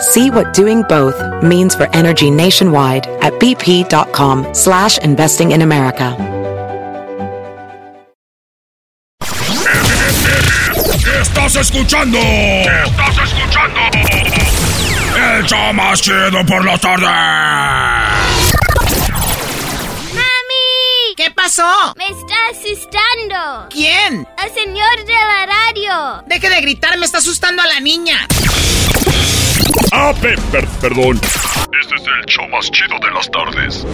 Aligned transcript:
See 0.00 0.30
what 0.30 0.52
doing 0.52 0.82
both 0.82 1.16
means 1.42 1.74
for 1.74 1.88
energy 1.94 2.30
nationwide 2.30 3.06
at 3.22 3.32
bp.com 3.34 4.52
slash 4.52 4.98
investing 4.98 5.52
in 5.52 5.62
America. 5.62 6.14
Estás 11.20 11.56
escuchando. 11.56 12.18
Estás 12.18 13.18
escuchando. 13.24 13.80
El 15.16 15.46
show 15.46 15.72
más 15.72 16.00
chido 16.02 16.44
por 16.46 16.64
la 16.64 16.76
tarde. 16.76 17.06
¡Mami! 20.12 21.14
¿Qué 21.16 21.30
pasó? 21.30 21.94
Me 21.96 22.06
está 22.08 22.34
asustando. 22.50 23.68
¿Quién? 23.70 24.28
El 24.44 24.52
señor 24.52 25.04
de 25.06 25.14
la 25.14 25.46
radio. 25.46 26.22
Deje 26.26 26.50
de 26.50 26.60
gritar, 26.60 26.98
me 26.98 27.06
está 27.06 27.18
asustando 27.18 27.62
a 27.62 27.66
la 27.66 27.80
niña. 27.80 28.26
Ah, 29.92 30.12
pe- 30.20 30.36
per- 30.52 30.66
perdón. 30.80 31.20
Este 31.80 31.94
es 31.96 32.02
el 32.02 32.24
show 32.26 32.48
más 32.48 32.70
chido 32.70 32.96
de 33.00 33.10
las 33.14 33.30
tardes. 33.30 33.86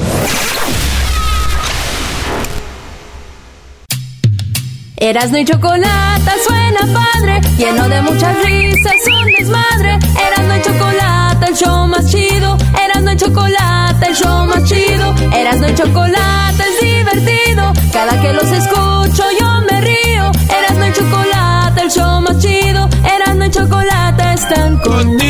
Erasno 4.97 5.39
y 5.39 5.45
Chocolata 5.45 6.33
suena 6.47 6.81
padre, 6.95 7.41
lleno 7.59 7.89
de 7.89 8.03
muchas 8.03 8.37
risas, 8.45 8.93
un 9.07 9.27
desmadre. 9.39 9.99
Erasno 10.29 10.57
y 10.57 10.63
Chocolata, 10.63 11.47
el 11.49 11.57
show 11.57 11.87
más 11.89 12.07
chido. 12.11 12.57
Erasno 12.85 13.13
y 13.13 13.17
Chocolata, 13.17 14.07
el 14.07 14.15
show 14.15 14.47
más 14.47 14.65
chido. 14.65 15.15
Erasno 15.35 15.69
y 15.69 15.75
Chocolata 15.75 16.65
es 16.71 16.81
divertido. 16.81 17.73
Cada 17.93 18.21
que 18.21 18.33
los 18.33 18.45
escucho 18.45 19.25
yo 19.41 19.61
me 19.69 19.81
río. 19.81 20.31
Erasno 20.57 20.87
y 20.87 20.93
Chocolata, 20.93 21.83
el 21.83 21.91
show 21.91 22.21
más 22.21 22.39
chido. 22.39 22.89
Erasno 23.17 23.45
y 23.47 23.51
Chocolata 23.51 24.35
están 24.35 24.79
conmigo. 24.79 25.22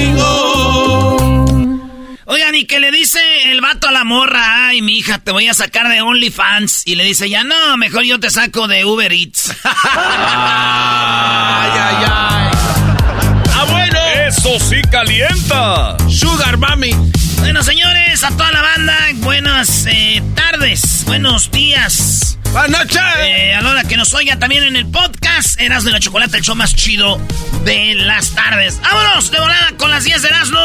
Oigan, 2.53 2.55
y 2.55 2.65
que 2.67 2.81
le 2.81 2.91
dice 2.91 3.19
el 3.51 3.61
vato 3.61 3.89
a 3.89 3.93
la 3.93 4.05
morra, 4.05 4.69
ay, 4.69 4.83
mi 4.83 4.99
hija, 4.99 5.19
te 5.19 5.33
voy 5.33 5.49
a 5.49 5.55
sacar 5.55 5.89
de 5.89 6.03
OnlyFans. 6.03 6.83
Y 6.87 6.97
le 6.97 7.05
dice, 7.05 7.31
ya 7.31 7.45
no, 7.45 7.77
mejor 7.77 8.05
yo 8.05 8.21
te 8.21 8.31
saco 8.31 8.69
de 8.69 8.85
Uber 8.85 9.13
Eats. 9.13 9.55
Ay, 9.65 9.73
ay, 11.75 12.05
ay. 12.05 12.51
Ah, 13.55 13.65
bueno. 13.71 13.99
Eso 14.27 14.59
sí 14.59 14.83
calienta. 14.91 15.97
Sugar 16.09 16.59
Mami. 16.59 16.95
bueno, 17.39 17.63
señores, 17.63 18.25
a 18.25 18.31
toda 18.31 18.53
la 18.53 18.63
banda, 18.63 18.97
buenas 19.17 19.87
eh, 19.87 20.23
tardes, 20.35 21.05
buenos 21.07 21.51
días. 21.51 22.39
Buenas 22.53 22.81
noches. 22.81 23.01
Eh, 23.21 23.55
a 23.55 23.63
la 23.63 23.71
hora 23.71 23.85
que 23.85 23.97
nos 23.97 24.13
oiga 24.13 24.39
también 24.39 24.65
en 24.65 24.77
el 24.77 24.87
podcast, 24.87 25.59
Erasmo 25.59 25.87
de 25.87 25.93
la 25.93 26.01
Chocolate, 26.01 26.37
el 26.37 26.43
show 26.43 26.55
más 26.55 26.75
chido 26.75 27.19
de 27.65 27.95
las 27.95 28.35
tardes. 28.35 28.79
¡Vámonos! 28.83 29.31
De 29.31 29.41
volada 29.41 29.73
con 29.79 29.91
las 29.91 30.05
10 30.05 30.21
de 30.21 30.29
Erasmo. 30.29 30.61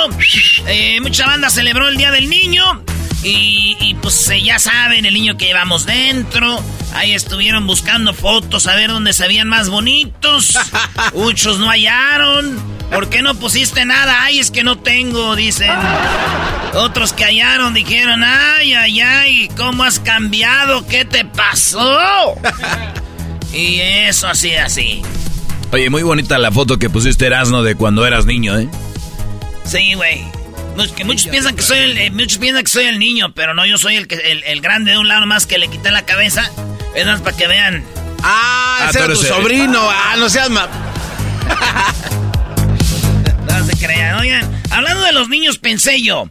Eh, 0.67 0.99
mucha 1.01 1.25
banda 1.25 1.49
celebró 1.49 1.87
el 1.87 1.95
Día 1.95 2.11
del 2.11 2.29
Niño. 2.29 2.83
Y, 3.23 3.77
y, 3.79 3.93
pues 3.95 4.27
eh, 4.29 4.41
ya 4.41 4.59
saben, 4.59 5.05
el 5.05 5.13
niño 5.13 5.37
que 5.37 5.45
llevamos 5.45 5.85
dentro. 5.85 6.61
Ahí 6.93 7.13
estuvieron 7.13 7.65
buscando 7.65 8.13
fotos 8.13 8.67
a 8.67 8.75
ver 8.75 8.89
dónde 8.89 9.13
se 9.13 9.25
veían 9.25 9.47
más 9.47 9.69
bonitos. 9.69 10.57
Muchos 11.13 11.57
no 11.57 11.69
hallaron. 11.69 12.77
¿Por 12.91 13.09
qué 13.09 13.21
no 13.21 13.35
pusiste 13.35 13.85
nada? 13.85 14.23
Ay, 14.23 14.39
es 14.39 14.51
que 14.51 14.63
no 14.63 14.77
tengo, 14.77 15.35
dicen. 15.35 15.71
Otros 16.73 17.11
que 17.13 17.25
hallaron 17.25 17.73
dijeron, 17.73 18.23
ay, 18.23 18.73
ay, 18.73 19.01
ay, 19.01 19.49
¿cómo 19.57 19.83
has 19.83 19.99
cambiado? 19.99 20.85
¿Qué 20.87 21.05
te 21.05 21.25
pasó? 21.25 21.76
y 23.53 23.79
eso 23.79 24.27
así, 24.27 24.55
así. 24.55 25.01
Oye, 25.71 25.89
muy 25.89 26.03
bonita 26.03 26.37
la 26.37 26.51
foto 26.51 26.79
que 26.79 26.89
pusiste 26.89 27.25
Erasno 27.27 27.61
de 27.63 27.75
cuando 27.75 28.05
eras 28.05 28.25
niño, 28.25 28.57
¿eh? 28.57 28.67
Sí, 29.65 29.93
güey. 29.95 30.23
Muchos, 30.75 30.91
que 30.93 31.03
muchos 31.03 31.27
piensan 31.27 31.55
que 31.55 31.63
soy 31.63 31.79
el, 31.79 31.97
eh, 31.97 32.11
muchos 32.11 32.37
piensan 32.37 32.63
que 32.63 32.69
soy 32.69 32.85
el 32.85 32.99
niño, 32.99 33.33
pero 33.33 33.53
no, 33.53 33.65
yo 33.65 33.77
soy 33.77 33.95
el 33.95 34.07
que 34.07 34.15
el, 34.15 34.43
el 34.43 34.61
grande 34.61 34.91
de 34.91 34.97
un 34.97 35.07
lado 35.07 35.25
más 35.25 35.45
que 35.45 35.57
le 35.57 35.67
quité 35.67 35.91
la 35.91 36.05
cabeza. 36.05 36.49
Es 36.95 37.05
más 37.05 37.21
para 37.21 37.35
que 37.35 37.47
vean. 37.47 37.83
Ah, 38.23 38.63
Ah, 38.79 38.87
ese 38.89 38.99
era 38.99 39.07
tu 39.07 39.15
sobrino. 39.15 39.79
Ah, 39.89 40.15
no 40.17 40.29
seas 40.29 40.49
ma... 40.49 40.67
No 43.47 43.65
se 43.65 43.77
crean. 43.77 44.19
Oigan, 44.19 44.61
hablando 44.69 45.01
de 45.03 45.13
los 45.13 45.29
niños, 45.29 45.57
pensé 45.57 46.01
yo. 46.01 46.29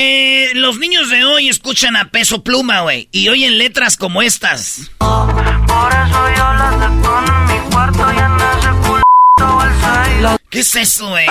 Eh, 0.00 0.50
los 0.54 0.78
niños 0.78 1.10
de 1.10 1.24
hoy 1.24 1.48
escuchan 1.48 1.96
a 1.96 2.10
peso 2.10 2.42
pluma, 2.44 2.80
güey, 2.82 3.08
y 3.10 3.28
oyen 3.28 3.58
letras 3.58 3.96
como 3.96 4.22
estas. 4.22 4.90
Por 4.98 5.92
eso 5.92 6.28
yo 6.36 6.52
las 6.54 6.80
depongo 6.80 7.32
en 7.34 7.46
mi 7.46 7.70
cuarto 7.70 8.06
y 8.12 8.18
en 8.18 8.36
ese 8.36 8.70
culito 8.86 9.64
el 9.64 9.72
seis. 9.80 10.40
¿Qué 10.50 10.60
es 10.60 10.76
eso, 10.76 11.08
güey? 11.08 11.26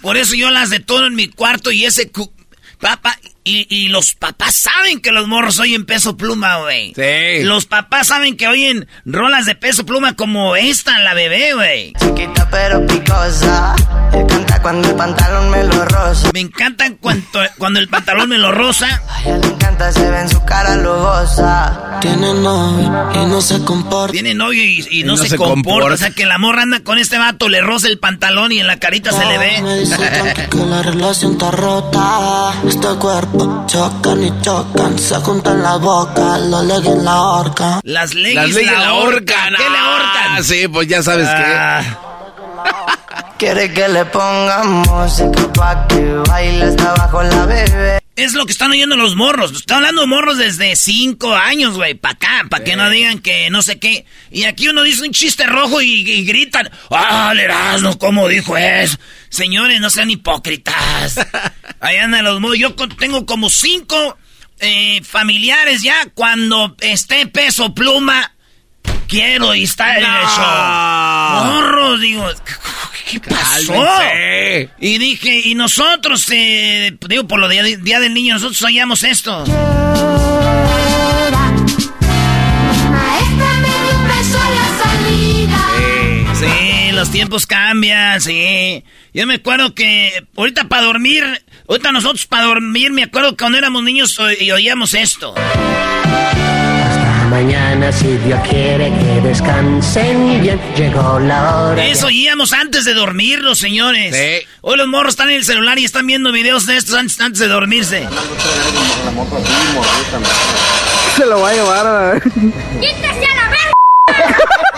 Por 0.00 0.16
eso 0.16 0.34
yo 0.34 0.50
las 0.50 0.70
detono 0.70 1.06
en 1.06 1.14
mi 1.14 1.28
cuarto 1.28 1.70
y 1.70 1.84
ese... 1.84 2.10
cu- 2.10 2.32
Papá, 2.80 3.18
y, 3.44 3.66
y 3.74 3.88
los 3.88 4.14
papás 4.14 4.54
saben 4.54 5.00
que 5.00 5.12
los 5.12 5.26
morros 5.26 5.58
oyen 5.58 5.86
peso 5.86 6.16
pluma, 6.16 6.58
güey. 6.58 6.92
Sí. 6.94 7.42
Los 7.44 7.66
papás 7.66 8.08
saben 8.08 8.36
que 8.36 8.48
oyen 8.48 8.86
rolas 9.04 9.46
de 9.46 9.54
peso 9.54 9.84
pluma 9.86 10.14
como 10.14 10.56
esta, 10.56 10.98
la 11.00 11.14
bebé, 11.14 11.54
güey. 11.54 11.92
Chiquita 11.94 12.48
pero 12.50 12.86
picosa. 12.86 13.74
Le 14.12 14.26
canta 14.26 14.60
cuando 14.60 14.88
el 14.88 14.96
pantalón 14.96 15.50
me 15.50 15.64
lo 15.64 15.84
rosa. 15.84 16.30
Me 16.34 16.40
encantan 16.40 16.96
cuando, 16.96 17.40
cuando 17.58 17.78
el 17.80 17.88
pantalón 17.88 18.28
me 18.28 18.38
lo 18.38 18.50
rosa. 18.52 19.02
A 19.08 19.22
ella 19.22 19.36
le 19.38 19.46
encanta, 19.46 19.92
se 19.92 20.10
ve 20.10 20.20
en 20.20 20.28
su 20.28 20.44
cara 20.44 20.76
lujosa. 20.76 21.98
Tiene 22.00 22.34
novio 22.34 23.10
y 23.14 23.26
no 23.26 23.40
se 23.40 23.62
comporta. 23.64 24.12
Tiene 24.12 24.34
novio 24.34 24.64
y, 24.64 24.86
y 24.90 25.04
no, 25.04 25.16
se, 25.16 25.36
comporta. 25.36 25.94
O 25.94 25.96
sea, 25.96 26.10
que 26.10 26.26
la 26.26 26.38
morra 26.38 26.62
anda 26.62 26.80
con 26.82 26.98
este 26.98 27.18
vato, 27.18 27.48
le 27.48 27.60
roza 27.60 27.86
el 27.86 27.98
pantalón 27.98 28.52
y 28.52 28.58
en 28.58 28.66
la 28.66 28.78
carita 28.78 29.12
se 29.12 29.24
le 29.24 29.38
Me 29.38 29.62
ve. 29.62 29.80
dice 29.80 29.96
tranqui 29.96 30.42
que 30.50 30.64
la 30.66 30.82
relación 30.82 31.32
está 31.32 31.50
rota. 31.50 32.52
Este 32.66 32.88
cuerpo 32.98 33.29
chocan 33.66 34.22
y 34.24 34.42
chocan. 34.42 34.98
Se 34.98 35.14
juntan 35.16 35.62
la 35.62 35.76
boca, 35.76 36.38
lo 36.38 36.62
leguen 36.62 36.98
en 36.98 37.04
la 37.04 37.20
horca. 37.20 37.80
Las 37.84 38.14
leyes 38.14 38.34
Las 38.34 38.50
leyes 38.50 38.72
la 38.72 38.88
ahorcan. 38.88 39.54
¿Qué 39.56 39.62
le 39.70 39.76
Ah, 39.78 39.84
ahorcan? 40.24 40.44
sí, 40.44 40.68
pues 40.68 40.88
ya 40.88 41.02
sabes 41.02 41.26
Ah, 41.28 41.82
Quiere 43.38 43.72
que 43.72 43.88
le 43.88 44.04
pongamos 44.06 44.86
música 44.88 45.52
pa' 45.54 45.86
que 45.88 46.02
baile 46.28 46.64
hasta 46.64 46.90
abajo 46.90 47.22
la 47.22 47.46
bebé. 47.46 48.00
Es 48.16 48.34
lo 48.34 48.44
que 48.44 48.52
están 48.52 48.70
oyendo 48.70 48.96
los 48.96 49.16
morros. 49.16 49.52
Están 49.52 49.78
hablando 49.78 50.02
de 50.02 50.08
morros 50.08 50.36
desde 50.36 50.76
cinco 50.76 51.34
años, 51.34 51.74
güey, 51.74 51.94
pa' 51.94 52.10
acá, 52.10 52.44
pa' 52.50 52.60
que 52.60 52.76
no 52.76 52.90
digan 52.90 53.20
que 53.20 53.48
no 53.48 53.62
sé 53.62 53.78
qué. 53.78 54.04
Y 54.30 54.44
aquí 54.44 54.68
uno 54.68 54.82
dice 54.82 55.04
un 55.04 55.12
chiste 55.12 55.46
rojo 55.46 55.80
y, 55.80 56.02
y 56.10 56.24
gritan, 56.26 56.68
¡Ah, 56.90 57.32
Erasmo, 57.34 57.98
cómo 57.98 58.28
dijo 58.28 58.58
eso! 58.58 58.98
Señores, 59.30 59.80
no 59.80 59.88
sean 59.88 60.10
hipócritas. 60.10 61.14
Ahí 61.80 61.96
andan 61.96 62.24
los 62.24 62.40
morros. 62.40 62.58
Yo 62.58 62.74
tengo 62.74 63.26
como 63.26 63.50
cinco 63.50 64.18
eh, 64.58 65.00
familiares 65.02 65.82
ya. 65.82 66.06
Cuando 66.14 66.76
esté 66.80 67.26
peso 67.26 67.74
pluma, 67.74 68.32
quiero 69.08 69.52
estar 69.52 69.98
en 69.98 70.04
el 70.04 70.22
show. 70.22 71.44
Morros, 71.46 72.00
digo, 72.00 72.26
¿qué 73.10 73.20
pasó? 73.20 73.72
Cálmense. 73.72 74.70
Y 74.78 74.98
dije, 74.98 75.40
y 75.46 75.54
nosotros, 75.54 76.26
eh, 76.30 76.96
digo, 77.08 77.26
por 77.26 77.40
lo 77.40 77.48
de 77.48 77.78
Día, 77.78 78.00
del 78.00 78.14
Niño, 78.14 78.34
nosotros 78.34 78.62
oíamos 78.62 79.02
esto. 79.02 79.44
Sí, 86.34 86.92
los 86.92 87.10
tiempos 87.10 87.46
cambian, 87.46 88.20
sí. 88.20 88.84
Yo 89.12 89.26
me 89.26 89.34
acuerdo 89.34 89.74
que 89.74 90.26
ahorita 90.36 90.68
para 90.68 90.82
dormir, 90.82 91.24
ahorita 91.70 91.92
nosotros 91.92 92.26
para 92.26 92.44
dormir, 92.44 92.92
me 92.92 93.04
acuerdo 93.04 93.30
que 93.30 93.36
cuando 93.38 93.58
éramos 93.58 93.82
niños 93.82 94.18
o- 94.18 94.30
y 94.30 94.50
oíamos 94.50 94.92
esto. 94.94 95.34
Mañana, 97.30 97.92
si 97.92 98.08
Dios 98.18 98.40
quiere 98.48 98.90
que 98.98 99.20
descansen 99.28 100.42
bien, 100.42 100.60
llegó 100.76 101.20
la 101.20 101.56
hora. 101.62 101.86
Eso 101.86 102.06
oíamos 102.08 102.52
antes 102.52 102.84
de 102.84 102.92
dormirnos, 102.92 103.56
señores. 103.58 104.14
Sí. 104.16 104.46
Hoy 104.62 104.76
los 104.76 104.88
morros 104.88 105.10
están 105.10 105.30
en 105.30 105.36
el 105.36 105.44
celular 105.44 105.78
y 105.78 105.84
están 105.84 106.06
viendo 106.08 106.32
videos 106.32 106.66
de 106.66 106.76
estos 106.76 106.96
antes, 106.96 107.20
antes 107.20 107.38
de 107.40 107.46
dormirse. 107.48 108.06
Se 111.16 111.24
lo 111.26 111.40
va 111.40 111.50
a 111.50 111.54
llevar 111.54 111.86
a... 111.86 112.20
¡Quítese 112.20 113.26
a 113.32 113.34
la 113.36 113.48
verga! 113.48 114.69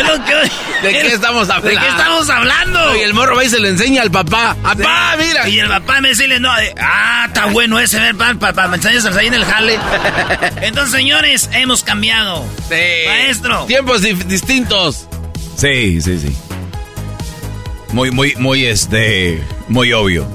Es 0.00 0.06
lo 0.08 0.24
que 0.24 0.34
hoy- 0.34 0.50
¿De 0.82 0.92
qué 0.92 1.06
estamos 1.08 1.46
¿De 1.48 1.52
hablando? 1.54 1.80
qué 1.80 1.88
estamos 1.88 2.30
hablando? 2.30 2.96
Y 2.96 3.00
el 3.00 3.14
morro 3.14 3.36
va 3.36 3.44
y 3.44 3.48
se 3.50 3.60
lo 3.60 3.68
enseña 3.68 4.02
al 4.02 4.10
papá. 4.10 4.56
¡Papá, 4.62 5.16
mira! 5.18 5.48
Y 5.48 5.58
el 5.60 5.68
papá 5.68 6.00
me 6.00 6.08
dice, 6.10 6.26
no, 6.40 6.58
eh, 6.58 6.74
ah, 6.80 7.24
está 7.28 7.46
bueno 7.46 7.78
ese, 7.78 7.98
ver, 7.98 8.16
papá, 8.38 8.66
me 8.68 8.76
enseñas 8.76 9.04
ahí 9.16 9.26
en 9.26 9.34
el 9.34 9.44
jale. 9.44 9.78
Entonces, 10.62 10.92
señores, 10.92 11.50
hemos 11.52 11.82
cambiado. 11.82 12.44
Sí. 12.68 12.74
Maestro. 13.06 13.64
Tiempos 13.66 14.02
dif- 14.02 14.24
distintos. 14.24 15.06
Sí, 15.56 16.00
sí, 16.00 16.18
sí. 16.18 16.36
Muy, 17.92 18.10
muy, 18.10 18.34
muy, 18.36 18.64
este, 18.66 19.42
muy 19.68 19.92
obvio. 19.92 20.26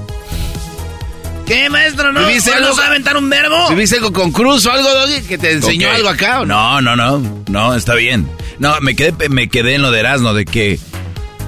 ¿Qué, 1.46 1.70
maestro? 1.70 2.12
¿No, 2.12 2.26
¿Viviste 2.26 2.50
¿no 2.50 2.56
algo? 2.66 2.80
a 2.80 2.86
aventar 2.88 3.16
un 3.16 3.30
verbo? 3.30 3.68
¿Viviste 3.70 3.96
algo 3.96 4.12
con 4.12 4.32
Cruz 4.32 4.66
o 4.66 4.72
algo, 4.72 4.88
Doggy? 4.88 5.22
¿Que 5.22 5.38
te 5.38 5.52
enseñó 5.52 5.90
algo 5.90 6.08
acá 6.08 6.40
o 6.40 6.46
no? 6.46 6.80
No, 6.80 6.96
no, 6.96 7.18
no, 7.20 7.44
no, 7.48 7.74
está 7.74 7.94
bien. 7.94 8.28
No, 8.58 8.80
me 8.80 8.96
quedé, 8.96 9.28
me 9.28 9.48
quedé 9.48 9.74
en 9.74 9.82
lo 9.82 9.92
de 9.92 10.00
Erasmo, 10.00 10.34
de 10.34 10.44
que 10.44 10.80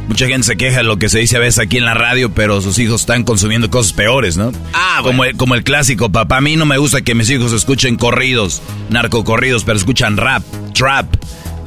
mucha 0.07 0.27
gente 0.27 0.47
se 0.47 0.57
queja 0.57 0.79
de 0.79 0.85
lo 0.85 0.99
que 0.99 1.09
se 1.09 1.19
dice 1.19 1.37
a 1.37 1.41
veces 1.41 1.59
aquí 1.59 1.79
en 1.79 1.85
la 1.85 1.95
radio, 1.95 2.31
pero 2.33 2.61
sus 2.61 2.79
hijos 2.79 3.01
están 3.01 3.25
consumiendo 3.25 3.71
cosas 3.71 3.93
peores, 3.93 4.37
¿no? 4.37 4.53
Ah, 4.73 5.01
como, 5.03 5.19
bueno. 5.19 5.33
el, 5.33 5.37
como 5.37 5.55
el 5.57 5.65
clásico, 5.65 6.11
papá, 6.11 6.37
a 6.37 6.41
mí 6.41 6.55
no 6.55 6.65
me 6.65 6.79
gusta 6.79 7.01
que 7.01 7.17
mis 7.17 7.29
hijos 7.31 7.53
escuchen 7.53 7.97
corridos, 7.97 8.63
narcocorridos, 8.91 9.65
pero 9.65 9.77
escuchan 9.77 10.17
rap, 10.17 10.45
trap 10.75 11.13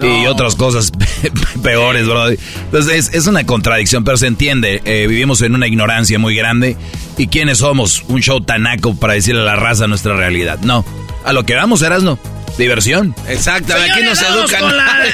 y 0.01 0.27
otras 0.27 0.56
cosas 0.56 0.92
peores, 1.63 2.06
bro. 2.07 2.30
Entonces 2.30 3.09
es, 3.09 3.13
es 3.13 3.27
una 3.27 3.45
contradicción, 3.45 4.03
pero 4.03 4.18
se 4.18 4.27
entiende. 4.27 4.81
Eh, 4.86 5.06
vivimos 5.07 5.42
en 5.42 5.56
una 5.56 5.68
ignorancia 5.68 6.19
muy 6.19 6.36
grande. 6.36 6.77
¿Y 7.18 7.27
quiénes 7.27 7.59
somos? 7.59 8.03
Un 8.07 8.21
show 8.21 8.42
tanaco 8.42 8.95
para 8.95 9.13
decirle 9.13 9.42
a 9.42 9.45
la 9.45 9.56
raza 9.56 9.88
nuestra 9.88 10.15
realidad. 10.15 10.59
No. 10.62 10.86
A 11.24 11.33
lo 11.33 11.45
que 11.45 11.56
vamos, 11.56 11.81
Erasno. 11.81 12.18
Diversión. 12.57 13.15
Exacto, 13.27 13.74
aquí 13.74 14.03
nos 14.03 14.18
Señores, 14.18 14.21
vamos 14.21 14.51
educan. 14.51 14.62
Con 14.62 14.77
la, 14.77 15.06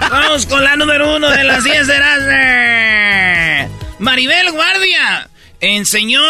vamos 0.10 0.46
con 0.46 0.64
la 0.64 0.76
número 0.76 1.16
uno 1.16 1.30
de 1.30 1.44
las 1.44 1.62
10 1.62 1.86
de 1.86 1.94
Erasmo. 1.94 3.76
Maribel 3.98 4.50
Guardia 4.52 5.28
enseñó, 5.60 6.22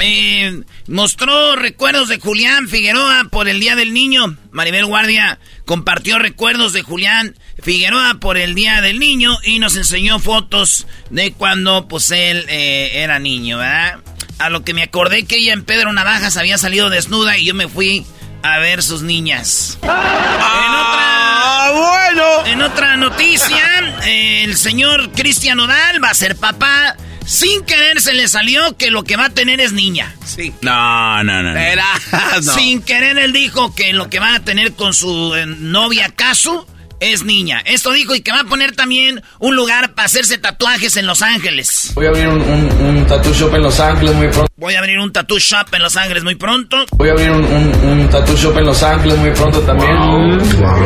eh, 0.00 0.62
mostró 0.86 1.56
recuerdos 1.56 2.08
de 2.08 2.20
Julián 2.20 2.68
Figueroa 2.68 3.26
por 3.30 3.48
el 3.48 3.60
Día 3.60 3.76
del 3.76 3.92
Niño. 3.92 4.36
Maribel 4.50 4.86
Guardia 4.86 5.38
compartió 5.64 6.18
recuerdos 6.18 6.72
de 6.72 6.82
Julián 6.82 7.36
Figueroa 7.62 8.14
por 8.20 8.36
el 8.38 8.54
Día 8.54 8.80
del 8.80 8.98
Niño 8.98 9.36
y 9.42 9.58
nos 9.58 9.76
enseñó 9.76 10.18
fotos 10.18 10.86
de 11.10 11.32
cuando 11.32 11.88
pues 11.88 12.10
él 12.10 12.44
eh, 12.48 13.02
era 13.02 13.18
niño, 13.18 13.58
¿verdad? 13.58 14.00
A 14.38 14.50
lo 14.50 14.62
que 14.62 14.74
me 14.74 14.84
acordé 14.84 15.24
que 15.24 15.36
ella 15.36 15.52
en 15.52 15.64
Pedro 15.64 15.92
Navajas 15.92 16.36
había 16.36 16.58
salido 16.58 16.90
desnuda 16.90 17.36
y 17.36 17.46
yo 17.46 17.54
me 17.54 17.66
fui 17.66 18.06
a 18.42 18.58
ver 18.58 18.82
sus 18.82 19.02
niñas. 19.02 19.78
¡Ah, 19.82 21.70
bueno! 21.74 22.46
En 22.46 22.62
otra 22.62 22.96
noticia, 22.96 23.98
eh, 24.04 24.44
el 24.44 24.56
señor 24.56 25.10
Cristian 25.12 25.58
Odal 25.60 26.02
va 26.02 26.10
a 26.10 26.14
ser 26.14 26.36
papá. 26.36 26.96
Sin 27.28 27.62
querer 27.66 28.00
se 28.00 28.14
le 28.14 28.26
salió 28.26 28.74
que 28.78 28.90
lo 28.90 29.04
que 29.04 29.18
va 29.18 29.26
a 29.26 29.30
tener 29.30 29.60
es 29.60 29.74
niña. 29.74 30.16
Sí. 30.24 30.50
No, 30.62 31.22
no, 31.22 31.42
no. 31.42 31.52
no. 31.52 31.60
Era... 31.60 31.84
no. 32.42 32.52
Sin 32.54 32.80
querer 32.80 33.18
él 33.18 33.34
dijo 33.34 33.74
que 33.74 33.92
lo 33.92 34.08
que 34.08 34.18
va 34.18 34.34
a 34.34 34.40
tener 34.40 34.72
con 34.72 34.94
su 34.94 35.34
eh, 35.34 35.44
novia 35.44 36.08
Casu 36.16 36.66
es 37.00 37.24
niña. 37.24 37.60
Esto 37.66 37.92
dijo 37.92 38.14
y 38.14 38.22
que 38.22 38.32
va 38.32 38.40
a 38.40 38.44
poner 38.44 38.74
también 38.74 39.22
un 39.40 39.56
lugar 39.56 39.92
para 39.94 40.06
hacerse 40.06 40.38
tatuajes 40.38 40.96
en 40.96 41.06
Los 41.06 41.20
Ángeles. 41.20 41.92
Voy 41.94 42.06
a 42.06 42.08
abrir 42.08 42.28
un, 42.28 42.40
un, 42.40 42.96
un 42.96 43.06
tattoo 43.06 43.34
shop 43.34 43.54
en 43.54 43.62
Los 43.62 43.78
Ángeles 43.78 44.14
muy 44.14 44.28
pronto. 44.28 44.50
Voy 44.56 44.74
a 44.74 44.78
abrir 44.78 44.98
un 44.98 45.12
tattoo 45.12 45.38
shop 45.38 45.66
en 45.74 45.82
Los 45.82 45.96
Ángeles 45.98 46.24
muy 46.24 46.34
pronto. 46.34 46.86
Voy 46.92 47.10
a 47.10 47.12
abrir 47.12 47.30
un, 47.30 47.44
un, 47.44 47.88
un 47.90 48.08
tattoo 48.08 48.36
shop 48.36 48.56
en 48.56 48.64
Los 48.64 48.82
Ángeles 48.82 49.18
muy 49.18 49.30
pronto 49.32 49.60
también. 49.60 50.38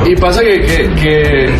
Y 0.06 0.16
pasa 0.16 0.40
que, 0.42 0.60
que, 0.60 0.94
que 1.00 1.54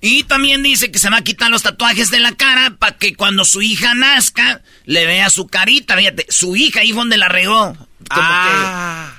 Y 0.00 0.24
también 0.24 0.62
dice 0.62 0.90
que 0.90 0.98
se 0.98 1.08
va 1.10 1.18
a 1.18 1.22
quitar 1.22 1.50
los 1.50 1.62
tatuajes 1.62 2.10
de 2.10 2.18
la 2.18 2.32
cara 2.32 2.74
para 2.78 2.96
que 2.96 3.14
cuando 3.14 3.44
su 3.44 3.62
hija 3.62 3.94
nazca 3.94 4.60
le 4.84 5.06
vea 5.06 5.30
su 5.30 5.46
carita. 5.46 5.96
Fíjate, 5.96 6.26
su 6.28 6.56
hija 6.56 6.80
ahí 6.80 6.88
fue 6.92 7.02
donde 7.02 7.18
la 7.18 7.28
regó. 7.28 7.74
Como 7.74 7.86
Ah. 8.10 9.12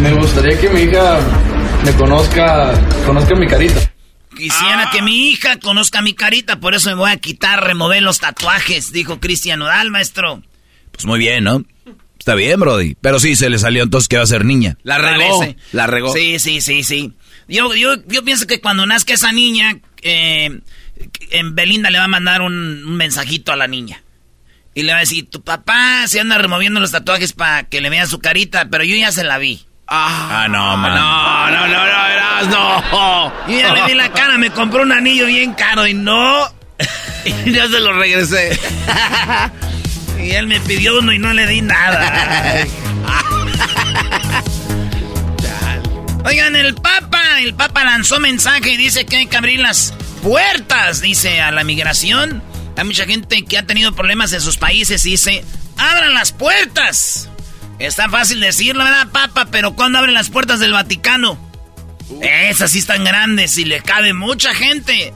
Me 0.00 0.12
gustaría 0.14 0.58
que 0.58 0.68
mi 0.70 0.82
hija 0.82 1.20
me 1.84 1.92
conozca, 1.92 2.72
conozca 3.06 3.34
mi 3.34 3.46
carita. 3.46 3.92
quisiera 4.36 4.88
que 4.90 5.02
mi 5.02 5.28
hija 5.28 5.58
conozca 5.58 6.00
mi 6.00 6.14
carita, 6.14 6.58
por 6.58 6.74
eso 6.74 6.88
me 6.88 6.94
voy 6.96 7.10
a 7.10 7.18
quitar, 7.18 7.62
remover 7.64 8.02
los 8.02 8.18
tatuajes, 8.18 8.90
dijo 8.92 9.20
Cristian 9.20 9.58
Nodal, 9.58 9.90
maestro. 9.90 10.42
Pues 10.92 11.04
muy 11.04 11.18
bien, 11.18 11.44
¿no? 11.44 11.62
Está 12.18 12.34
bien, 12.34 12.58
Brody. 12.58 12.96
Pero 13.00 13.20
sí, 13.20 13.36
se 13.36 13.50
le 13.50 13.58
salió 13.58 13.82
entonces 13.82 14.08
que 14.08 14.16
va 14.16 14.22
a 14.22 14.26
ser 14.26 14.44
niña. 14.44 14.78
La 14.84 14.96
regó. 14.98 15.44
La 15.72 15.86
regó. 15.86 16.12
Sí, 16.14 16.38
sí, 16.38 16.60
sí, 16.60 16.84
sí. 16.84 17.12
Yo, 17.48 17.74
yo, 17.74 17.96
yo 18.06 18.24
pienso 18.24 18.46
que 18.46 18.60
cuando 18.60 18.86
nazca 18.86 19.14
esa 19.14 19.32
niña, 19.32 19.78
eh, 20.02 20.60
en 21.30 21.54
Belinda 21.54 21.90
le 21.90 21.98
va 21.98 22.04
a 22.04 22.08
mandar 22.08 22.42
un, 22.42 22.84
un 22.86 22.96
mensajito 22.96 23.52
a 23.52 23.56
la 23.56 23.66
niña. 23.66 24.02
Y 24.74 24.82
le 24.82 24.92
va 24.92 24.98
a 24.98 25.00
decir, 25.00 25.28
tu 25.28 25.42
papá 25.42 26.06
se 26.06 26.20
anda 26.20 26.38
removiendo 26.38 26.80
los 26.80 26.92
tatuajes 26.92 27.32
para 27.34 27.64
que 27.64 27.80
le 27.80 27.90
vean 27.90 28.08
su 28.08 28.20
carita, 28.20 28.68
pero 28.70 28.84
yo 28.84 28.94
ya 28.96 29.12
se 29.12 29.22
la 29.24 29.38
vi. 29.38 29.66
Ah, 29.86 30.46
no, 30.48 30.76
man. 30.78 30.94
No, 30.94 31.50
no, 31.50 31.66
no, 31.68 31.86
no, 31.86 32.02
verás, 32.08 32.48
no. 32.48 33.32
Yo 33.52 33.58
ya 33.58 33.74
le 33.74 33.82
vi 33.84 33.94
la 33.94 34.10
cara, 34.10 34.38
me 34.38 34.50
compró 34.50 34.82
un 34.82 34.92
anillo 34.92 35.26
bien 35.26 35.52
caro 35.52 35.86
y 35.86 35.94
no. 35.94 36.46
Y 37.44 37.52
ya 37.52 37.68
se 37.68 37.78
lo 37.80 37.92
regresé. 37.92 38.58
Y 40.18 40.30
él 40.30 40.46
me 40.46 40.60
pidió 40.60 40.98
uno 41.00 41.12
y 41.12 41.18
no 41.18 41.32
le 41.32 41.46
di 41.48 41.62
nada. 41.62 42.64
Oigan, 46.24 46.54
el 46.56 46.74
Papa, 46.74 47.40
el 47.40 47.54
Papa 47.54 47.84
lanzó 47.84 48.20
mensaje 48.20 48.70
y 48.70 48.76
dice 48.76 49.04
que 49.06 49.16
hay 49.18 49.26
que 49.26 49.36
abrir 49.36 49.60
las 49.60 49.92
puertas, 50.22 51.00
dice, 51.00 51.40
a 51.40 51.50
la 51.50 51.64
migración. 51.64 52.42
Hay 52.76 52.84
mucha 52.84 53.04
gente 53.06 53.44
que 53.44 53.58
ha 53.58 53.66
tenido 53.66 53.92
problemas 53.92 54.32
en 54.32 54.40
sus 54.40 54.56
países 54.56 55.04
y 55.04 55.10
dice, 55.10 55.44
abran 55.76 56.14
las 56.14 56.32
puertas. 56.32 57.28
Está 57.78 58.08
fácil 58.08 58.40
decirlo, 58.40 58.84
¿verdad, 58.84 59.08
Papa? 59.08 59.48
Pero 59.50 59.74
¿cuándo 59.74 59.98
abren 59.98 60.14
las 60.14 60.30
puertas 60.30 60.60
del 60.60 60.72
Vaticano? 60.72 61.36
Esas 62.20 62.70
sí 62.70 62.78
están 62.78 63.04
grandes 63.04 63.58
y 63.58 63.64
le 63.64 63.80
cabe 63.80 64.12
mucha 64.12 64.54
gente. 64.54 65.12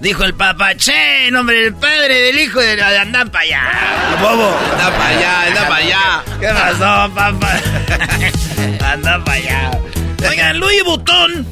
Dijo 0.00 0.24
el 0.24 0.34
Papa, 0.34 0.74
che, 0.76 1.30
nombre 1.30 1.62
del 1.62 1.74
Padre, 1.74 2.20
del 2.20 2.38
Hijo 2.38 2.62
y 2.62 2.66
del... 2.66 2.82
Anda 2.82 3.24
para 3.26 3.44
allá, 3.44 4.16
bobo. 4.20 4.58
Anda 4.72 4.96
para 4.96 5.08
allá, 5.08 5.42
anda 5.42 5.68
para 5.68 5.76
allá. 5.76 6.24
¿Qué 6.40 6.48
pasó, 6.48 7.14
papá? 7.14 7.60
Anda 8.92 9.24
para 9.24 9.38
allá. 9.38 9.70
Oigan, 10.28 10.58
Louis 10.60 10.82
Vuitton 10.84 11.46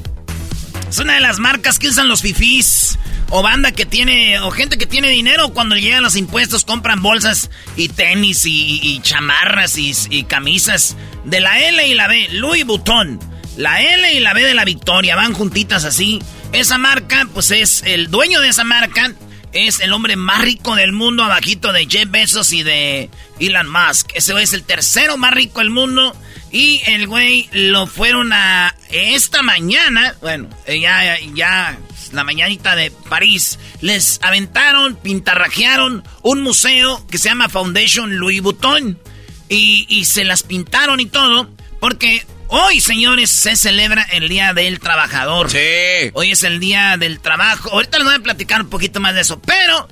es 0.94 0.98
una 1.00 1.14
de 1.14 1.20
las 1.20 1.40
marcas 1.40 1.80
que 1.80 1.88
usan 1.88 2.08
los 2.08 2.22
fifís. 2.22 2.98
O 3.30 3.42
banda 3.42 3.72
que 3.72 3.84
tiene, 3.84 4.38
o 4.38 4.52
gente 4.52 4.78
que 4.78 4.86
tiene 4.86 5.08
dinero 5.08 5.52
cuando 5.52 5.74
llegan 5.74 6.04
los 6.04 6.14
impuestos, 6.14 6.64
compran 6.64 7.02
bolsas 7.02 7.50
y 7.76 7.88
tenis 7.88 8.42
y, 8.44 9.00
chamarras 9.02 9.76
y, 9.76 10.24
camisas 10.24 10.96
de 11.24 11.40
la 11.40 11.58
L 11.58 11.84
y 11.88 11.94
la 11.94 12.06
B. 12.06 12.28
Louis 12.30 12.64
Vuitton. 12.64 13.18
La 13.56 13.82
L 13.82 14.12
y 14.12 14.20
la 14.20 14.34
B 14.34 14.44
de 14.44 14.54
la 14.54 14.64
Victoria 14.64 15.16
van 15.16 15.32
juntitas 15.32 15.84
así. 15.84 16.22
Esa 16.52 16.78
marca, 16.78 17.26
pues 17.34 17.50
es 17.50 17.82
el 17.84 18.08
dueño 18.08 18.40
de 18.40 18.50
esa 18.50 18.62
marca, 18.62 19.12
es 19.52 19.80
el 19.80 19.92
hombre 19.92 20.14
más 20.14 20.42
rico 20.42 20.76
del 20.76 20.92
mundo, 20.92 21.24
abajito 21.24 21.72
de 21.72 21.86
Jeff 21.86 22.10
Bezos 22.10 22.52
y 22.52 22.62
de 22.62 23.10
Elon 23.40 23.68
Musk. 23.68 24.12
Ese 24.14 24.40
es 24.40 24.52
el 24.52 24.62
tercero 24.62 25.16
más 25.16 25.32
rico 25.32 25.58
del 25.58 25.70
mundo. 25.70 26.14
Y 26.54 26.80
el 26.86 27.08
güey 27.08 27.48
lo 27.50 27.88
fueron 27.88 28.32
a 28.32 28.76
esta 28.88 29.42
mañana, 29.42 30.14
bueno, 30.20 30.48
eh, 30.66 30.78
ya, 30.78 31.18
ya, 31.34 31.76
la 32.12 32.22
mañanita 32.22 32.76
de 32.76 32.92
París, 32.92 33.58
les 33.80 34.20
aventaron, 34.22 34.94
pintarrajearon 34.94 36.04
un 36.22 36.42
museo 36.44 37.04
que 37.08 37.18
se 37.18 37.28
llama 37.28 37.48
Foundation 37.48 38.18
Louis 38.18 38.40
Vuitton. 38.40 39.00
Y, 39.48 39.86
y 39.88 40.04
se 40.04 40.22
las 40.22 40.44
pintaron 40.44 41.00
y 41.00 41.06
todo, 41.06 41.50
porque 41.80 42.24
hoy, 42.46 42.80
señores, 42.80 43.30
se 43.30 43.56
celebra 43.56 44.04
el 44.12 44.28
Día 44.28 44.54
del 44.54 44.78
Trabajador. 44.78 45.50
Sí. 45.50 46.12
Hoy 46.12 46.30
es 46.30 46.44
el 46.44 46.60
Día 46.60 46.96
del 46.96 47.18
Trabajo. 47.18 47.70
Ahorita 47.70 47.98
les 47.98 48.06
voy 48.06 48.14
a 48.14 48.20
platicar 48.20 48.60
un 48.60 48.70
poquito 48.70 49.00
más 49.00 49.16
de 49.16 49.22
eso, 49.22 49.42
pero 49.42 49.88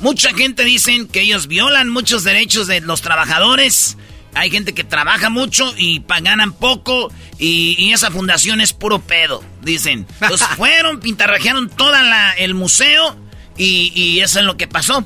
mucha 0.00 0.34
gente 0.34 0.62
dicen 0.62 1.08
que 1.08 1.22
ellos 1.22 1.46
violan 1.46 1.88
muchos 1.88 2.22
derechos 2.22 2.66
de 2.66 2.82
los 2.82 3.00
trabajadores. 3.00 3.96
Hay 4.34 4.50
gente 4.50 4.72
que 4.74 4.84
trabaja 4.84 5.28
mucho 5.30 5.74
y 5.76 6.02
ganan 6.22 6.52
poco 6.52 7.12
y, 7.38 7.76
y 7.78 7.92
esa 7.92 8.10
fundación 8.10 8.60
es 8.60 8.72
puro 8.72 9.00
pedo, 9.00 9.42
dicen. 9.62 10.06
Entonces 10.20 10.46
fueron, 10.56 11.00
pintarrajearon 11.00 11.68
todo 11.68 11.92
el 12.38 12.54
museo 12.54 13.16
y, 13.58 13.92
y 13.94 14.20
eso 14.20 14.38
es 14.40 14.44
lo 14.46 14.56
que 14.56 14.66
pasó. 14.68 15.04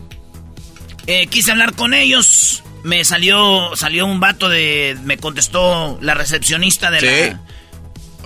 Eh, 1.06 1.26
quise 1.28 1.50
hablar 1.52 1.75
con 1.75 1.95
ellos, 1.95 2.62
me 2.83 3.04
salió, 3.04 3.75
salió 3.76 4.06
un 4.06 4.21
vato 4.21 4.49
de, 4.49 4.97
me 5.04 5.16
contestó 5.18 5.99
la 6.00 6.14
recepcionista 6.14 6.90
de 6.90 7.00
Sí. 7.00 7.06
la... 7.30 7.40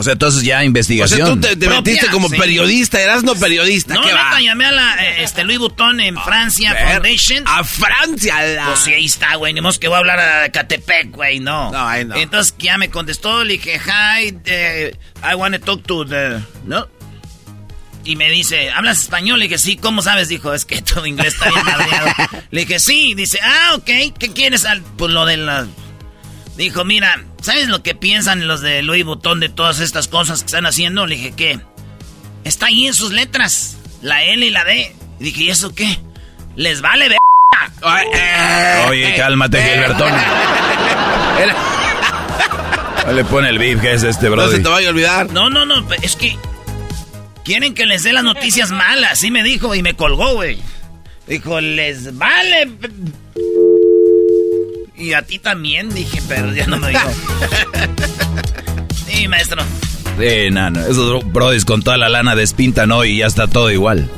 O 0.01 0.03
sea, 0.03 0.15
entonces 0.15 0.43
ya 0.43 0.59
O 0.59 0.63
investigación. 0.63 1.41
sea, 1.43 1.53
tú 1.53 1.59
te, 1.59 1.69
metiste 1.69 2.09
como 2.09 2.29
sí. 2.29 2.37
periodista, 2.37 3.01
eras 3.01 3.23
no 3.23 3.35
periodista. 3.37 3.95
No, 3.95 4.03
¿Qué 4.03 4.13
va? 4.13 4.25
neta, 4.31 4.41
llamé 4.41 4.67
a 4.67 4.73
la, 4.73 4.95
eh, 5.05 5.23
este, 5.23 5.45
Louis 5.45 5.59
Vuitton 5.59 6.01
en 6.01 6.17
Francia 6.17 6.73
Ver, 6.73 6.89
Foundation. 6.95 7.45
A 7.47 7.63
Francia. 7.65 8.43
la- 8.43 8.67
Pues 8.67 8.81
sí, 8.81 8.93
ahí 8.93 9.05
está, 9.07 9.37
güey. 9.37 9.53
Ni 9.53 9.61
modo 9.61 9.79
que 9.79 9.89
voy 9.89 9.97
a 9.97 9.99
hablar 9.99 10.19
a 10.19 10.49
Catepec, 10.51 11.11
güey, 11.13 11.39
no. 11.41 11.71
No, 11.71 11.87
ahí 11.89 12.05
no. 12.05 12.17
Entonces 12.17 12.55
ya 12.59 12.77
me 12.79 12.91
contestó, 12.91 13.45
le 13.45 13.55
dije, 13.55 13.79
hi, 13.79 14.37
eh, 14.47 14.95
I 15.31 15.35
want 15.35 15.55
to 15.55 15.61
talk 15.61 15.87
to 15.87 16.05
the... 16.05 16.39
¿No? 16.65 16.89
Y 18.03 18.17
me 18.17 18.31
dice, 18.31 18.71
¿hablas 18.71 19.03
español? 19.03 19.39
Le 19.39 19.45
dije, 19.45 19.59
sí, 19.59 19.77
¿cómo 19.77 20.01
sabes? 20.01 20.29
Dijo, 20.29 20.55
es 20.55 20.65
que 20.65 20.81
todo 20.81 21.05
inglés 21.07 21.35
está 21.35 21.51
bien 21.51 21.65
madreado. 21.65 22.09
Le 22.51 22.61
dije, 22.63 22.79
sí. 22.81 23.15
Dice, 23.15 23.39
ah, 23.43 23.73
ok, 23.75 23.85
¿qué 24.19 24.33
quieres? 24.35 24.65
Al- 24.65 24.81
Pues 24.83 25.13
lo 25.13 25.27
de 25.27 25.37
la... 25.37 25.67
Dijo, 26.57 26.85
mira, 26.85 27.23
¿sabes 27.43 27.69
lo 27.69 27.83
que 27.83 27.95
piensan 27.95 28.47
los 28.47 28.61
de 28.61 28.83
Louis 28.83 29.05
Vuitton 29.05 29.41
de 29.41 29.49
todas 29.49 29.81
estas 29.81 30.09
cosas 30.09 30.41
que 30.41 30.47
están 30.47 30.67
haciendo? 30.67 31.07
Le 31.07 31.17
dije, 31.17 31.33
¿qué? 31.37 31.61
Está 32.45 32.67
ahí 32.67 32.87
en 32.87 32.95
sus 32.95 33.13
letras, 33.13 33.77
la 34.03 34.23
L 34.25 34.45
y 34.45 34.51
la 34.51 34.65
D. 34.65 34.95
Y 35.19 35.25
dije, 35.25 35.43
¿y 35.45 35.51
eso 35.51 35.75
qué? 35.75 35.99
Les 36.57 36.81
vale 36.81 37.09
ver... 37.09 37.19
Eh, 38.15 38.87
Oye, 38.89 39.15
cálmate, 39.17 39.59
eh, 39.59 39.73
Gilbertón. 39.73 40.13
era- 41.43 43.13
Le 43.13 43.25
pone 43.25 43.49
el 43.49 43.59
beef 43.59 43.81
que 43.81 43.93
es 43.95 44.03
este, 44.03 44.27
No 44.27 44.33
brother. 44.33 44.57
se 44.59 44.63
te 44.63 44.69
vaya 44.69 44.89
a 44.89 44.91
olvidar. 44.91 45.31
No, 45.33 45.51
no, 45.51 45.65
no, 45.67 45.87
es 46.03 46.17
que 46.17 46.37
quieren 47.45 47.75
que 47.75 47.87
les 47.87 48.03
dé 48.03 48.13
las 48.13 48.25
noticias 48.25 48.71
malas, 48.71 49.13
así 49.13 49.31
me 49.31 49.43
dijo 49.43 49.75
y 49.75 49.83
me 49.83 49.95
colgó, 49.95 50.35
güey. 50.35 50.59
Dijo, 51.27 51.61
les 51.61 52.17
vale. 52.17 52.71
Y 55.01 55.15
a 55.15 55.23
ti 55.23 55.39
también, 55.39 55.93
dije, 55.95 56.21
pero 56.29 56.53
ya 56.55 56.67
no 56.67 56.77
me 56.79 56.89
dijo. 56.91 57.11
Sí, 59.07 59.27
maestro. 59.27 59.61
Sí, 60.21 60.51
no, 60.53 60.71
no. 60.71 60.87
Esos 60.87 61.25
brodis 61.33 61.65
con 61.65 61.83
toda 61.83 61.97
la 61.97 62.09
lana 62.09 62.37
despintan 62.37 62.93
hoy 62.93 63.11
y 63.11 63.17
ya 63.19 63.27
está 63.27 63.49
todo 63.49 63.73
igual. 63.73 64.09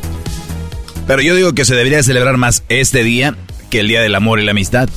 Pero 1.06 1.22
yo 1.22 1.34
digo 1.34 1.54
que 1.54 1.64
se 1.64 1.74
debería 1.74 2.02
celebrar 2.02 2.36
más 2.36 2.62
este 2.68 3.02
día 3.02 3.34
que 3.70 3.80
el 3.80 3.88
Día 3.88 4.02
del 4.02 4.14
Amor 4.14 4.38
y 4.38 4.44
la 4.44 4.50
Amistad. 4.50 4.90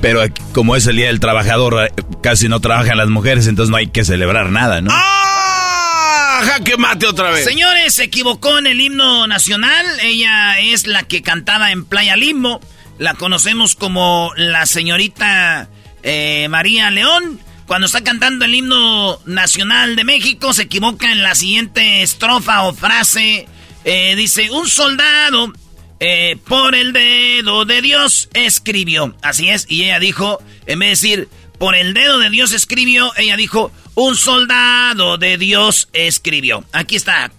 Pero 0.00 0.20
como 0.52 0.74
es 0.74 0.88
el 0.88 0.96
Día 0.96 1.06
del 1.06 1.20
Trabajador, 1.20 1.86
eh, 1.86 1.92
casi 2.22 2.48
no 2.48 2.58
trabajan 2.58 2.98
las 2.98 3.08
mujeres, 3.08 3.46
entonces 3.46 3.70
no 3.70 3.76
hay 3.76 3.86
que 3.86 4.04
celebrar 4.04 4.50
nada, 4.50 4.80
¿no? 4.80 4.90
¡Ah! 4.92 6.40
¡Jaque 6.44 6.76
mate 6.76 7.06
otra 7.06 7.30
vez! 7.30 7.44
Señores, 7.44 7.94
se 7.94 8.02
equivocó 8.04 8.58
en 8.58 8.66
el 8.66 8.80
himno 8.80 9.28
nacional. 9.28 9.86
Ella 10.02 10.58
es 10.58 10.88
la 10.88 11.04
que 11.04 11.22
cantaba 11.22 11.70
en 11.70 11.84
Playa 11.84 12.16
Limbo. 12.16 12.60
La 13.02 13.14
conocemos 13.14 13.74
como 13.74 14.30
la 14.36 14.64
señorita 14.64 15.68
eh, 16.04 16.46
María 16.48 16.88
León. 16.92 17.40
Cuando 17.66 17.86
está 17.86 18.04
cantando 18.04 18.44
el 18.44 18.54
himno 18.54 19.18
nacional 19.24 19.96
de 19.96 20.04
México, 20.04 20.54
se 20.54 20.62
equivoca 20.62 21.10
en 21.10 21.20
la 21.20 21.34
siguiente 21.34 22.02
estrofa 22.02 22.62
o 22.62 22.72
frase. 22.72 23.48
Eh, 23.84 24.14
dice, 24.14 24.52
un 24.52 24.68
soldado 24.68 25.52
eh, 25.98 26.36
por 26.46 26.76
el 26.76 26.92
dedo 26.92 27.64
de 27.64 27.82
Dios 27.82 28.28
escribió. 28.34 29.16
Así 29.20 29.48
es, 29.48 29.66
y 29.68 29.82
ella 29.82 29.98
dijo, 29.98 30.40
en 30.66 30.78
vez 30.78 31.00
de 31.00 31.08
decir, 31.08 31.28
por 31.58 31.74
el 31.74 31.94
dedo 31.94 32.20
de 32.20 32.30
Dios 32.30 32.52
escribió, 32.52 33.10
ella 33.16 33.36
dijo, 33.36 33.72
un 33.96 34.14
soldado 34.14 35.18
de 35.18 35.38
Dios 35.38 35.88
escribió. 35.92 36.62
Aquí 36.72 36.94
está. 36.94 37.32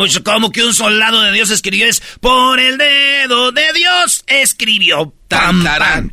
Pues, 0.00 0.18
como 0.20 0.50
que 0.50 0.64
un 0.64 0.72
soldado 0.72 1.20
de 1.20 1.30
Dios 1.30 1.50
escribió 1.50 1.86
es, 1.86 2.02
por 2.20 2.58
el 2.58 2.78
dedo 2.78 3.52
de 3.52 3.70
Dios 3.74 4.24
escribió. 4.26 5.12
Pam, 5.28 5.62
pam. 5.62 6.12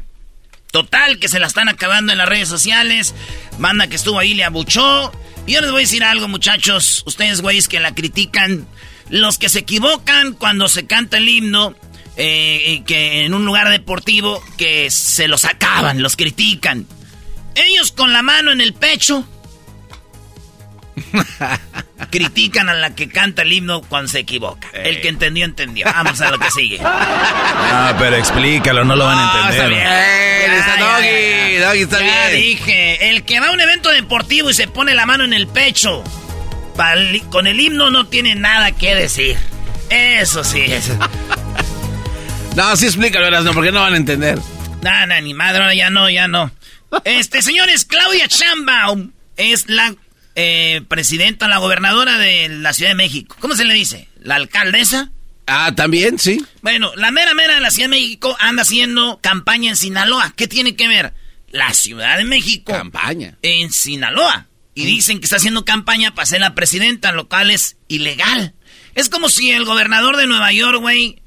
Total, 0.71 1.19
que 1.19 1.29
se 1.29 1.39
la 1.39 1.47
están 1.47 1.69
acabando 1.69 2.11
en 2.11 2.17
las 2.17 2.27
redes 2.27 2.49
sociales. 2.49 3.15
Banda 3.59 3.87
que 3.87 3.95
estuvo 3.95 4.19
ahí 4.19 4.33
le 4.33 4.43
abuchó. 4.43 5.13
Y 5.45 5.53
yo 5.53 5.61
les 5.61 5.71
voy 5.71 5.79
a 5.79 5.85
decir 5.85 6.03
algo, 6.03 6.27
muchachos. 6.27 7.03
Ustedes, 7.05 7.39
güeyes, 7.39 7.69
que 7.69 7.79
la 7.79 7.95
critican. 7.95 8.67
Los 9.09 9.37
que 9.37 9.47
se 9.47 9.59
equivocan 9.59 10.33
cuando 10.33 10.67
se 10.67 10.85
canta 10.85 11.15
el 11.15 11.29
himno, 11.29 11.73
eh, 12.17 12.83
que 12.85 13.23
en 13.23 13.33
un 13.33 13.45
lugar 13.45 13.69
deportivo, 13.69 14.43
que 14.57 14.91
se 14.91 15.29
los 15.29 15.45
acaban, 15.45 16.01
los 16.01 16.17
critican. 16.17 16.85
Ellos 17.55 17.93
con 17.93 18.11
la 18.11 18.21
mano 18.21 18.51
en 18.51 18.59
el 18.59 18.73
pecho. 18.73 19.25
critican 22.09 22.69
a 22.69 22.73
la 22.73 22.95
que 22.95 23.09
canta 23.09 23.41
el 23.41 23.51
himno 23.53 23.81
cuando 23.81 24.09
se 24.09 24.19
equivoca. 24.19 24.67
El 24.73 25.01
que 25.01 25.09
entendió, 25.09 25.45
entendió. 25.45 25.85
Vamos 25.85 26.19
a 26.21 26.31
lo 26.31 26.39
que 26.39 26.51
sigue. 26.51 26.79
Ah, 27.69 27.95
pero 27.99 28.15
explícalo, 28.15 28.85
no 28.85 28.95
lo 28.95 29.05
van 29.05 29.17
a 29.19 29.25
está 29.49 29.65
entender. 29.65 29.69
bien, 29.69 30.51
está 30.59 30.77
ya, 30.77 30.85
Doggy. 30.95 31.55
Doggy 31.57 31.81
está 31.81 31.99
Ya 31.99 32.27
bien. 32.29 32.41
dije, 32.41 33.09
el 33.09 33.23
que 33.23 33.39
va 33.39 33.47
a 33.47 33.51
un 33.51 33.59
evento 33.59 33.89
deportivo 33.91 34.49
y 34.49 34.53
se 34.53 34.67
pone 34.67 34.95
la 34.95 35.05
mano 35.05 35.23
en 35.25 35.33
el 35.33 35.47
pecho, 35.47 36.03
con 37.29 37.47
el 37.47 37.59
himno 37.59 37.89
no 37.89 38.07
tiene 38.07 38.35
nada 38.35 38.71
que 38.71 38.95
decir. 38.95 39.37
Eso 39.89 40.43
sí, 40.43 40.61
eso. 40.61 40.97
No, 42.55 42.75
sí 42.75 42.87
explícalo, 42.87 43.29
no, 43.43 43.53
porque 43.53 43.71
no 43.71 43.81
van 43.81 43.93
a 43.93 43.97
entender. 43.97 44.39
Nada, 44.81 45.21
ni 45.21 45.35
madre, 45.35 45.77
ya 45.77 45.91
no, 45.91 46.09
ya 46.09 46.27
no. 46.27 46.51
Este, 47.03 47.43
señores, 47.43 47.85
Claudia 47.85 48.25
Sheinbaum 48.27 49.11
es 49.35 49.69
la 49.69 49.93
eh, 50.39 50.83
presidenta, 50.87 51.47
la 51.47 51.57
gobernadora 51.57 52.19
de 52.19 52.47
la 52.47 52.71
Ciudad 52.71 52.91
de 52.91 52.95
México. 52.95 53.35
¿Cómo 53.39 53.55
se 53.55 53.65
le 53.65 53.73
dice? 53.73 54.07
¿La 54.21 54.35
alcaldesa? 54.35 55.09
Ah, 55.47 55.73
también, 55.75 56.19
sí. 56.19 56.45
Bueno, 56.61 56.91
la 56.95 57.09
mera 57.09 57.33
mera 57.33 57.55
de 57.55 57.59
la 57.59 57.71
Ciudad 57.71 57.89
de 57.89 57.95
México 57.95 58.37
anda 58.39 58.61
haciendo 58.61 59.19
campaña 59.19 59.71
en 59.71 59.75
Sinaloa. 59.75 60.33
¿Qué 60.35 60.47
tiene 60.47 60.75
que 60.75 60.87
ver? 60.87 61.13
La 61.49 61.73
Ciudad 61.73 62.19
de 62.19 62.23
México 62.23 62.71
Campaña. 62.71 63.35
en 63.41 63.71
Sinaloa. 63.71 64.45
Y 64.75 64.85
dicen 64.85 65.19
que 65.19 65.25
está 65.25 65.37
haciendo 65.37 65.65
campaña 65.65 66.13
para 66.13 66.27
ser 66.27 66.41
la 66.41 66.53
presidenta, 66.53 67.11
lo 67.11 67.27
cual 67.27 67.49
es 67.49 67.77
ilegal. 67.87 68.53
Es 68.93 69.09
como 69.09 69.29
si 69.29 69.49
el 69.49 69.65
gobernador 69.65 70.17
de 70.17 70.27
Nueva 70.27 70.51
York, 70.51 70.79
güey, 70.79 71.19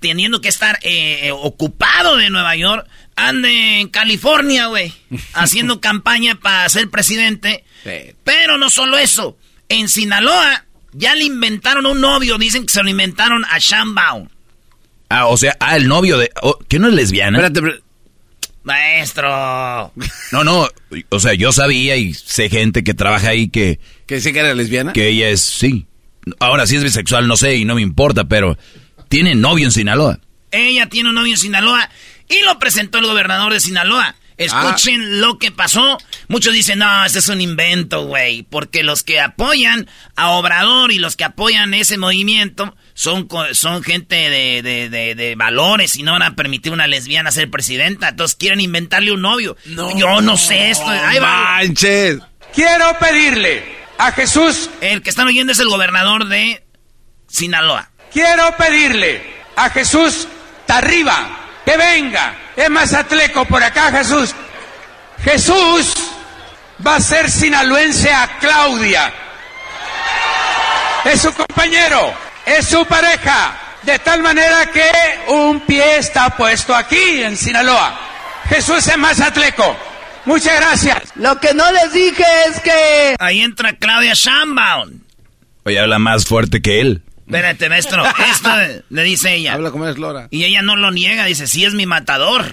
teniendo 0.00 0.40
que 0.40 0.48
estar 0.48 0.80
eh, 0.82 1.28
eh, 1.28 1.30
ocupado 1.30 2.16
de 2.16 2.28
Nueva 2.28 2.56
York, 2.56 2.88
ande 3.16 3.80
en 3.80 3.88
California, 3.88 4.66
güey, 4.66 4.92
haciendo 5.34 5.80
campaña 5.80 6.36
para 6.36 6.68
ser 6.68 6.90
presidente. 6.90 7.64
Sí. 7.84 8.14
Pero 8.24 8.58
no 8.58 8.70
solo 8.70 8.98
eso. 8.98 9.36
En 9.68 9.88
Sinaloa 9.88 10.64
ya 10.92 11.14
le 11.14 11.24
inventaron 11.24 11.86
un 11.86 12.00
novio. 12.00 12.38
Dicen 12.38 12.66
que 12.66 12.72
se 12.72 12.82
lo 12.82 12.90
inventaron 12.90 13.44
a 13.50 13.58
Sheinbaum. 13.58 14.28
Ah, 15.08 15.26
o 15.26 15.36
sea, 15.36 15.56
ah, 15.60 15.76
el 15.76 15.88
novio 15.88 16.16
de... 16.18 16.30
oh, 16.42 16.58
¿Que 16.68 16.78
no 16.78 16.88
es 16.88 16.94
lesbiana? 16.94 17.38
Espérate, 17.38 17.58
espérate. 17.60 17.92
Maestro. 18.64 19.92
No, 20.30 20.44
no, 20.44 20.68
o 21.08 21.20
sea, 21.20 21.34
yo 21.34 21.52
sabía 21.52 21.96
y 21.96 22.14
sé 22.14 22.48
gente 22.48 22.84
que 22.84 22.94
trabaja 22.94 23.30
ahí 23.30 23.48
que, 23.48 23.80
¿Que 24.06 24.20
sí 24.20 24.32
que 24.32 24.38
era 24.38 24.54
lesbiana? 24.54 24.92
que 24.92 25.08
ella 25.08 25.28
es, 25.28 25.42
sí. 25.42 25.86
Ahora, 26.38 26.66
si 26.66 26.76
es 26.76 26.84
bisexual, 26.84 27.26
no 27.26 27.36
sé 27.36 27.56
y 27.56 27.64
no 27.64 27.74
me 27.74 27.82
importa, 27.82 28.24
pero 28.24 28.56
tiene 29.08 29.34
novio 29.34 29.66
en 29.66 29.72
Sinaloa. 29.72 30.20
Ella 30.52 30.86
tiene 30.88 31.08
un 31.08 31.16
novio 31.16 31.32
en 31.32 31.38
Sinaloa 31.38 31.90
y 32.32 32.42
lo 32.42 32.58
presentó 32.58 32.98
el 32.98 33.06
gobernador 33.06 33.52
de 33.52 33.60
Sinaloa. 33.60 34.14
Escuchen 34.38 35.20
lo 35.20 35.38
que 35.38 35.52
pasó. 35.52 35.98
Muchos 36.26 36.52
dicen, 36.54 36.78
no, 36.80 37.04
ese 37.04 37.20
es 37.20 37.28
un 37.28 37.40
invento, 37.40 38.06
güey. 38.06 38.42
Porque 38.42 38.82
los 38.82 39.02
que 39.04 39.20
apoyan 39.20 39.88
a 40.16 40.30
Obrador 40.30 40.90
y 40.90 40.98
los 40.98 41.16
que 41.16 41.22
apoyan 41.24 41.74
ese 41.74 41.96
movimiento 41.98 42.74
son, 42.94 43.28
son 43.52 43.82
gente 43.84 44.16
de, 44.30 44.62
de- 44.62 44.88
de- 44.88 45.14
de 45.14 45.34
valores 45.36 45.96
y 45.96 46.02
no 46.02 46.12
van 46.12 46.22
a 46.22 46.34
permitir 46.34 46.72
una 46.72 46.86
lesbiana 46.88 47.30
ser 47.30 47.50
presidenta. 47.50 48.08
Entonces 48.08 48.34
quieren 48.36 48.60
inventarle 48.60 49.12
un 49.12 49.20
novio. 49.22 49.56
Yo 49.96 50.20
no 50.22 50.36
sé 50.36 50.70
esto. 50.70 50.88
Ahí 50.88 51.18
va. 51.18 51.58
Manches. 51.58 52.18
Quiero 52.54 52.98
pedirle 52.98 53.62
a 53.98 54.10
Jesús, 54.12 54.70
El 54.80 55.02
que 55.02 55.10
están 55.10 55.28
oyendo 55.28 55.52
es 55.52 55.58
el 55.60 55.68
gobernador 55.68 56.26
de 56.28 56.64
Sinaloa. 57.28 57.90
quiero 58.12 58.56
pedirle 58.56 59.22
a 59.56 59.70
Jesús 59.70 60.26
Tarriba 60.66 61.41
que 61.64 61.76
venga. 61.76 62.34
Es 62.56 62.70
Mazatleco 62.70 63.44
por 63.44 63.62
acá, 63.62 63.90
Jesús. 63.92 64.34
Jesús 65.24 65.94
va 66.84 66.96
a 66.96 67.00
ser 67.00 67.30
sinaloense 67.30 68.12
a 68.12 68.38
Claudia. 68.38 69.12
Es 71.04 71.22
su 71.22 71.32
compañero, 71.34 72.14
es 72.44 72.66
su 72.66 72.84
pareja. 72.86 73.58
De 73.82 73.98
tal 73.98 74.22
manera 74.22 74.66
que 74.66 74.90
un 75.28 75.60
pie 75.60 75.96
está 75.98 76.30
puesto 76.36 76.74
aquí 76.74 77.22
en 77.22 77.36
Sinaloa. 77.36 77.98
Jesús 78.48 78.86
es 78.86 78.96
Mazatleco. 78.96 79.76
Muchas 80.24 80.54
gracias. 80.54 81.12
Lo 81.16 81.40
que 81.40 81.52
no 81.52 81.70
les 81.72 81.92
dije 81.92 82.24
es 82.48 82.60
que... 82.60 83.16
Ahí 83.18 83.40
entra 83.40 83.72
Claudia 83.72 84.14
Sheinbaum. 84.14 85.00
Oye, 85.64 85.80
habla 85.80 85.98
más 85.98 86.26
fuerte 86.26 86.62
que 86.62 86.80
él. 86.80 87.02
Espérate, 87.32 87.68
maestro. 87.70 88.04
Esto 88.30 88.50
le 88.90 89.02
dice 89.02 89.34
ella. 89.34 89.54
Habla 89.54 89.70
como 89.70 89.86
es 89.88 89.96
Lora. 89.96 90.28
Y 90.30 90.44
ella 90.44 90.60
no 90.60 90.76
lo 90.76 90.90
niega, 90.90 91.24
dice, 91.24 91.46
sí 91.46 91.64
es 91.64 91.72
mi 91.72 91.86
matador. 91.86 92.44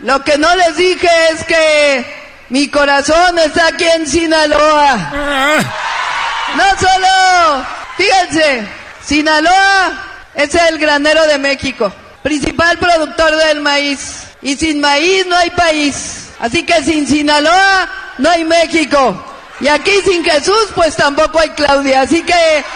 Lo 0.00 0.22
que 0.22 0.36
no 0.36 0.54
les 0.56 0.76
dije 0.76 1.08
es 1.32 1.44
que 1.44 2.06
mi 2.50 2.68
corazón 2.68 3.38
está 3.38 3.68
aquí 3.68 3.84
en 3.84 4.06
Sinaloa. 4.06 5.56
No 6.54 6.64
solo, 6.78 7.66
fíjense, 7.96 8.68
Sinaloa 9.02 10.04
es 10.34 10.54
el 10.54 10.78
granero 10.78 11.26
de 11.26 11.38
México, 11.38 11.90
principal 12.22 12.78
productor 12.78 13.36
del 13.36 13.60
maíz. 13.60 14.24
Y 14.42 14.54
sin 14.56 14.80
maíz 14.80 15.26
no 15.26 15.36
hay 15.36 15.48
país. 15.50 16.28
Así 16.40 16.62
que 16.62 16.84
sin 16.84 17.06
Sinaloa 17.06 17.88
no 18.18 18.30
hay 18.30 18.44
México. 18.44 19.35
Y 19.60 19.68
aquí 19.68 19.92
sin 20.04 20.24
Jesús, 20.24 20.68
pues 20.74 20.96
tampoco 20.96 21.40
hay 21.40 21.50
Claudia. 21.50 22.02
Así 22.02 22.22
que 22.22 22.32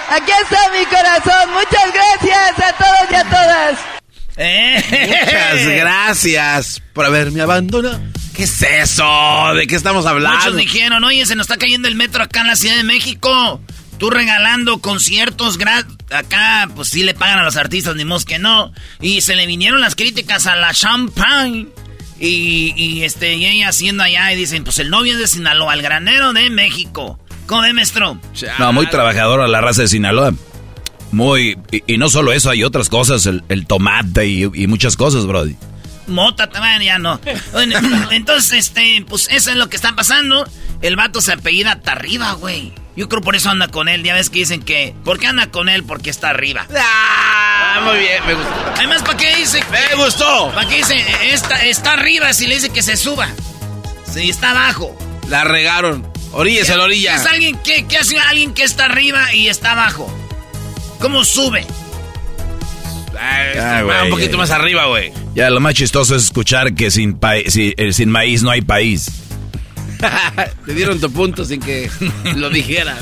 aquí 0.09 0.33
está 0.43 0.59
mi 0.73 0.85
corazón. 0.87 1.53
Muchas 1.53 1.93
gracias 1.93 2.59
a 2.59 2.73
todos 2.73 3.11
y 3.11 3.15
a 3.15 3.25
todas. 3.25 3.79
Muchas 4.91 5.67
gracias 5.67 6.83
por 6.95 7.05
haberme 7.05 7.43
abandonado. 7.43 8.01
¿Qué 8.35 8.45
es 8.45 8.63
eso? 8.63 9.53
¿De 9.55 9.67
qué 9.67 9.77
estamos 9.77 10.07
hablando? 10.07 10.39
Muchos 10.39 10.57
dijeron, 10.57 11.05
oye, 11.05 11.27
se 11.27 11.35
nos 11.35 11.45
está 11.45 11.59
cayendo 11.59 11.89
el 11.89 11.95
metro 11.95 12.23
acá 12.23 12.41
en 12.41 12.47
la 12.47 12.57
Ciudad 12.57 12.77
de 12.77 12.85
México. 12.85 13.61
Tú 13.99 14.09
regalando 14.09 14.81
conciertos 14.81 15.59
gratis. 15.59 15.95
Acá, 16.11 16.71
pues 16.75 16.89
sí 16.89 17.03
le 17.03 17.13
pagan 17.13 17.41
a 17.41 17.43
los 17.43 17.57
artistas, 17.57 17.95
ni 17.97 18.07
modo 18.07 18.25
que 18.25 18.39
no. 18.39 18.73
Y 19.01 19.21
se 19.21 19.37
le 19.37 19.47
vinieron 19.47 19.83
las 19.83 19.95
críticas 19.95 20.47
a 20.47 20.57
la 20.57 20.73
Champagne. 20.73 21.67
Y, 22.21 22.75
y, 22.77 23.03
este, 23.05 23.35
y 23.35 23.47
ella 23.47 23.71
haciendo 23.71 24.03
allá 24.03 24.31
y 24.33 24.37
dicen, 24.37 24.63
pues 24.63 24.79
el 24.79 24.91
novio 24.91 25.15
es 25.15 25.19
de 25.19 25.27
Sinaloa, 25.27 25.73
el 25.73 25.81
granero 25.81 26.35
de 26.35 26.51
México. 26.51 27.19
¿Cómo 27.47 27.63
ve, 27.63 27.73
maestro? 27.73 28.21
No, 28.59 28.73
muy 28.73 28.87
trabajadora 28.89 29.49
la 29.49 29.63
raza 29.63 29.83
de 29.83 29.89
Sinaloa. 29.89 30.35
Muy, 31.13 31.59
y, 31.87 31.97
no 31.97 32.09
solo 32.09 32.33
eso, 32.33 32.51
hay 32.51 32.63
otras 32.63 32.89
cosas, 32.89 33.27
el, 33.27 33.43
el 33.49 33.67
tomate 33.67 34.27
y, 34.27 34.43
y, 34.43 34.67
muchas 34.67 34.97
cosas, 34.97 35.27
Brody. 35.27 35.57
Mota 36.07 36.49
también, 36.49 36.83
ya 36.83 36.99
no. 36.99 37.21
Bueno, 37.53 37.79
entonces, 38.11 38.53
este, 38.53 39.05
pues 39.09 39.29
eso 39.31 39.51
es 39.51 39.57
lo 39.57 39.69
que 39.69 39.77
está 39.77 39.97
pasando. 39.97 40.47
El 40.83 40.97
vato 40.97 41.21
se 41.21 41.33
apellida 41.33 41.73
hasta 41.73 41.93
arriba, 41.93 42.33
güey. 42.35 42.73
Yo 43.01 43.09
creo 43.09 43.23
por 43.23 43.35
eso 43.35 43.49
anda 43.49 43.67
con 43.69 43.89
él. 43.89 44.03
Ya 44.03 44.13
ves 44.13 44.29
que 44.29 44.41
dicen 44.41 44.61
que. 44.61 44.95
¿Por 45.07 45.19
qué 45.19 45.27
anda 45.27 45.51
con 45.51 45.71
él? 45.71 45.85
Porque 45.85 46.11
está 46.11 46.29
arriba. 46.29 46.67
Ah, 46.77 47.81
muy 47.83 47.99
bien, 47.99 48.27
me 48.27 48.35
gustó. 48.35 48.51
Además, 48.77 49.01
¿para 49.01 49.17
qué 49.17 49.37
dice? 49.37 49.65
Me 49.71 50.05
gustó. 50.05 50.53
¿Para 50.55 50.69
qué 50.69 50.77
dice? 50.77 51.03
Está, 51.33 51.65
está 51.65 51.95
arriba 51.95 52.31
si 52.35 52.47
le 52.47 52.57
dice 52.57 52.69
que 52.69 52.83
se 52.83 52.99
suba. 52.99 53.31
Si 54.05 54.29
está 54.29 54.51
abajo. 54.51 54.95
La 55.31 55.45
regaron. 55.45 56.07
Oríllese 56.33 56.75
a 56.75 56.77
la 56.77 56.85
orilla. 56.85 57.15
¿Es 57.15 57.25
alguien 57.25 57.57
que, 57.63 57.87
qué 57.87 57.97
hace 57.97 58.19
alguien 58.19 58.53
que 58.53 58.65
está 58.65 58.85
arriba 58.85 59.33
y 59.33 59.49
está 59.49 59.73
abajo? 59.73 60.15
¿Cómo 60.99 61.25
sube? 61.25 61.67
Ah, 63.19 63.83
wey, 63.83 64.05
un 64.05 64.11
poquito 64.11 64.37
más 64.37 64.51
arriba, 64.51 64.85
güey. 64.89 65.11
Ya, 65.35 65.49
lo 65.49 65.61
más 65.61 65.73
chistoso 65.73 66.17
es 66.17 66.25
escuchar 66.25 66.75
que 66.75 66.91
sin, 66.91 67.19
si, 67.47 67.73
eh, 67.79 67.95
sin 67.95 68.11
maíz 68.11 68.43
no 68.43 68.51
hay 68.51 68.61
país. 68.61 69.11
Te 70.67 70.75
dieron 70.75 71.01
tu 71.01 71.11
punto 71.13 71.45
sin 71.45 71.61
que 71.61 71.91
lo 72.37 72.51
dijeras. 72.51 72.99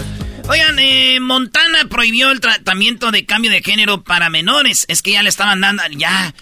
Oigan, 0.49 0.79
eh, 0.79 1.21
Montana 1.21 1.87
prohibió 1.91 2.31
el 2.31 2.41
tratamiento 2.41 3.11
de 3.11 3.27
cambio 3.27 3.51
de 3.51 3.63
género 3.63 4.03
para 4.03 4.31
menores. 4.31 4.87
Es 4.89 5.03
que 5.03 5.13
ya 5.13 5.23
le 5.23 5.29
estaban 5.29 5.61
dando, 5.61 5.83
ya... 5.97 6.35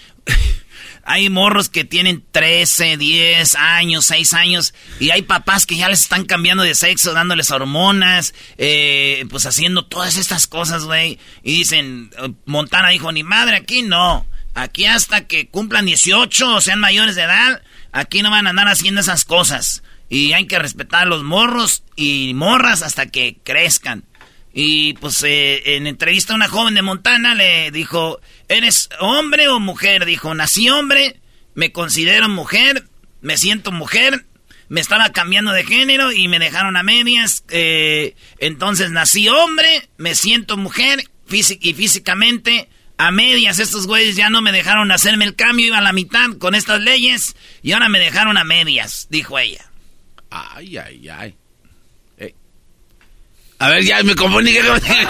hay 1.03 1.29
morros 1.29 1.69
que 1.69 1.85
tienen 1.85 2.23
13, 2.31 2.97
10 2.97 3.55
años, 3.55 4.05
6 4.05 4.33
años, 4.33 4.73
y 4.99 5.11
hay 5.11 5.21
papás 5.21 5.65
que 5.65 5.77
ya 5.77 5.87
les 5.87 6.01
están 6.01 6.25
cambiando 6.25 6.63
de 6.63 6.75
sexo, 6.75 7.13
dándoles 7.13 7.49
hormonas, 7.49 8.33
eh, 8.57 9.25
pues 9.29 9.45
haciendo 9.45 9.85
todas 9.85 10.17
estas 10.17 10.47
cosas, 10.47 10.83
güey. 10.83 11.17
Y 11.43 11.55
dicen, 11.59 12.11
Montana 12.45 12.89
dijo, 12.89 13.11
ni 13.13 13.23
madre, 13.23 13.55
aquí 13.55 13.83
no. 13.83 14.25
Aquí 14.53 14.85
hasta 14.85 15.27
que 15.27 15.47
cumplan 15.47 15.85
18 15.85 16.55
o 16.55 16.61
sean 16.61 16.79
mayores 16.79 17.15
de 17.15 17.21
edad, 17.21 17.61
aquí 17.93 18.21
no 18.21 18.31
van 18.31 18.47
a 18.47 18.49
andar 18.49 18.67
haciendo 18.67 18.99
esas 18.99 19.23
cosas. 19.23 19.83
Y 20.09 20.33
hay 20.33 20.47
que 20.47 20.59
respetar 20.59 21.03
a 21.03 21.09
los 21.09 21.23
morros 21.23 21.83
y 21.95 22.33
morras 22.33 22.81
hasta 22.81 23.07
que 23.07 23.37
crezcan. 23.43 24.05
Y 24.53 24.93
pues 24.93 25.21
eh, 25.23 25.75
en 25.75 25.85
entrevista 25.85 26.33
a 26.33 26.35
una 26.35 26.47
joven 26.47 26.73
de 26.73 26.81
Montana 26.81 27.35
le 27.35 27.69
dijo, 27.71 28.19
¿eres 28.47 28.89
hombre 28.99 29.47
o 29.49 29.59
mujer? 29.59 30.05
Dijo, 30.05 30.33
nací 30.33 30.69
hombre, 30.69 31.19
me 31.53 31.71
considero 31.71 32.27
mujer, 32.27 32.87
me 33.21 33.37
siento 33.37 33.71
mujer, 33.71 34.25
me 34.69 34.81
estaba 34.81 35.09
cambiando 35.11 35.51
de 35.51 35.63
género 35.63 36.11
y 36.11 36.27
me 36.27 36.39
dejaron 36.39 36.75
a 36.75 36.83
medias. 36.83 37.43
Eh, 37.49 38.15
entonces 38.39 38.91
nací 38.91 39.27
hombre, 39.27 39.89
me 39.97 40.15
siento 40.15 40.57
mujer 40.57 41.03
y 41.29 41.73
físicamente 41.73 42.69
a 42.97 43.11
medias. 43.11 43.59
Estos 43.59 43.87
güeyes 43.87 44.15
ya 44.15 44.29
no 44.29 44.41
me 44.41 44.51
dejaron 44.51 44.91
hacerme 44.91 45.25
el 45.25 45.35
cambio, 45.35 45.67
iba 45.67 45.77
a 45.77 45.81
la 45.81 45.93
mitad 45.93 46.31
con 46.39 46.55
estas 46.55 46.81
leyes 46.81 47.35
y 47.61 47.73
ahora 47.73 47.89
me 47.89 47.99
dejaron 47.99 48.37
a 48.37 48.43
medias, 48.43 49.07
dijo 49.09 49.37
ella. 49.37 49.69
Ay, 50.29 50.77
ay, 50.77 51.09
ay. 51.09 51.35
Eh. 52.17 52.33
A 53.59 53.69
ver, 53.69 53.83
ya 53.83 54.03
me 54.03 54.15
confundí 54.15 54.53
que 54.53 54.61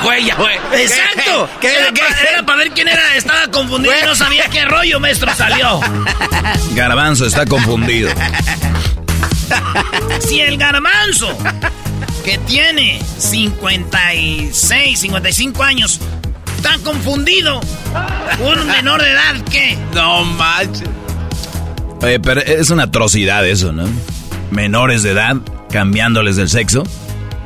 huella, 0.06 0.36
güey. 0.36 0.56
Exacto. 0.82 1.50
¿Qué, 1.60 1.74
era, 1.74 1.92
qué, 1.92 2.02
para, 2.02 2.30
era, 2.32 2.46
para 2.46 2.58
ver 2.60 2.72
quién 2.72 2.88
era. 2.88 3.16
Estaba 3.16 3.48
confundido 3.52 3.94
y 4.02 4.06
no 4.06 4.16
sabía 4.16 4.48
qué 4.50 4.66
rollo, 4.66 5.00
maestro, 5.00 5.34
salió. 5.36 5.80
Garbanzo 6.74 7.26
está 7.26 7.46
confundido. 7.46 8.10
Si 10.28 10.42
el 10.42 10.58
garbanzo, 10.58 11.38
que 12.26 12.38
tiene 12.40 13.00
56, 13.18 15.00
55 15.00 15.64
años, 15.64 16.00
está 16.58 16.78
confundido, 16.80 17.62
un 18.40 18.68
menor 18.68 19.02
de 19.02 19.12
edad, 19.12 19.36
¿qué? 19.50 19.78
No 19.94 20.26
manches. 20.26 20.90
Oye, 22.02 22.20
pero 22.20 22.42
es 22.42 22.70
una 22.70 22.84
atrocidad 22.84 23.48
eso, 23.48 23.72
¿no? 23.72 23.88
Menores 24.52 25.04
de 25.04 25.12
edad 25.12 25.38
cambiándoles 25.72 26.36
del 26.36 26.50
sexo. 26.50 26.84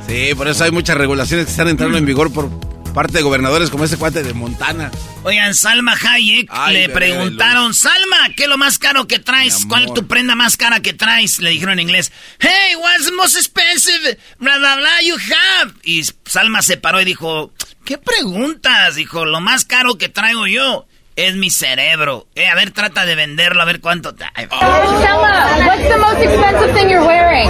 Sí, 0.07 0.31
por 0.35 0.47
eso 0.47 0.63
hay 0.63 0.71
muchas 0.71 0.97
regulaciones 0.97 1.45
que 1.45 1.51
están 1.51 1.67
entrando 1.67 1.97
en 1.97 2.05
vigor 2.05 2.31
por 2.31 2.49
parte 2.93 3.13
de 3.13 3.23
gobernadores 3.23 3.69
como 3.69 3.85
ese 3.85 3.97
cuate 3.97 4.23
de 4.23 4.33
Montana. 4.33 4.91
Oigan, 5.23 5.53
Salma 5.53 5.93
Hayek 5.93 6.49
Ay, 6.51 6.73
le 6.73 6.89
preguntaron, 6.89 7.73
Salma, 7.73 8.29
¿qué 8.35 8.43
es 8.43 8.49
lo 8.49 8.57
más 8.57 8.77
caro 8.77 9.07
que 9.07 9.19
traes? 9.19 9.65
¿Cuál 9.67 9.85
es 9.85 9.93
tu 9.93 10.07
prenda 10.07 10.35
más 10.35 10.57
cara 10.57 10.81
que 10.81 10.93
traes? 10.93 11.39
Le 11.39 11.51
dijeron 11.51 11.73
en 11.73 11.87
inglés, 11.87 12.11
Hey, 12.39 12.75
what's 12.75 13.05
the 13.05 13.13
most 13.13 13.35
expensive 13.35 14.17
blah, 14.39 14.57
blah, 14.57 14.75
blah 14.75 15.01
you 15.03 15.15
have? 15.15 15.73
Y 15.83 16.03
Salma 16.25 16.61
se 16.61 16.77
paró 16.77 17.01
y 17.01 17.05
dijo, 17.05 17.53
¿qué 17.85 17.97
preguntas? 17.97 18.95
Dijo, 18.95 19.25
lo 19.25 19.39
más 19.39 19.65
caro 19.65 19.97
que 19.97 20.09
traigo 20.09 20.47
yo 20.47 20.85
es 21.15 21.35
mi 21.35 21.49
cerebro. 21.49 22.27
Eh, 22.35 22.47
a 22.47 22.55
ver, 22.55 22.71
trata 22.71 23.05
de 23.05 23.15
venderlo, 23.15 23.61
a 23.61 23.65
ver 23.65 23.81
cuánto 23.81 24.13
te... 24.13 24.25
Oh. 24.25 24.57
Stella, 24.99 25.57
what's 25.65 25.87
the 25.89 25.97
most 25.97 26.19
expensive 26.19 26.73
thing 26.73 26.89
you're 26.89 27.05
wearing? 27.05 27.49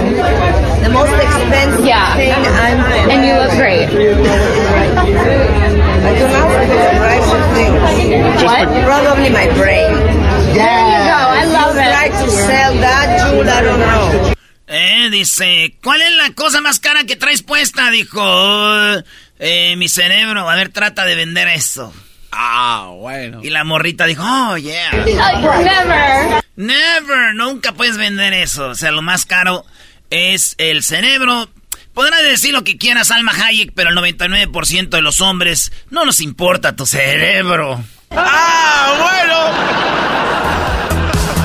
The 0.82 0.88
most 0.90 1.12
expensive 1.12 1.86
yeah. 1.86 2.14
thing 2.14 2.32
I'm 2.32 2.78
wearing. 2.82 3.10
And 3.10 3.24
you 3.26 3.34
look 3.34 3.52
great. 3.56 3.88
I 6.02 6.18
don't 6.18 6.32
know 6.32 6.48
the 6.66 6.92
What? 8.44 8.68
Probably 8.84 9.30
my 9.30 9.46
brain. 9.54 9.94
There 10.52 10.82
you 10.90 10.98
go, 11.08 11.20
I 11.40 11.44
love 11.46 11.76
it. 11.76 11.92
Try 11.92 12.08
to 12.08 12.30
sell 12.30 12.74
that 12.74 13.30
jewel, 13.30 13.48
I 13.48 13.62
don't 13.62 13.80
know. 13.80 14.32
Eh, 14.66 15.10
dice, 15.10 15.76
¿cuál 15.82 16.00
es 16.02 16.16
la 16.16 16.32
cosa 16.34 16.60
más 16.60 16.80
cara 16.80 17.04
que 17.04 17.16
traes 17.16 17.42
puesta? 17.42 17.90
Dijo, 17.90 18.22
eh, 19.38 19.76
mi 19.76 19.88
cerebro. 19.88 20.48
A 20.48 20.56
ver, 20.56 20.70
trata 20.70 21.04
de 21.04 21.14
vender 21.14 21.48
eso. 21.48 21.92
Ah, 22.32 22.88
bueno. 22.96 23.40
Y 23.42 23.50
la 23.50 23.62
morrita 23.62 24.06
dijo, 24.06 24.24
oh, 24.24 24.56
yeah. 24.56 24.90
Never. 25.04 26.42
Never. 26.56 27.34
Nunca 27.34 27.72
puedes 27.72 27.98
vender 27.98 28.32
eso. 28.32 28.68
O 28.68 28.74
sea, 28.74 28.90
lo 28.90 29.02
más 29.02 29.26
caro 29.26 29.66
es 30.08 30.54
el 30.56 30.82
cerebro. 30.82 31.50
Podrás 31.92 32.22
decir 32.22 32.54
lo 32.54 32.64
que 32.64 32.78
quieras, 32.78 33.10
Alma 33.10 33.32
Hayek, 33.32 33.72
pero 33.74 33.90
el 33.90 33.96
99% 33.96 34.88
de 34.88 35.02
los 35.02 35.20
hombres 35.20 35.72
no 35.90 36.06
nos 36.06 36.22
importa 36.22 36.74
tu 36.74 36.86
cerebro. 36.86 37.84
¡Ah, 38.10 38.94
bueno! 38.98 39.92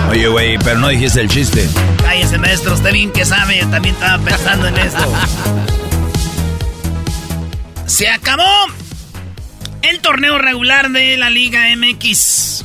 Oye, 0.09 0.27
güey, 0.29 0.57
pero 0.59 0.79
no 0.79 0.87
dijiste 0.87 1.19
el 1.19 1.27
chiste. 1.27 1.67
Cállese, 2.01 2.37
maestro. 2.37 2.75
Usted 2.75 2.93
bien 2.93 3.11
que 3.11 3.25
sabe. 3.25 3.59
También 3.69 3.93
estaba 3.95 4.23
pensando 4.23 4.67
en 4.67 4.77
esto. 4.77 5.03
Se 7.87 8.07
acabó 8.09 8.43
el 9.81 9.99
torneo 9.99 10.37
regular 10.37 10.89
de 10.91 11.17
la 11.17 11.29
Liga 11.29 11.65
MX. 11.75 12.63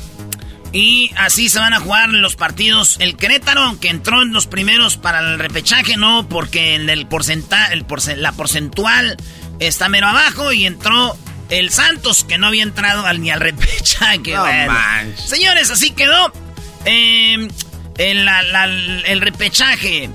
Y 0.73 1.11
así 1.17 1.51
se 1.51 1.59
van 1.59 1.75
a 1.75 1.81
jugar 1.81 2.09
los 2.09 2.35
partidos. 2.35 2.97
El 2.99 3.17
Querétaro, 3.17 3.61
aunque 3.61 3.89
entró 3.89 4.23
en 4.23 4.33
los 4.33 4.47
primeros 4.47 4.97
para 4.97 5.21
el 5.21 5.39
repechaje, 5.39 5.97
no, 5.97 6.27
porque 6.29 6.75
en 6.75 6.89
el 6.89 7.07
la 8.17 8.33
porcentual 8.33 9.17
está 9.59 9.89
mero 9.91 10.07
abajo. 10.07 10.53
Y 10.53 10.65
entró 10.65 11.17
el 11.51 11.71
Santos, 11.71 12.25
que 12.25 12.39
no 12.39 12.47
había 12.47 12.63
entrado 12.63 13.05
al, 13.05 13.21
ni 13.21 13.31
al 13.31 13.41
repechaje. 13.41 14.33
No 14.33 14.41
bueno. 14.41 14.73
manches. 14.73 15.29
Señores, 15.29 15.71
así 15.71 15.91
quedó. 15.91 16.33
Eh, 16.87 17.49
el, 17.99 18.25
la, 18.25 18.43
la, 18.43 18.65
el 18.65 19.21
repechaje. 19.21 20.09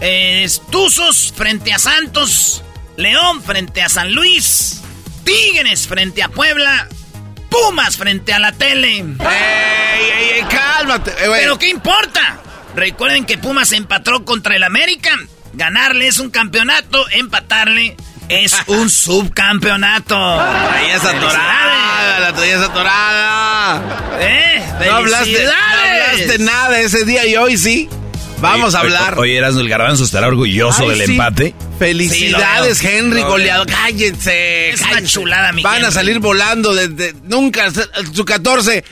Eh, 0.00 0.48
Tuzos 0.70 1.32
frente 1.36 1.72
a 1.72 1.80
Santos. 1.80 2.62
León 2.96 3.42
frente 3.42 3.82
a 3.82 3.88
San 3.88 4.12
Luis. 4.12 4.80
Tigres 5.28 5.86
frente 5.86 6.22
a 6.22 6.30
Puebla. 6.30 6.88
Pumas 7.50 7.98
frente 7.98 8.32
a 8.32 8.38
la 8.38 8.52
tele. 8.52 8.96
¡Ey, 8.96 9.04
ey, 10.00 10.30
ey! 10.36 10.42
¡Cálmate! 10.48 11.10
Eh. 11.10 11.28
¿Pero 11.40 11.58
qué 11.58 11.68
importa? 11.68 12.40
Recuerden 12.74 13.26
que 13.26 13.36
Pumas 13.36 13.72
empató 13.72 14.24
contra 14.24 14.56
el 14.56 14.64
América. 14.64 15.10
Ganarle 15.52 16.06
es 16.06 16.18
un 16.18 16.30
campeonato, 16.30 17.08
empatarle 17.10 17.94
es 18.30 18.54
un 18.68 18.88
subcampeonato. 18.88 20.16
Traías 20.16 21.04
atorada, 21.04 22.20
la 22.20 22.32
traías 22.32 22.62
atorada. 22.62 23.82
¿Eh? 24.20 24.64
No 24.86 24.94
hablaste, 24.94 25.44
no 25.44 25.52
hablaste 25.52 26.38
nada 26.38 26.80
ese 26.80 27.04
día 27.04 27.26
y 27.26 27.36
hoy 27.36 27.58
sí. 27.58 27.90
Vamos 28.40 28.74
a 28.74 28.80
hablar. 28.80 29.18
Oye, 29.18 29.36
Erasmo, 29.36 29.60
el 29.60 29.68
garbanzo 29.68 30.04
estará 30.04 30.28
orgulloso 30.28 30.82
Ay, 30.82 30.90
del 30.98 31.06
sí. 31.06 31.12
empate. 31.12 31.54
Felicidades, 31.78 32.78
Sí, 32.78 32.84
lo 32.84 32.90
veo. 32.90 32.98
Henry, 33.00 33.20
Lo 33.22 33.28
goleado. 33.28 33.66
Cállense. 33.66 34.70
Es 34.70 34.80
una 34.80 34.90
cállense. 34.90 35.12
chulada, 35.12 35.52
mi 35.52 35.62
Van 35.62 35.84
a 35.84 35.90
salir 35.90 36.18
volando 36.20 36.74
desde 36.74 37.14
nunca 37.24 37.70
su 38.14 38.24
14. 38.24 38.84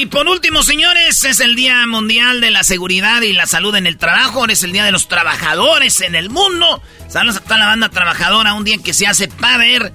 Y 0.00 0.06
por 0.06 0.26
último, 0.28 0.62
señores, 0.62 1.24
es 1.24 1.40
el 1.40 1.54
Día 1.56 1.84
Mundial 1.86 2.40
de 2.40 2.50
la 2.50 2.62
Seguridad 2.62 3.20
y 3.22 3.32
la 3.32 3.46
Salud 3.46 3.74
en 3.74 3.86
el 3.86 3.98
Trabajo. 3.98 4.40
Ahora 4.40 4.52
es 4.52 4.62
el 4.62 4.72
Día 4.72 4.84
de 4.84 4.92
los 4.92 5.08
Trabajadores 5.08 6.00
en 6.00 6.14
el 6.14 6.30
mundo. 6.30 6.82
Saludos 7.08 7.38
a 7.38 7.40
toda 7.40 7.58
la 7.58 7.66
banda 7.66 7.88
trabajadora. 7.88 8.54
Un 8.54 8.64
día 8.64 8.74
en 8.74 8.82
que 8.82 8.94
se 8.94 9.06
hace 9.06 9.28
para 9.28 9.58
ver 9.58 9.92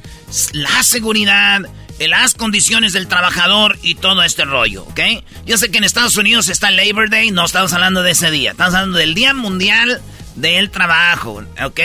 la 0.51 0.83
seguridad, 0.83 1.61
las 2.07 2.33
condiciones 2.33 2.93
del 2.93 3.07
trabajador 3.07 3.77
y 3.81 3.95
todo 3.95 4.23
este 4.23 4.45
rollo, 4.45 4.83
¿ok? 4.83 4.99
Yo 5.45 5.57
sé 5.57 5.69
que 5.69 5.77
en 5.77 5.83
Estados 5.83 6.17
Unidos 6.17 6.49
está 6.49 6.71
Labor 6.71 7.09
Day. 7.09 7.31
No 7.31 7.45
estamos 7.45 7.73
hablando 7.73 8.03
de 8.03 8.11
ese 8.11 8.31
día. 8.31 8.51
Estamos 8.51 8.73
hablando 8.73 8.97
del 8.97 9.13
Día 9.13 9.33
Mundial 9.33 10.01
del 10.35 10.69
Trabajo, 10.69 11.43
¿ok? 11.63 11.79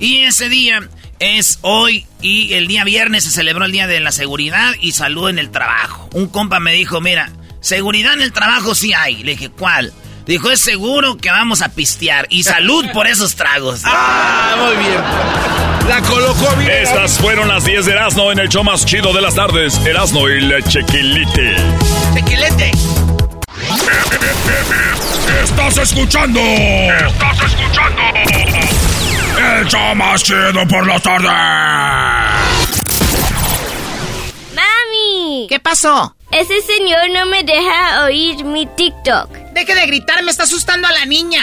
Y 0.00 0.18
ese 0.18 0.48
día 0.48 0.88
es 1.18 1.58
hoy 1.62 2.06
y 2.20 2.54
el 2.54 2.66
día 2.66 2.84
viernes 2.84 3.24
se 3.24 3.30
celebró 3.30 3.64
el 3.64 3.72
Día 3.72 3.86
de 3.86 4.00
la 4.00 4.12
Seguridad 4.12 4.74
y 4.80 4.92
Salud 4.92 5.28
en 5.28 5.38
el 5.38 5.50
Trabajo. 5.50 6.08
Un 6.12 6.28
compa 6.28 6.60
me 6.60 6.72
dijo, 6.72 7.00
mira, 7.00 7.30
seguridad 7.60 8.14
en 8.14 8.22
el 8.22 8.32
trabajo 8.32 8.74
sí 8.74 8.92
hay. 8.92 9.22
Le 9.22 9.32
dije, 9.32 9.50
¿cuál? 9.50 9.92
Dijo, 10.26 10.50
es 10.50 10.60
seguro 10.60 11.16
que 11.18 11.28
vamos 11.28 11.60
a 11.60 11.68
pistear 11.68 12.26
y 12.30 12.44
salud 12.44 12.86
por 12.92 13.06
esos 13.06 13.34
tragos. 13.34 13.82
Ah, 13.96 14.56
muy 14.58 14.76
bien. 14.76 15.88
La 15.88 16.00
colocó 16.02 16.54
bien. 16.56 16.70
Estas 16.70 17.18
fueron 17.18 17.48
las 17.48 17.64
10 17.64 17.86
de 17.86 17.92
Erasmo 17.92 18.30
en 18.32 18.38
el 18.38 18.48
show 18.48 18.62
más 18.64 18.84
chido 18.84 19.12
de 19.12 19.20
las 19.20 19.34
tardes. 19.34 19.78
Erasmo 19.84 20.28
y 20.28 20.40
la 20.40 20.62
Chequilite. 20.62 21.56
Chequilete. 22.14 22.70
Estás 25.42 25.78
escuchando. 25.78 26.40
Estás 26.40 27.38
escuchando. 27.44 28.02
El 29.58 29.66
show 29.68 29.94
más 29.94 30.22
chido 30.22 30.66
por 30.68 30.86
las 30.86 31.02
tardes. 31.02 31.30
¡Mami! 34.54 35.46
¿Qué 35.48 35.60
pasó? 35.60 36.14
Ese 36.34 36.60
señor 36.62 37.10
no 37.12 37.26
me 37.26 37.44
deja 37.44 38.04
oír 38.04 38.44
mi 38.44 38.66
TikTok. 38.66 39.30
Deje 39.54 39.74
de 39.74 39.86
gritar, 39.86 40.22
me 40.24 40.30
está 40.32 40.42
asustando 40.42 40.88
a 40.88 40.92
la 40.92 41.04
niña. 41.06 41.42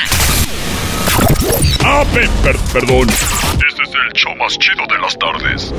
Ah, 1.83 2.03
pe- 2.13 2.27
per- 2.43 2.57
perdón. 2.73 3.07
Este 3.09 3.83
es 3.83 3.89
el 3.89 4.13
show 4.13 4.35
más 4.35 4.57
chido 4.59 4.85
de 4.89 4.99
las 5.01 5.17
tardes. 5.17 5.73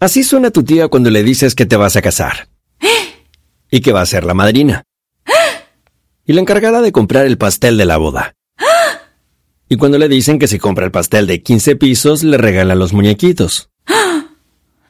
Así 0.00 0.22
suena 0.22 0.50
tu 0.50 0.62
tía 0.62 0.88
cuando 0.88 1.10
le 1.10 1.22
dices 1.22 1.54
que 1.54 1.66
te 1.66 1.76
vas 1.76 1.96
a 1.96 2.02
casar. 2.02 2.48
Y 3.70 3.80
que 3.80 3.92
va 3.92 4.00
a 4.02 4.06
ser 4.06 4.24
la 4.24 4.34
madrina. 4.34 4.84
Y 6.26 6.34
la 6.34 6.40
encargada 6.42 6.82
de 6.82 6.92
comprar 6.92 7.24
el 7.26 7.38
pastel 7.38 7.78
de 7.78 7.86
la 7.86 7.96
boda. 7.96 8.34
Y 9.70 9.76
cuando 9.76 9.96
le 9.98 10.08
dicen 10.08 10.38
que 10.38 10.46
si 10.46 10.58
compra 10.58 10.84
el 10.84 10.90
pastel 10.92 11.26
de 11.26 11.42
15 11.42 11.76
pisos, 11.76 12.22
le 12.22 12.36
regalan 12.36 12.78
los 12.78 12.92
muñequitos. 12.92 13.70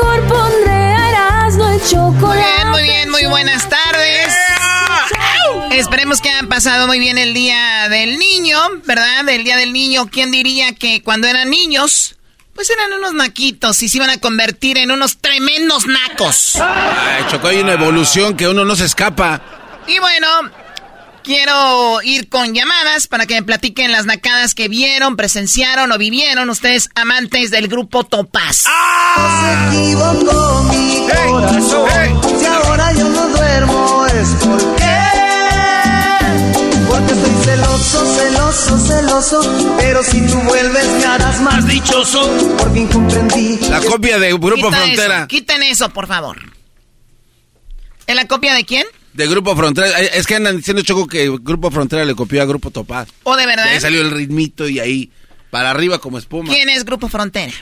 Mejor 0.00 0.28
pondré 0.28 0.70
a 0.72 1.10
Erasmo 1.10 1.68
el 1.68 1.80
chocolate. 1.82 2.20
Muy 2.26 2.38
bien, 2.38 2.70
muy 2.70 2.82
bien, 2.82 3.10
muy 3.10 3.26
buenas 3.26 3.68
tardes. 3.68 4.34
Esperemos 5.72 6.20
que 6.20 6.30
hayan 6.30 6.48
pasado 6.48 6.86
muy 6.86 6.98
bien 6.98 7.18
el 7.18 7.34
día 7.34 7.88
del 7.88 8.18
niño, 8.18 8.58
¿verdad? 8.86 9.28
El 9.28 9.44
día 9.44 9.56
del 9.56 9.72
niño, 9.72 10.08
¿quién 10.10 10.30
diría 10.30 10.74
que 10.74 11.02
cuando 11.02 11.26
eran 11.26 11.50
niños, 11.50 12.16
pues 12.54 12.70
eran 12.70 12.92
unos 12.92 13.14
naquitos 13.14 13.82
y 13.82 13.88
se 13.88 13.98
iban 13.98 14.10
a 14.10 14.18
convertir 14.18 14.78
en 14.78 14.90
unos 14.90 15.18
tremendos 15.18 15.86
nacos? 15.86 16.56
Ay, 16.56 17.24
Choco, 17.30 17.48
hay 17.48 17.60
una 17.60 17.72
evolución 17.72 18.36
que 18.36 18.48
uno 18.48 18.64
no 18.64 18.76
se 18.76 18.86
escapa. 18.86 19.40
Y 19.86 19.98
bueno, 19.98 20.28
quiero 21.22 22.02
ir 22.02 22.28
con 22.28 22.54
llamadas 22.54 23.06
para 23.06 23.26
que 23.26 23.34
me 23.34 23.42
platiquen 23.42 23.92
las 23.92 24.06
nacadas 24.06 24.54
que 24.54 24.68
vieron, 24.68 25.16
presenciaron 25.16 25.92
o 25.92 25.98
vivieron 25.98 26.50
ustedes 26.50 26.88
amantes 26.94 27.50
del 27.50 27.68
grupo 27.68 28.04
Topaz. 28.04 28.64
¡Ah! 28.66 29.70
Se 29.72 29.78
equivocó 29.78 30.62
mi 30.64 31.06
corazón. 31.08 32.38
Si 32.38 32.46
ahora 32.46 32.92
yo 32.92 33.08
no 33.08 33.28
duermo 33.28 34.06
es 34.06 34.28
porque. 34.44 35.00
Porque 36.88 37.12
estoy 37.12 37.44
celoso, 37.44 38.14
celoso, 38.16 38.78
celoso. 38.78 39.76
Pero 39.78 40.02
si 40.02 40.20
tú 40.26 40.38
vuelves 40.40 40.86
me 40.86 41.04
harás 41.04 41.40
más 41.40 41.66
dichoso. 41.66 42.28
Porque 42.58 42.80
incomprendí. 42.80 43.58
La 43.68 43.80
copia 43.80 44.18
de 44.18 44.32
Grupo 44.32 44.56
Quita 44.56 44.70
Frontera. 44.70 45.18
Eso, 45.18 45.28
quiten 45.28 45.62
eso, 45.62 45.90
por 45.90 46.06
favor. 46.06 46.38
¿Es 48.06 48.16
la 48.16 48.26
copia 48.26 48.54
de 48.54 48.64
quién? 48.64 48.86
De 49.12 49.26
Grupo 49.26 49.56
Frontera. 49.56 49.98
Es 50.00 50.26
que 50.26 50.36
andan 50.36 50.56
diciendo, 50.56 50.82
Choco, 50.82 51.06
que 51.06 51.28
Grupo 51.40 51.70
Frontera 51.70 52.04
le 52.04 52.14
copió 52.14 52.42
a 52.42 52.44
Grupo 52.44 52.70
Topaz. 52.70 53.08
¿O 53.24 53.36
de 53.36 53.46
verdad? 53.46 53.66
Y 53.66 53.74
ahí 53.74 53.80
salió 53.80 54.00
el 54.02 54.10
ritmito 54.10 54.68
y 54.68 54.78
ahí, 54.78 55.10
para 55.50 55.70
arriba 55.70 55.98
como 55.98 56.18
espuma. 56.18 56.52
¿Quién 56.52 56.68
es 56.68 56.84
Grupo 56.84 57.08
Frontera? 57.08 57.52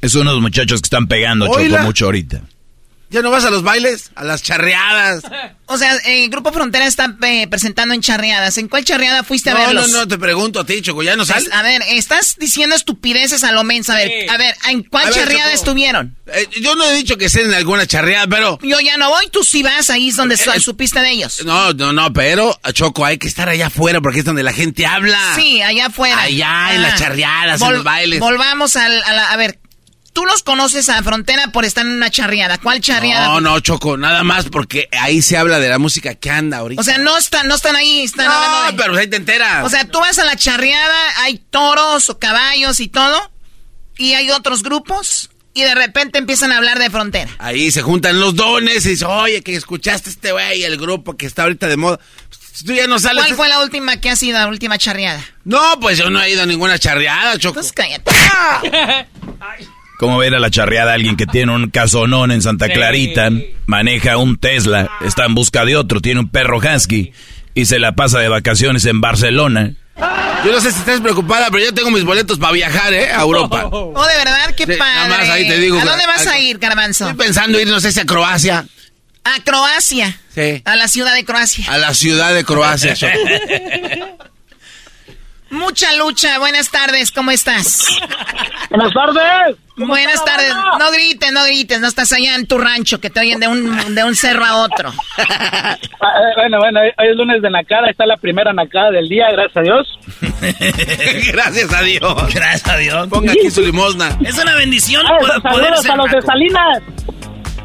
Es 0.00 0.14
uno 0.14 0.30
de 0.30 0.36
los 0.36 0.42
muchachos 0.42 0.82
que 0.82 0.86
están 0.86 1.08
pegando. 1.08 1.46
Choco, 1.46 1.82
mucho 1.82 2.06
ahorita. 2.06 2.42
¿Ya 3.14 3.22
no 3.22 3.30
vas 3.30 3.44
a 3.44 3.50
los 3.50 3.62
bailes? 3.62 4.10
¿A 4.16 4.24
las 4.24 4.42
charreadas? 4.42 5.22
O 5.66 5.78
sea, 5.78 5.96
el 6.04 6.28
Grupo 6.28 6.52
Frontera 6.52 6.86
está 6.86 7.16
eh, 7.22 7.46
presentando 7.48 7.94
en 7.94 8.02
charreadas. 8.02 8.58
¿En 8.58 8.68
cuál 8.68 8.84
charreada 8.84 9.24
fuiste 9.24 9.48
a 9.48 9.54
No, 9.54 9.60
verlos? 9.60 9.90
no, 9.92 10.00
no, 10.00 10.06
te 10.08 10.18
pregunto 10.18 10.60
a 10.60 10.66
ti, 10.66 10.82
Choco, 10.82 11.02
¿ya 11.02 11.16
no 11.16 11.24
sales? 11.24 11.48
A 11.52 11.62
ver, 11.62 11.80
estás 11.88 12.36
diciendo 12.38 12.76
estupideces 12.76 13.42
a 13.44 13.50
lo 13.52 13.64
mensa. 13.64 13.94
A 13.94 13.96
ver, 13.96 14.28
a 14.30 14.36
ver, 14.36 14.54
¿en 14.68 14.82
cuál 14.82 15.06
ver, 15.06 15.14
charreada 15.14 15.44
Choco. 15.52 15.54
estuvieron? 15.54 16.16
Eh, 16.26 16.46
yo 16.60 16.74
no 16.74 16.84
he 16.84 16.94
dicho 16.94 17.16
que 17.16 17.24
estén 17.24 17.46
en 17.46 17.54
alguna 17.54 17.86
charreada, 17.86 18.26
pero... 18.26 18.58
Yo 18.62 18.78
ya 18.80 18.98
no 18.98 19.08
voy, 19.08 19.26
tú 19.32 19.42
sí 19.42 19.62
vas, 19.62 19.88
ahí 19.88 20.10
es 20.10 20.16
donde 20.16 20.34
Eh, 20.34 20.38
su- 20.38 20.50
eh, 20.52 20.60
supiste 20.60 21.00
de 21.00 21.10
ellos. 21.12 21.42
No, 21.46 21.72
no, 21.72 21.94
no, 21.94 22.12
pero, 22.12 22.60
Choco, 22.74 23.06
hay 23.06 23.16
que 23.16 23.26
estar 23.26 23.48
allá 23.48 23.68
afuera 23.68 24.02
porque 24.02 24.18
es 24.18 24.24
donde 24.26 24.42
la 24.42 24.52
gente 24.52 24.84
habla. 24.84 25.18
Sí, 25.34 25.62
allá 25.62 25.86
afuera. 25.86 26.20
Allá, 26.20 26.74
en 26.74 26.82
las 26.82 27.00
charreadas, 27.00 27.62
en 27.62 27.72
los 27.72 27.84
bailes. 27.84 28.20
Volvamos 28.20 28.76
al, 28.76 29.02
a 29.02 29.12
la- 29.14 29.30
A 29.32 29.36
ver, 29.38 29.58
tú 30.14 30.24
los 30.24 30.42
conoces 30.42 30.88
a 30.88 31.02
Frontera 31.02 31.48
por 31.48 31.66
estar 31.66 31.84
en 31.84 31.92
una 31.92 32.10
charreada. 32.10 32.56
¿Cuál 32.56 32.80
charreada? 32.80 33.26
No, 33.26 33.40
no, 33.42 33.60
Choco, 33.60 33.98
nada 33.98 34.24
más 34.24 34.46
porque 34.46 34.88
ahí 34.98 35.20
se 35.20 35.36
habla 35.36 35.58
de 35.58 35.68
la 35.68 35.78
música 35.78 36.14
que 36.14 36.30
anda 36.30 36.56
ahorita. 36.58 36.80
O 36.80 36.84
sea, 36.84 36.96
no 36.96 37.18
están, 37.18 37.46
no 37.48 37.56
están 37.56 37.76
ahí, 37.76 38.04
están 38.04 38.26
No, 38.26 38.32
hablando 38.32 38.72
de- 38.72 38.82
pero 38.82 38.96
ahí 38.98 39.06
te 39.08 39.16
enteras. 39.16 39.66
O 39.66 39.68
sea, 39.68 39.84
tú 39.86 39.98
vas 40.00 40.18
a 40.18 40.24
la 40.24 40.36
charreada, 40.36 40.96
hay 41.18 41.36
toros 41.50 42.08
o 42.08 42.18
caballos 42.18 42.80
y 42.80 42.88
todo, 42.88 43.30
y 43.98 44.14
hay 44.14 44.30
otros 44.30 44.62
grupos, 44.62 45.30
y 45.52 45.62
de 45.62 45.74
repente 45.74 46.18
empiezan 46.18 46.52
a 46.52 46.56
hablar 46.56 46.78
de 46.78 46.90
frontera. 46.90 47.30
Ahí 47.38 47.70
se 47.70 47.82
juntan 47.82 48.18
los 48.20 48.34
dones 48.36 48.86
y 48.86 48.90
dices, 48.90 49.06
oye, 49.06 49.42
que 49.42 49.54
escuchaste 49.56 50.10
este 50.10 50.32
güey, 50.32 50.62
el 50.64 50.76
grupo 50.78 51.16
que 51.16 51.26
está 51.26 51.42
ahorita 51.42 51.66
de 51.66 51.76
moda. 51.76 51.98
Tú 52.64 52.72
ya 52.72 52.86
no 52.86 53.00
sales. 53.00 53.24
¿Cuál 53.24 53.34
fue 53.36 53.48
la 53.48 53.60
última 53.60 53.96
que 54.00 54.10
ha 54.10 54.16
sido 54.16 54.38
la 54.38 54.46
última 54.46 54.78
charreada? 54.78 55.20
No, 55.42 55.78
pues 55.80 55.98
yo 55.98 56.08
no 56.08 56.22
he 56.22 56.30
ido 56.30 56.42
a 56.44 56.46
ninguna 56.46 56.78
charreada, 56.78 57.36
Choco. 57.36 57.54
Pues 57.54 57.72
cállate. 57.72 58.12
¿Cómo 59.98 60.18
ver 60.18 60.34
a 60.34 60.38
la 60.40 60.50
charreada 60.50 60.90
a 60.92 60.94
alguien 60.94 61.16
que 61.16 61.26
tiene 61.26 61.52
un 61.52 61.70
casonón 61.70 62.32
en 62.32 62.42
Santa 62.42 62.68
Clarita, 62.68 63.30
maneja 63.66 64.16
un 64.16 64.36
Tesla, 64.36 64.90
está 65.04 65.24
en 65.24 65.34
busca 65.34 65.64
de 65.64 65.76
otro, 65.76 66.00
tiene 66.00 66.20
un 66.20 66.28
perro 66.28 66.58
husky 66.58 67.12
y 67.54 67.66
se 67.66 67.78
la 67.78 67.92
pasa 67.94 68.18
de 68.18 68.28
vacaciones 68.28 68.84
en 68.86 69.00
Barcelona? 69.00 69.74
Yo 70.44 70.50
no 70.52 70.60
sé 70.60 70.72
si 70.72 70.78
estás 70.80 71.00
preocupada, 71.00 71.46
pero 71.50 71.64
yo 71.64 71.72
tengo 71.72 71.90
mis 71.90 72.02
boletos 72.04 72.38
para 72.38 72.52
viajar, 72.52 72.92
¿eh? 72.92 73.12
A 73.12 73.22
Europa. 73.22 73.66
Oh, 73.70 74.04
de 74.06 74.16
verdad, 74.16 74.54
qué 74.56 74.66
Sí, 74.66 74.72
padre. 74.76 74.94
nada 74.94 75.08
más 75.08 75.28
ahí 75.30 75.48
te 75.48 75.58
digo, 75.58 75.78
¿A 75.80 75.84
dónde 75.84 76.06
vas 76.06 76.26
a- 76.26 76.32
a 76.32 76.38
ir, 76.40 76.58
Garbanzo? 76.58 77.08
Estoy 77.08 77.24
pensando 77.26 77.60
ir, 77.60 77.68
no 77.68 77.80
sé 77.80 77.92
si 77.92 78.00
a 78.00 78.04
Croacia. 78.04 78.66
A 79.22 79.42
Croacia. 79.44 80.18
Sí. 80.34 80.60
A 80.66 80.76
la 80.76 80.88
ciudad 80.88 81.14
de 81.14 81.24
Croacia. 81.24 81.64
A 81.72 81.78
la 81.78 81.94
ciudad 81.94 82.34
de 82.34 82.44
Croacia. 82.44 82.94
Mucha 85.54 85.94
lucha. 85.94 86.38
Buenas 86.38 86.70
tardes, 86.70 87.10
¿cómo 87.12 87.30
estás? 87.30 87.86
Buenas 88.70 88.92
tardes. 88.92 89.56
Buenas 89.76 90.24
tardes. 90.24 90.52
No 90.78 90.90
grites, 90.92 91.32
no 91.32 91.44
grites. 91.44 91.80
No 91.80 91.86
estás 91.88 92.12
allá 92.12 92.34
en 92.34 92.46
tu 92.46 92.58
rancho 92.58 93.00
que 93.00 93.08
te 93.10 93.20
oyen 93.20 93.38
de 93.40 93.48
un, 93.48 93.94
de 93.94 94.04
un 94.04 94.14
cerro 94.16 94.44
a 94.44 94.56
otro. 94.58 94.92
Ah, 95.18 95.76
eh, 95.80 96.32
bueno, 96.36 96.58
bueno, 96.58 96.80
hoy 96.80 97.08
es 97.10 97.16
lunes 97.16 97.40
de 97.40 97.50
Nacada, 97.50 97.88
está 97.88 98.04
la 98.06 98.16
primera 98.16 98.52
Nacada 98.52 98.90
del 98.90 99.08
día, 99.08 99.26
gracias 99.32 99.56
a 99.56 99.60
Dios. 99.62 99.88
Gracias 101.32 101.72
a 101.72 101.82
Dios. 101.82 102.34
Gracias 102.34 102.68
a 102.68 102.76
Dios. 102.76 103.08
Ponga 103.08 103.32
aquí 103.32 103.50
su 103.50 103.62
limosna. 103.62 104.16
Es 104.24 104.36
una 104.38 104.54
bendición 104.56 105.04
Ah, 105.06 105.16
poder- 105.18 105.40
poder 105.42 105.76
saludos 105.76 105.82
ser 105.82 105.90
a 105.92 105.96
los 105.96 106.10
de. 106.10 106.22
Salinas. 106.22 106.78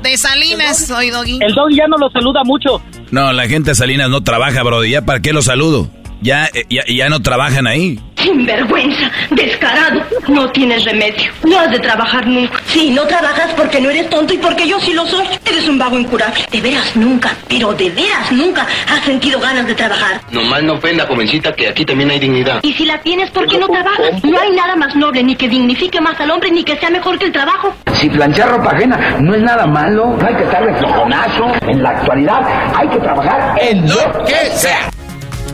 De 0.04 0.18
Salinas, 0.18 0.88
soy 0.88 1.10
Doggy. 1.10 1.40
El 1.42 1.54
Doggy 1.54 1.76
ya 1.76 1.88
no 1.88 1.98
lo 1.98 2.10
saluda 2.12 2.42
mucho. 2.46 2.82
No, 3.12 3.34
la 3.34 3.48
gente 3.48 3.72
de 3.72 3.76
Salinas 3.76 4.10
no 4.10 4.22
trabaja, 4.24 4.64
bro. 4.64 4.86
¿Ya 4.86 5.02
para 5.02 5.20
qué 5.20 5.34
lo 5.34 5.42
saludo? 5.42 5.90
Ya, 6.22 6.50
eh, 6.54 6.66
ya, 6.70 6.84
ya 6.88 7.10
no 7.10 7.22
trabajan 7.22 7.66
ahí. 7.68 8.00
Sinvergüenza, 8.18 9.10
descarado, 9.30 10.02
no 10.28 10.52
tienes 10.52 10.84
remedio. 10.84 11.32
No 11.46 11.58
has 11.58 11.72
de 11.72 11.80
trabajar 11.80 12.28
nunca. 12.28 12.60
Sí, 12.68 12.90
no 12.92 13.04
trabajas 13.04 13.52
porque 13.56 13.80
no 13.80 13.90
eres 13.90 14.10
tonto 14.10 14.34
y 14.34 14.38
porque 14.38 14.68
yo 14.68 14.78
sí 14.82 14.94
lo 14.94 15.06
soy. 15.06 15.26
Eres 15.46 15.68
un 15.70 15.78
vago 15.78 15.98
incurable. 15.98 16.42
De 16.52 16.60
veras 16.60 16.96
nunca, 16.98 17.32
pero 17.48 17.74
de 17.74 17.90
veras 17.90 18.30
nunca 18.32 18.68
has 18.90 19.06
sentido 19.06 19.40
ganas 19.40 19.66
de 19.66 19.74
trabajar. 19.76 20.20
Nomás 20.32 20.62
no 20.64 20.74
ofenda, 20.74 21.08
jovencita, 21.08 21.54
que 21.54 21.70
aquí 21.70 21.86
también 21.86 22.12
hay 22.12 22.20
dignidad. 22.20 22.60
Y 22.62 22.74
si 22.74 22.86
la 22.86 23.00
tienes, 23.02 23.32
¿por 23.32 23.48
qué 23.48 23.58
no 23.58 23.68
trabajas? 23.68 24.22
No 24.24 24.38
hay 24.38 24.52
nada 24.52 24.76
más 24.76 24.94
noble, 24.98 25.24
ni 25.24 25.36
que 25.36 25.48
dignifique 25.48 26.02
más 26.02 26.20
al 26.20 26.32
hombre, 26.32 26.52
ni 26.52 26.64
que 26.66 26.76
sea 26.78 26.90
mejor 26.90 27.18
que 27.18 27.26
el 27.26 27.32
trabajo. 27.32 27.74
Si 27.94 28.10
planchar 28.10 28.50
ropa 28.50 28.72
ajena 28.72 29.18
no 29.22 29.34
es 29.34 29.42
nada 29.42 29.66
malo, 29.66 30.18
no 30.20 30.28
hay 30.28 30.36
que 30.36 30.44
estar 30.44 30.66
de 30.66 30.78
flojonazo. 30.78 31.54
En 31.70 31.82
la 31.82 31.92
actualidad 31.92 32.42
hay 32.76 32.88
que 32.90 32.98
trabajar 32.98 33.56
en 33.62 33.88
lo 33.88 34.26
que 34.26 34.36
sea. 34.58 34.90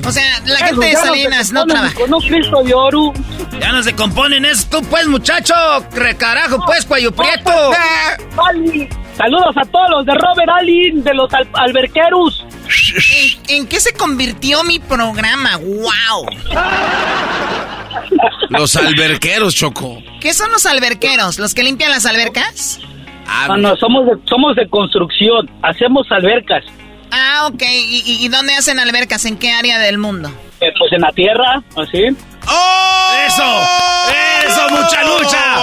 O 0.06 0.12
sea, 0.12 0.24
la 0.46 0.58
gente 0.58 0.86
de 0.86 0.96
Salinas 0.96 1.52
no 1.52 1.66
trabaja. 1.66 1.94
Con 1.96 2.14
un 2.14 2.22
Cristo 2.22 2.62
de 2.64 2.74
oro. 2.74 3.12
Ya 3.60 3.72
no 3.72 3.82
se 3.82 3.96
componen 3.96 4.46
eso, 4.46 4.68
tú 4.70 4.82
pues, 4.90 5.08
muchacho. 5.08 5.54
Recarajo, 5.94 6.64
pues, 6.66 6.86
cuello 6.86 7.12
prieto. 7.12 7.52
Ali. 8.50 8.88
Saludos 9.18 9.56
a 9.56 9.62
todos 9.66 9.90
los 9.92 10.06
de 10.06 10.14
Robert 10.14 10.50
Allen, 10.60 11.04
de 11.04 11.14
los 11.14 11.34
al- 11.34 11.50
alberqueros. 11.54 12.46
¿En, 13.48 13.56
en 13.60 13.68
qué 13.68 13.80
se 13.80 13.94
convirtió 13.94 14.64
mi 14.66 14.80
programa? 14.80 15.58
¡Wow! 15.58 16.26
Los 18.50 18.76
alberqueros, 18.76 19.56
Choco. 19.56 20.04
¿Qué 20.20 20.34
son 20.34 20.52
los 20.52 20.66
alberqueros? 20.66 21.40
¿Los 21.40 21.54
que 21.54 21.64
limpian 21.64 21.92
las 21.92 22.06
albercas? 22.06 22.80
No, 23.48 23.58
no, 23.58 23.76
somos 23.78 24.06
de, 24.06 24.12
somos 24.30 24.56
de 24.56 24.68
construcción, 24.70 25.50
hacemos 25.64 26.06
albercas. 26.12 26.64
Ah, 27.12 27.48
ok. 27.48 27.62
¿Y, 27.64 28.28
dónde 28.30 28.54
hacen 28.54 28.80
albercas? 28.80 29.26
¿En 29.26 29.38
qué 29.38 29.52
área 29.52 29.80
del 29.80 29.98
mundo? 29.98 30.30
Eh, 30.62 30.72
pues 30.78 30.92
en 30.94 31.02
la 31.02 31.12
tierra, 31.12 31.62
así. 31.76 32.08
¡Oh! 32.48 33.14
¡Eso! 33.26 33.68
¡Eso, 34.48 34.70
mucha 34.70 35.04
lucha! 35.04 35.56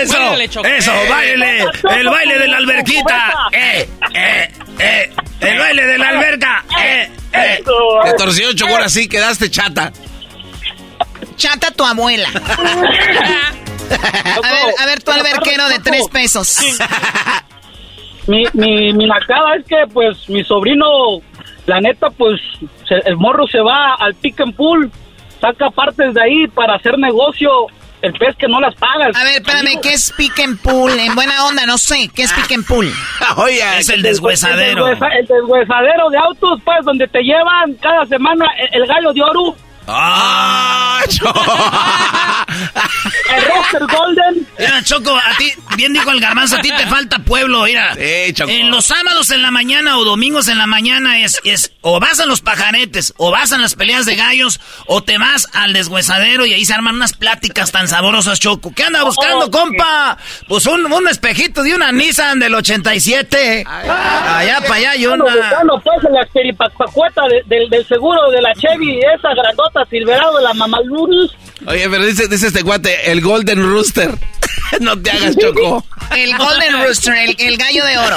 ¡Eso! 0.00 0.62
¡Eso! 0.64 0.92
¡Baile! 1.08 1.64
¡El 1.90 2.08
baile 2.08 2.38
de 2.38 2.48
la 2.48 2.56
alberquita! 2.58 3.34
¡Eh! 3.52 3.88
¡Eh! 4.14 4.50
¡Eh! 4.78 5.12
¡El 5.40 5.58
baile 5.58 5.86
de 5.86 5.98
la 5.98 6.08
alberca! 6.08 6.64
¡Eh! 6.80 7.10
¡Eh! 7.32 7.64
Te 8.04 8.12
torció, 8.14 8.52
Choco, 8.54 8.72
ahora 8.72 8.88
sí 8.88 9.08
quedaste 9.08 9.50
chata. 9.50 9.92
Chata 11.36 11.70
tu 11.70 11.84
abuela. 11.84 12.28
A 13.88 14.50
ver, 14.50 14.74
a 14.78 14.86
ver 14.86 15.02
tu 15.02 15.12
alberquero 15.12 15.68
de 15.68 15.78
tres 15.78 16.08
pesos. 16.12 16.58
Mi, 18.26 18.44
mi, 18.54 18.92
mi 18.92 19.06
nacada 19.06 19.54
es 19.56 19.64
que, 19.66 19.76
pues, 19.92 20.28
mi 20.28 20.42
sobrino, 20.44 20.86
la 21.66 21.80
neta, 21.80 22.10
pues, 22.10 22.40
se- 22.88 23.08
el 23.08 23.16
morro 23.16 23.46
se 23.46 23.60
va 23.60 23.94
al 23.94 24.14
pick 24.14 24.40
and 24.40 24.54
pool, 24.54 24.90
saca 25.40 25.70
partes 25.70 26.14
de 26.14 26.22
ahí 26.22 26.46
para 26.48 26.74
hacer 26.74 26.98
negocio, 26.98 27.50
el 28.02 28.12
pez 28.12 28.36
que 28.36 28.46
no 28.48 28.60
las 28.60 28.74
pagas. 28.74 29.16
A 29.16 29.24
ver, 29.24 29.40
espérame, 29.42 29.80
¿qué 29.80 29.90
es 29.92 30.12
pick 30.16 30.38
and 30.40 30.58
pull? 30.60 30.90
En 30.98 31.14
buena 31.14 31.44
onda, 31.46 31.64
no 31.66 31.78
sé. 31.78 32.08
¿Qué 32.14 32.22
es 32.22 32.32
pick 32.32 32.52
and 32.52 32.66
pull? 32.66 32.86
Oye, 33.36 33.60
Es 33.78 33.88
el 33.88 33.96
El, 33.96 34.02
deshuesadero. 34.02 34.86
deshuesa- 34.86 35.16
el 35.18 35.26
deshuesadero 35.26 36.10
de 36.10 36.18
autos, 36.18 36.60
pues, 36.64 36.84
donde 36.84 37.06
te 37.08 37.20
llevan 37.22 37.74
cada 37.80 38.04
semana 38.06 38.44
el, 38.58 38.82
el 38.82 38.86
gallo 38.88 39.12
de 39.12 39.22
oro, 39.22 39.56
¡Ah! 39.86 41.00
el 43.36 43.44
roster 43.44 43.82
golden. 43.86 44.48
Mira, 44.58 44.82
Choco, 44.82 45.16
a 45.16 45.36
ti, 45.38 45.52
bien 45.76 45.92
dijo 45.92 46.10
el 46.10 46.20
garbanzo, 46.20 46.56
a 46.56 46.60
ti 46.60 46.70
te 46.76 46.86
falta 46.86 47.18
pueblo, 47.20 47.62
mira. 47.62 47.94
Sí, 47.94 48.32
Choco. 48.32 48.50
En 48.50 48.70
los 48.70 48.86
sábados 48.86 49.30
en 49.30 49.42
la 49.42 49.50
mañana 49.50 49.98
o 49.98 50.04
domingos 50.04 50.48
en 50.48 50.58
la 50.58 50.66
mañana 50.66 51.20
es, 51.20 51.38
es 51.44 51.72
o 51.80 52.00
vas 52.00 52.18
a 52.20 52.26
los 52.26 52.40
pajaretes, 52.40 53.14
o 53.18 53.30
vas 53.30 53.52
a 53.52 53.58
las 53.58 53.74
peleas 53.74 54.06
de 54.06 54.16
gallos, 54.16 54.60
o 54.86 55.02
te 55.02 55.18
vas 55.18 55.48
al 55.52 55.72
deshuesadero 55.72 56.46
y 56.46 56.54
ahí 56.54 56.64
se 56.64 56.74
arman 56.74 56.96
unas 56.96 57.12
pláticas 57.12 57.70
tan 57.70 57.86
saborosas, 57.88 58.40
Choco. 58.40 58.72
¿Qué 58.74 58.84
anda 58.84 59.04
buscando, 59.04 59.46
Oh, 59.46 59.50
compa? 59.50 60.16
Pues 60.48 60.66
un, 60.66 60.90
un 60.90 61.08
espejito 61.08 61.62
de 61.62 61.74
una 61.74 61.92
Nissan 61.92 62.38
del 62.38 62.54
87. 62.54 63.64
Allá 63.66 64.60
para 64.62 64.74
allá 64.74 64.96
y 64.96 65.06
Bueno, 65.06 65.24
una... 65.24 65.36
buscando, 65.36 65.80
pues, 65.84 66.04
en 66.04 66.12
la 66.14 66.26
del, 67.46 67.70
del 67.70 67.86
seguro 67.86 68.30
de 68.30 68.40
la 68.42 68.52
Chevy, 68.54 68.98
esa 69.14 69.34
grandota 69.34 69.75
Silverado 69.84 70.40
la 70.40 70.54
Mamalurus. 70.54 71.34
Oye, 71.66 71.88
pero 71.90 72.04
dice, 72.04 72.28
dice 72.28 72.46
este 72.48 72.62
guate, 72.62 73.10
el 73.12 73.20
Golden 73.20 73.62
Rooster. 73.62 74.16
no 74.80 74.98
te 75.00 75.10
hagas, 75.10 75.36
Choco. 75.36 75.84
El 76.16 76.36
Golden 76.36 76.82
Rooster, 76.82 77.14
el, 77.14 77.36
el 77.38 77.56
gallo 77.56 77.84
de 77.84 77.98
oro. 77.98 78.16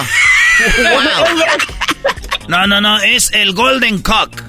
No, 2.47 2.65
no, 2.67 2.81
no, 2.81 2.99
es 3.01 3.31
el 3.33 3.53
Golden 3.53 4.01
Cock. 4.01 4.41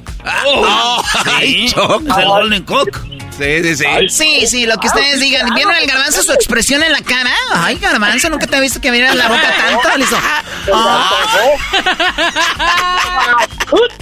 Oh, 0.46 1.02
Sí, 1.24 1.30
ay, 1.34 1.68
Choco. 1.70 2.02
es 2.10 2.16
el 2.18 2.24
Golden 2.26 2.62
Cock. 2.64 2.98
Sí, 3.40 3.62
sí, 3.62 3.76
sí. 3.76 3.84
Sí, 4.08 4.46
sí, 4.46 4.66
lo 4.66 4.76
que 4.76 4.88
ustedes 4.88 5.18
digan. 5.18 5.54
¿Vieron 5.54 5.74
el 5.74 5.86
garbanzo 5.86 6.22
su 6.22 6.32
expresión 6.32 6.82
en 6.82 6.92
la 6.92 7.00
cara? 7.00 7.32
Ay, 7.54 7.76
garbanzo, 7.78 8.28
nunca 8.28 8.46
te 8.46 8.56
he 8.56 8.60
visto 8.60 8.80
que 8.80 8.88
abriera 8.88 9.14
la 9.14 9.28
boca 9.28 9.54
tanto. 9.56 9.98
Le 9.98 10.04
hizo, 10.04 10.16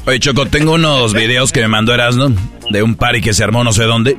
Oye, 0.07 0.19
Choco, 0.21 0.47
tengo 0.47 0.73
unos 0.73 1.15
videos 1.15 1.53
que 1.53 1.61
me 1.61 1.69
mandó 1.69 1.95
Erasno 1.95 2.35
de 2.71 2.83
un 2.83 2.97
party 2.97 3.21
que 3.21 3.33
se 3.35 3.45
armó 3.45 3.63
no 3.63 3.73
sé 3.73 3.85
dónde. 3.85 4.17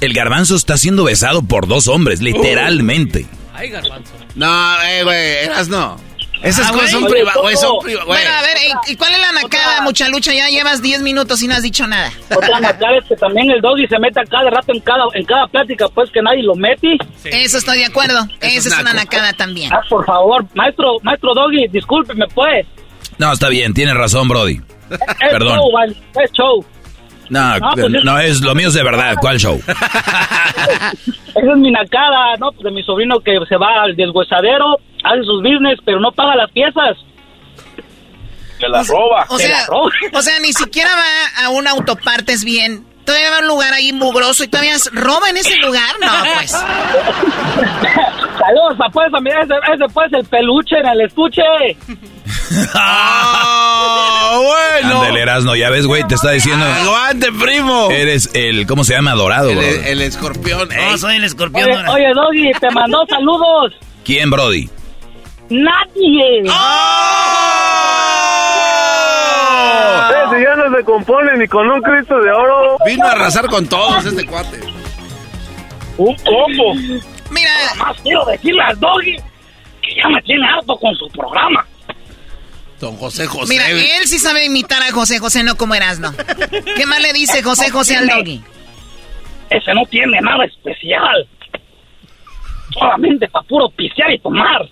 El 0.00 0.12
garbanzo 0.14 0.56
está 0.56 0.76
siendo 0.76 1.04
besado 1.04 1.42
por 1.42 1.68
dos 1.68 1.86
hombres, 1.86 2.20
literalmente. 2.20 3.26
Ay, 3.54 3.68
garbanzo. 3.70 4.12
No, 4.34 4.82
eh, 4.82 5.04
güey, 5.04 5.36
eras 5.44 5.68
no. 5.68 6.00
Esas 6.42 6.68
Ah, 6.68 6.72
cosas 6.72 6.90
son 6.90 7.04
privadas, 7.06 7.60
son. 7.60 7.76
Bueno, 8.06 8.30
a 8.38 8.42
ver, 8.42 8.56
¿y- 8.88 8.92
¿y 8.92 8.96
cuál 8.96 9.12
es 9.12 9.20
la 9.20 9.32
nacada, 9.32 9.82
mucha 9.82 10.08
lucha? 10.08 10.32
Ya 10.32 10.48
llevas 10.48 10.80
10 10.80 11.02
minutos 11.02 11.42
y 11.42 11.48
no 11.48 11.54
has 11.54 11.62
dicho 11.62 11.86
nada. 11.86 12.10
Otra 12.34 12.60
nacada 12.60 12.96
es 12.98 13.04
que 13.08 13.16
también 13.16 13.50
el 13.50 13.60
doggy 13.60 13.86
se 13.88 13.98
mete 13.98 14.20
a 14.20 14.24
cada 14.24 14.48
rato 14.50 14.72
en 14.72 14.80
cada, 14.80 15.04
en 15.14 15.24
cada 15.26 15.46
plática, 15.48 15.86
pues 15.88 16.10
que 16.10 16.22
nadie 16.22 16.42
lo 16.42 16.54
mete. 16.54 16.96
Eso 17.24 17.58
estoy 17.58 17.78
de 17.78 17.84
acuerdo. 17.86 18.26
Esa 18.40 18.68
es 18.70 18.78
una 18.80 18.92
nacada 18.94 19.32
también. 19.34 19.70
Ah, 19.72 19.80
por 19.88 20.04
favor, 20.06 20.44
maestro, 20.54 20.96
maestro 21.02 21.34
doggy, 21.34 21.68
discúlpeme, 21.68 22.26
pues. 22.34 22.66
No, 23.18 23.32
está 23.32 23.48
bien, 23.48 23.74
tienes 23.74 23.94
razón, 23.94 24.28
Brody. 24.28 24.60
Es 24.90 24.98
Perdón. 25.30 25.56
show, 25.58 25.72
vale, 25.72 25.96
es 26.24 26.32
show. 26.32 26.64
No, 27.30 27.58
No, 27.58 27.70
pues 27.72 27.86
es- 27.94 28.04
no 28.04 28.18
es 28.18 28.40
lo 28.42 28.54
mío 28.54 28.68
es 28.68 28.74
de 28.74 28.82
verdad. 28.82 29.14
¿Cuál 29.20 29.38
show? 29.38 29.60
Esa 29.66 31.52
es 31.52 31.56
mi 31.56 31.70
nacada, 31.70 32.36
¿no? 32.38 32.52
Pues 32.52 32.64
de 32.64 32.70
mi 32.72 32.82
sobrino 32.82 33.20
que 33.20 33.38
se 33.48 33.56
va 33.56 33.82
al 33.84 33.96
deshuesadero, 33.96 34.76
hace 35.04 35.22
sus 35.24 35.42
business, 35.42 35.78
pero 35.84 36.00
no 36.00 36.12
paga 36.12 36.36
las 36.36 36.50
piezas. 36.50 36.96
Se 38.58 38.68
las 38.68 38.88
roba. 38.88 39.24
O 39.30 39.38
sea, 39.38 39.66
o 40.12 40.20
sea, 40.22 40.38
ni 40.40 40.52
siquiera 40.52 40.90
va 40.94 41.44
a 41.46 41.48
un 41.50 41.66
autopartes 41.66 42.44
bien. 42.44 42.84
Todavía 43.04 43.30
va 43.30 43.36
a 43.38 43.40
un 43.40 43.48
lugar 43.48 43.72
ahí 43.72 43.92
mugroso 43.92 44.44
y 44.44 44.48
todavía 44.48 44.76
roba 44.92 45.30
en 45.30 45.36
ese 45.36 45.56
lugar. 45.56 45.94
No, 46.00 46.12
pues. 46.34 46.50
Saludos, 48.40 48.76
papá, 48.78 49.06
ese, 49.06 49.18
ese, 49.42 49.54
ese 49.74 49.92
pues 49.92 50.12
el 50.12 50.24
peluche 50.26 50.76
en 50.78 50.86
el 50.86 51.00
estuche. 51.02 51.42
¡Ah, 52.74 54.38
bueno! 54.82 55.00
Ándale, 55.00 55.20
Erasno, 55.22 55.56
ya 55.56 55.70
ves, 55.70 55.86
güey, 55.86 56.04
te 56.04 56.14
está 56.14 56.30
diciendo. 56.30 56.64
¡Aguante, 56.64 57.32
primo! 57.32 57.90
Eres 57.90 58.30
el, 58.34 58.66
¿cómo 58.66 58.84
se 58.84 58.94
llama? 58.94 59.14
Dorado, 59.14 59.50
El, 59.50 59.56
bro. 59.56 59.66
el 59.66 60.02
escorpión. 60.02 60.68
No, 60.68 60.98
soy 60.98 61.16
el 61.16 61.24
escorpión. 61.24 61.68
Oye, 61.70 61.88
oye, 61.88 62.12
Doggy, 62.14 62.52
te 62.60 62.70
mandó 62.70 62.98
saludos. 63.08 63.74
¿Quién, 64.04 64.30
Brody? 64.30 64.68
Nadie. 65.50 66.42
Ese 70.26 70.42
ya 70.42 70.54
no 70.56 70.76
se 70.76 70.84
compone 70.84 71.36
ni 71.38 71.48
con 71.48 71.68
un 71.68 71.82
Cristo 71.82 72.18
de 72.20 72.30
oro. 72.30 72.76
Vino 72.86 73.04
a 73.04 73.10
arrasar 73.12 73.46
con 73.46 73.68
todos 73.68 74.04
este 74.04 74.24
cuate. 74.26 74.60
Un 75.98 76.16
poco. 76.16 76.74
Mira. 77.30 77.50
Nada 77.74 77.74
más 77.86 78.00
quiero 78.00 78.24
decirle 78.26 78.62
al 78.62 78.78
Doggy 78.78 79.16
que 79.82 79.94
ya 79.96 80.08
me 80.08 80.22
tiene 80.22 80.46
harto 80.48 80.76
con 80.76 80.94
su 80.94 81.08
programa. 81.08 81.66
Don 82.78 82.96
José 82.96 83.26
José. 83.26 83.52
Mira, 83.52 83.68
él 83.68 84.06
sí 84.06 84.18
sabe 84.18 84.44
imitar 84.44 84.82
a 84.82 84.92
José 84.92 85.18
José, 85.18 85.42
no 85.42 85.56
como 85.56 85.74
Erasno. 85.74 86.14
¿Qué 86.76 86.86
más 86.86 87.02
le 87.02 87.12
dice 87.12 87.42
José 87.42 87.70
José 87.70 87.96
al 87.96 88.08
doggy? 88.08 88.42
Ese 89.50 89.74
no 89.74 89.84
tiene 89.86 90.20
nada 90.20 90.44
especial. 90.44 91.28
Solamente 92.72 93.28
para 93.28 93.46
puro 93.46 93.68
pisear 93.70 94.12
y 94.12 94.18
tomar. 94.20 94.62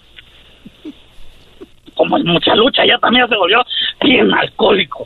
Como 1.98 2.16
el 2.16 2.24
mucha 2.24 2.54
lucha 2.54 2.86
ya 2.86 2.96
también 2.98 3.28
se 3.28 3.36
volvió 3.36 3.60
bien 4.00 4.32
alcohólico. 4.32 5.04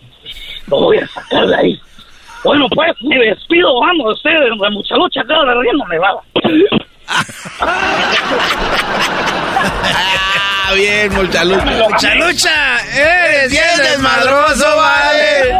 Lo 0.68 0.78
voy 0.82 0.98
a 0.98 1.06
sacar 1.08 1.46
de 1.46 1.56
ahí. 1.56 1.80
Bueno, 2.44 2.68
pues 2.68 2.92
me 3.00 3.16
despido, 3.16 3.80
vamos, 3.80 4.08
de 4.08 4.12
ustedes, 4.12 4.60
de 4.60 4.70
mucha 4.70 4.94
lucha, 4.96 5.22
cada 5.26 5.42
de 5.46 5.54
riendo 5.62 5.86
me 5.86 5.98
va. 5.98 6.20
Ah, 10.44 10.72
bien, 10.74 11.14
mucha 11.14 11.44
lucha. 11.44 11.64
Mucha 11.64 12.14
lucha, 12.14 12.76
eres 12.94 13.50
bien 13.50 13.78
desmadroso, 13.78 14.76
vale. 14.76 15.54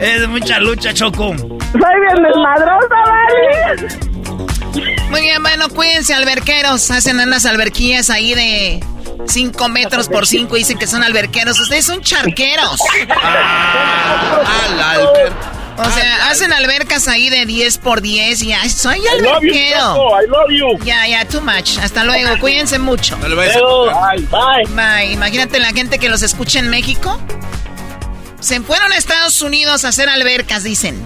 Es 0.00 0.28
mucha 0.28 0.60
lucha, 0.60 0.94
Choco. 0.94 1.34
Soy 1.36 1.50
bien 1.72 2.22
desmadrosa, 2.22 2.96
vale. 3.06 4.17
Muy 5.10 5.20
bien, 5.22 5.42
bueno, 5.42 5.68
cuídense, 5.68 6.14
alberqueros. 6.14 6.90
Hacen 6.90 7.18
unas 7.18 7.46
alberquillas 7.46 8.10
ahí 8.10 8.34
de 8.34 8.84
5 9.26 9.68
metros 9.68 10.08
por 10.08 10.26
5 10.26 10.56
y 10.56 10.60
dicen 10.60 10.78
que 10.78 10.86
son 10.86 11.02
alberqueros. 11.02 11.58
Ustedes 11.58 11.84
son 11.84 12.00
charqueros. 12.02 12.78
Al 13.10 14.80
alber. 14.80 15.32
O 15.78 15.90
sea, 15.92 16.28
hacen 16.28 16.52
albercas 16.52 17.06
ahí 17.06 17.30
de 17.30 17.46
10 17.46 17.78
por 17.78 18.00
10 18.00 18.42
y 18.42 18.52
ay, 18.52 18.68
soy 18.68 18.98
I 18.98 19.00
love 19.00 19.20
you, 19.20 19.28
alberquero. 19.28 20.22
I 20.22 20.26
love 20.26 20.50
you. 20.50 20.84
Ya, 20.84 21.06
ya, 21.06 21.24
too 21.24 21.40
much. 21.40 21.78
Hasta 21.78 22.02
luego, 22.02 22.36
cuídense 22.40 22.80
mucho. 22.80 23.16
No 23.18 23.36
bye, 23.36 23.46
bye. 24.28 24.64
Bye. 24.74 25.12
Imagínate 25.12 25.60
la 25.60 25.68
gente 25.68 26.00
que 26.00 26.08
los 26.08 26.22
escucha 26.22 26.58
en 26.58 26.68
México. 26.68 27.20
Se 28.40 28.60
fueron 28.60 28.92
a 28.92 28.96
Estados 28.96 29.40
Unidos 29.40 29.84
a 29.84 29.88
hacer 29.88 30.08
albercas, 30.08 30.64
dicen. 30.64 31.00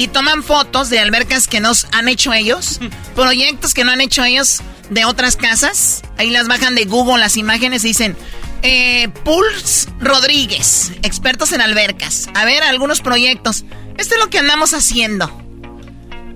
Y 0.00 0.08
toman 0.08 0.42
fotos 0.42 0.88
de 0.88 0.98
albercas 0.98 1.46
que 1.46 1.60
nos 1.60 1.86
han 1.92 2.08
hecho 2.08 2.32
ellos. 2.32 2.80
Proyectos 3.14 3.74
que 3.74 3.84
no 3.84 3.92
han 3.92 4.00
hecho 4.00 4.24
ellos 4.24 4.62
de 4.88 5.04
otras 5.04 5.36
casas. 5.36 6.00
Ahí 6.16 6.30
las 6.30 6.48
bajan 6.48 6.74
de 6.74 6.86
Google 6.86 7.18
las 7.18 7.36
imágenes 7.36 7.84
y 7.84 7.88
dicen... 7.88 8.16
Eh, 8.62 9.08
Pulse 9.24 9.90
Rodríguez, 10.00 10.92
expertos 11.02 11.52
en 11.52 11.60
albercas. 11.60 12.28
A 12.34 12.46
ver, 12.46 12.62
algunos 12.62 13.02
proyectos. 13.02 13.64
Esto 13.98 14.14
es 14.14 14.20
lo 14.20 14.30
que 14.30 14.38
andamos 14.38 14.72
haciendo. 14.72 15.30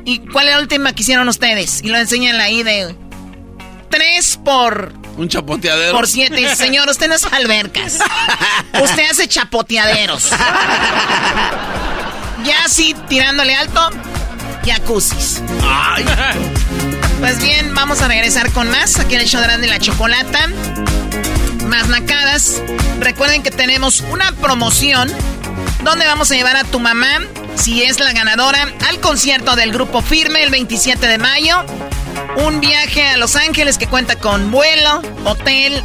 ¿Y 0.05 0.19
cuál 0.19 0.49
es 0.49 0.55
la 0.55 0.61
última 0.61 0.93
que 0.93 1.01
hicieron 1.03 1.27
ustedes? 1.29 1.83
Y 1.83 1.89
lo 1.89 1.97
enseñan 1.97 2.41
ahí 2.41 2.63
de... 2.63 2.95
Tres 3.91 4.39
por 4.45 4.93
Un 5.17 5.31
chapoteadero. 5.31 5.97
por 5.97 6.07
siete. 6.07 6.37
Dice, 6.37 6.55
Señor, 6.57 6.87
usted 6.91 7.09
no 7.09 7.15
es 7.15 7.25
albercas. 7.25 7.99
Usted 8.83 9.05
hace 9.11 9.27
chapoteaderos. 9.27 10.31
Ya 12.45 12.69
sí, 12.69 12.95
tirándole 13.09 13.55
alto, 13.55 13.91
jacuzzis. 14.67 15.43
Ay. 15.63 16.05
Pues 17.21 17.41
bien, 17.41 17.75
vamos 17.75 18.03
a 18.03 18.09
regresar 18.09 18.51
con 18.53 18.71
más. 18.71 18.99
Aquí 18.99 19.15
en 19.15 19.23
el 19.23 19.27
show 19.27 19.41
de 19.41 19.67
la 19.67 19.79
Chocolata. 19.79 20.47
Más 21.69 21.89
nacadas. 21.89 22.61
Recuerden 23.01 23.43
que 23.43 23.51
tenemos 23.51 24.03
una 24.11 24.33
promoción 24.33 25.11
donde 25.83 26.07
vamos 26.07 26.31
a 26.31 26.35
llevar 26.35 26.57
a 26.57 26.65
tu 26.65 26.81
mamá, 26.81 27.21
si 27.55 27.83
es 27.83 27.99
la 27.99 28.13
ganadora, 28.13 28.69
al 28.89 29.01
concierto 29.01 29.57
del 29.57 29.73
grupo 29.73 30.03
Firme 30.03 30.43
el 30.43 30.51
27 30.51 31.07
de 31.07 31.19
mayo. 31.19 31.65
Un 32.37 32.61
viaje 32.61 33.09
a 33.09 33.17
Los 33.17 33.37
Ángeles 33.37 33.79
que 33.79 33.87
cuenta 33.87 34.17
con 34.17 34.51
vuelo, 34.51 35.01
hotel 35.25 35.83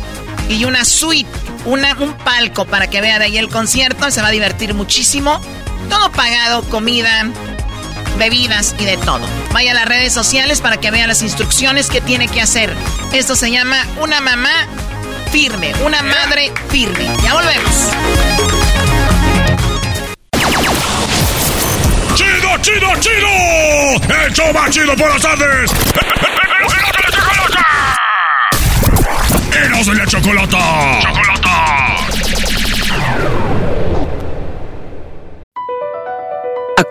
y 0.49 0.65
una 0.65 0.83
suite, 0.83 1.29
una, 1.65 1.93
un 1.99 2.13
palco 2.13 2.65
para 2.65 2.87
que 2.87 3.01
vea 3.01 3.17
de 3.19 3.25
ahí 3.25 3.37
el 3.37 3.49
concierto. 3.49 4.11
Se 4.11 4.21
va 4.21 4.27
a 4.27 4.31
divertir 4.31 4.73
muchísimo. 4.73 5.39
Todo 5.87 6.11
pagado, 6.11 6.63
comida, 6.63 7.27
bebidas 8.17 8.75
y 8.79 8.85
de 8.85 8.97
todo. 8.97 9.21
Vaya 9.53 9.71
a 9.71 9.75
las 9.75 9.85
redes 9.85 10.13
sociales 10.13 10.61
para 10.61 10.77
que 10.77 10.91
vea 10.91 11.07
las 11.07 11.21
instrucciones 11.21 11.89
que 11.89 12.01
tiene 12.01 12.27
que 12.27 12.41
hacer. 12.41 12.75
Esto 13.13 13.35
se 13.35 13.51
llama 13.51 13.77
una 14.01 14.19
mamá 14.19 14.67
firme, 15.31 15.73
una 15.85 16.01
madre 16.03 16.51
firme. 16.69 17.09
Ya 17.23 17.33
volvemos. 17.33 17.75
¡Chido, 22.15 22.57
chido, 22.61 22.87
chido! 22.99 23.27
¡El 24.47 24.53
más 24.53 24.69
chido 24.71 24.95
por 24.95 25.09
las 25.09 25.21
tardes! 25.21 25.71
¡Eros 29.53 29.85
de 29.85 29.95
la 29.95 30.05
chocolata! 30.05 30.99
¡Chocolata! 31.01 31.48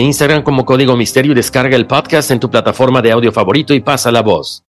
Instagram 0.00 0.42
como 0.42 0.64
Código 0.64 0.96
Misterio 0.96 1.32
y 1.32 1.34
descarga 1.34 1.76
el 1.76 1.86
podcast 1.86 2.30
en 2.30 2.40
tu 2.40 2.50
plataforma 2.50 3.02
de 3.02 3.12
audio 3.12 3.32
favorito 3.32 3.74
y 3.74 3.80
pasa 3.80 4.10
la 4.10 4.22
voz. 4.22 4.64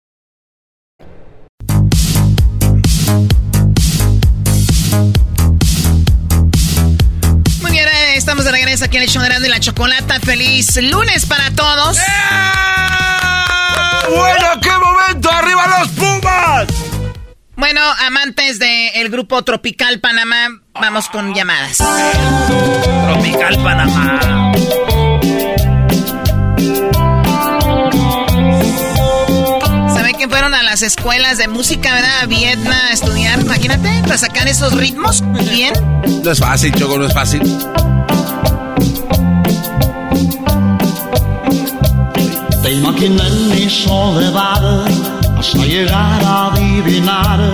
Muy 7.62 7.72
bien, 7.72 7.88
eh, 7.88 8.16
estamos 8.16 8.46
de 8.46 8.52
regreso 8.52 8.86
aquí 8.86 8.98
en 8.98 9.04
el 9.04 9.10
show 9.10 9.22
de 9.24 9.48
y 9.48 9.50
la 9.50 9.60
Chocolata. 9.60 10.20
Feliz 10.20 10.82
lunes 10.82 11.26
para 11.26 11.52
todos. 11.52 11.98
Bueno, 14.10 14.48
qué 14.62 14.72
momento, 14.72 15.30
arriba 15.32 15.80
los 15.80 15.90
Pumas. 15.90 16.68
Bueno, 17.58 17.82
amantes 18.06 18.60
del 18.60 19.10
grupo 19.10 19.44
Tropical 19.44 20.00
Panamá, 20.00 20.48
vamos 20.80 21.10
con 21.10 21.34
llamadas. 21.34 21.80
Tropical 23.08 23.58
Panamá. 23.64 24.52
Que 30.18 30.28
fueron 30.28 30.54
a 30.54 30.64
las 30.64 30.82
escuelas 30.82 31.38
de 31.38 31.48
música, 31.48 31.94
verdad? 31.94 32.20
A 32.24 32.26
Vietnam 32.26 32.74
a 32.90 32.94
estudiar, 32.94 33.40
imagínate, 33.40 33.90
para 34.04 34.18
sacar 34.18 34.48
esos 34.48 34.74
ritmos 34.74 35.24
bien. 35.50 35.74
No 36.24 36.32
es 36.32 36.40
fácil, 36.40 36.74
Choco, 36.74 36.98
no 36.98 37.06
es 37.08 37.14
fácil. 37.14 37.42
Te 42.64 42.72
imaginé 42.74 43.22
en 43.28 43.50
mi 43.50 43.70
soledad 43.70 44.86
hasta 45.38 45.58
llegar 45.66 46.22
a 46.24 46.48
adivinar 46.54 47.52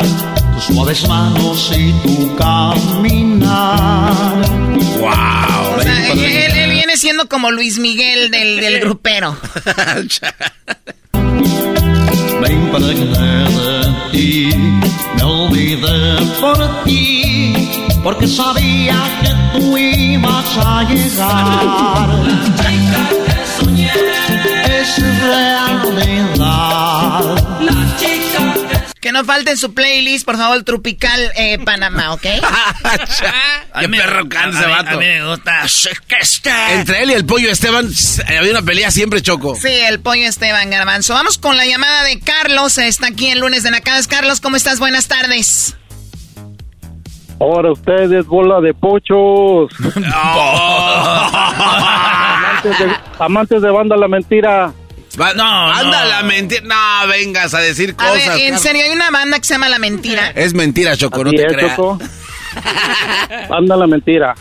tus 0.56 0.64
suaves 0.76 1.08
manos 1.08 1.72
y 1.78 1.92
tu 2.02 2.36
caminar. 2.36 4.14
¡Wow! 5.00 5.78
O 5.78 5.82
sea, 5.82 6.12
él, 6.14 6.20
él- 6.20 6.58
él 6.58 6.72
viene 6.72 6.98
siendo 6.98 7.28
como 7.28 7.52
Luis 7.52 7.78
Miguel 7.80 8.32
del, 8.32 8.60
del 8.62 8.80
grupero. 8.86 9.38
Me 12.44 12.50
impregné 12.52 13.34
de 13.58 13.72
ti, 14.12 14.52
me 15.16 15.24
olvidé 15.24 16.00
por 16.42 16.60
ti, 16.84 17.54
porque 18.04 18.28
sabía 18.28 18.98
que 19.22 19.32
tú 19.54 19.78
ibas 19.78 20.58
a 20.58 20.84
llegar. 20.84 22.10
La 22.28 22.38
chica 22.60 23.02
que 23.28 23.38
soñé 23.56 23.94
es 24.78 24.90
realidad. 25.22 27.24
La 27.62 27.78
chica 27.98 28.13
Que 29.04 29.12
no 29.12 29.26
falte 29.26 29.52
en 29.52 29.58
su 29.58 29.74
playlist, 29.74 30.26
por 30.26 30.38
favor, 30.38 30.64
Tropical 30.64 31.20
eh, 31.36 31.60
Panamá, 31.60 32.14
¿ok? 32.14 32.22
Qué 33.82 33.90
perro 33.90 34.30
cansa, 34.30 34.64
a 34.64 34.68
mí- 34.68 34.72
vato. 34.72 34.90
a 34.92 34.94
mí 34.94 35.06
me 35.06 35.26
gusta. 35.28 35.66
Entre 36.72 37.04
él 37.04 37.12
y 37.12 37.14
el 37.14 37.26
pollo 37.26 37.52
Esteban 37.52 37.90
eh, 38.30 38.38
había 38.38 38.52
una 38.52 38.62
pelea 38.62 38.92
siempre, 38.92 39.22
Choco. 39.22 39.58
Sí, 39.58 39.68
el 39.68 40.00
pollo 40.00 40.24
Esteban 40.26 40.70
Garbanzo. 40.70 41.16
Vamos 41.16 41.38
con 41.38 41.58
la 41.58 41.66
llamada 41.66 42.06
de 42.06 42.22
Carlos. 42.22 42.78
Está 42.78 43.08
aquí 43.08 43.28
el 43.28 43.40
lunes 43.40 43.64
de 43.64 43.72
Nacadas. 43.72 44.08
Carlos, 44.08 44.40
¿cómo 44.40 44.56
estás? 44.56 44.80
Buenas 44.80 45.10
tardes. 45.10 45.76
Ahora 47.42 47.74
ustedes, 47.74 48.26
bola 48.26 48.62
de 48.62 48.74
pochos. 48.74 49.70
amantes, 51.44 52.80
de, 52.80 52.96
amantes 53.20 53.62
de 53.62 53.70
banda 53.70 53.98
La 53.98 54.08
Mentira. 54.08 54.72
No, 55.18 55.72
anda 55.72 56.06
la 56.06 56.24
mentira. 56.24 56.62
No, 56.64 57.08
vengas 57.08 57.54
a 57.54 57.60
decir 57.60 57.96
A 57.98 58.08
cosas. 58.08 58.14
ver, 58.14 58.32
en 58.40 58.44
Carlos. 58.46 58.62
serio, 58.62 58.84
hay 58.84 58.92
una 58.92 59.12
banda 59.12 59.38
que 59.40 59.46
se 59.46 59.54
llama 59.54 59.70
La 59.70 59.80
Mentira. 59.80 60.32
Es 60.36 60.54
mentira, 60.54 60.96
Choco, 60.98 61.24
no 61.24 61.32
te 61.32 61.46
es, 61.46 61.54
creas. 61.54 61.76
Choco. 61.76 62.00
Banda 63.50 63.76
La 63.78 63.88
Mentira. 63.88 64.36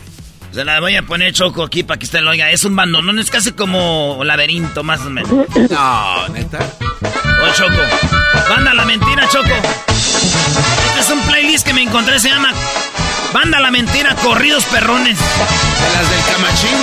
Se 0.53 0.64
la 0.66 0.81
voy 0.81 0.97
a 0.97 1.03
poner 1.03 1.33
Choco 1.33 1.62
aquí 1.62 1.83
para 1.83 1.99
que 1.99 2.05
usted 2.05 2.20
lo 2.20 2.31
oiga. 2.31 2.51
Es 2.51 2.64
un 2.64 2.77
bandonón, 2.77 3.18
es 3.18 3.31
casi 3.31 3.53
como 3.53 4.20
laberinto, 4.25 4.83
más 4.83 5.01
o 5.01 5.11
menos. 5.11 5.31
No, 5.70 6.29
neta. 6.29 6.59
Oh, 6.81 7.53
Choco. 7.55 7.83
Banda 8.51 8.75
la 8.75 8.85
mentira, 8.85 9.27
Choco. 9.29 9.49
Este 9.49 11.01
es 11.01 11.11
un 11.11 11.20
playlist 11.23 11.66
que 11.66 11.73
me 11.73 11.83
encontré, 11.83 12.20
se 12.20 12.29
llama 12.29 12.53
Banda 13.33 13.61
la 13.61 13.70
mentira, 13.70 14.14
corridos 14.16 14.64
perrones. 14.66 15.18
De 15.18 15.91
las 15.95 16.11
del 16.11 16.35
camachín. 16.35 16.79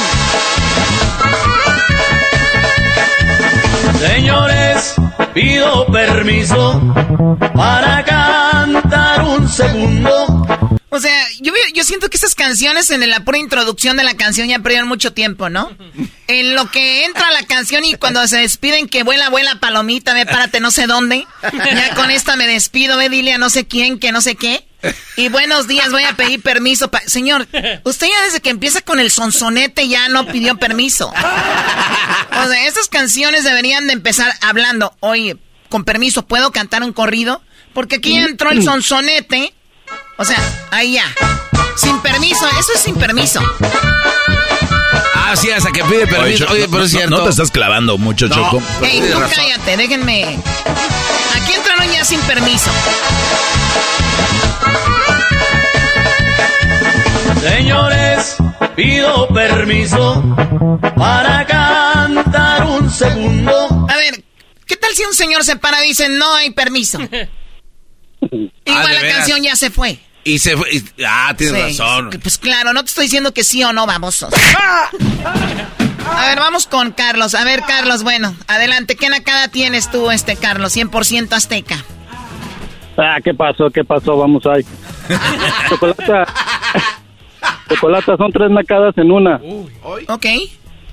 Señores, 3.98 4.96
pido 5.34 5.86
permiso 5.88 6.82
para 7.56 8.04
cantar 8.06 9.24
un 9.24 9.50
segundo. 9.50 10.46
O 10.92 11.00
sea, 11.00 11.28
yo, 11.40 11.54
yo 11.74 11.84
siento 11.84 12.10
que 12.10 12.18
estas 12.18 12.36
canciones 12.36 12.90
en 12.90 13.08
la 13.10 13.20
pura 13.22 13.38
introducción 13.38 13.96
de 13.98 14.04
la 14.04 14.16
canción 14.16 14.48
ya 14.48 14.60
perdieron 14.60 14.88
mucho 14.88 15.14
tiempo, 15.14 15.50
¿no? 15.50 15.72
En 16.28 16.54
lo 16.54 16.70
que 16.70 17.06
entra 17.06 17.32
la 17.32 17.44
canción 17.48 17.84
y 17.84 17.96
cuando 17.96 18.28
se 18.28 18.38
despiden 18.38 18.88
que 18.88 19.02
vuela, 19.02 19.30
vuela 19.30 19.60
palomita, 19.60 20.14
ve, 20.14 20.28
párate 20.28 20.60
no 20.60 20.70
sé 20.70 20.86
dónde. 20.86 21.26
Ya 21.42 21.96
con 21.96 22.12
esta 22.12 22.36
me 22.36 22.46
despido, 22.46 22.98
ve, 22.98 23.10
dile 23.10 23.34
a 23.34 23.40
no 23.40 23.50
sé 23.50 23.66
quién, 23.66 23.98
que 23.98 24.12
no 24.12 24.22
sé 24.22 24.36
qué. 24.36 24.64
Y 25.18 25.28
buenos 25.30 25.68
días, 25.68 25.92
voy 25.92 26.04
a 26.04 26.14
pedir 26.16 26.42
permiso. 26.42 26.90
pa- 26.90 27.02
Señor, 27.06 27.48
usted 27.84 28.08
ya 28.08 28.22
desde 28.24 28.40
que 28.42 28.50
empieza 28.50 28.82
con 28.82 29.00
el 29.00 29.12
sonsonete 29.12 29.88
ya 29.88 30.08
no 30.10 30.26
pidió 30.26 30.58
permiso. 30.58 31.08
O 31.10 32.48
sea, 32.48 32.66
estas 32.68 32.88
canciones 32.88 33.44
deberían 33.44 33.88
de 33.88 33.94
empezar 33.94 34.32
hablando, 34.42 34.96
oye, 35.02 35.38
con 35.70 35.84
permiso, 35.84 36.26
¿puedo 36.26 36.52
cantar 36.52 36.84
un 36.84 36.94
corrido? 36.94 37.42
Porque 37.74 37.96
aquí 37.98 38.14
ya 38.16 38.26
entró 38.26 38.52
el 38.52 38.64
sonsonete. 38.64 39.54
O 40.18 40.26
sea, 40.26 40.38
ahí 40.72 40.94
ya. 40.94 41.06
Sin 41.76 42.00
permiso, 42.02 42.46
eso 42.60 42.72
es 42.76 42.82
sin 42.82 42.96
permiso. 42.96 43.42
Ah, 45.16 45.36
sí, 45.36 45.52
hasta 45.52 45.72
que 45.72 45.84
pide 45.84 46.08
permiso. 46.08 46.46
Cho- 46.46 46.54
Oye, 46.54 46.66
pero 46.68 46.80
no, 46.80 46.84
es 46.86 46.92
cierto. 46.92 47.10
No 47.18 47.24
te 47.24 47.30
estás 47.30 47.52
clavando 47.52 47.98
mucho, 47.98 48.28
No. 48.28 48.36
Choco. 48.36 48.64
Ey, 48.84 49.02
tú 49.02 49.20
cállate, 49.36 49.78
déjenme. 49.78 50.40
Ya 51.94 52.06
sin 52.06 52.20
permiso. 52.22 52.72
Señores, 57.42 58.36
pido 58.76 59.28
permiso 59.30 60.24
para 60.98 61.46
cantar 61.46 62.66
un 62.66 62.90
segundo. 62.92 63.88
A 63.90 63.96
ver, 63.96 64.24
¿qué 64.66 64.76
tal 64.76 64.94
si 64.94 65.04
un 65.04 65.14
señor 65.14 65.44
se 65.44 65.56
para 65.56 65.84
y 65.86 65.90
dice 65.90 66.10
no 66.10 66.34
hay 66.36 66.52
permiso? 66.52 67.00
Igual 68.22 68.52
Ah, 68.68 68.88
¿de 68.88 68.94
la 68.94 69.02
veras? 69.02 69.18
canción 69.18 69.42
ya 69.44 69.56
se 69.56 69.70
fue. 69.70 70.00
Y 70.26 70.40
se 70.40 70.56
fue. 70.58 70.70
y- 70.74 70.84
ah, 71.08 71.34
tienes 71.38 71.56
Sí, 71.76 71.80
razón. 71.80 72.10
Pues 72.22 72.38
claro, 72.38 72.74
no 72.74 72.84
te 72.84 72.90
estoy 72.90 73.06
diciendo 73.06 73.34
que 73.34 73.44
sí 73.44 73.64
o 73.64 73.72
no, 73.74 73.86
babosos. 73.86 74.34
A 76.18 76.30
ver, 76.30 76.40
vamos 76.40 76.68
con 76.68 76.92
Carlos. 76.92 77.34
A 77.36 77.44
ver, 77.46 77.62
Carlos, 77.68 78.04
bueno, 78.04 78.34
adelante. 78.48 78.96
¿Qué 78.96 79.10
nacada 79.10 79.48
tienes 79.48 79.90
tú, 79.90 80.12
este 80.12 80.36
Carlos? 80.36 80.76
100% 80.76 81.32
azteca. 81.34 81.76
Ah, 82.98 83.18
¿qué 83.24 83.34
pasó? 83.34 83.70
¿Qué 83.70 83.84
pasó? 83.84 84.18
Vamos 84.18 84.46
ahí. 84.46 84.62
Chocolata. 85.70 86.26
Chocolata, 87.70 88.18
son 88.18 88.32
tres 88.32 88.52
nacadas 88.52 88.98
en 88.98 89.12
una. 89.12 89.40
Ok. 90.08 90.26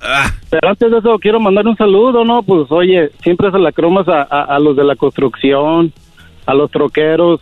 Ah, 0.02 0.30
Pero 0.50 0.68
antes 0.68 0.90
de 0.90 0.98
eso, 0.98 1.18
quiero 1.18 1.40
mandar 1.40 1.66
un 1.66 1.76
saludo, 1.76 2.24
¿no? 2.24 2.42
Pues, 2.42 2.70
oye, 2.70 3.10
siempre 3.22 3.50
se 3.50 3.58
la 3.58 3.72
cromas 3.72 4.06
a, 4.08 4.22
a- 4.22 4.44
a 4.54 4.58
los 4.58 4.76
de 4.76 4.84
la 4.84 4.94
construcción, 4.94 5.92
a 6.44 6.54
los 6.54 6.70
troqueros. 6.70 7.40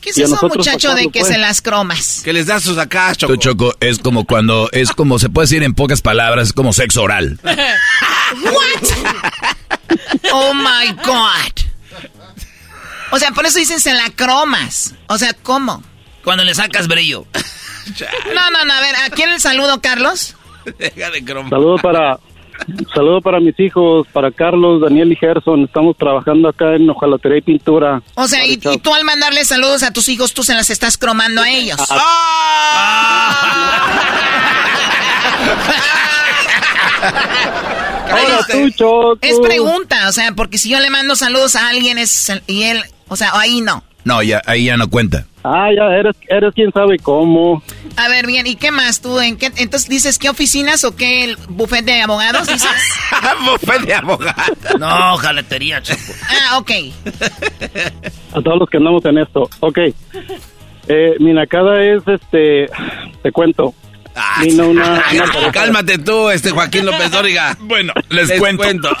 ¿Qué 0.00 0.10
es 0.10 0.18
eso, 0.18 0.38
muchacho, 0.42 0.94
de 0.94 1.10
que 1.10 1.20
pues. 1.20 1.32
se 1.32 1.38
las 1.38 1.60
cromas? 1.60 2.20
que 2.24 2.32
les 2.32 2.46
das 2.46 2.62
sus 2.62 2.78
acá, 2.78 3.14
Choco. 3.14 3.34
Tú, 3.34 3.40
Choco, 3.40 3.74
es 3.80 3.98
como 3.98 4.24
cuando, 4.24 4.68
es 4.72 4.90
como 4.92 5.18
se 5.18 5.28
puede 5.28 5.46
decir 5.46 5.62
en 5.62 5.74
pocas 5.74 6.02
palabras, 6.02 6.48
es 6.48 6.52
como 6.52 6.72
sexo 6.72 7.02
oral. 7.02 7.38
Oh 10.32 10.52
my 10.52 10.92
God. 11.04 11.66
O 13.10 13.18
sea, 13.18 13.30
por 13.30 13.46
eso 13.46 13.58
dicen 13.58 13.80
se 13.80 13.94
la 13.94 14.10
cromas. 14.10 14.94
O 15.06 15.16
sea, 15.16 15.32
¿cómo? 15.34 15.82
Cuando 16.24 16.44
le 16.44 16.54
sacas 16.54 16.88
brillo. 16.88 17.26
No, 18.34 18.50
no, 18.50 18.64
no, 18.64 18.72
a 18.72 18.80
ver, 18.80 18.96
¿a 18.96 19.10
quién 19.10 19.30
el 19.30 19.40
saludo, 19.40 19.80
Carlos? 19.80 20.34
Deja 20.78 21.10
de 21.10 21.24
cromar. 21.24 21.50
Saludo 21.50 21.76
para, 21.76 22.18
saludo 22.94 23.20
para 23.20 23.40
mis 23.40 23.58
hijos, 23.58 24.06
para 24.12 24.30
Carlos, 24.30 24.80
Daniel 24.80 25.12
y 25.12 25.16
Gerson. 25.16 25.64
Estamos 25.64 25.96
trabajando 25.96 26.48
acá 26.48 26.74
en 26.74 26.88
hojalatería 26.88 27.38
y 27.38 27.42
pintura. 27.42 28.02
O 28.14 28.26
sea, 28.26 28.46
y, 28.46 28.56
tú 28.56 28.94
al 28.94 29.04
mandarle 29.04 29.44
saludos 29.44 29.82
a 29.82 29.92
tus 29.92 30.08
hijos, 30.08 30.32
tú 30.34 30.42
se 30.42 30.54
las 30.54 30.70
estás 30.70 30.96
cromando 30.98 31.42
a 31.42 31.50
ellos. 31.50 31.78
Ah. 31.90 32.02
Ahora 38.10 38.38
tú, 38.50 38.70
Choco. 38.70 39.18
Es 39.20 39.38
pregunta, 39.40 40.08
o 40.08 40.12
sea, 40.12 40.32
porque 40.32 40.58
si 40.58 40.70
yo 40.70 40.80
le 40.80 40.90
mando 40.90 41.16
saludos 41.16 41.56
a 41.56 41.68
alguien 41.68 41.98
es 41.98 42.32
y 42.46 42.64
él, 42.64 42.82
o 43.08 43.16
sea, 43.16 43.32
ahí 43.34 43.60
no. 43.60 43.82
No, 44.04 44.22
ya, 44.22 44.40
ahí 44.46 44.66
ya 44.66 44.76
no 44.76 44.88
cuenta. 44.88 45.26
Ah, 45.48 45.68
ya 45.76 45.84
eres, 45.94 46.16
eres 46.28 46.52
quien 46.54 46.72
sabe 46.72 46.98
cómo. 46.98 47.62
A 47.96 48.08
ver, 48.08 48.26
bien, 48.26 48.46
¿y 48.48 48.56
qué 48.56 48.72
más 48.72 49.00
tú? 49.00 49.20
¿En 49.20 49.36
qué, 49.36 49.52
entonces 49.56 49.88
dices 49.88 50.18
qué 50.18 50.28
oficinas 50.28 50.82
o 50.84 50.96
qué 50.96 51.22
el 51.24 51.36
buffet 51.48 51.84
de 51.84 52.02
abogados 52.02 52.48
dices? 52.48 52.68
Buffet 53.44 53.82
de 53.82 53.94
abogados. 53.94 54.56
No, 54.80 55.16
jaletería, 55.18 55.80
chico. 55.82 56.00
Ah, 56.28 56.58
ok. 56.58 56.70
A 58.34 58.40
todos 58.42 58.58
los 58.58 58.68
que 58.68 58.78
andamos 58.78 59.04
en 59.04 59.18
esto. 59.18 59.48
Ok. 59.60 59.78
Eh, 60.88 61.14
mi 61.20 61.32
nacada 61.32 61.82
es, 61.82 62.02
este, 62.06 62.66
te 63.22 63.30
cuento. 63.32 63.72
Vino 64.42 64.68
una, 64.68 64.84
una 65.12 65.24
pareja- 65.32 65.52
Cálmate 65.52 65.98
tú, 65.98 66.30
este 66.30 66.50
Joaquín 66.50 66.86
López 66.86 67.10
Dóriga. 67.10 67.56
Bueno, 67.60 67.92
les, 68.08 68.32
cuento. 68.56 68.88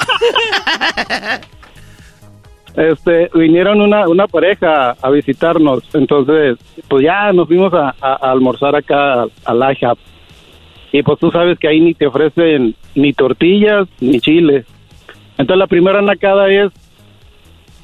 este, 2.76 3.30
vinieron 3.34 3.80
una, 3.80 4.06
una 4.08 4.26
pareja 4.26 4.90
a 5.00 5.10
visitarnos, 5.10 5.82
entonces, 5.94 6.58
pues 6.88 7.04
ya 7.04 7.32
nos 7.32 7.46
fuimos 7.48 7.72
a, 7.74 7.94
a- 8.00 8.18
a 8.28 8.30
almorzar 8.32 8.76
acá 8.76 9.22
al 9.44 9.76
IHOP. 9.78 9.98
Y 10.92 11.02
pues 11.02 11.18
tú 11.18 11.30
sabes 11.30 11.58
que 11.58 11.68
ahí 11.68 11.80
ni 11.80 11.94
te 11.94 12.06
ofrecen 12.06 12.74
ni 12.94 13.12
tortillas 13.12 13.88
ni 14.00 14.20
chiles. 14.20 14.64
Entonces 15.38 15.58
la 15.58 15.66
primera 15.66 16.00
nacada 16.00 16.48
es 16.50 16.70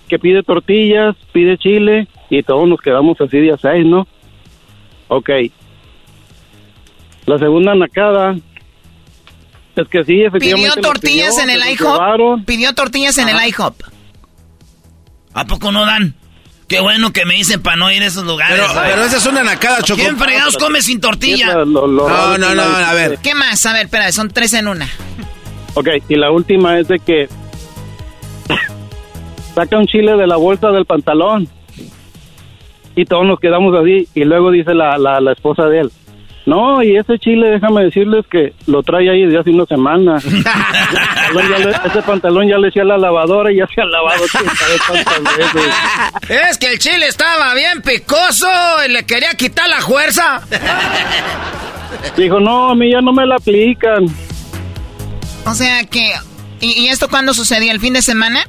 que 0.08 0.18
pide 0.18 0.42
tortillas, 0.42 1.16
pide 1.32 1.58
chile 1.58 2.06
y 2.30 2.42
todos 2.42 2.66
nos 2.68 2.80
quedamos 2.80 3.20
así 3.20 3.38
de 3.38 3.52
a 3.52 3.58
seis, 3.58 3.84
¿no? 3.84 4.06
Ok. 5.08 5.30
La 7.26 7.38
segunda 7.38 7.74
nacada 7.74 8.36
es 9.76 9.88
que 9.88 10.04
sí, 10.04 10.22
efectivamente. 10.22 10.70
¿Pidió 10.70 10.82
tortillas 10.82 11.34
pidió, 11.36 11.42
en 11.42 11.50
el 11.50 11.68
IHOP? 11.72 12.44
¿Pidió 12.46 12.74
tortillas 12.74 13.18
en 13.18 13.28
el 13.28 13.36
IHOP? 13.48 13.74
¿A 15.34 15.44
poco 15.46 15.72
no 15.72 15.84
dan? 15.86 16.14
Qué 16.68 16.80
bueno 16.80 17.12
que 17.12 17.24
me 17.26 17.34
dicen 17.34 17.60
para 17.62 17.76
no 17.76 17.90
ir 17.92 18.02
a 18.02 18.06
esos 18.06 18.24
lugares. 18.24 18.58
Pero, 18.58 18.80
pero 18.82 19.04
esa 19.04 19.16
es 19.18 19.26
una 19.26 19.42
nacada, 19.42 19.82
Choco. 19.82 20.00
¿Quién 20.00 20.16
fregados 20.18 20.56
come 20.56 20.80
sin 20.80 21.00
tortilla? 21.00 21.54
Lo- 21.64 21.86
lo- 21.86 22.08
No, 22.08 22.38
no, 22.38 22.54
no, 22.54 22.62
a 22.62 22.92
ver. 22.94 23.18
¿Qué 23.22 23.34
más? 23.34 23.64
A 23.66 23.72
ver, 23.74 23.82
espera, 23.86 24.10
son 24.12 24.30
tres 24.30 24.52
en 24.54 24.68
una. 24.68 24.88
Ok, 25.74 25.88
y 26.08 26.16
la 26.16 26.30
última 26.30 26.78
es 26.78 26.88
de 26.88 26.98
que 26.98 27.28
saca 29.54 29.76
un 29.78 29.86
chile 29.86 30.16
de 30.16 30.26
la 30.26 30.36
bolsa 30.36 30.68
del 30.68 30.86
pantalón 30.86 31.48
y 32.94 33.04
todos 33.04 33.26
nos 33.26 33.40
quedamos 33.40 33.74
así 33.78 34.08
y 34.14 34.24
luego 34.24 34.50
dice 34.50 34.74
la, 34.74 34.96
la, 34.98 35.20
la 35.20 35.32
esposa 35.32 35.64
de 35.66 35.80
él. 35.80 35.92
No, 36.44 36.82
y 36.82 36.96
ese 36.96 37.18
chile, 37.20 37.50
déjame 37.50 37.84
decirles 37.84 38.26
que 38.28 38.52
lo 38.66 38.82
trae 38.82 39.08
ahí 39.08 39.24
desde 39.24 39.38
hace 39.38 39.50
una 39.50 39.64
semana. 39.66 40.16
Ese 41.32 41.32
pantalón 41.32 41.48
ya 41.48 41.58
le- 41.58 41.88
ese 41.88 42.02
pantalón 42.02 42.48
ya 42.48 42.58
le 42.58 42.68
eché 42.68 42.80
a 42.80 42.84
la 42.84 42.98
lavadora 42.98 43.52
y 43.52 43.56
ya 43.58 43.66
se 43.72 43.80
ha 43.80 43.84
lavado 43.84 44.22
veces. 44.22 45.72
Es 46.50 46.58
que 46.58 46.72
el 46.72 46.78
chile 46.78 47.06
estaba 47.06 47.54
bien 47.54 47.80
picoso 47.82 48.48
y 48.86 48.90
le 48.92 49.04
quería 49.06 49.30
quitar 49.34 49.68
la 49.68 49.80
fuerza. 49.80 50.42
Dijo, 52.16 52.40
no, 52.40 52.70
a 52.70 52.74
mí 52.74 52.90
ya 52.90 53.00
no 53.00 53.12
me 53.12 53.24
la 53.26 53.36
aplican. 53.36 54.06
O 55.46 55.54
sea 55.54 55.84
que... 55.84 56.12
¿Y, 56.60 56.84
y 56.84 56.88
esto 56.88 57.08
cuándo 57.08 57.34
sucedió? 57.34 57.70
¿El 57.72 57.80
fin 57.80 57.92
de 57.94 58.02
semana? 58.02 58.40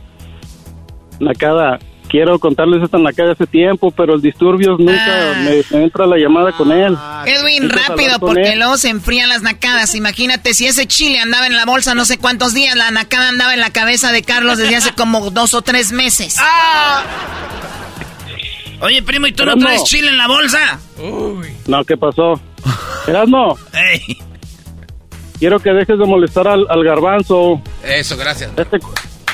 Nacada, 1.20 1.80
quiero 2.14 2.38
contarles 2.38 2.84
esta 2.84 3.00
nacada 3.00 3.32
hace 3.32 3.48
tiempo, 3.48 3.90
pero 3.90 4.14
el 4.14 4.22
disturbios 4.22 4.78
nunca 4.78 5.34
me, 5.40 5.64
me 5.76 5.84
entra 5.84 6.06
la 6.06 6.16
llamada 6.18 6.52
con 6.52 6.72
él. 6.72 6.96
Edwin, 7.26 7.72
rápido, 7.72 8.20
porque 8.20 8.54
él. 8.54 8.60
luego 8.60 8.78
se 8.78 8.90
enfrían 8.90 9.30
las 9.30 9.42
nacadas. 9.42 9.96
Imagínate, 9.96 10.54
si 10.54 10.68
ese 10.68 10.86
chile 10.86 11.18
andaba 11.20 11.48
en 11.48 11.56
la 11.56 11.66
bolsa 11.66 11.96
no 11.96 12.06
sé 12.06 12.20
cuántos 12.20 12.54
días, 12.54 12.76
la 12.76 12.92
nacada 12.92 13.30
andaba 13.30 13.56
en 13.56 13.62
la 13.62 13.72
cabeza 13.72 14.12
de 14.12 14.22
Carlos 14.22 14.60
desde 14.60 14.76
hace 14.76 14.94
como 14.94 15.32
dos 15.32 15.56
o 15.56 15.64
tres 15.64 15.92
meses. 15.92 16.38
Oye, 18.80 19.02
primo, 19.02 19.26
¿y 19.26 19.32
tú 19.32 19.44
no 19.44 19.56
traes 19.58 19.84
chile 19.86 20.10
en 20.10 20.18
la 20.18 20.28
bolsa? 20.28 20.80
No, 21.66 21.84
¿qué 21.84 21.98
pasó? 21.98 22.40
Erasmo, 23.08 23.58
Ey. 23.74 24.20
quiero 25.40 25.60
que 25.60 25.72
dejes 25.72 25.98
de 25.98 26.06
molestar 26.06 26.48
al, 26.48 26.68
al 26.70 26.84
garbanzo. 26.84 27.60
Eso, 27.84 28.16
gracias. 28.18 28.52
Este, 28.56 28.78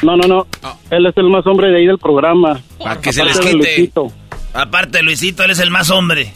no, 0.01 0.15
no, 0.17 0.27
no. 0.27 0.47
Él 0.89 1.05
es 1.05 1.15
el 1.17 1.29
más 1.29 1.45
hombre 1.47 1.69
de 1.69 1.77
ahí 1.77 1.85
del 1.87 1.97
programa. 1.97 2.59
Para 2.77 2.99
que 3.01 3.11
se 3.13 3.21
Aparte 3.21 3.37
les 3.37 3.45
de 3.45 3.51
quite. 3.51 3.57
Luisito. 3.75 4.11
Aparte, 4.53 5.01
Luisito, 5.03 5.43
eres 5.43 5.59
el 5.59 5.69
más 5.71 5.89
hombre. 5.91 6.33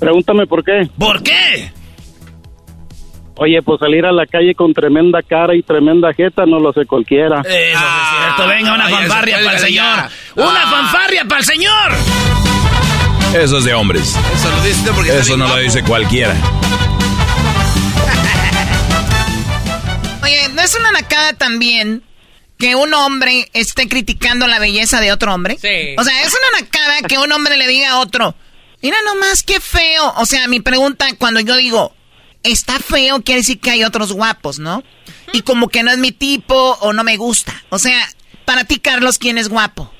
Pregúntame 0.00 0.46
por 0.46 0.64
qué. 0.64 0.88
¿Por 0.98 1.22
qué? 1.22 1.70
Oye, 3.36 3.60
pues 3.62 3.80
salir 3.80 4.06
a 4.06 4.12
la 4.12 4.26
calle 4.26 4.54
con 4.54 4.72
tremenda 4.72 5.20
cara 5.22 5.54
y 5.56 5.62
tremenda 5.62 6.12
jeta 6.14 6.46
no 6.46 6.60
lo 6.60 6.72
sé 6.72 6.86
cualquiera. 6.86 7.40
Eso 7.40 7.50
sí 7.50 7.56
es 7.56 7.76
cierto. 7.76 8.46
Venga, 8.48 8.74
una 8.74 8.88
fanfarria 8.88 9.36
para 9.38 9.52
el 9.52 9.58
señor. 9.58 9.98
¡Una 10.36 10.62
Ah. 10.62 10.70
fanfarria 10.70 11.24
para 11.24 11.40
el 11.40 11.44
señor! 11.44 11.92
Eso 13.36 13.58
es 13.58 13.64
de 13.64 13.74
hombres. 13.74 14.16
Eso 14.34 14.48
lo 14.50 14.62
dice 14.62 14.92
porque 14.94 15.18
Eso 15.18 15.36
no 15.36 15.48
lo 15.48 15.56
dice 15.56 15.82
cualquiera. 15.82 16.32
Oye, 20.22 20.48
¿no 20.54 20.62
es 20.62 20.74
una 20.78 20.92
nacada 20.92 21.32
también 21.34 22.02
que 22.58 22.74
un 22.74 22.94
hombre 22.94 23.48
esté 23.52 23.88
criticando 23.88 24.46
la 24.46 24.58
belleza 24.58 25.00
de 25.00 25.12
otro 25.12 25.34
hombre? 25.34 25.56
Sí. 25.60 25.94
O 25.98 26.04
sea, 26.04 26.22
es 26.22 26.28
una 26.28 26.60
nacada 26.60 27.02
que 27.02 27.18
un 27.18 27.30
hombre 27.32 27.56
le 27.56 27.66
diga 27.66 27.90
a 27.92 27.98
otro, 27.98 28.34
mira 28.82 28.96
nomás 29.04 29.42
qué 29.42 29.60
feo. 29.60 30.12
O 30.16 30.26
sea, 30.26 30.48
mi 30.48 30.60
pregunta 30.60 31.06
cuando 31.18 31.40
yo 31.40 31.56
digo, 31.56 31.94
está 32.42 32.78
feo, 32.78 33.22
quiere 33.22 33.40
decir 33.40 33.60
que 33.60 33.70
hay 33.70 33.84
otros 33.84 34.12
guapos, 34.12 34.58
¿no? 34.58 34.84
Y 35.32 35.42
como 35.42 35.68
que 35.68 35.82
no 35.82 35.90
es 35.90 35.98
mi 35.98 36.12
tipo 36.12 36.76
o 36.80 36.92
no 36.92 37.02
me 37.02 37.16
gusta. 37.16 37.52
O 37.70 37.78
sea, 37.78 37.98
para 38.44 38.64
ti, 38.64 38.78
Carlos, 38.78 39.18
¿quién 39.18 39.38
es 39.38 39.48
guapo? 39.48 39.90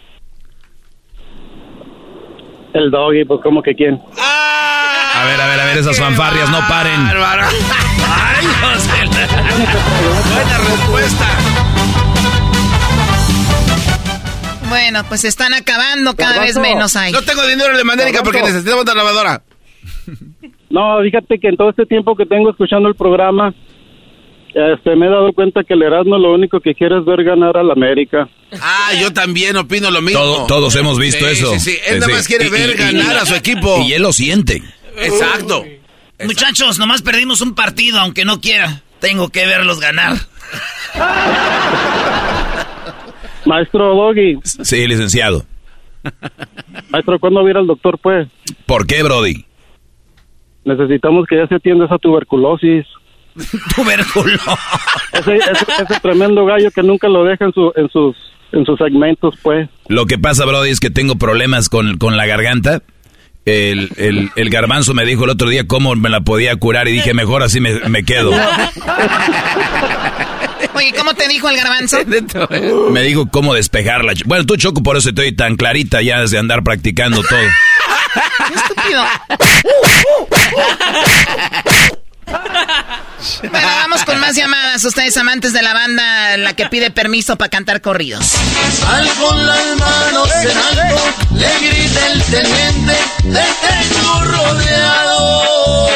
El 2.74 2.90
doggy, 2.90 3.24
pues 3.24 3.40
como 3.42 3.62
que 3.62 3.74
quién. 3.74 4.00
A 4.18 5.24
ver, 5.24 5.40
a 5.40 5.46
ver, 5.46 5.60
a 5.60 5.64
ver, 5.66 5.78
esas 5.78 5.98
fanfarrias 5.98 6.50
no 6.50 6.58
paren. 6.68 7.00
Ay, 7.06 8.46
José. 8.60 8.90
Buena 10.34 10.58
respuesta. 10.58 11.26
Bueno, 14.74 15.04
pues 15.08 15.20
se 15.20 15.28
están 15.28 15.54
acabando, 15.54 16.16
cada 16.16 16.40
vez 16.40 16.56
menos 16.58 16.96
hay. 16.96 17.12
No 17.12 17.22
tengo 17.22 17.46
dinero 17.46 17.76
de 17.76 17.84
Mandérica 17.84 18.24
porque 18.24 18.40
necesitamos 18.42 18.80
otra 18.82 18.94
lavadora. 18.94 19.40
No, 20.68 21.00
fíjate 21.00 21.38
que 21.38 21.46
en 21.48 21.56
todo 21.56 21.70
este 21.70 21.86
tiempo 21.86 22.16
que 22.16 22.26
tengo 22.26 22.50
escuchando 22.50 22.88
el 22.88 22.96
programa, 22.96 23.54
este, 24.52 24.96
me 24.96 25.06
he 25.06 25.10
dado 25.10 25.32
cuenta 25.32 25.62
que 25.62 25.74
el 25.74 25.82
Erasmo 25.82 26.18
lo 26.18 26.34
único 26.34 26.58
que 26.58 26.74
quiere 26.74 26.98
es 26.98 27.04
ver 27.04 27.22
ganar 27.22 27.56
al 27.56 27.70
América. 27.70 28.28
Ah, 28.60 28.90
yo 29.00 29.12
también 29.12 29.56
opino 29.56 29.92
lo 29.92 30.02
mismo. 30.02 30.18
Todo- 30.20 30.46
todos 30.46 30.74
hemos 30.74 30.98
visto 30.98 31.24
Sí, 31.24 31.30
eso. 31.32 31.52
Sí, 31.54 31.60
sí, 31.60 31.78
Él 31.86 32.00
nada 32.00 32.06
Sí, 32.06 32.12
más 32.12 32.26
quiere 32.26 32.46
y- 32.46 32.50
ver 32.50 32.70
y- 32.70 32.74
ganar 32.74 33.14
y- 33.14 33.18
a 33.18 33.26
su 33.26 33.34
equipo. 33.36 33.80
Y 33.86 33.92
él 33.92 34.02
lo 34.02 34.12
siente. 34.12 34.60
Exacto. 34.96 35.64
Muchachos, 36.24 36.80
nomás 36.80 37.02
perdimos 37.02 37.40
un 37.42 37.54
partido, 37.54 38.00
aunque 38.00 38.24
no 38.24 38.40
quiera. 38.40 38.82
Tengo 38.98 39.28
que 39.28 39.46
verlos 39.46 39.78
ganar. 39.78 40.16
Maestro 43.54 43.94
Doggy, 43.94 44.36
Sí, 44.42 44.84
licenciado. 44.88 45.44
maestro, 46.90 47.20
¿cuándo 47.20 47.40
va 47.40 47.46
a 47.46 47.50
ir 47.50 47.56
al 47.56 47.68
doctor, 47.68 47.96
pues? 47.98 48.26
¿Por 48.66 48.84
qué, 48.84 49.02
Brody? 49.04 49.44
Necesitamos 50.64 51.24
que 51.28 51.36
ya 51.36 51.46
se 51.46 51.54
atienda 51.54 51.84
esa 51.84 51.98
tuberculosis. 51.98 52.84
Tuberculosis. 53.76 54.40
Ese, 55.12 55.36
ese, 55.36 55.66
ese 55.82 56.00
tremendo 56.00 56.44
gallo 56.44 56.68
que 56.72 56.82
nunca 56.82 57.08
lo 57.08 57.22
deja 57.24 57.44
en, 57.44 57.52
su, 57.52 57.72
en, 57.76 57.88
sus, 57.90 58.16
en 58.50 58.64
sus 58.66 58.76
segmentos, 58.76 59.36
pues. 59.42 59.68
Lo 59.88 60.06
que 60.06 60.18
pasa, 60.18 60.44
Brody, 60.46 60.70
es 60.70 60.80
que 60.80 60.90
tengo 60.90 61.14
problemas 61.14 61.68
con, 61.68 61.96
con 61.98 62.16
la 62.16 62.26
garganta. 62.26 62.82
El, 63.44 63.90
el, 63.96 64.30
el 64.36 64.50
garbanzo 64.50 64.94
me 64.94 65.04
dijo 65.04 65.24
el 65.24 65.30
otro 65.30 65.48
día 65.48 65.66
cómo 65.66 65.94
me 65.96 66.08
la 66.08 66.22
podía 66.22 66.56
curar 66.56 66.88
y 66.88 66.92
dije, 66.92 67.12
mejor 67.12 67.42
así 67.42 67.60
me, 67.60 67.74
me 67.88 68.02
quedo. 68.04 68.30
Oye, 70.74 70.92
¿cómo 70.96 71.14
te 71.14 71.28
dijo 71.28 71.48
el 71.50 71.56
garbanzo? 71.56 71.98
Me 72.90 73.02
dijo 73.02 73.28
cómo 73.30 73.54
despejarla. 73.54 74.14
Bueno, 74.24 74.46
tú, 74.46 74.56
Choco, 74.56 74.82
por 74.82 74.96
eso 74.96 75.10
estoy 75.10 75.32
tan 75.32 75.56
clarita 75.56 76.00
ya 76.02 76.20
desde 76.20 76.38
andar 76.38 76.64
practicando 76.64 77.22
todo. 77.22 77.38
Qué 78.48 78.54
estúpido. 78.54 79.04
Bueno, 82.26 83.68
vamos 83.68 84.04
con 84.04 84.18
más 84.20 84.36
llamadas. 84.36 84.84
Ustedes 84.84 85.16
amantes 85.16 85.52
de 85.52 85.62
la 85.62 85.72
banda, 85.72 86.36
la 86.36 86.54
que 86.54 86.66
pide 86.66 86.90
permiso 86.90 87.36
para 87.36 87.48
cantar 87.48 87.80
corridos. 87.80 88.26
Sal 88.26 89.08
con 89.20 89.46
las 89.46 89.76
manos 89.76 90.30
en 90.42 90.56
alto, 90.58 91.02
le 91.34 91.58
grita 91.58 92.06
el 92.08 92.22
teniente, 92.24 92.96
te 93.22 93.46
tengo 93.66 94.24
rodeado. 94.24 95.88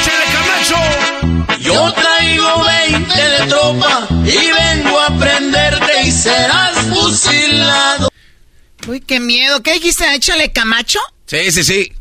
¡Échale, 0.00 0.24
Camacho! 0.32 1.60
Yo 1.60 1.92
traigo 1.92 2.64
20 2.64 3.14
de 3.14 3.46
tropa 3.46 4.08
y 4.24 4.52
vengo 4.52 5.00
a 5.00 5.18
prenderte 5.18 6.02
y 6.04 6.12
serás 6.12 6.76
fusilado. 6.92 8.08
Uy, 8.88 9.00
qué 9.00 9.20
miedo. 9.20 9.62
¿Qué 9.62 9.74
dijiste? 9.74 10.12
Échale 10.14 10.52
Camacho. 10.52 11.00
Sí, 11.26 11.50
sí, 11.50 11.64
sí. 11.64 11.92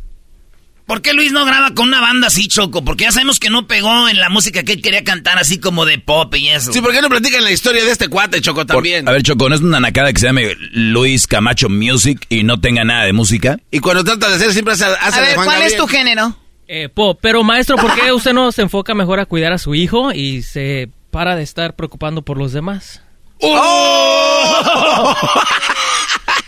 ¿Por 0.85 1.01
qué 1.01 1.13
Luis 1.13 1.31
no 1.31 1.45
graba 1.45 1.73
con 1.73 1.87
una 1.87 1.99
banda 1.99 2.27
así, 2.27 2.47
Choco? 2.47 2.83
Porque 2.83 3.05
ya 3.05 3.11
sabemos 3.11 3.39
que 3.39 3.49
no 3.49 3.65
pegó 3.67 4.07
en 4.07 4.19
la 4.19 4.29
música 4.29 4.61
que 4.61 4.73
él 4.73 4.81
quería 4.83 5.03
cantar, 5.03 5.39
así 5.39 5.59
como 5.59 5.83
de 5.83 5.97
pop 5.97 6.33
y 6.35 6.49
eso. 6.49 6.71
Sí, 6.71 6.79
¿por 6.79 6.91
qué 6.91 7.01
no 7.01 7.09
platican 7.09 7.43
la 7.43 7.49
historia 7.51 7.83
de 7.83 7.89
este 7.89 8.07
cuate, 8.07 8.39
Choco, 8.39 8.67
también? 8.67 9.07
a 9.07 9.11
ver, 9.11 9.23
Choco, 9.23 9.49
¿no 9.49 9.55
es 9.55 9.61
una 9.61 9.79
nacada 9.79 10.13
que 10.13 10.19
se 10.19 10.27
llame 10.27 10.55
Luis 10.71 11.25
Camacho 11.25 11.69
Music 11.69 12.27
y 12.29 12.43
no 12.43 12.59
tenga 12.59 12.83
nada 12.83 13.05
de 13.05 13.13
música? 13.13 13.57
Y 13.71 13.79
cuando 13.79 14.03
trata 14.03 14.29
de 14.29 14.35
hacer, 14.35 14.53
siempre 14.53 14.75
hace, 14.75 14.85
hace 14.85 15.19
A 15.19 15.21
ver, 15.21 15.35
¿cuál 15.35 15.63
es 15.63 15.75
tu 15.75 15.87
género? 15.87 16.37
Eh, 16.67 16.89
pop, 16.89 17.17
pero 17.19 17.43
maestro, 17.43 17.77
¿por 17.77 17.93
qué 17.95 18.11
usted 18.13 18.33
no 18.33 18.51
se 18.51 18.61
enfoca 18.61 18.93
mejor 18.93 19.19
a 19.19 19.25
cuidar 19.25 19.53
a 19.53 19.57
su 19.57 19.73
hijo 19.73 20.11
y 20.11 20.43
se 20.43 20.89
para 21.09 21.35
de 21.35 21.41
estar 21.41 21.75
preocupando 21.75 22.21
por 22.21 22.37
los 22.37 22.53
demás? 22.53 23.01
¡Oh! 23.39 25.15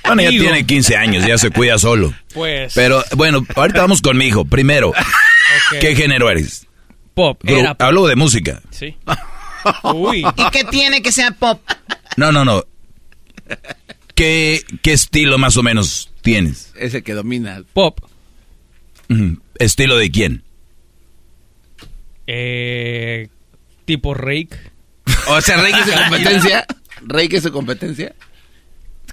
Bueno, 0.07 0.21
ya 0.23 0.29
tiene 0.29 0.65
15 0.65 0.95
años, 0.97 1.25
ya 1.25 1.37
se 1.37 1.49
cuida 1.51 1.77
solo. 1.77 2.13
Pues. 2.33 2.73
Pero 2.75 3.03
bueno, 3.15 3.45
ahorita 3.55 3.81
vamos 3.81 4.01
con 4.01 4.15
mi 4.17 4.25
hijo. 4.27 4.45
Primero, 4.45 4.93
¿qué 5.81 5.95
género 5.95 6.29
eres? 6.29 6.67
Pop. 7.15 7.43
Gru- 7.43 7.59
Era 7.59 7.75
Hablo 7.79 8.05
de 8.07 8.15
música. 8.15 8.61
Sí. 8.69 8.95
Uy. 9.95 10.19
¿Y 10.35 10.49
qué 10.51 10.63
tiene 10.65 11.01
que 11.01 11.11
sea 11.11 11.31
pop? 11.31 11.59
No, 12.15 12.31
no, 12.31 12.45
no. 12.45 12.63
¿Qué, 14.13 14.61
qué 14.83 14.93
estilo 14.93 15.37
más 15.39 15.57
o 15.57 15.63
menos 15.63 16.11
tienes? 16.21 16.73
Ese 16.77 17.01
que 17.01 17.13
domina. 17.13 17.63
Pop. 17.73 17.99
¿Estilo 19.57 19.97
de 19.97 20.11
quién? 20.11 20.43
Eh, 22.27 23.29
tipo 23.85 24.13
Rake. 24.13 24.49
O 25.29 25.41
sea, 25.41 25.55
que 25.63 25.69
es 25.71 25.85
su 25.85 25.91
competencia. 25.93 26.65
Que 27.29 27.37
es 27.37 27.43
su 27.43 27.51
competencia. 27.51 28.15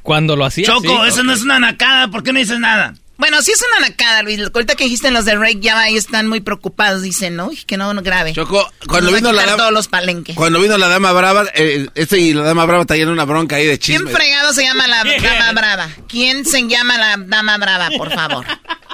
Cuando 0.04 0.36
lo 0.36 0.44
hacía. 0.44 0.66
Choco, 0.66 0.82
sí. 1.02 1.08
eso 1.08 1.22
no 1.24 1.32
es 1.32 1.42
una 1.42 1.58
nacada, 1.58 2.08
¿por 2.08 2.22
qué 2.22 2.32
no 2.32 2.38
dices 2.38 2.60
nada? 2.60 2.94
Bueno, 3.16 3.40
sí 3.42 3.52
es 3.52 3.64
una 3.70 3.88
nacada, 3.88 4.22
Luis. 4.22 4.40
Ahorita 4.52 4.74
que 4.74 4.84
dijiste 4.84 5.10
los 5.10 5.24
de 5.24 5.34
Rake, 5.36 5.60
ya 5.60 5.78
ahí 5.78 5.96
están 5.96 6.26
muy 6.26 6.40
preocupados. 6.40 7.00
Dicen, 7.00 7.36
¿no? 7.36 7.46
Uy, 7.46 7.56
que 7.64 7.76
no, 7.76 7.94
no 7.94 8.02
grave. 8.02 8.32
Choco, 8.34 8.70
cuando 8.86 9.10
Nos 9.12 9.20
vino 9.20 9.32
la 9.32 9.46
dama. 9.46 9.56
todos 9.56 9.72
los 9.72 9.88
palenques. 9.88 10.36
Cuando 10.36 10.60
vino 10.60 10.76
la 10.76 10.88
dama 10.88 11.12
brava, 11.12 11.44
eh, 11.54 11.88
este 11.94 12.18
y 12.18 12.34
la 12.34 12.42
dama 12.42 12.64
brava 12.66 12.84
traían 12.84 13.08
una 13.08 13.24
bronca 13.24 13.56
ahí 13.56 13.66
de 13.66 13.78
¿Quién 13.78 14.00
chisme. 14.02 14.12
fregado 14.12 14.52
se 14.52 14.64
llama 14.64 14.86
la 14.88 15.04
dama 15.04 15.52
brava? 15.52 15.88
¿Quién 16.08 16.44
se 16.44 16.66
llama 16.68 16.98
la 16.98 17.16
dama 17.16 17.56
brava, 17.56 17.88
por 17.96 18.12
favor? 18.12 18.44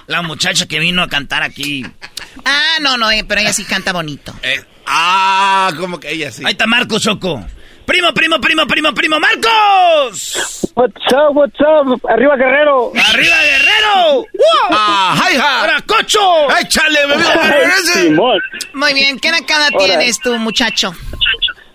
La 0.07 0.23
muchacha 0.23 0.67
que 0.67 0.79
vino 0.79 1.03
a 1.03 1.09
cantar 1.09 1.43
aquí. 1.43 1.85
Ah, 2.45 2.75
no, 2.83 2.99
no, 2.99 3.11
eh, 3.11 3.25
pero 3.27 3.41
ella 3.41 3.53
sí 3.55 3.65
canta 3.65 3.93
bonito. 3.93 4.35
Eh, 4.43 4.63
ah, 4.87 5.73
como 5.79 5.99
que 5.99 6.13
ella 6.13 6.31
sí. 6.31 6.43
Ahí 6.45 6.53
está 6.53 6.67
Marcos 6.67 7.03
Choco. 7.03 7.45
Primo, 7.91 8.13
primo, 8.15 8.39
primo, 8.39 8.67
primo, 8.69 8.95
primo, 8.95 9.19
Marcos. 9.19 10.71
What's 10.77 11.13
up, 11.13 11.35
what's 11.35 11.61
up? 11.61 12.01
Arriba 12.09 12.37
Guerrero. 12.37 12.93
¡Arriba, 12.95 13.35
Guerrero! 13.43 14.27
¡Ah, 14.71 15.17
hi-ha! 15.29 15.61
¡Ahora, 15.63 15.81
Cocho! 15.85 16.21
¡Échale, 16.61 17.01
bebé! 17.09 18.15
Muy 18.75 18.95
bien, 18.95 19.19
¿qué 19.19 19.33
nacada 19.33 19.71
Ahora. 19.73 19.85
tienes 19.87 20.21
tú, 20.21 20.37
muchacho? 20.39 20.93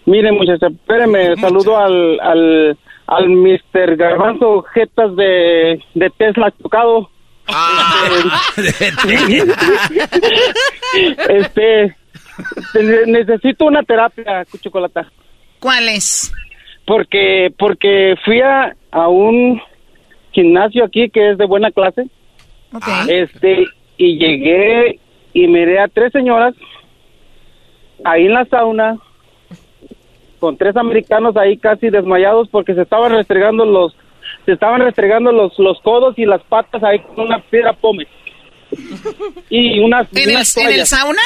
Miren, 0.05 0.35
muchachos, 0.35 0.71
espérenme, 0.71 1.35
saludo 1.35 1.77
al, 1.77 2.17
al, 2.21 2.77
al 3.07 3.29
Mr. 3.29 3.97
Garbanzo 3.97 4.63
Jetas 4.73 5.13
de, 5.17 5.83
de 5.95 6.09
Tesla 6.17 6.49
tocado. 6.51 7.09
Este, 11.27 11.93
ne- 12.81 13.05
necesito 13.07 13.65
una 13.65 13.83
terapia, 13.83 14.45
chocolata, 14.61 15.11
¿Cuál 15.65 15.89
es? 15.89 16.31
porque 16.85 17.51
porque 17.57 18.13
fui 18.23 18.39
a, 18.41 18.75
a 18.91 19.07
un 19.07 19.59
gimnasio 20.31 20.85
aquí 20.85 21.09
que 21.09 21.31
es 21.31 21.39
de 21.39 21.45
buena 21.47 21.71
clase, 21.71 22.03
Ok. 22.71 22.87
este, 23.07 23.65
y 23.97 24.19
llegué 24.19 24.99
y 25.33 25.47
miré 25.47 25.79
a 25.79 25.87
tres 25.87 26.11
señoras 26.11 26.53
ahí 28.03 28.27
en 28.27 28.33
la 28.33 28.45
sauna 28.45 28.97
con 30.39 30.55
tres 30.55 30.75
americanos 30.77 31.35
ahí 31.35 31.57
casi 31.57 31.89
desmayados 31.89 32.47
porque 32.49 32.75
se 32.75 32.83
estaban 32.83 33.11
restregando 33.13 33.65
los 33.65 33.95
se 34.45 34.51
estaban 34.51 34.81
restregando 34.81 35.31
los 35.31 35.57
los 35.57 35.81
codos 35.81 36.13
y 36.19 36.25
las 36.25 36.43
patas 36.43 36.83
ahí 36.83 36.99
con 36.99 37.25
una 37.25 37.39
piedra 37.39 37.73
pome 37.73 38.05
y 39.49 39.79
unas, 39.79 40.07
¿En 40.13 40.29
el, 40.29 40.35
unas 40.35 40.57
en 40.57 40.71
el 40.71 40.85
sauna? 40.85 41.21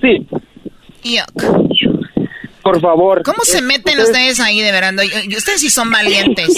sí 0.00 0.26
Yuck. 1.02 1.83
Por 2.64 2.80
favor 2.80 3.22
¿Cómo 3.22 3.44
se 3.44 3.60
meten 3.62 4.00
ustedes- 4.00 4.08
ustedes 4.08 4.40
ahí 4.40 4.60
de 4.60 4.72
verano? 4.72 5.02
Ustedes 5.36 5.60
sí 5.60 5.70
son 5.70 5.90
valientes. 5.90 6.48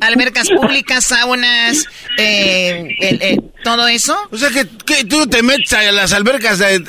Albercas 0.00 0.48
públicas, 0.50 1.04
saunas, 1.06 1.86
eh, 2.18 2.86
el- 3.00 3.22
eh, 3.22 3.40
todo 3.64 3.88
eso. 3.88 4.16
O 4.30 4.36
sea, 4.36 4.50
que, 4.50 4.66
que 4.84 5.04
tú 5.04 5.26
te 5.26 5.42
metes 5.42 5.72
a 5.72 5.90
las 5.90 6.12
albercas 6.12 6.58
de 6.58 6.84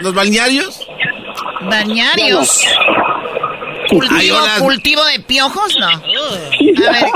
los 0.00 0.14
balnearios. 0.14 0.80
Bañarios. 1.70 2.62
Ay, 2.64 3.88
Cultivo, 3.88 4.38
cultivo 4.58 5.04
de 5.04 5.20
piojos, 5.20 5.76
no. 5.78 5.86
A 5.88 6.92
ver. 6.92 7.06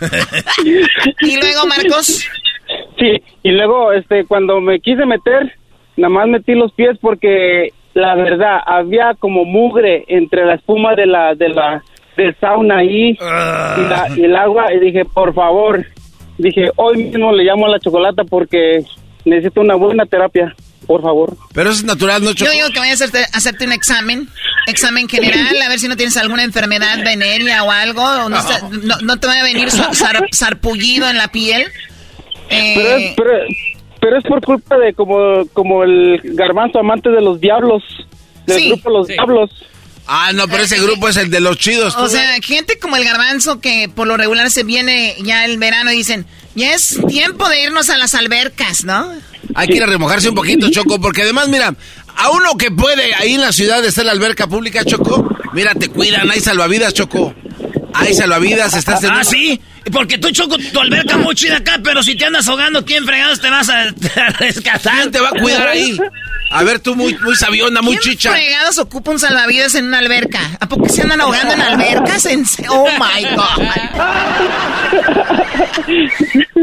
Y 1.20 1.36
luego, 1.36 1.66
Marcos. 1.66 2.24
Sí, 2.98 3.22
y 3.42 3.50
luego, 3.50 3.92
este, 3.92 4.24
cuando 4.24 4.60
me 4.60 4.80
quise 4.80 5.04
meter, 5.04 5.52
nada 5.96 6.08
más 6.08 6.28
metí 6.28 6.54
los 6.54 6.72
pies 6.72 6.96
porque 7.00 7.72
la 7.98 8.14
verdad 8.14 8.58
había 8.64 9.14
como 9.18 9.44
mugre 9.44 10.04
entre 10.08 10.44
la 10.46 10.54
espuma 10.54 10.94
de 10.94 11.06
la, 11.06 11.34
de 11.34 11.48
la, 11.48 11.82
del 12.16 12.34
sauna 12.40 12.78
ahí 12.78 13.10
y, 13.10 13.16
la- 13.20 14.08
y 14.16 14.24
el 14.24 14.36
agua 14.36 14.72
y 14.72 14.78
dije, 14.80 15.04
por 15.04 15.34
favor, 15.34 15.84
dije, 16.38 16.70
hoy 16.76 17.04
mismo 17.04 17.32
le 17.32 17.44
llamo 17.44 17.66
a 17.66 17.70
la 17.70 17.80
chocolata 17.80 18.22
porque 18.24 18.84
necesito 19.24 19.60
una 19.60 19.74
buena 19.74 20.06
terapia, 20.06 20.54
por 20.86 21.02
favor. 21.02 21.36
Pero 21.52 21.70
eso 21.70 21.80
es 21.80 21.84
natural, 21.84 22.22
¿no, 22.22 22.30
Yo 22.32 22.50
digo 22.50 22.68
que 22.72 22.78
vayas 22.78 23.00
a 23.02 23.04
hacerte, 23.06 23.26
hacerte 23.36 23.66
un 23.66 23.72
examen, 23.72 24.28
examen 24.68 25.08
general, 25.08 25.60
a 25.60 25.68
ver 25.68 25.78
si 25.80 25.88
no 25.88 25.96
tienes 25.96 26.16
alguna 26.16 26.44
enfermedad 26.44 26.98
venérea 27.04 27.64
o 27.64 27.70
algo, 27.70 28.02
o 28.02 28.28
no, 28.28 28.38
está- 28.38 28.60
no- 28.84 28.98
no 29.02 29.16
te 29.18 29.26
vaya 29.26 29.40
a 29.40 29.44
venir 29.44 29.70
sar- 29.70 30.28
sarpullido 30.30 31.08
en 31.10 31.16
la 31.18 31.28
piel. 31.28 31.66
Eh, 32.50 32.74
Pero 32.76 32.96
es, 32.96 33.14
pero, 33.16 33.30
pero 34.00 34.18
es 34.18 34.24
por 34.24 34.40
culpa 34.44 34.76
de 34.78 34.94
como, 34.94 35.46
como 35.52 35.82
el 35.84 36.20
garbanzo 36.24 36.78
amante 36.78 37.10
de 37.10 37.20
los 37.20 37.40
diablos, 37.40 37.82
del 38.46 38.58
Sí, 38.58 38.68
grupo 38.68 38.90
Los 38.90 39.06
sí. 39.06 39.12
Diablos. 39.14 39.50
Ah, 40.06 40.30
no, 40.34 40.48
pero 40.48 40.62
ese 40.62 40.80
grupo 40.80 41.08
es 41.08 41.18
el 41.18 41.30
de 41.30 41.40
los 41.40 41.58
chidos. 41.58 41.94
O 41.96 42.08
sea, 42.08 42.40
gente 42.42 42.78
como 42.78 42.96
el 42.96 43.04
garbanzo 43.04 43.60
que 43.60 43.90
por 43.94 44.06
lo 44.06 44.16
regular 44.16 44.50
se 44.50 44.64
viene 44.64 45.14
ya 45.22 45.44
el 45.44 45.58
verano 45.58 45.92
y 45.92 45.96
dicen, 45.98 46.24
ya 46.54 46.72
es 46.74 46.98
tiempo 47.08 47.46
de 47.48 47.62
irnos 47.64 47.90
a 47.90 47.98
las 47.98 48.14
albercas, 48.14 48.84
¿no? 48.84 49.12
Hay 49.54 49.68
que 49.68 49.76
ir 49.76 49.82
a 49.82 49.86
remojarse 49.86 50.30
un 50.30 50.34
poquito, 50.34 50.70
Choco, 50.70 50.98
porque 50.98 51.22
además, 51.22 51.48
mira, 51.48 51.74
a 52.16 52.30
uno 52.30 52.56
que 52.56 52.70
puede, 52.70 53.14
ahí 53.16 53.34
en 53.34 53.42
la 53.42 53.52
ciudad 53.52 53.84
está 53.84 54.02
la 54.02 54.12
alberca 54.12 54.46
pública, 54.46 54.82
Choco, 54.82 55.28
mira, 55.52 55.74
te 55.74 55.88
cuidan, 55.88 56.30
hay 56.30 56.40
salvavidas, 56.40 56.94
Choco. 56.94 57.34
Hay 57.98 58.14
salvavidas, 58.14 58.74
estás 58.74 59.02
en... 59.04 59.10
Ah, 59.10 59.24
sí, 59.24 59.60
porque 59.92 60.18
tú 60.18 60.30
choco 60.30 60.56
tu 60.72 60.80
alberca 60.80 61.16
muy 61.16 61.34
chida 61.34 61.56
acá, 61.58 61.80
pero 61.82 62.02
si 62.02 62.14
te 62.16 62.24
andas 62.26 62.46
ahogando, 62.48 62.84
¿quién 62.84 63.04
fregados 63.04 63.40
te 63.40 63.50
vas 63.50 63.68
a, 63.68 63.82
a 63.82 64.28
rescatar? 64.38 64.94
¿Quién 64.94 65.10
te 65.10 65.20
va 65.20 65.28
a 65.28 65.32
cuidar 65.40 65.68
ahí? 65.68 65.98
A 66.50 66.62
ver, 66.62 66.78
tú 66.80 66.96
muy, 66.96 67.14
muy 67.18 67.36
sabionda, 67.36 67.82
muy 67.82 67.96
¿Quién 67.98 68.14
chicha. 68.14 68.30
fregados 68.30 68.78
ocupa 68.78 69.10
un 69.10 69.18
salvavidas 69.18 69.74
en 69.74 69.86
una 69.86 69.98
alberca? 69.98 70.40
¿A 70.60 70.66
poco 70.68 70.88
se 70.88 71.02
andan 71.02 71.20
ahogando 71.20 71.52
en 71.54 71.60
albercas? 71.60 72.24
En 72.26 72.44
Oh 72.70 72.88
my 72.98 73.24
God. 73.34 73.64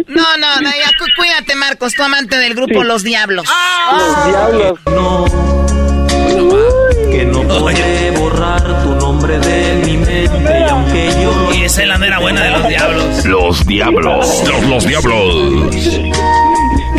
No, 0.08 0.38
no, 0.38 0.62
no, 0.62 0.70
ya 0.72 0.90
cu- 0.98 1.06
cuídate, 1.18 1.56
Marcos, 1.56 1.94
tu 1.94 2.04
amante 2.04 2.38
del 2.38 2.56
grupo 2.56 2.84
Los 2.84 3.04
Diablos. 3.04 3.48
Los 3.98 4.26
Diablos. 4.28 4.80
que 7.12 7.26
no 7.26 7.42
podré 7.48 8.12
borrar 8.12 8.84
tu 8.84 8.95
nombre 9.26 9.40
de 9.40 9.76
mi 9.86 9.98
mente 9.98 10.60
y 10.60 10.70
aunque 10.70 11.10
yo 11.22 11.54
Y 11.54 11.64
esa 11.64 11.82
es 11.82 11.88
la 11.88 11.98
mera 11.98 12.20
buena 12.20 12.44
de 12.44 12.52
los 12.52 12.68
Diablos. 12.68 13.26
Los 13.26 13.66
diablos. 13.66 14.44
Los, 14.48 14.64
los 14.66 14.86
diablos. 14.86 15.36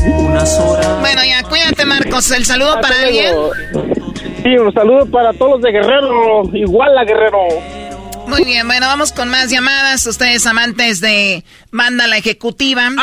unas 0.04 0.58
horas 0.58 1.00
Bueno, 1.00 1.22
ya, 1.24 1.42
cuídate, 1.44 1.84
Marcos. 1.84 2.30
¿El 2.32 2.44
saludo 2.44 2.80
para 2.80 3.00
alguien? 3.00 3.34
Sí, 4.42 4.56
un 4.56 4.72
saludo 4.72 5.06
para 5.06 5.32
todos 5.34 5.52
los 5.52 5.62
de 5.62 5.72
Guerrero, 5.72 6.42
igual 6.52 6.98
a 6.98 7.04
Guerrero. 7.04 7.38
Muy 8.26 8.44
bien, 8.44 8.66
bueno, 8.66 8.86
vamos 8.86 9.12
con 9.12 9.28
más 9.28 9.50
llamadas. 9.50 10.04
Ustedes 10.06 10.46
amantes 10.46 11.00
de 11.00 11.44
banda 11.70 12.06
la 12.08 12.16
ejecutiva. 12.16 12.90
No, 12.90 13.02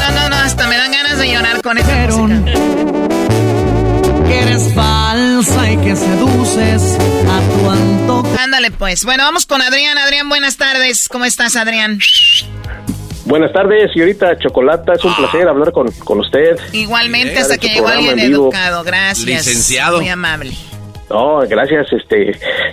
no, 0.00 0.10
no, 0.10 0.28
no, 0.28 0.36
hasta 0.36 0.66
me 0.66 0.76
dan 0.76 0.90
ganas 0.90 1.18
de 1.18 1.32
llorar 1.32 1.62
con 1.62 1.78
esa 1.78 2.06
música. 2.08 2.52
que 4.26 4.40
eres 4.40 4.74
falsa 5.42 5.70
y 5.70 5.76
que 5.78 5.96
seduces 5.96 6.98
a 7.28 7.40
tu 7.40 7.70
antojo. 7.70 8.28
Ándale, 8.38 8.70
pues. 8.70 9.04
Bueno, 9.04 9.24
vamos 9.24 9.46
con 9.46 9.60
Adrián. 9.62 9.98
Adrián, 9.98 10.28
buenas 10.28 10.56
tardes. 10.56 11.08
¿Cómo 11.08 11.24
estás, 11.24 11.56
Adrián? 11.56 11.98
Buenas 13.24 13.52
tardes, 13.52 13.90
señorita 13.92 14.36
Chocolata. 14.38 14.92
Es 14.92 15.04
un 15.04 15.14
placer 15.16 15.48
hablar 15.48 15.72
con, 15.72 15.90
con 16.04 16.20
usted. 16.20 16.56
Igualmente, 16.72 17.38
hasta 17.38 17.54
ha 17.54 17.58
que 17.58 17.68
hecho 17.68 17.76
llegó 17.76 17.88
alguien 17.88 18.18
educado. 18.18 18.84
Gracias. 18.84 19.46
Licenciado. 19.46 19.98
Muy 19.98 20.08
amable. 20.08 20.54
Oh, 21.10 21.42
gracias, 21.48 21.86
este, 21.92 22.32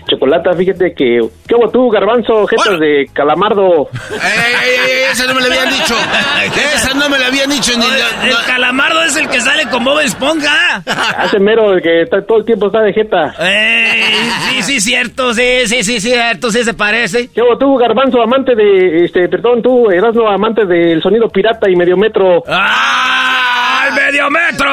Chocolata, 0.10 0.54
fíjate 0.54 0.94
que, 0.94 1.20
¿qué 1.48 1.56
hubo 1.56 1.70
tú, 1.70 1.90
garbanzo, 1.90 2.48
jetas 2.48 2.80
de 2.80 3.08
calamardo? 3.14 3.90
¡Ey, 4.12 4.54
ey, 4.64 4.76
ey! 4.90 5.12
Esa 5.12 5.28
no 5.28 5.36
me 5.36 5.42
la 5.42 5.48
habían 5.48 5.70
dicho. 5.70 5.96
Esa 6.76 6.94
no 6.94 7.10
me 7.10 7.20
la 7.20 7.28
habían 7.28 7.50
dicho. 7.50 7.74
Ni, 7.78 7.86
El 8.30 8.36
calamardo 8.48 9.04
es 9.04 9.18
el 9.18 9.28
que 9.28 9.42
sale 9.42 9.66
con 9.70 9.84
Bob 9.84 10.00
Esponja. 10.00 10.78
Hace 11.18 11.40
mero, 11.40 11.74
el 11.74 11.82
que 11.82 12.04
está, 12.04 12.22
todo 12.26 12.40
el 12.40 12.46
tiempo 12.46 12.68
está 12.68 12.82
de 12.82 12.94
jeta. 12.94 13.36
Ey, 13.40 14.30
sí, 14.50 14.62
sí, 14.64 14.82
cierto, 14.82 15.34
sí, 15.34 15.68
sí, 15.68 15.84
sí, 15.84 16.00
cierto, 16.00 16.52
sí 16.52 16.64
se 16.64 16.74
parece. 16.74 17.30
¿Qué 17.34 17.42
hubo 17.42 17.58
tú, 17.58 17.76
garbanzo, 17.78 18.22
amante 18.22 18.56
de, 18.56 19.06
este, 19.06 19.28
perdón, 19.28 19.62
tú, 19.62 19.90
Erasmo, 19.92 20.30
amante 20.30 20.66
del 20.66 21.02
sonido 21.02 21.28
pirata 21.30 21.70
y 21.70 21.76
medio 21.76 21.98
metro? 21.98 22.44
¡Ah! 22.48 23.84
¡Al 23.84 23.94
medio 23.94 24.30
metro! 24.30 24.70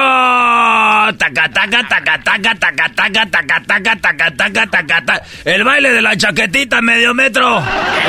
Taca, 1.16 1.48
taca, 1.50 1.88
taca, 1.88 2.22
taca, 2.22 2.54
taca, 2.54 2.88
taca, 2.94 3.26
taca, 3.30 3.60
taca, 3.66 3.96
taca, 4.00 4.36
taca, 4.36 4.66
taca, 4.70 5.04
taca. 5.04 5.22
El 5.44 5.64
baile 5.64 5.90
de 5.92 6.02
la 6.02 6.16
chaquetita, 6.16 6.80
medio 6.82 7.14
metro. 7.14 7.62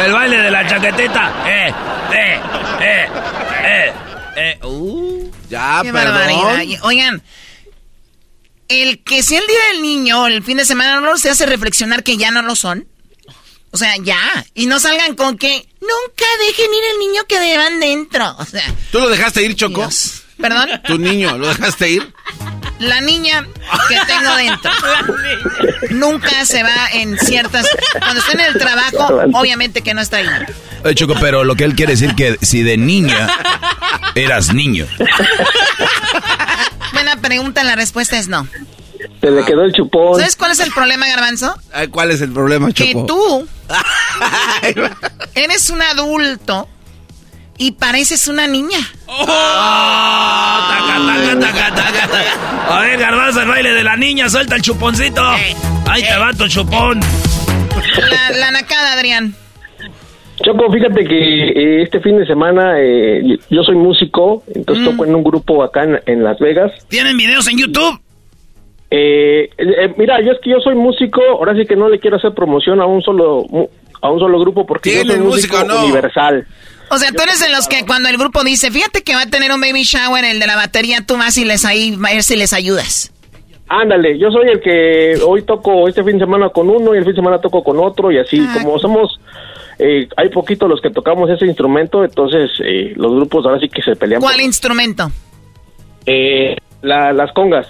El 0.04 0.12
baile 0.12 0.38
de 0.38 0.52
la 0.52 0.68
chaquetita. 0.68 1.34
Eh, 1.48 1.74
eh, 2.14 2.40
eh, 2.82 3.08
eh, 3.64 3.94
eh. 4.36 4.60
Uh. 4.66 5.32
Ya, 5.50 5.80
Qué 5.84 5.92
perdón. 5.92 6.16
barbaridad. 6.16 6.80
Oigan, 6.84 7.22
el 8.68 9.04
que 9.04 9.24
sea 9.24 9.40
el 9.40 9.48
día 9.48 9.60
del 9.74 9.82
niño, 9.82 10.28
el 10.28 10.44
fin 10.44 10.58
de 10.58 10.66
semana, 10.66 11.00
no 11.02 11.18
se 11.18 11.30
hace 11.30 11.46
reflexionar 11.46 12.04
que 12.04 12.18
ya 12.18 12.32
no 12.32 12.42
lo 12.42 12.56
son. 12.56 12.88
O 13.72 13.78
sea, 13.78 13.94
ya. 14.02 14.20
Y 14.56 14.66
no 14.66 14.80
salgan 14.80 15.16
con 15.16 15.38
que 15.38 15.68
nunca 15.80 16.26
dejen 16.48 16.66
ir 16.74 16.84
el 16.94 17.00
niño 17.00 17.22
que 17.28 17.40
deban 17.40 17.80
dentro. 17.80 18.36
O 18.40 18.46
sea, 18.46 18.64
¿Tú 18.92 19.00
lo 19.00 19.10
dejaste 19.10 19.44
ir, 19.44 19.56
Choco? 19.56 19.88
¿perdón? 20.42 20.70
¿Tu 20.86 20.98
niño 20.98 21.38
lo 21.38 21.48
dejaste 21.50 21.90
ir? 21.90 22.14
La 22.80 23.02
niña 23.02 23.46
que 23.88 23.98
tengo 24.08 24.36
dentro 24.36 24.72
nunca 25.92 26.46
se 26.46 26.64
va 26.64 26.88
en 26.94 27.18
ciertas. 27.18 27.68
Cuando 28.00 28.20
está 28.20 28.32
en 28.34 28.40
el 28.40 28.54
trabajo, 28.58 29.22
obviamente 29.34 29.82
que 29.82 29.94
no 29.94 30.02
está 30.02 30.18
ahí. 30.18 30.28
Oye, 30.84 30.96
Choco, 30.96 31.16
pero 31.20 31.44
lo 31.44 31.56
que 31.56 31.66
él 31.66 31.76
quiere 31.76 31.94
decir 31.94 32.16
que 32.16 32.38
si 32.42 32.64
de 32.64 32.78
niña 32.78 33.30
eras 34.16 34.54
niño. 34.54 34.88
Buena 36.94 37.18
pregunta, 37.18 37.64
la 37.64 37.76
respuesta 37.76 38.18
es 38.18 38.28
no. 38.28 38.48
Se 39.22 39.30
le 39.32 39.44
quedó 39.46 39.64
el 39.64 39.74
chupón. 39.74 40.18
¿Sabes 40.20 40.36
cuál 40.36 40.52
es 40.52 40.60
el 40.60 40.72
problema, 40.72 41.08
Garbanzo? 41.08 41.58
Ay, 41.74 41.88
¿Cuál 41.88 42.12
es 42.12 42.22
el 42.22 42.32
problema, 42.32 42.72
Que 42.72 42.94
Choco? 42.94 43.06
tú 43.06 43.48
eres 45.36 45.70
un 45.70 45.82
adulto 45.82 46.70
y 47.60 47.74
pareces 47.74 48.28
una 48.28 48.48
niña. 48.48 48.80
Oh. 49.06 49.26
Taca, 50.70 50.96
taca, 51.06 51.40
taca, 51.40 51.76
taca, 51.76 52.08
taca. 52.08 52.76
A 52.78 52.82
ver, 52.82 53.00
garbanzo, 53.00 53.42
el 53.42 53.48
baile 53.48 53.74
de 53.74 53.84
la 53.84 53.96
niña, 53.96 54.28
suelta 54.30 54.56
el 54.56 54.62
chuponcito. 54.64 55.22
Ahí 55.88 56.02
te 56.04 56.18
va 56.18 56.34
tu 56.34 56.48
chupón. 56.48 57.00
La, 58.10 58.38
la 58.38 58.52
nacada, 58.52 58.94
Adrián. 58.94 59.36
Choco, 60.44 60.72
fíjate 60.72 61.04
que 61.04 61.50
eh, 61.50 61.82
este 61.84 62.00
fin 62.00 62.18
de 62.18 62.26
semana 62.26 62.76
eh, 62.80 63.38
yo 63.50 63.62
soy 63.64 63.76
músico, 63.76 64.42
entonces 64.56 64.86
toco 64.86 65.04
en 65.04 65.14
un 65.14 65.22
grupo 65.24 65.62
acá 65.64 65.84
en, 65.84 66.00
en 66.06 66.24
Las 66.24 66.40
Vegas. 66.40 66.72
¿Tienen 66.88 67.18
videos 67.18 67.46
en 67.50 67.58
YouTube? 67.58 68.00
Eh, 68.90 69.50
eh, 69.58 69.94
mira, 69.98 70.22
yo 70.24 70.32
es 70.32 70.38
que 70.42 70.50
yo 70.52 70.60
soy 70.62 70.76
músico, 70.76 71.22
ahora 71.22 71.54
sí 71.56 71.66
que 71.68 71.76
no 71.76 71.90
le 71.90 72.00
quiero 72.00 72.16
hacer 72.18 72.32
promoción 72.34 72.80
a 72.80 72.86
un 72.86 73.02
solo 73.02 73.44
mu- 73.50 73.68
a 74.02 74.10
un 74.10 74.20
solo 74.20 74.40
grupo 74.40 74.66
porque 74.66 74.92
yo 74.92 75.00
soy 75.02 75.08
¿Tienen 75.10 75.26
músico 75.28 75.58
música 75.58 75.74
o 75.74 75.78
no? 75.78 75.84
universal. 75.84 76.48
O 76.92 76.98
sea, 76.98 77.12
tú 77.12 77.22
eres 77.24 77.40
de 77.40 77.50
los 77.50 77.68
que 77.68 77.86
cuando 77.86 78.10
el 78.10 78.18
grupo 78.18 78.44
dice, 78.44 78.72
fíjate 78.72 79.04
que 79.04 79.14
va 79.16 79.22
a 79.24 79.26
tener 79.28 79.52
un 79.52 79.62
baby 79.62 79.84
shower, 79.84 80.24
el 80.26 80.40
de 80.40 80.48
la 80.48 80.56
batería, 80.56 81.06
tú 81.06 81.18
vas 81.18 81.38
y 81.38 81.46
les 81.46 81.66
ahí, 81.66 81.98
si 82.22 82.36
les 82.36 82.54
ayudas. 82.54 83.12
Ándale, 83.68 84.18
yo 84.18 84.32
soy 84.32 84.48
el 84.50 84.60
que 84.62 85.20
hoy 85.26 85.44
toco 85.44 85.88
este 85.88 86.04
fin 86.04 86.14
de 86.18 86.26
semana 86.26 86.50
con 86.50 86.70
uno 86.70 86.96
y 86.96 86.98
el 86.98 87.04
fin 87.04 87.12
de 87.14 87.18
semana 87.18 87.40
toco 87.40 87.64
con 87.64 87.78
otro 87.80 88.12
y 88.12 88.18
así, 88.18 88.40
como 88.54 88.80
somos, 88.80 89.20
eh, 89.78 90.08
hay 90.18 90.30
poquitos 90.30 90.68
los 90.68 90.82
que 90.82 90.90
tocamos 90.90 91.30
ese 91.30 91.46
instrumento, 91.46 92.04
entonces 92.04 92.50
eh, 92.66 92.94
los 92.96 93.14
grupos 93.14 93.46
ahora 93.46 93.60
sí 93.60 93.70
que 93.70 93.84
se 93.84 93.96
pelean. 93.96 94.22
¿Cuál 94.22 94.42
instrumento? 94.42 95.12
Eh, 96.08 96.56
la- 96.82 97.14
las 97.14 97.32
congas. 97.34 97.68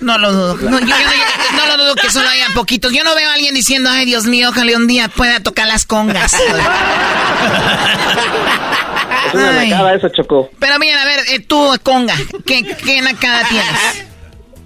No 0.00 0.18
lo 0.18 0.32
dudo. 0.32 0.56
No, 0.56 0.78
yo, 0.80 0.86
yo 0.86 0.94
no, 0.94 1.66
no 1.66 1.76
lo 1.76 1.84
dudo 1.84 1.94
que 1.96 2.10
solo 2.10 2.28
haya 2.28 2.46
poquitos. 2.54 2.92
Yo 2.92 3.04
no 3.04 3.14
veo 3.14 3.28
a 3.28 3.34
alguien 3.34 3.54
diciendo, 3.54 3.90
ay 3.90 4.06
Dios 4.06 4.26
mío, 4.26 4.50
ojalá 4.50 4.76
un 4.76 4.86
día 4.86 5.08
pueda 5.08 5.40
tocar 5.40 5.66
las 5.66 5.84
congas. 5.86 6.36
Nacada 9.34 9.94
eso, 9.94 10.08
Chocó. 10.08 10.50
Pero 10.58 10.78
bien, 10.78 10.96
a 10.96 11.04
ver, 11.04 11.20
eh, 11.32 11.40
tú, 11.40 11.70
conga, 11.82 12.14
¿qué, 12.46 12.64
qué 12.64 13.00
nacada 13.02 13.46
tienes? 13.48 14.06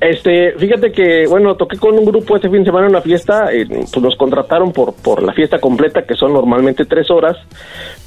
Este, 0.00 0.52
fíjate 0.58 0.92
que, 0.92 1.26
bueno, 1.26 1.56
toqué 1.56 1.78
con 1.78 1.98
un 1.98 2.04
grupo 2.04 2.36
este 2.36 2.50
fin 2.50 2.58
de 2.58 2.66
semana 2.66 2.86
en 2.86 2.90
una 2.90 3.00
fiesta, 3.00 3.50
eh, 3.52 3.66
pues 3.66 4.02
nos 4.02 4.16
contrataron 4.16 4.70
por, 4.72 4.94
por 4.94 5.22
la 5.22 5.32
fiesta 5.32 5.58
completa, 5.58 6.04
que 6.04 6.14
son 6.14 6.34
normalmente 6.34 6.84
tres 6.84 7.10
horas, 7.10 7.38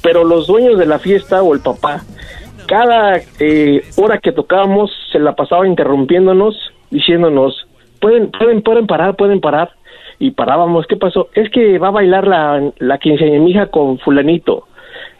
pero 0.00 0.22
los 0.22 0.46
dueños 0.46 0.78
de 0.78 0.86
la 0.86 1.00
fiesta 1.00 1.42
o 1.42 1.54
el 1.54 1.60
papá, 1.60 2.04
cada 2.68 3.20
eh, 3.40 3.82
hora 3.96 4.18
que 4.18 4.30
tocábamos 4.30 4.92
se 5.10 5.18
la 5.18 5.34
pasaba 5.34 5.66
interrumpiéndonos, 5.66 6.54
diciéndonos, 6.90 7.66
pueden, 8.00 8.30
pueden, 8.30 8.62
pueden 8.62 8.86
parar, 8.86 9.16
pueden 9.16 9.40
parar, 9.40 9.70
y 10.20 10.32
parábamos, 10.32 10.86
¿qué 10.86 10.96
pasó? 10.96 11.28
Es 11.34 11.48
que 11.50 11.78
va 11.78 11.88
a 11.88 11.92
bailar 11.92 12.26
la, 12.26 12.72
la 12.78 12.98
quinceañera 12.98 13.66
con 13.66 13.98
fulanito. 13.98 14.66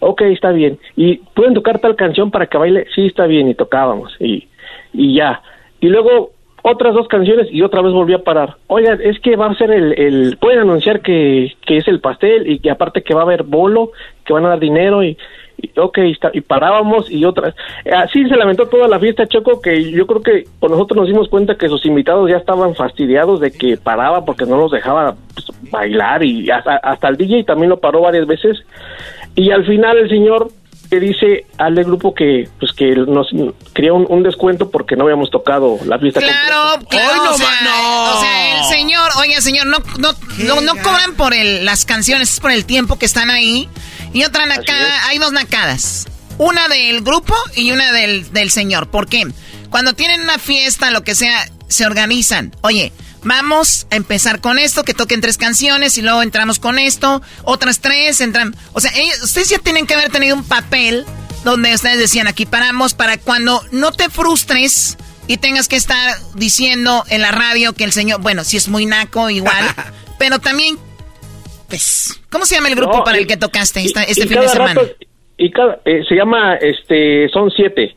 Ok, 0.00 0.22
está 0.22 0.50
bien. 0.50 0.78
¿Y 0.96 1.18
pueden 1.34 1.54
tocar 1.54 1.78
tal 1.78 1.94
canción 1.94 2.30
para 2.30 2.46
que 2.46 2.58
baile? 2.58 2.86
Sí, 2.94 3.06
está 3.06 3.26
bien. 3.26 3.48
Y 3.48 3.54
tocábamos. 3.54 4.14
Y, 4.18 4.48
y 4.92 5.14
ya. 5.14 5.40
Y 5.80 5.88
luego 5.88 6.32
otras 6.62 6.94
dos 6.94 7.06
canciones 7.06 7.46
y 7.52 7.62
otra 7.62 7.80
vez 7.80 7.92
volví 7.92 8.12
a 8.12 8.24
parar. 8.24 8.56
Oigan, 8.66 9.00
es 9.00 9.20
que 9.20 9.36
va 9.36 9.46
a 9.46 9.54
ser 9.54 9.70
el... 9.70 9.92
el 9.96 10.36
pueden 10.40 10.60
anunciar 10.60 11.00
que, 11.00 11.52
que 11.64 11.76
es 11.76 11.86
el 11.86 12.00
pastel 12.00 12.50
y 12.50 12.58
que 12.58 12.70
aparte 12.70 13.02
que 13.02 13.14
va 13.14 13.20
a 13.20 13.24
haber 13.24 13.44
bolo, 13.44 13.92
que 14.24 14.32
van 14.32 14.46
a 14.46 14.50
dar 14.50 14.60
dinero 14.60 15.04
y... 15.04 15.16
y 15.60 15.70
ok, 15.78 15.98
está, 15.98 16.30
y 16.32 16.40
parábamos 16.40 17.10
y 17.10 17.24
otras. 17.24 17.54
Así 17.92 18.24
se 18.24 18.36
lamentó 18.36 18.66
toda 18.68 18.88
la 18.88 19.00
fiesta, 19.00 19.26
Choco, 19.26 19.60
que 19.60 19.90
yo 19.90 20.06
creo 20.06 20.22
que 20.22 20.44
con 20.60 20.70
nosotros 20.70 20.98
nos 20.98 21.08
dimos 21.08 21.28
cuenta 21.28 21.56
que 21.56 21.68
sus 21.68 21.84
invitados 21.84 22.30
ya 22.30 22.36
estaban 22.36 22.74
fastidiados 22.74 23.40
de 23.40 23.50
que 23.50 23.76
paraba 23.76 24.24
porque 24.24 24.46
no 24.46 24.56
los 24.56 24.70
dejaba 24.70 25.16
pues, 25.34 25.46
bailar 25.70 26.24
y 26.24 26.48
hasta, 26.50 26.76
hasta 26.76 27.08
el 27.08 27.16
DJ 27.16 27.44
también 27.44 27.70
lo 27.70 27.80
paró 27.80 28.02
varias 28.02 28.26
veces. 28.26 28.58
Y 29.34 29.50
al 29.50 29.66
final 29.66 29.98
el 29.98 30.08
señor 30.08 30.48
que 30.88 31.00
dice 31.00 31.44
al 31.58 31.74
del 31.74 31.84
grupo 31.84 32.14
que 32.14 32.48
pues 32.58 32.72
que 32.72 32.94
nos 32.96 33.28
quería 33.74 33.92
un, 33.92 34.06
un 34.08 34.22
descuento 34.22 34.70
porque 34.70 34.96
no 34.96 35.04
habíamos 35.04 35.30
tocado 35.30 35.78
la 35.84 35.98
fiesta. 35.98 36.20
Claro, 36.20 36.86
claro. 36.88 37.12
Hoy 37.12 37.26
no 37.26 37.32
o, 37.32 37.34
sea, 37.34 37.48
no. 37.62 38.16
o 38.16 38.20
sea, 38.20 38.58
el 38.58 38.64
señor, 38.64 39.10
oiga, 39.18 39.40
señor, 39.40 39.66
no, 39.66 39.78
no, 39.98 40.12
no, 40.38 40.60
no 40.62 40.72
cobran 40.82 41.14
por 41.16 41.34
el, 41.34 41.64
las 41.64 41.84
canciones, 41.84 42.32
es 42.32 42.40
por 42.40 42.52
el 42.52 42.64
tiempo 42.64 42.98
que 42.98 43.06
están 43.06 43.30
ahí. 43.30 43.68
Y 44.12 44.24
otra 44.24 44.46
nacada, 44.46 45.06
hay 45.06 45.18
dos 45.18 45.32
nacadas. 45.32 46.06
Una 46.38 46.68
del 46.68 47.02
grupo 47.02 47.34
y 47.56 47.72
una 47.72 47.92
del, 47.92 48.32
del 48.32 48.50
señor. 48.50 48.90
¿Por 48.90 49.08
qué? 49.08 49.26
Cuando 49.70 49.92
tienen 49.94 50.22
una 50.22 50.38
fiesta, 50.38 50.90
lo 50.90 51.02
que 51.04 51.14
sea, 51.14 51.50
se 51.68 51.84
organizan. 51.84 52.54
Oye, 52.62 52.92
vamos 53.22 53.86
a 53.90 53.96
empezar 53.96 54.40
con 54.40 54.58
esto, 54.58 54.84
que 54.84 54.94
toquen 54.94 55.20
tres 55.20 55.36
canciones 55.36 55.98
y 55.98 56.02
luego 56.02 56.22
entramos 56.22 56.58
con 56.58 56.78
esto, 56.78 57.20
otras 57.42 57.80
tres 57.80 58.20
entran. 58.20 58.56
O 58.72 58.80
sea, 58.80 58.92
ellos- 58.94 59.20
ustedes 59.22 59.48
ya 59.50 59.58
tienen 59.58 59.86
que 59.86 59.94
haber 59.94 60.10
tenido 60.10 60.36
un 60.36 60.44
papel 60.44 61.04
donde 61.44 61.74
ustedes 61.74 61.98
decían 61.98 62.26
aquí 62.28 62.46
paramos 62.46 62.94
para 62.94 63.18
cuando 63.18 63.64
no 63.70 63.92
te 63.92 64.08
frustres 64.08 64.96
y 65.26 65.36
tengas 65.36 65.68
que 65.68 65.76
estar 65.76 66.18
diciendo 66.34 67.04
en 67.08 67.20
la 67.20 67.30
radio 67.32 67.74
que 67.74 67.84
el 67.84 67.92
señor, 67.92 68.20
bueno, 68.20 68.44
si 68.44 68.56
es 68.56 68.68
muy 68.68 68.86
naco 68.86 69.28
igual, 69.30 69.74
pero 70.18 70.38
también, 70.38 70.78
¿cómo 72.30 72.44
se 72.46 72.54
llama 72.56 72.68
el 72.68 72.74
grupo 72.76 72.98
No, 72.98 73.04
para 73.04 73.18
y- 73.18 73.22
el 73.22 73.26
que 73.26 73.36
tocaste 73.36 73.80
esta- 73.84 74.02
y- 74.02 74.10
este 74.12 74.24
y 74.24 74.28
fin 74.28 74.40
de 74.40 74.48
semana? 74.48 74.74
rato- 74.74 74.94
y 75.36 75.50
cada, 75.50 75.78
eh, 75.84 76.02
se 76.08 76.14
llama, 76.14 76.54
este, 76.56 77.28
son 77.30 77.50
siete. 77.50 77.94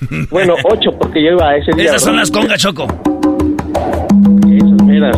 Bueno, 0.30 0.54
ocho 0.64 0.90
porque 0.98 1.22
yo 1.22 1.30
iba 1.32 1.48
a 1.50 1.56
ese 1.56 1.72
día. 1.72 1.86
Esas 1.86 2.02
son 2.02 2.16
las 2.16 2.30
congas, 2.30 2.60
Choco. 2.60 2.86
Esas 4.50 4.82
meras. 4.84 5.16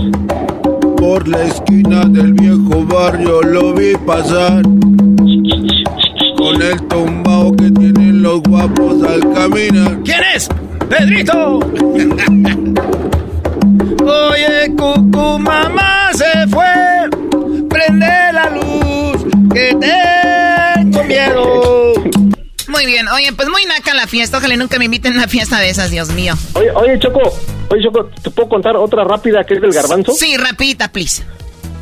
Por 0.97 1.27
la 1.29 1.43
esquina 1.45 2.05
del 2.07 2.33
viejo 2.35 2.85
barrio 2.85 3.43
lo 3.43 3.73
vi 3.75 3.95
pasar. 4.07 4.63
Con 6.37 6.63
el 6.63 6.77
tumbao 6.89 7.53
que 7.57 7.71
tienen 7.73 8.23
los 8.23 8.41
guapos 8.43 9.03
al 9.03 9.21
caminar. 9.35 9.99
¿Quién 10.05 10.21
es? 10.35 10.49
¡Pedrito! 10.89 11.59
Oye, 14.01 14.71
cucu, 14.77 15.39
mamá 15.39 16.11
se 16.15 16.47
fue. 16.49 16.65
Prende 17.99 18.33
la 18.33 18.51
luz, 18.51 19.25
que 19.53 19.75
tengo 19.75 21.05
miedo. 21.05 21.95
Muy 22.69 22.87
bien, 22.87 23.09
oye, 23.09 23.33
pues 23.35 23.49
muy 23.49 23.65
naca 23.65 23.93
la 23.95 24.07
fiesta, 24.07 24.39
ojalá 24.39 24.57
nunca 24.57 24.79
me 24.79 24.85
inviten 24.85 25.15
a 25.15 25.17
una 25.17 25.29
fiesta 25.29 25.59
de 25.59 25.71
esas, 25.71 25.91
Dios 25.91 26.15
mío. 26.15 26.35
Oye, 26.55 26.71
oye, 26.71 26.99
Choco, 27.01 27.21
oye, 27.71 27.83
Choco, 27.83 28.09
¿te 28.23 28.31
puedo 28.31 28.49
contar 28.49 28.77
otra 28.77 29.03
rápida 29.03 29.43
que 29.43 29.55
es 29.55 29.61
del 29.61 29.73
garbanzo? 29.73 30.13
Sí, 30.13 30.37
rapidita, 30.37 30.93
please. 30.93 31.25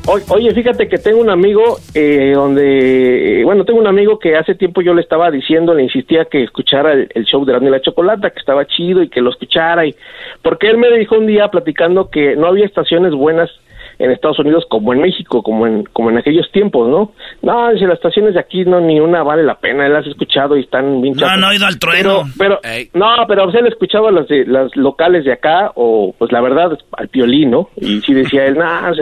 oye, 0.07 0.55
fíjate 0.55 0.89
que 0.89 0.97
tengo 0.97 1.21
un 1.21 1.29
amigo 1.29 1.81
eh, 1.93 2.33
donde, 2.35 3.43
bueno, 3.45 3.67
tengo 3.67 3.79
un 3.81 3.87
amigo 3.87 4.19
que 4.19 4.37
hace 4.37 4.55
tiempo 4.55 4.81
yo 4.81 4.95
le 4.95 5.03
estaba 5.03 5.31
diciendo, 5.31 5.75
le 5.75 5.83
insistía 5.83 6.25
que 6.25 6.45
escuchara 6.45 6.93
el, 6.95 7.11
el 7.15 7.25
show 7.25 7.45
de 7.45 7.53
la 7.53 7.59
la 7.59 7.83
Chocolata, 7.83 8.31
que 8.31 8.39
estaba 8.39 8.67
chido 8.67 9.03
y 9.03 9.11
que 9.11 9.21
lo 9.21 9.31
escuchara, 9.31 9.85
y 9.85 9.95
porque 10.41 10.71
él 10.71 10.79
me 10.79 10.91
dijo 10.97 11.17
un 11.19 11.27
día 11.27 11.49
platicando 11.49 12.09
que 12.09 12.37
no 12.37 12.47
había 12.47 12.65
estaciones 12.65 13.13
buenas 13.13 13.51
en 13.99 14.11
Estados 14.11 14.39
Unidos 14.39 14.65
como 14.69 14.93
en 14.93 15.01
México, 15.01 15.43
como 15.43 15.67
en, 15.67 15.85
como 15.93 16.11
en 16.11 16.19
aquellos 16.19 16.51
tiempos, 16.53 16.89
¿no? 16.89 17.13
No, 17.43 17.73
dice, 17.73 17.87
las 17.87 17.97
estaciones 17.97 18.35
de 18.35 18.41
aquí 18.41 18.65
no, 18.65 18.81
ni 18.81 19.01
una 19.01 19.23
vale 19.23 19.43
la 19.43 19.55
pena, 19.59 19.87
él 19.87 19.97
has 19.97 20.07
escuchado 20.07 20.57
y 20.57 20.61
están 20.61 21.01
bien 21.01 21.15
No, 21.17 21.37
no 21.37 21.51
he 21.51 21.57
ido 21.57 21.67
al 21.67 21.79
trueno. 21.79 22.25
Pero, 22.39 22.61
pero 22.63 22.89
no, 22.95 23.27
pero 23.27 23.45
pues, 23.45 23.57
él 23.57 23.67
escuchaba 23.67 24.11
las, 24.11 24.29
de, 24.29 24.45
las 24.47 24.75
locales 24.77 25.25
de 25.25 25.33
acá, 25.33 25.73
o 25.75 26.15
pues 26.19 26.31
la 26.33 26.41
verdad, 26.41 26.79
al 26.93 27.09
piolín, 27.09 27.51
¿no? 27.51 27.71
Y 27.77 28.01
sí 28.01 28.13
decía 28.13 28.45
él, 28.47 28.59
nah, 28.59 28.93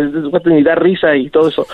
ni 0.44 0.62
da 0.62 0.74
risa 0.74 1.16
y 1.16 1.28
todo 1.30 1.48
eso. 1.48 1.66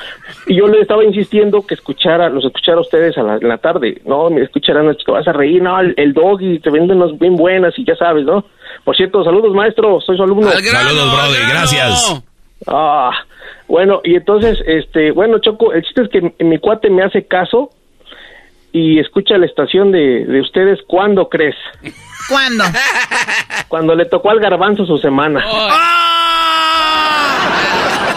Y 0.46 0.56
yo 0.56 0.66
le 0.66 0.80
estaba 0.80 1.04
insistiendo 1.04 1.66
que 1.66 1.74
escuchara, 1.74 2.28
los 2.28 2.44
escuchara 2.44 2.78
a 2.78 2.82
ustedes 2.82 3.16
a 3.18 3.22
la, 3.22 3.36
en 3.36 3.48
la 3.48 3.58
tarde, 3.58 4.00
no, 4.06 4.30
me 4.30 4.42
escucharán, 4.42 4.96
te 4.96 5.12
vas 5.12 5.28
a 5.28 5.32
reír, 5.32 5.62
no, 5.62 5.78
el, 5.80 5.94
el 5.96 6.12
doggy, 6.12 6.58
te 6.60 6.70
venden 6.70 7.02
unas 7.02 7.18
bien 7.18 7.36
buenas 7.36 7.78
y 7.78 7.84
ya 7.84 7.96
sabes, 7.96 8.24
¿no? 8.24 8.44
Por 8.84 8.96
cierto, 8.96 9.22
saludos 9.24 9.54
maestro, 9.54 10.00
soy 10.00 10.16
su 10.16 10.22
alumno. 10.22 10.48
Saludos, 10.50 11.12
brother, 11.12 11.48
gracias. 11.48 12.22
Ah, 12.66 13.12
bueno, 13.68 14.00
y 14.04 14.16
entonces, 14.16 14.58
este, 14.66 15.12
bueno, 15.12 15.38
Choco, 15.38 15.72
el 15.72 15.82
chiste 15.82 16.02
es 16.02 16.08
que 16.08 16.44
mi 16.44 16.58
cuate 16.58 16.90
me 16.90 17.02
hace 17.02 17.26
caso 17.26 17.70
y 18.72 18.98
escucha 18.98 19.38
la 19.38 19.46
estación 19.46 19.92
de, 19.92 20.24
de 20.26 20.40
ustedes, 20.40 20.80
¿cuándo 20.86 21.28
crees? 21.28 21.56
¿Cuándo? 22.28 22.64
Cuando 23.68 23.94
le 23.94 24.04
tocó 24.04 24.30
al 24.30 24.40
garbanzo 24.40 24.84
su 24.86 24.98
semana. 24.98 25.44
Oh. 25.46 25.68
oh 25.68 26.00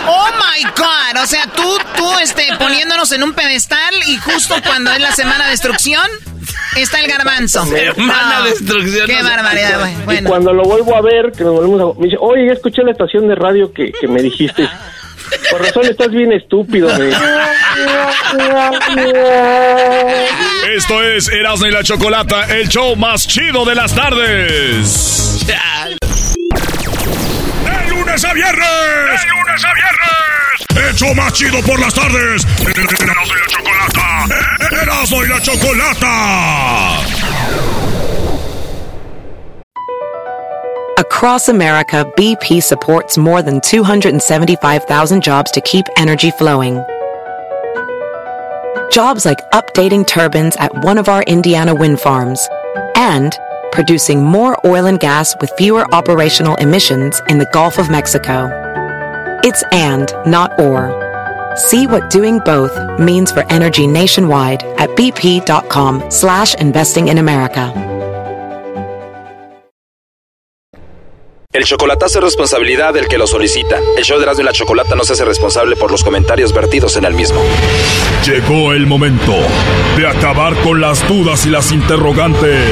my 0.05 0.63
God, 0.75 1.23
o 1.23 1.25
sea, 1.25 1.47
tú, 1.47 1.77
tú, 1.95 2.11
este, 2.19 2.47
poniéndonos 2.59 3.11
en 3.11 3.23
un 3.23 3.33
pedestal 3.33 3.93
y 4.07 4.17
justo 4.17 4.55
cuando 4.65 4.91
es 4.91 4.99
la 4.99 5.11
semana 5.13 5.45
de 5.45 5.51
destrucción, 5.51 6.05
está 6.75 6.99
el 6.99 7.07
garbanzo. 7.07 7.65
Semana 7.65 8.39
No, 8.39 8.43
de 8.43 8.49
destrucción. 8.51 9.07
Qué 9.07 9.21
no 9.21 9.29
barbaridad, 9.29 9.79
güey. 9.79 9.93
Y 9.93 9.95
Bueno. 10.05 10.29
cuando 10.29 10.53
lo 10.53 10.63
vuelvo 10.63 10.95
a 10.95 11.01
ver, 11.01 11.31
que 11.35 11.43
nos 11.43 11.53
volvemos 11.53 11.95
a... 11.95 11.99
Me 11.99 12.05
dice, 12.05 12.17
oye, 12.19 12.47
ya 12.47 12.53
escuché 12.53 12.83
la 12.83 12.91
estación 12.91 13.27
de 13.27 13.35
radio 13.35 13.71
que, 13.73 13.91
que 13.91 14.07
me 14.07 14.21
dijiste. 14.21 14.69
Por 15.49 15.61
razón 15.61 15.85
estás 15.85 16.11
bien 16.11 16.31
estúpido, 16.33 16.89
güey. 16.95 17.11
Esto 20.75 21.01
es 21.03 21.27
Erasmo 21.29 21.65
y 21.67 21.71
la 21.71 21.83
Chocolata, 21.83 22.45
el 22.55 22.67
show 22.67 22.95
más 22.95 23.27
chido 23.27 23.65
de 23.65 23.73
las 23.75 23.95
tardes. 23.95 25.45
De 28.13 28.19
lunes 28.19 28.25
a 28.25 28.33
viernes. 28.35 29.21
De 29.21 29.29
lunes 29.29 29.65
a 29.65 29.73
viernes. 29.73 30.87
El 30.87 30.95
show 30.95 31.15
más 31.15 31.33
chido 31.33 31.59
por 31.63 31.79
las 31.79 31.95
tardes. 31.95 32.45
Erasmo 32.59 33.33
y 33.33 33.39
la 33.39 33.47
Chocolata. 33.47 34.27
Erasmo 34.83 35.23
y 35.23 35.27
la 35.27 35.41
Chocolata. 35.41 36.99
Across 40.99 41.49
America, 41.49 42.05
BP 42.15 42.61
supports 42.61 43.17
more 43.17 43.41
than 43.41 43.59
275,000 43.61 45.23
jobs 45.23 45.49
to 45.49 45.59
keep 45.61 45.87
energy 45.97 46.29
flowing. 46.37 46.83
Jobs 48.91 49.25
like 49.25 49.39
updating 49.53 50.05
turbines 50.05 50.55
at 50.57 50.71
one 50.83 50.99
of 50.99 51.09
our 51.09 51.23
Indiana 51.23 51.73
wind 51.73 51.99
farms 51.99 52.47
and 52.95 53.35
producing 53.73 54.23
more 54.23 54.55
oil 54.65 54.85
and 54.85 54.99
gas 54.99 55.35
with 55.41 55.51
fewer 55.57 55.91
operational 55.93 56.55
emissions 56.55 57.21
in 57.27 57.39
the 57.39 57.49
Gulf 57.51 57.77
of 57.79 57.89
Mexico. 57.89 58.47
It's 59.43 59.63
and, 59.73 60.13
not 60.25 60.57
or. 60.59 60.93
See 61.57 61.87
what 61.87 62.09
doing 62.09 62.39
both 62.45 62.71
means 62.99 63.31
for 63.31 63.43
energy 63.51 63.87
nationwide 63.87 64.63
at 64.77 64.89
bp.com 64.91 66.09
slash 66.09 66.55
investing 66.55 67.09
in 67.09 67.17
America. 67.17 67.73
El 71.53 71.65
chocolatazo 71.65 72.17
es 72.17 72.23
responsabilidad 72.23 72.95
del 72.95 73.07
que 73.07 73.19
lo 73.19 73.27
solicita. 73.27 73.79
El 73.95 74.03
show 74.03 74.17
de 74.17 74.23
Erasmo 74.23 74.41
y 74.41 74.45
la 74.45 74.53
Chocolata 74.53 74.95
no 74.95 75.03
se 75.03 75.13
hace 75.13 75.23
responsable 75.23 75.75
por 75.75 75.91
los 75.91 76.03
comentarios 76.03 76.51
vertidos 76.51 76.97
en 76.97 77.05
el 77.05 77.13
mismo. 77.13 77.39
Llegó 78.25 78.73
el 78.73 78.87
momento 78.87 79.35
de 79.95 80.07
acabar 80.07 80.55
con 80.63 80.81
las 80.81 81.07
dudas 81.07 81.45
y 81.45 81.51
las 81.51 81.71
interrogantes. 81.71 82.71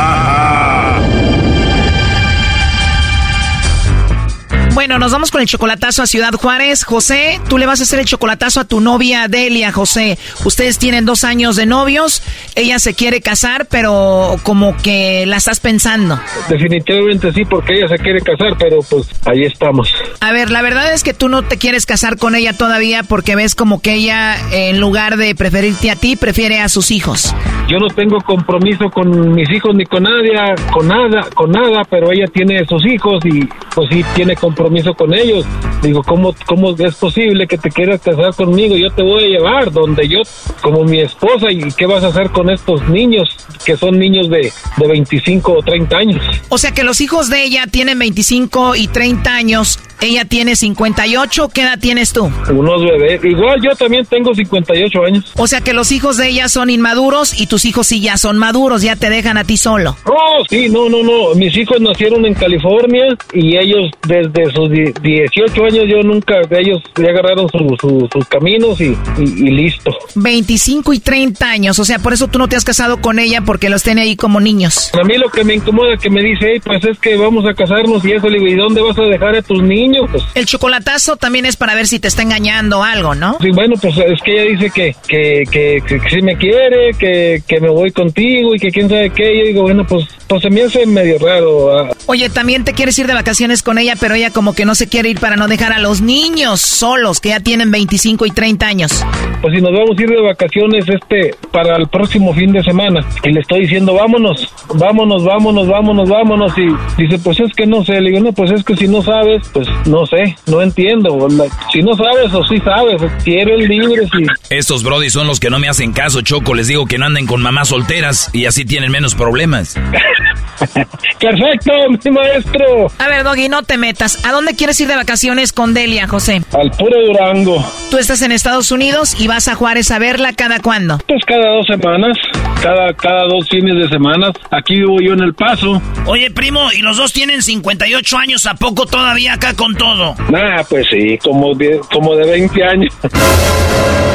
Bueno, 4.73 4.97
nos 4.99 5.11
vamos 5.11 5.31
con 5.31 5.41
el 5.41 5.47
chocolatazo 5.47 6.01
a 6.01 6.07
Ciudad 6.07 6.31
Juárez. 6.31 6.85
José, 6.85 7.41
tú 7.49 7.57
le 7.57 7.65
vas 7.65 7.81
a 7.81 7.83
hacer 7.83 7.99
el 7.99 8.05
chocolatazo 8.05 8.61
a 8.61 8.63
tu 8.63 8.79
novia 8.79 9.27
Delia, 9.27 9.73
José. 9.73 10.17
Ustedes 10.45 10.79
tienen 10.79 11.05
dos 11.05 11.25
años 11.25 11.57
de 11.57 11.65
novios. 11.65 12.23
Ella 12.55 12.79
se 12.79 12.93
quiere 12.93 13.19
casar, 13.19 13.67
pero 13.69 14.37
como 14.43 14.77
que 14.77 15.25
la 15.27 15.35
estás 15.35 15.59
pensando. 15.59 16.17
Definitivamente 16.47 17.33
sí, 17.33 17.43
porque 17.43 17.73
ella 17.73 17.89
se 17.89 17.97
quiere 17.97 18.21
casar, 18.21 18.55
pero 18.57 18.79
pues 18.89 19.09
ahí 19.25 19.43
estamos. 19.43 19.93
A 20.21 20.31
ver, 20.31 20.49
la 20.49 20.61
verdad 20.61 20.93
es 20.93 21.03
que 21.03 21.13
tú 21.13 21.27
no 21.27 21.43
te 21.43 21.57
quieres 21.57 21.85
casar 21.85 22.17
con 22.17 22.33
ella 22.33 22.53
todavía 22.53 23.03
porque 23.03 23.35
ves 23.35 23.55
como 23.55 23.81
que 23.81 23.95
ella, 23.95 24.37
en 24.53 24.79
lugar 24.79 25.17
de 25.17 25.35
preferirte 25.35 25.91
a 25.91 25.97
ti, 25.97 26.15
prefiere 26.15 26.61
a 26.61 26.69
sus 26.69 26.91
hijos. 26.91 27.35
Yo 27.67 27.77
no 27.77 27.87
tengo 27.93 28.19
compromiso 28.21 28.89
con 28.89 29.33
mis 29.33 29.49
hijos 29.49 29.75
ni 29.75 29.85
con 29.85 30.03
nadie, 30.03 30.31
con 30.71 30.87
nada, 30.87 31.27
con 31.35 31.51
nada, 31.51 31.83
pero 31.89 32.11
ella 32.11 32.27
tiene 32.33 32.65
sus 32.65 32.85
hijos 32.85 33.23
y 33.25 33.45
pues 33.75 33.89
sí 33.91 34.03
tiene 34.15 34.35
compromiso 34.35 34.60
con 34.95 35.13
ellos. 35.13 35.45
Digo, 35.81 36.03
¿cómo, 36.03 36.35
cómo 36.45 36.75
es 36.77 36.95
posible 36.95 37.47
que 37.47 37.57
te 37.57 37.69
quieras 37.69 38.01
casar 38.01 38.35
conmigo? 38.35 38.75
Yo 38.75 38.89
te 38.89 39.01
voy 39.01 39.23
a 39.23 39.27
llevar 39.27 39.71
donde 39.71 40.07
yo, 40.07 40.19
como 40.61 40.83
mi 40.83 40.99
esposa, 40.99 41.51
¿y 41.51 41.63
qué 41.75 41.85
vas 41.85 42.03
a 42.03 42.07
hacer 42.07 42.29
con 42.29 42.49
estos 42.49 42.87
niños 42.87 43.29
que 43.65 43.75
son 43.75 43.97
niños 43.97 44.29
de, 44.29 44.51
de 44.77 44.87
25 44.87 45.51
o 45.51 45.61
30 45.61 45.97
años? 45.97 46.23
O 46.49 46.57
sea 46.57 46.71
que 46.71 46.83
los 46.83 47.01
hijos 47.01 47.29
de 47.29 47.43
ella 47.43 47.65
tienen 47.67 47.97
25 47.99 48.75
y 48.75 48.87
30 48.87 49.33
años. 49.33 49.79
Ella 50.01 50.25
tiene 50.25 50.55
58. 50.55 51.49
¿Qué 51.53 51.61
edad 51.61 51.77
tienes 51.79 52.11
tú? 52.11 52.31
Unos 52.51 52.83
bebés. 52.83 53.23
Igual 53.23 53.61
yo 53.61 53.75
también 53.75 54.03
tengo 54.05 54.33
58 54.33 55.03
años. 55.05 55.25
O 55.37 55.45
sea 55.45 55.61
que 55.61 55.73
los 55.73 55.91
hijos 55.91 56.17
de 56.17 56.27
ella 56.29 56.49
son 56.49 56.71
inmaduros 56.71 57.39
y 57.39 57.45
tus 57.47 57.65
hijos 57.65 57.85
sí 57.87 58.01
ya 58.01 58.17
son 58.17 58.37
maduros, 58.39 58.81
ya 58.81 58.95
te 58.95 59.09
dejan 59.11 59.37
a 59.37 59.43
ti 59.43 59.57
solo. 59.57 59.95
Oh, 60.05 60.43
sí, 60.49 60.69
no, 60.69 60.89
no, 60.89 61.03
no. 61.03 61.35
Mis 61.35 61.55
hijos 61.55 61.79
nacieron 61.79 62.25
en 62.25 62.33
California 62.33 63.05
y 63.33 63.57
ellos 63.57 63.91
desde 64.07 64.51
sus 64.53 64.71
die- 64.71 64.91
18 65.03 65.65
años 65.65 65.85
yo 65.87 66.01
nunca, 66.03 66.41
ellos 66.49 66.81
ya 66.97 67.09
agarraron 67.09 67.47
su- 67.49 67.77
su- 67.79 68.09
sus 68.11 68.25
caminos 68.27 68.81
y, 68.81 68.95
y- 69.19 69.47
y 69.47 69.51
listo. 69.51 69.91
25 70.15 70.93
y 70.93 70.99
30 70.99 71.47
años. 71.49 71.77
O 71.77 71.85
sea, 71.85 71.99
por 71.99 72.13
eso 72.13 72.27
tú 72.27 72.39
no 72.39 72.47
te 72.47 72.55
has 72.55 72.65
casado 72.65 73.01
con 73.01 73.19
ella 73.19 73.41
porque 73.45 73.69
los 73.69 73.83
tiene 73.83 74.01
ahí 74.01 74.15
como 74.15 74.39
niños. 74.39 74.89
A 74.99 75.03
mí 75.03 75.15
lo 75.17 75.29
que 75.29 75.43
me 75.43 75.53
incomoda 75.55 75.95
que 75.97 76.09
me 76.09 76.23
dice, 76.23 76.53
"Ey, 76.53 76.59
pues 76.59 76.83
es 76.85 76.97
que 76.97 77.15
vamos 77.17 77.45
a 77.45 77.53
casarnos 77.53 78.03
y 78.03 78.13
eso, 78.13 78.27
le 78.29 78.39
digo, 78.39 78.47
¿y 78.51 78.55
dónde 78.55 78.81
vas 78.81 78.97
a 78.97 79.03
dejar 79.03 79.35
a 79.35 79.41
tus 79.43 79.61
niños? 79.61 79.90
Pues, 80.11 80.23
El 80.35 80.45
chocolatazo 80.45 81.17
también 81.17 81.45
es 81.45 81.55
para 81.57 81.75
ver 81.75 81.87
si 81.87 81.99
te 81.99 82.07
está 82.07 82.21
engañando 82.21 82.79
o 82.79 82.83
algo, 82.83 83.15
¿no? 83.15 83.37
sí, 83.41 83.49
bueno, 83.53 83.75
pues 83.81 83.95
es 83.97 84.21
que 84.23 84.33
ella 84.33 84.51
dice 84.51 84.71
que, 84.73 84.95
que, 85.07 85.43
que, 85.51 85.83
que, 85.87 85.99
que 85.99 86.09
sí 86.09 86.21
me 86.21 86.35
quiere, 86.37 86.91
que, 86.97 87.41
que 87.47 87.59
me 87.59 87.69
voy 87.69 87.91
contigo 87.91 88.55
y 88.55 88.59
que 88.59 88.69
quién 88.69 88.89
sabe 88.89 89.09
qué. 89.09 89.37
Yo 89.39 89.45
digo, 89.45 89.61
bueno, 89.63 89.85
pues, 89.85 90.05
pues 90.27 90.41
se 90.41 90.49
me 90.49 90.63
hace 90.63 90.85
medio 90.85 91.17
raro. 91.19 91.77
ah. 91.77 91.89
Oye, 92.07 92.29
también 92.29 92.63
te 92.63 92.73
quieres 92.73 92.97
ir 92.99 93.07
de 93.07 93.13
vacaciones 93.13 93.63
con 93.63 93.77
ella, 93.77 93.95
pero 93.99 94.15
ella 94.15 94.31
como 94.31 94.53
que 94.53 94.65
no 94.65 94.75
se 94.75 94.87
quiere 94.87 95.09
ir 95.09 95.19
para 95.19 95.35
no 95.35 95.47
dejar 95.47 95.73
a 95.73 95.79
los 95.79 96.01
niños 96.01 96.61
solos, 96.61 97.19
que 97.19 97.29
ya 97.29 97.39
tienen 97.39 97.71
25 97.71 98.25
y 98.25 98.31
30 98.31 98.65
años. 98.67 99.05
Pues 99.41 99.55
si 99.55 99.61
nos 99.61 99.71
vamos 99.71 99.97
a 99.97 100.01
ir 100.01 100.09
de 100.09 100.21
vacaciones 100.21 100.85
este 100.87 101.35
para 101.51 101.75
el 101.77 101.87
próximo 101.87 102.33
fin 102.33 102.51
de 102.51 102.63
semana 102.63 103.03
y 103.23 103.31
le 103.31 103.39
estoy 103.41 103.61
diciendo 103.61 103.93
vámonos, 103.95 104.47
vámonos, 104.75 105.23
vámonos, 105.23 105.67
vámonos, 105.67 106.09
vámonos 106.09 106.53
y 106.57 107.01
dice 107.01 107.17
pues 107.23 107.39
es 107.39 107.51
que 107.55 107.65
no 107.65 107.83
sé, 107.83 107.99
le 107.99 108.11
digo 108.11 108.21
no 108.23 108.33
pues 108.33 108.51
es 108.51 108.63
que 108.63 108.75
si 108.75 108.87
no 108.87 109.01
sabes 109.01 109.41
pues 109.51 109.67
no 109.85 110.05
sé, 110.05 110.35
no 110.47 110.61
entiendo, 110.61 111.27
si 111.71 111.81
no 111.81 111.95
sabes 111.95 112.33
o 112.33 112.45
si 112.45 112.59
sabes, 112.59 113.01
si 113.23 113.33
eres 113.33 113.67
libre, 113.67 114.07
si 114.07 114.25
Estos 114.49 114.83
brody 114.83 115.09
son 115.09 115.27
los 115.27 115.39
que 115.39 115.49
no 115.49 115.59
me 115.59 115.69
hacen 115.69 115.93
caso, 115.93 116.21
Choco. 116.21 116.53
Les 116.53 116.67
digo 116.67 116.85
que 116.85 116.97
no 116.97 117.05
anden 117.05 117.27
con 117.27 117.41
mamás 117.41 117.69
solteras 117.69 118.29
y 118.33 118.45
así 118.45 118.65
tienen 118.65 118.91
menos 118.91 119.15
problemas. 119.15 119.75
perfecto, 121.19 121.71
mi 122.03 122.11
maestro. 122.11 122.87
A 122.99 123.07
ver, 123.07 123.23
Doggy, 123.23 123.49
no 123.49 123.63
te 123.63 123.77
metas. 123.77 124.23
¿A 124.25 124.31
dónde 124.31 124.55
quieres 124.55 124.79
ir 124.81 124.87
de 124.87 124.95
vacaciones 124.95 125.53
con 125.53 125.73
Delia, 125.73 126.07
José? 126.07 126.41
Al 126.53 126.71
puro 126.71 126.99
Durango. 127.05 127.65
Tú 127.89 127.97
estás 127.97 128.21
en 128.21 128.31
Estados 128.31 128.71
Unidos 128.71 129.15
y 129.19 129.27
vas 129.27 129.47
a 129.47 129.55
Juárez 129.55 129.91
a 129.91 129.99
verla 129.99 130.33
cada 130.33 130.59
cuándo? 130.59 130.99
Pues 131.07 131.23
cada 131.25 131.49
dos 131.55 131.67
semanas, 131.67 132.17
cada, 132.61 132.93
cada 132.93 133.23
dos 133.27 133.47
fines 133.49 133.75
de 133.75 133.89
semana. 133.89 134.31
Aquí 134.51 134.75
vivo 134.75 134.97
yo 135.01 135.13
en 135.13 135.21
El 135.21 135.33
Paso. 135.33 135.81
Oye, 136.05 136.31
primo, 136.31 136.71
¿y 136.71 136.81
los 136.81 136.97
dos 136.97 137.13
tienen 137.13 137.41
58 137.41 138.17
años? 138.17 138.45
¿A 138.45 138.55
poco 138.55 138.85
todavía 138.85 139.33
acá 139.33 139.53
con 139.55 139.70
todo? 139.75 140.15
Ah, 140.33 140.63
pues 140.69 140.85
sí, 140.91 141.17
como 141.17 141.53
de, 141.55 141.79
como 141.91 142.15
de 142.15 142.25
20 142.25 142.63
años. 142.63 142.93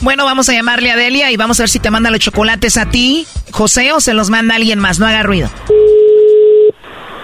Bueno, 0.03 0.25
vamos 0.25 0.49
a 0.49 0.53
llamarle 0.53 0.91
a 0.91 0.97
Delia 0.97 1.31
y 1.31 1.37
vamos 1.37 1.59
a 1.59 1.65
ver 1.65 1.71
si 1.71 1.79
te 1.81 1.91
manda 1.91 2.11
los 2.11 2.21
chocolates 2.21 2.77
a 2.77 2.87
ti, 2.89 3.27
José, 3.51 3.93
o 3.93 4.01
se 4.01 4.15
los 4.15 4.31
manda 4.31 4.55
alguien 4.55 4.79
más. 4.79 4.99
No 4.99 5.07
haga 5.07 5.23
ruido. 5.23 5.49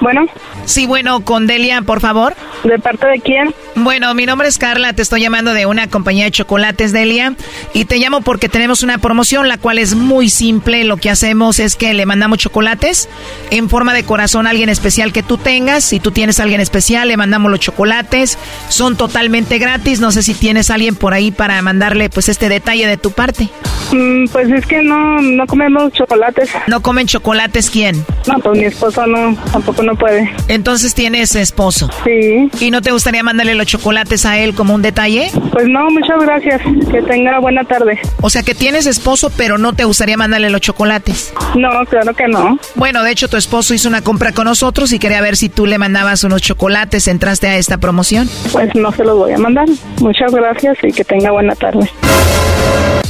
Bueno. 0.03 0.27
Sí, 0.65 0.87
bueno, 0.87 1.21
con 1.21 1.47
Delia, 1.47 1.81
por 1.83 2.01
favor. 2.01 2.35
¿De 2.65 2.79
parte 2.79 3.07
de 3.07 3.21
quién? 3.21 3.55
Bueno, 3.77 4.13
mi 4.15 4.27
nombre 4.27 4.49
es 4.49 4.59
Carla, 4.59 4.93
te 4.93 5.03
estoy 5.03 5.21
llamando 5.21 5.55
de 5.55 5.65
una 5.65 5.89
compañía 5.89 6.25
de 6.25 6.31
chocolates, 6.31 6.93
Delia, 6.93 7.35
y 7.73 7.85
te 7.85 7.99
llamo 7.99 8.21
porque 8.21 8.49
tenemos 8.49 8.83
una 8.83 8.99
promoción, 8.99 9.49
la 9.49 9.59
cual 9.59 9.79
es 9.79 9.95
muy 9.95 10.29
simple. 10.29 10.85
Lo 10.85 10.97
que 10.97 11.09
hacemos 11.09 11.61
es 11.61 11.77
que 11.77 11.95
le 11.95 12.05
mandamos 12.05 12.39
chocolates 12.39 13.09
en 13.51 13.69
forma 13.69 13.95
de 13.95 14.05
corazón 14.05 14.47
a 14.47 14.51
alguien 14.51 14.69
especial 14.69 15.13
que 15.13 15.23
tú 15.23 15.39
tengas. 15.39 15.85
Si 15.85 16.01
tú 16.01 16.11
tienes 16.11 16.41
a 16.41 16.43
alguien 16.43 16.61
especial, 16.61 17.09
le 17.09 17.17
mandamos 17.17 17.51
los 17.51 17.61
chocolates. 17.61 18.39
Son 18.69 18.97
totalmente 18.97 19.59
gratis. 19.59 20.01
No 20.01 20.11
sé 20.11 20.23
si 20.23 20.35
tienes 20.35 20.71
a 20.71 20.75
alguien 20.75 20.97
por 20.97 21.15
ahí 21.15 21.31
para 21.31 21.63
mandarle 21.63 22.11
pues 22.11 22.29
este 22.29 22.49
detalle 22.49 22.87
de 22.87 22.97
tu 22.97 23.13
parte. 23.13 23.49
Mm, 23.93 24.27
pues 24.33 24.51
es 24.51 24.67
que 24.67 24.83
no, 24.83 25.21
no 25.21 25.47
comemos 25.47 25.93
chocolates. 25.93 26.51
¿No 26.67 26.81
comen 26.83 27.07
chocolates 27.07 27.71
quién? 27.71 28.05
No, 28.27 28.39
pues 28.39 28.59
mi 28.59 28.65
esposo 28.65 29.07
no, 29.07 29.37
tampoco 29.53 29.83
no 29.83 29.92
puede. 29.97 30.31
Entonces 30.49 30.95
tienes 30.95 31.35
esposo. 31.35 31.91
Sí. 32.05 32.51
¿Y 32.61 32.71
no 32.71 32.83
te 32.83 32.93
gustaría 32.93 33.23
mandarle 33.23 33.55
los 33.55 33.67
chocolates 33.67 34.27
a 34.27 34.39
él 34.39 34.55
como 34.55 34.75
un 34.75 34.83
detalle? 34.83 35.31
Pues 35.51 35.67
no, 35.69 35.91
muchas 35.91 36.21
gracias. 36.21 36.61
Que 36.91 37.03
tenga 37.03 37.39
buena 37.41 37.65
tarde. 37.65 37.99
O 38.21 38.31
sea 38.31 38.43
que 38.43 38.55
tienes 38.55 38.87
esposo, 38.87 39.31
pero 39.37 39.59
no 39.59 39.73
te 39.73 39.85
gustaría 39.85 40.17
mandarle 40.17 40.51
los 40.51 40.61
chocolates. 40.61 41.33
No, 41.57 41.71
claro 41.87 42.15
que 42.15 42.29
no. 42.29 42.59
Bueno, 42.75 43.03
de 43.03 43.11
hecho 43.11 43.29
tu 43.29 43.37
esposo 43.37 43.75
hizo 43.75 43.89
una 43.89 44.03
compra 44.03 44.33
con 44.33 44.45
nosotros 44.45 44.93
y 44.93 44.99
quería 44.99 45.21
ver 45.21 45.37
si 45.37 45.49
tú 45.49 45.67
le 45.67 45.79
mandabas 45.79 46.25
unos 46.25 46.43
chocolates, 46.43 47.09
entraste 47.09 47.49
a 47.49 47.57
esta 47.57 47.79
promoción. 47.79 48.29
Pues 48.53 48.75
no 48.75 48.93
se 48.93 49.05
los 49.05 49.17
voy 49.17 49.33
a 49.33 49.39
mandar. 49.39 49.67
Muchas 50.01 50.33
gracias 50.33 50.79
y 50.83 50.93
que 50.93 51.05
tenga 51.05 51.31
buena 51.31 51.55
tarde. 51.55 51.89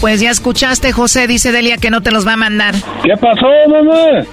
Pues 0.01 0.21
ya 0.21 0.31
escuchaste, 0.31 0.91
José, 0.93 1.27
dice 1.27 1.53
Delia 1.53 1.77
que 1.77 1.91
no 1.91 2.01
te 2.03 2.11
los 2.11 2.27
va 2.27 2.33
a 2.33 2.37
mandar. 2.37 2.75
¿Qué 3.05 3.17
pasó, 3.17 3.47
mamá? 3.69 4.27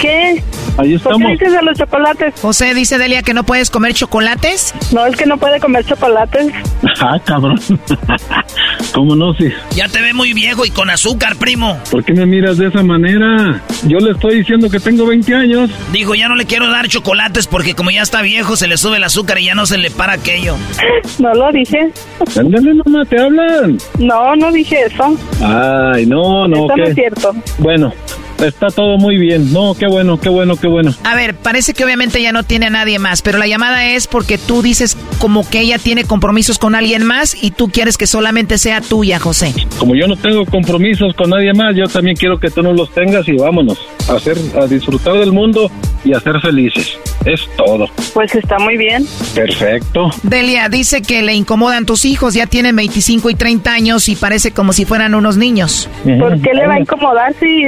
¿Qué? 0.00 0.42
Ahí 0.78 0.96
¿Por 0.98 1.12
estamos. 1.12 1.22
qué 1.38 1.44
dices 1.44 1.52
de 1.52 1.62
los 1.62 1.76
chocolates? 1.78 2.34
José, 2.40 2.72
dice 2.74 2.96
Delia 2.96 3.22
que 3.22 3.34
no 3.34 3.44
puedes 3.44 3.70
comer 3.70 3.92
chocolates. 3.92 4.74
No, 4.92 5.04
es 5.04 5.14
que 5.16 5.26
no 5.26 5.36
puede 5.36 5.60
comer 5.60 5.84
chocolates. 5.84 6.46
Ah, 7.02 7.18
cabrón. 7.24 7.58
¿Cómo 8.94 9.14
no? 9.16 9.32
Sí. 9.34 9.50
Ya 9.74 9.88
te 9.88 10.00
ve 10.02 10.12
muy 10.12 10.32
viejo 10.34 10.66
y 10.66 10.70
con 10.70 10.90
azúcar, 10.90 11.36
primo. 11.36 11.78
¿Por 11.90 12.04
qué 12.04 12.12
me 12.12 12.26
miras 12.26 12.58
de 12.58 12.66
esa 12.68 12.82
manera? 12.82 13.62
Yo 13.86 13.98
le 13.98 14.10
estoy 14.12 14.38
diciendo 14.38 14.68
que 14.68 14.80
tengo 14.80 15.06
20 15.06 15.34
años. 15.34 15.70
Dijo, 15.92 16.14
ya 16.14 16.28
no 16.28 16.34
le 16.34 16.44
quiero 16.44 16.68
dar 16.70 16.88
chocolates 16.88 17.46
porque 17.46 17.74
como 17.74 17.90
ya 17.90 18.02
está 18.02 18.20
viejo, 18.22 18.54
se 18.56 18.66
le 18.66 18.76
sube 18.76 18.96
el 18.98 19.04
azúcar 19.04 19.38
y 19.38 19.46
ya 19.46 19.54
no 19.54 19.64
se 19.66 19.78
le 19.78 19.90
para 19.90 20.14
aquello. 20.14 20.56
No 21.18 21.34
lo 21.34 21.50
dije. 21.52 21.90
Ándale, 22.38 22.72
mamá, 22.74 23.04
te 23.04 23.18
hablan. 23.20 23.76
No, 23.98 24.34
no 24.36 24.50
dije 24.52 24.84
eso. 24.86 25.14
Ay, 25.42 26.06
no, 26.06 26.48
no, 26.48 26.64
Eso 26.66 26.76
no 26.76 26.84
es 26.84 26.94
cierto. 26.94 27.34
Bueno, 27.58 27.92
está 28.42 28.68
todo 28.68 28.98
muy 28.98 29.18
bien. 29.18 29.52
No, 29.52 29.74
qué 29.74 29.86
bueno, 29.86 30.18
qué 30.20 30.28
bueno, 30.28 30.56
qué 30.56 30.66
bueno. 30.66 30.94
A 31.04 31.14
ver, 31.14 31.34
parece 31.34 31.74
que 31.74 31.84
obviamente 31.84 32.22
ya 32.22 32.32
no 32.32 32.42
tiene 32.42 32.66
a 32.66 32.70
nadie 32.70 32.98
más, 32.98 33.22
pero 33.22 33.38
la 33.38 33.46
llamada 33.46 33.86
es 33.86 34.06
porque 34.06 34.38
tú 34.38 34.62
dices 34.62 34.96
como 35.18 35.48
que 35.48 35.60
ella 35.60 35.78
tiene 35.78 36.04
compromisos 36.04 36.58
con 36.58 36.74
alguien 36.74 37.04
más 37.04 37.36
y 37.42 37.50
tú 37.50 37.68
quieres 37.68 37.96
que 37.96 38.06
solamente 38.06 38.58
sea 38.58 38.80
tuya, 38.80 39.18
José. 39.18 39.52
Como 39.78 39.94
yo 39.94 40.06
no 40.06 40.16
tengo 40.16 40.44
compromisos 40.46 41.14
con 41.14 41.30
nadie 41.30 41.52
más, 41.52 41.74
yo 41.76 41.86
también 41.86 42.16
quiero 42.16 42.38
que 42.38 42.50
tú 42.50 42.62
no 42.62 42.72
los 42.72 42.90
tengas 42.92 43.28
y 43.28 43.36
vámonos 43.36 43.78
a 44.08 44.14
hacer, 44.14 44.36
a 44.60 44.66
disfrutar 44.66 45.14
del 45.14 45.32
mundo 45.32 45.70
y 46.04 46.14
a 46.14 46.20
ser 46.20 46.40
felices. 46.40 46.98
Es 47.24 47.46
todo. 47.56 47.86
Pues 48.14 48.34
está 48.34 48.58
muy 48.58 48.78
bien. 48.78 49.06
Perfecto. 49.34 50.10
Delia 50.22 50.68
dice 50.68 51.02
que 51.02 51.22
le 51.22 51.34
incomodan 51.34 51.84
tus 51.84 52.04
hijos, 52.04 52.34
ya 52.34 52.46
tienen 52.46 52.74
25 52.76 53.28
y 53.30 53.34
30 53.34 53.72
años 53.72 54.08
y 54.08 54.16
parece 54.16 54.52
como 54.52 54.72
si 54.72 54.84
fueran 54.84 55.14
unos 55.14 55.36
niños. 55.36 55.88
¿Por 56.18 56.40
qué 56.40 56.54
le 56.54 56.66
va 56.66 56.74
a 56.74 56.80
incomodar 56.80 57.34
si, 57.38 57.64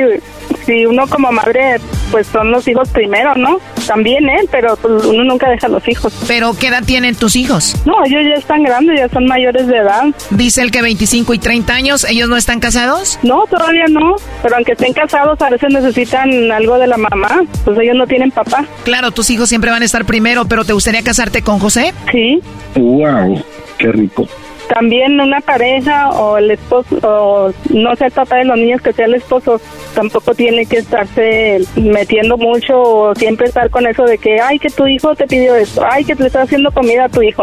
si 0.64 0.86
uno 0.86 1.06
como 1.06 1.32
madre, 1.32 1.80
pues 2.10 2.26
son 2.26 2.50
los 2.50 2.66
hijos 2.68 2.88
primero, 2.90 3.34
¿no? 3.34 3.58
También 3.86 4.28
él, 4.28 4.48
pero 4.50 4.76
pues, 4.76 5.04
uno 5.04 5.24
nunca 5.24 5.48
deja 5.50 5.68
los 5.68 5.86
hijos. 5.88 6.12
¿Pero 6.26 6.54
qué 6.58 6.68
edad 6.68 6.82
tienen 6.84 7.14
tus 7.14 7.36
hijos? 7.36 7.74
No, 7.84 8.04
ellos 8.04 8.22
ya 8.28 8.34
están 8.34 8.62
grandes, 8.62 8.98
ya 8.98 9.08
son 9.08 9.26
mayores 9.26 9.66
de 9.66 9.76
edad. 9.76 10.04
Dice 10.30 10.62
él 10.62 10.70
que 10.70 10.82
25 10.82 11.34
y 11.34 11.38
30 11.38 11.72
años, 11.72 12.04
¿ellos 12.08 12.28
no 12.28 12.36
están 12.36 12.60
casados? 12.60 13.18
No, 13.22 13.44
todavía 13.46 13.86
no, 13.88 14.16
pero 14.42 14.56
aunque 14.56 14.72
estén 14.72 14.92
casados 14.92 15.40
a 15.40 15.50
veces 15.50 15.72
necesitan 15.72 16.52
algo 16.52 16.78
de 16.78 16.86
la 16.86 16.96
mamá, 16.96 17.42
pues 17.64 17.78
ellos 17.78 17.96
no 17.96 18.06
tienen 18.06 18.30
papá. 18.30 18.64
Claro, 18.84 19.10
tus 19.10 19.30
hijos 19.30 19.48
siempre 19.48 19.70
van 19.70 19.82
a 19.82 19.84
estar 19.84 20.04
primero, 20.04 20.44
pero 20.46 20.64
¿te 20.64 20.72
gustaría 20.72 21.02
casarte 21.02 21.42
con 21.42 21.58
José? 21.58 21.92
Sí. 22.10 22.40
Wow, 22.76 23.42
qué 23.78 23.92
rico. 23.92 24.28
También 24.68 25.20
una 25.20 25.40
pareja 25.40 26.10
o 26.10 26.38
el 26.38 26.50
esposo, 26.50 26.96
o 27.02 27.52
no 27.70 27.94
sea 27.96 28.06
el 28.06 28.12
papá 28.12 28.36
de 28.36 28.44
los 28.44 28.56
niños, 28.56 28.80
que 28.80 28.92
sea 28.92 29.06
el 29.06 29.14
esposo, 29.14 29.60
tampoco 29.94 30.34
tiene 30.34 30.64
que 30.66 30.78
estarse 30.78 31.58
metiendo 31.76 32.36
mucho 32.38 32.80
o 32.80 33.14
siempre 33.14 33.46
estar 33.48 33.68
con 33.70 33.86
eso 33.86 34.04
de 34.04 34.18
que, 34.18 34.40
ay, 34.40 34.58
que 34.58 34.70
tu 34.70 34.86
hijo 34.86 35.14
te 35.14 35.26
pidió 35.26 35.54
esto, 35.56 35.84
ay, 35.88 36.04
que 36.04 36.16
te 36.16 36.26
está 36.26 36.42
haciendo 36.42 36.70
comida 36.70 37.04
a 37.04 37.08
tu 37.08 37.22
hijo. 37.22 37.42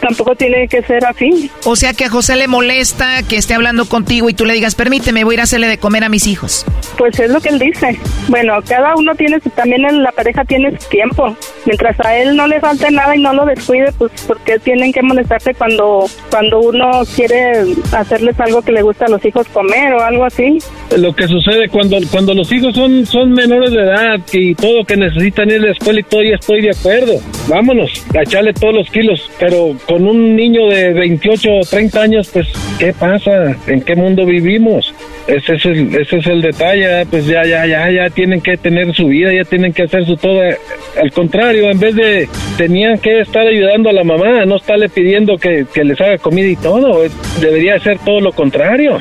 Tampoco 0.00 0.34
tiene 0.34 0.66
que 0.68 0.82
ser 0.82 1.04
así. 1.06 1.48
O 1.64 1.76
sea 1.76 1.92
que 1.94 2.04
a 2.06 2.10
José 2.10 2.34
le 2.36 2.48
molesta 2.48 3.22
que 3.28 3.36
esté 3.36 3.54
hablando 3.54 3.84
contigo 3.88 4.28
y 4.28 4.34
tú 4.34 4.44
le 4.44 4.54
digas, 4.54 4.74
permíteme, 4.74 5.22
voy 5.24 5.34
a 5.34 5.36
ir 5.36 5.40
a 5.40 5.44
hacerle 5.44 5.68
de 5.68 5.78
comer 5.78 6.02
a 6.04 6.08
mis 6.08 6.26
hijos. 6.26 6.66
Pues 6.98 7.18
es 7.20 7.30
lo 7.30 7.40
que 7.40 7.50
él 7.50 7.58
dice. 7.60 7.96
Bueno, 8.28 8.54
cada 8.68 8.96
uno 8.96 9.14
tiene, 9.14 9.38
su- 9.40 9.50
también 9.50 9.84
en 9.84 10.02
la 10.02 10.10
pareja 10.10 10.44
tiene 10.44 10.76
su 10.78 10.88
tiempo. 10.88 11.36
Mientras 11.66 11.98
a 12.00 12.16
él 12.16 12.36
no 12.36 12.48
le 12.48 12.58
falte 12.60 12.90
nada 12.90 13.14
y 13.14 13.20
no 13.20 13.32
lo 13.32 13.46
descuide, 13.46 13.92
pues 13.96 14.10
porque 14.26 14.58
tienen 14.58 14.92
que 14.92 15.02
molestarse 15.02 15.54
cuando, 15.54 16.06
cuando 16.30 16.55
uno 16.60 17.02
quiere 17.14 17.74
hacerles 17.92 18.38
algo 18.40 18.62
que 18.62 18.72
le 18.72 18.82
gusta 18.82 19.06
a 19.06 19.08
los 19.08 19.24
hijos 19.24 19.46
comer 19.48 19.92
o 19.94 20.00
algo 20.00 20.24
así. 20.24 20.58
Lo 20.96 21.14
que 21.14 21.26
sucede 21.26 21.68
cuando, 21.68 21.98
cuando 22.10 22.34
los 22.34 22.50
hijos 22.52 22.74
son, 22.74 23.04
son 23.06 23.32
menores 23.32 23.70
de 23.70 23.80
edad 23.80 24.20
y 24.32 24.54
todo 24.54 24.84
que 24.84 24.96
necesitan 24.96 25.50
ir 25.50 25.56
a 25.56 25.66
la 25.66 25.72
escuela 25.72 26.00
y 26.00 26.02
todo, 26.04 26.22
ya 26.22 26.34
estoy 26.34 26.62
de 26.62 26.70
acuerdo. 26.70 27.14
Vámonos, 27.48 28.04
a 28.14 28.22
echarle 28.22 28.52
todos 28.52 28.74
los 28.74 28.90
kilos. 28.90 29.30
Pero 29.38 29.76
con 29.86 30.06
un 30.06 30.36
niño 30.36 30.66
de 30.68 30.92
28 30.92 31.48
o 31.50 31.60
30 31.60 32.00
años, 32.00 32.30
pues, 32.32 32.48
¿qué 32.78 32.92
pasa? 32.92 33.56
¿En 33.66 33.82
qué 33.82 33.94
mundo 33.94 34.24
vivimos? 34.24 34.94
Ese 35.26 35.54
es 35.54 35.64
el, 35.64 35.94
ese 35.96 36.18
es 36.18 36.26
el 36.26 36.40
detalle, 36.40 37.04
pues 37.10 37.26
ya, 37.26 37.44
ya, 37.44 37.66
ya, 37.66 37.90
ya 37.90 38.10
tienen 38.10 38.40
que 38.40 38.56
tener 38.56 38.94
su 38.94 39.08
vida, 39.08 39.32
ya 39.32 39.42
tienen 39.42 39.72
que 39.72 39.82
hacer 39.82 40.06
su 40.06 40.16
todo. 40.16 40.40
Al 40.40 41.12
contrario, 41.12 41.68
en 41.68 41.80
vez 41.80 41.96
de, 41.96 42.28
tenían 42.56 42.98
que 42.98 43.20
estar 43.20 43.44
ayudando 43.44 43.90
a 43.90 43.92
la 43.92 44.04
mamá, 44.04 44.44
no 44.44 44.56
estarle 44.56 44.88
pidiendo 44.88 45.36
que, 45.36 45.66
que 45.74 45.82
les 45.82 46.00
haga 46.00 46.18
comida 46.18 46.45
y 46.46 46.56
todo. 46.56 47.02
Debería 47.40 47.78
ser 47.80 47.98
todo 47.98 48.20
lo 48.20 48.32
contrario, 48.32 48.98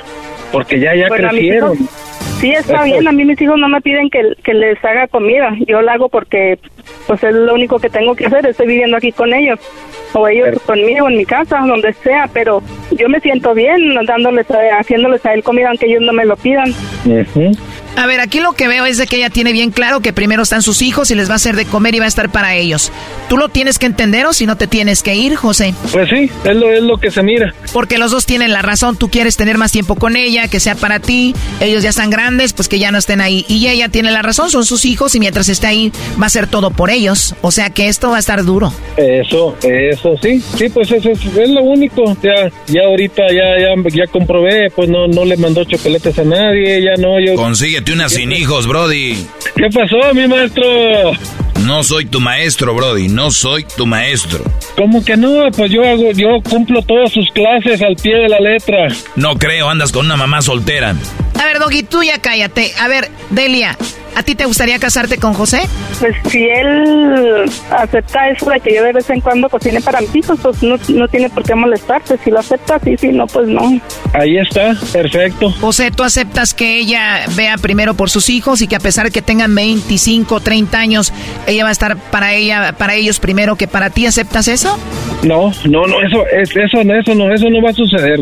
porque 0.51 0.79
ya, 0.79 0.95
ya 0.95 1.07
Bueno, 1.07 1.29
mis 1.31 1.39
crecieron. 1.41 1.73
hijos- 1.75 1.89
Sí, 2.41 2.51
está 2.51 2.83
bien. 2.83 3.07
A 3.07 3.11
mí 3.13 3.23
mis 3.23 3.41
hijos 3.41 3.57
no 3.57 3.69
me 3.69 3.79
piden 3.79 4.09
que, 4.09 4.21
que 4.43 4.53
les 4.53 4.83
haga 4.83 5.07
comida. 5.07 5.55
Yo 5.67 5.81
la 5.81 5.93
hago 5.93 6.09
porque 6.09 6.59
pues 7.07 7.23
es 7.23 7.33
lo 7.33 7.53
único 7.53 7.79
que 7.79 7.89
tengo 7.89 8.13
que 8.13 8.25
hacer. 8.25 8.45
Estoy 8.45 8.67
viviendo 8.67 8.97
aquí 8.97 9.13
con 9.13 9.33
ellos. 9.33 9.57
O 10.13 10.27
ellos 10.27 10.61
conmigo 10.65 11.07
en 11.09 11.15
mi 11.17 11.25
casa, 11.25 11.59
donde 11.65 11.93
sea. 11.93 12.29
Pero 12.33 12.61
yo 12.91 13.07
me 13.07 13.21
siento 13.21 13.53
bien 13.53 13.95
dándoles, 14.05 14.51
a- 14.51 14.79
haciéndoles 14.79 15.25
a 15.25 15.33
él 15.33 15.43
comida 15.43 15.69
aunque 15.69 15.85
ellos 15.85 16.01
no 16.01 16.11
me 16.11 16.25
lo 16.25 16.35
pidan. 16.35 16.65
A 17.97 18.07
ver, 18.07 18.19
aquí 18.19 18.41
lo 18.41 18.53
que 18.53 18.67
veo 18.67 18.85
es 18.85 18.97
de 18.97 19.07
que 19.07 19.15
ella 19.15 19.29
tiene 19.29 19.53
bien 19.53 19.71
claro 19.71 20.01
que 20.01 20.11
primero 20.11 20.43
están 20.43 20.61
sus 20.61 20.81
hijos 20.81 21.11
y 21.11 21.15
les 21.15 21.29
va 21.29 21.33
a 21.33 21.35
hacer 21.37 21.55
de 21.55 21.65
comer 21.65 21.95
y 21.95 21.99
va 21.99 22.05
a 22.05 22.09
estar 22.09 22.29
para 22.29 22.55
ellos. 22.55 22.91
¿Tú 23.29 23.37
lo 23.37 23.47
tienes 23.47 23.79
que 23.79 23.85
entender 23.85 24.25
o 24.25 24.33
si 24.33 24.45
no 24.45 24.57
te 24.57 24.67
tienes 24.67 25.01
que 25.01 25.15
ir, 25.15 25.35
José? 25.35 25.73
Pues 25.93 26.09
sí, 26.09 26.29
es 26.43 26.55
lo, 26.55 26.71
es 26.71 26.83
lo 26.83 26.97
que 26.97 27.09
se 27.09 27.23
mira. 27.23 27.53
Porque 27.71 27.97
los 27.97 28.11
dos 28.11 28.25
tienen 28.25 28.51
la 28.51 28.61
razón, 28.61 28.97
tú 28.97 29.09
quieres 29.09 29.37
tener 29.37 29.57
más 29.57 29.71
tiempo 29.71 29.95
con 29.95 30.17
ella, 30.17 30.49
que 30.49 30.59
sea 30.59 30.75
para 30.75 30.99
ti, 30.99 31.33
ellos 31.61 31.83
ya 31.83 31.89
están 31.89 32.09
grandes, 32.09 32.51
pues 32.51 32.67
que 32.67 32.79
ya 32.79 32.91
no 32.91 32.97
estén 32.97 33.21
ahí. 33.21 33.45
Y 33.47 33.67
ella 33.67 33.87
tiene 33.87 34.11
la 34.11 34.21
razón, 34.21 34.49
son 34.49 34.65
sus 34.65 34.83
hijos 34.83 35.15
y 35.15 35.19
mientras 35.21 35.47
esté 35.47 35.67
ahí 35.67 35.91
va 36.21 36.27
a 36.27 36.29
ser 36.29 36.47
todo 36.47 36.71
por 36.71 36.89
ellos. 36.89 37.33
O 37.41 37.51
sea 37.51 37.69
que 37.69 37.87
esto 37.87 38.09
va 38.09 38.17
a 38.17 38.19
estar 38.19 38.43
duro. 38.43 38.73
Eso, 38.97 39.55
eso 39.63 40.15
sí, 40.21 40.41
sí, 40.57 40.69
pues 40.69 40.91
eso 40.91 41.09
es, 41.11 41.19
es 41.25 41.49
lo 41.49 41.63
único. 41.63 42.03
Ya, 42.21 42.51
ya 42.67 42.81
ahorita 42.87 43.23
ya, 43.29 43.57
ya, 43.57 43.89
ya 43.93 44.07
comprobé, 44.11 44.69
pues 44.75 44.89
no, 44.89 45.07
no 45.07 45.23
le 45.23 45.37
mandó 45.37 45.63
chocolates 45.63 46.19
a 46.19 46.23
nadie, 46.23 46.83
ya 46.83 47.01
no, 47.01 47.19
yo. 47.19 47.35
Consíguete 47.85 47.93
una 47.93 48.09
sin 48.09 48.31
hijos, 48.31 48.65
Brody. 48.65 49.15
¿Qué 49.55 49.69
pasó, 49.71 50.13
mi 50.15 50.27
maestro? 50.27 50.63
No 51.65 51.83
soy 51.83 52.05
tu 52.05 52.19
maestro, 52.19 52.73
Brody. 52.73 53.09
No 53.09 53.29
soy 53.29 53.63
tu 53.77 53.85
maestro. 53.85 54.43
¿Cómo 54.75 55.05
que 55.05 55.15
no? 55.15 55.51
Pues 55.55 55.71
yo 55.71 55.83
hago, 55.87 56.11
yo 56.11 56.41
cumplo 56.49 56.81
todas 56.81 57.11
sus 57.11 57.29
clases 57.31 57.81
al 57.83 57.95
pie 57.95 58.15
de 58.15 58.29
la 58.29 58.39
letra. 58.39 58.87
No 59.15 59.37
creo, 59.37 59.69
andas 59.69 59.91
con 59.91 60.05
una 60.07 60.17
mamá 60.17 60.41
soltera. 60.41 60.95
A 61.39 61.45
ver, 61.45 61.59
Doggy, 61.59 61.83
tú 61.83 62.01
ya 62.01 62.19
cállate. 62.19 62.71
A 62.79 62.87
ver, 62.87 63.11
Delia, 63.29 63.77
¿A 64.15 64.23
ti 64.23 64.33
te 64.33 64.45
gustaría 64.45 64.79
casarte 64.79 65.17
con 65.17 65.33
José? 65.33 65.59
Pues 65.99 66.15
si 66.29 66.45
él 66.45 67.45
acepta 67.69 68.29
eso 68.29 68.49
de 68.49 68.61
que 68.61 68.73
yo 68.73 68.81
de 68.81 68.93
vez 68.93 69.09
en 69.09 69.19
cuando 69.19 69.49
cocine 69.49 69.81
para 69.81 69.99
mis 69.99 70.15
hijos, 70.15 70.39
pues 70.41 70.63
no, 70.63 70.77
no 70.87 71.07
tiene 71.09 71.29
por 71.29 71.43
qué 71.43 71.53
molestarse. 71.53 72.17
Si 72.23 72.31
lo 72.31 72.39
acepta, 72.39 72.79
sí, 72.79 72.95
sí, 72.97 73.09
no, 73.09 73.27
pues 73.27 73.47
no. 73.47 73.61
Ahí 74.13 74.37
está, 74.37 74.73
perfecto. 74.93 75.51
José, 75.59 75.91
¿tú 75.91 76.03
aceptas 76.03 76.53
que 76.53 76.77
ella 76.79 77.25
vea 77.35 77.57
primero 77.57 77.93
por 77.93 78.09
sus 78.09 78.29
hijos 78.29 78.61
y 78.61 78.67
que 78.67 78.77
a 78.77 78.79
pesar 78.79 79.05
de 79.05 79.11
que 79.11 79.21
tengan 79.21 79.53
25, 79.53 80.39
30 80.39 80.79
años, 80.79 81.13
ella 81.45 81.63
va 81.63 81.69
a 81.69 81.73
estar 81.73 81.97
para 81.97 82.33
ella, 82.33 82.73
para 82.77 82.95
ellos 82.95 83.19
primero 83.19 83.57
que 83.57 83.67
para 83.67 83.89
ti? 83.89 84.05
¿Aceptas 84.05 84.47
eso? 84.47 84.79
No, 85.23 85.51
no, 85.65 85.87
no, 85.87 86.01
eso, 86.01 86.25
es, 86.27 86.49
eso, 86.55 86.79
eso 86.81 87.15
no, 87.15 87.33
eso 87.33 87.49
no 87.49 87.61
va 87.61 87.71
a 87.71 87.73
suceder. 87.73 88.19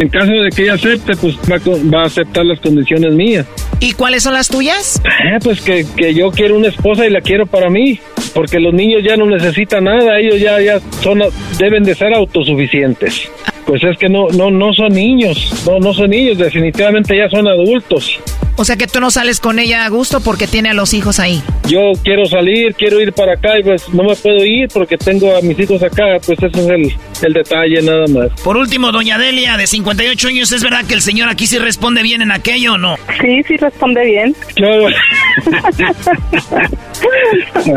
En 0.00 0.08
caso 0.08 0.32
de 0.32 0.50
que 0.50 0.64
ella 0.64 0.74
acepte, 0.74 1.14
pues 1.16 1.36
va, 1.48 1.58
va 1.94 2.02
a 2.02 2.06
aceptar 2.06 2.44
las 2.44 2.58
condiciones 2.58 3.12
mías. 3.14 3.46
¿Y 3.78 3.92
cuáles 3.92 4.22
son 4.22 4.32
las 4.32 4.48
tuyas? 4.48 5.00
Eh, 5.04 5.35
pues 5.40 5.60
que, 5.60 5.84
que 5.96 6.14
yo 6.14 6.30
quiero 6.30 6.56
una 6.56 6.68
esposa 6.68 7.06
y 7.06 7.10
la 7.10 7.20
quiero 7.20 7.46
para 7.46 7.70
mí, 7.70 7.98
porque 8.34 8.60
los 8.60 8.74
niños 8.74 9.02
ya 9.02 9.16
no 9.16 9.26
necesitan 9.26 9.84
nada, 9.84 10.18
ellos 10.18 10.40
ya, 10.40 10.60
ya 10.60 10.80
son, 11.00 11.22
deben 11.58 11.82
de 11.84 11.94
ser 11.94 12.14
autosuficientes. 12.14 13.30
Pues 13.66 13.82
es 13.82 13.98
que 13.98 14.08
no, 14.08 14.28
no, 14.28 14.50
no 14.50 14.72
son 14.72 14.92
niños, 14.92 15.64
no, 15.66 15.80
no 15.80 15.92
son 15.92 16.10
niños, 16.10 16.38
definitivamente 16.38 17.16
ya 17.16 17.28
son 17.28 17.48
adultos. 17.48 18.20
O 18.58 18.64
sea 18.64 18.76
que 18.76 18.86
tú 18.86 19.00
no 19.00 19.10
sales 19.10 19.40
con 19.40 19.58
ella 19.58 19.84
a 19.84 19.88
gusto 19.88 20.20
porque 20.20 20.46
tiene 20.46 20.70
a 20.70 20.74
los 20.74 20.94
hijos 20.94 21.20
ahí. 21.20 21.42
Yo 21.68 21.92
quiero 22.02 22.24
salir, 22.26 22.74
quiero 22.74 23.00
ir 23.00 23.12
para 23.12 23.34
acá 23.34 23.58
y 23.58 23.62
pues 23.62 23.88
no 23.90 24.04
me 24.04 24.14
puedo 24.16 24.44
ir 24.44 24.68
porque 24.72 24.96
tengo 24.96 25.36
a 25.36 25.40
mis 25.42 25.58
hijos 25.58 25.82
acá, 25.82 26.04
pues 26.24 26.38
ese 26.42 26.46
es 26.60 26.68
el, 26.68 26.92
el 27.22 27.32
detalle 27.32 27.82
nada 27.82 28.06
más. 28.08 28.28
Por 28.42 28.56
último, 28.56 28.92
doña 28.92 29.18
Delia, 29.18 29.56
de 29.56 29.66
58 29.66 30.28
años, 30.28 30.52
¿es 30.52 30.62
verdad 30.62 30.84
que 30.86 30.94
el 30.94 31.02
señor 31.02 31.28
aquí 31.28 31.46
sí 31.46 31.58
responde 31.58 32.02
bien 32.02 32.22
en 32.22 32.32
aquello 32.32 32.74
o 32.74 32.78
no? 32.78 32.96
Sí, 33.20 33.42
sí 33.46 33.56
responde 33.58 34.04
bien. 34.04 34.34
Yo... 34.56 34.66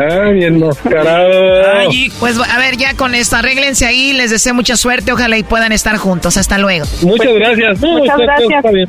ah, 0.00 0.30
bien 0.30 0.54
enmascarado. 0.54 1.90
Pues 2.18 2.38
a 2.38 2.58
ver, 2.58 2.76
ya 2.76 2.94
con 2.94 3.14
esto, 3.14 3.36
arréglense 3.36 3.86
ahí, 3.86 4.12
les 4.12 4.30
deseo 4.30 4.54
mucha 4.54 4.76
suerte, 4.76 5.12
ojalá 5.12 5.36
y 5.38 5.42
puedan 5.42 5.72
estar 5.72 5.96
juntos. 5.98 6.36
Hasta 6.36 6.58
luego. 6.58 6.86
Muchas 7.02 7.34
gracias. 7.34 7.80
No, 7.80 7.98
Muchas 7.98 8.20
está- 8.20 8.24
gracias. 8.24 8.56
está 8.56 8.70
bien. 8.70 8.88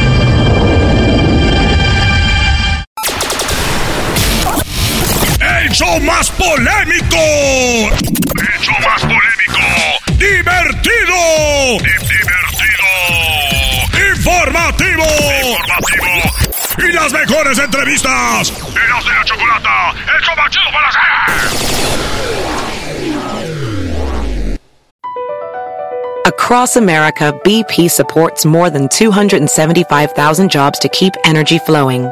¡El 5.71 5.77
show 5.77 6.01
más 6.01 6.29
polémico! 6.31 7.15
¡El 7.15 8.59
show 8.59 8.75
más 8.85 9.01
polémico! 9.03 9.63
¡Divertido! 10.17 11.15
¡Divertido! 11.79 12.89
¡Informativo! 14.17 15.05
¡Informativo! 15.39 16.11
¡Y 16.77 16.91
las 16.91 17.13
mejores 17.13 17.57
entrevistas! 17.57 18.51
¡Eras 18.51 19.05
de 19.05 19.11
la 19.13 19.23
chocolata! 19.23 19.93
¡El 20.13 20.21
show 20.21 20.35
más 20.35 20.49
chido 20.49 20.69
para! 20.73 20.89
Across 26.25 26.75
America, 26.75 27.31
BP 27.45 27.89
supports 27.89 28.45
more 28.45 28.69
than 28.69 28.89
275,000 28.89 30.49
jobs 30.49 30.79
to 30.79 30.89
keep 30.89 31.13
energy 31.23 31.59
flowing. 31.59 32.11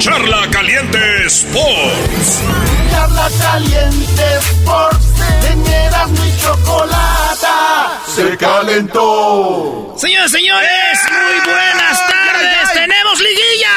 Charla 0.00 0.48
Caliente 0.50 1.26
Sports. 1.26 2.40
Charla 2.90 3.28
caliente 3.38 4.22
Sports, 4.38 5.06
en 5.52 5.66
Erasmo 5.66 6.24
y 6.24 6.40
Chocolata, 6.40 8.00
se 8.06 8.34
calentó. 8.38 9.94
Señores, 9.98 10.30
señores, 10.30 10.98
muy 11.10 11.40
buenas 11.52 11.98
tardes. 11.98 12.72
¡Tenemos 12.72 13.20
liguilla! 13.20 13.76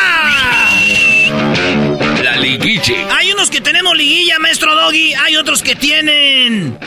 La 2.24 2.38
liguiche. 2.38 3.06
Hay 3.12 3.34
unos 3.34 3.50
que 3.50 3.60
tenemos 3.60 3.94
liguilla, 3.98 4.40
maestro 4.40 4.74
Doggy. 4.76 5.14
Hay 5.16 5.36
otros 5.36 5.62
que 5.62 5.76
tienen. 5.76 6.80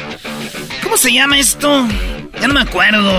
¿Cómo 0.82 0.96
se 0.96 1.12
llama 1.12 1.38
esto? 1.38 1.86
Ya 2.40 2.48
no 2.48 2.54
me 2.54 2.62
acuerdo. 2.62 3.12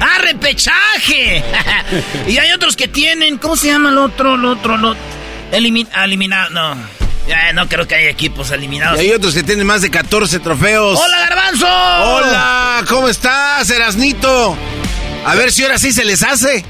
¡Ah, 0.00 0.18
repechaje! 0.22 1.42
y 2.28 2.38
hay 2.38 2.52
otros 2.52 2.76
que 2.76 2.86
tienen. 2.86 3.36
¿Cómo 3.38 3.56
se 3.56 3.66
llama 3.66 3.88
el 3.88 3.98
otro? 3.98 4.36
El 4.36 4.44
otro, 4.44 4.76
el 4.76 4.84
otro. 4.84 5.19
Elimin 5.52 5.88
eliminado. 6.04 6.50
No. 6.50 6.76
Ya, 7.28 7.52
no 7.52 7.68
creo 7.68 7.86
que 7.86 7.94
haya 7.94 8.10
equipos 8.10 8.50
Y 8.50 8.54
eliminados. 8.54 8.98
hay 8.98 9.10
otros 9.12 9.34
que 9.34 9.42
tienen 9.42 9.66
más 9.66 9.82
de 9.82 9.90
14 9.90 10.40
trofeos. 10.40 10.98
¡Hola, 10.98 11.18
Garbanzo! 11.28 11.66
Hola, 11.66 12.84
¿cómo 12.88 13.08
estás, 13.08 13.68
Erasnito? 13.70 14.56
A 15.24 15.34
ver 15.34 15.52
si 15.52 15.62
ahora 15.62 15.78
sí 15.78 15.92
se 15.92 16.04
les 16.04 16.22
hace. 16.22 16.64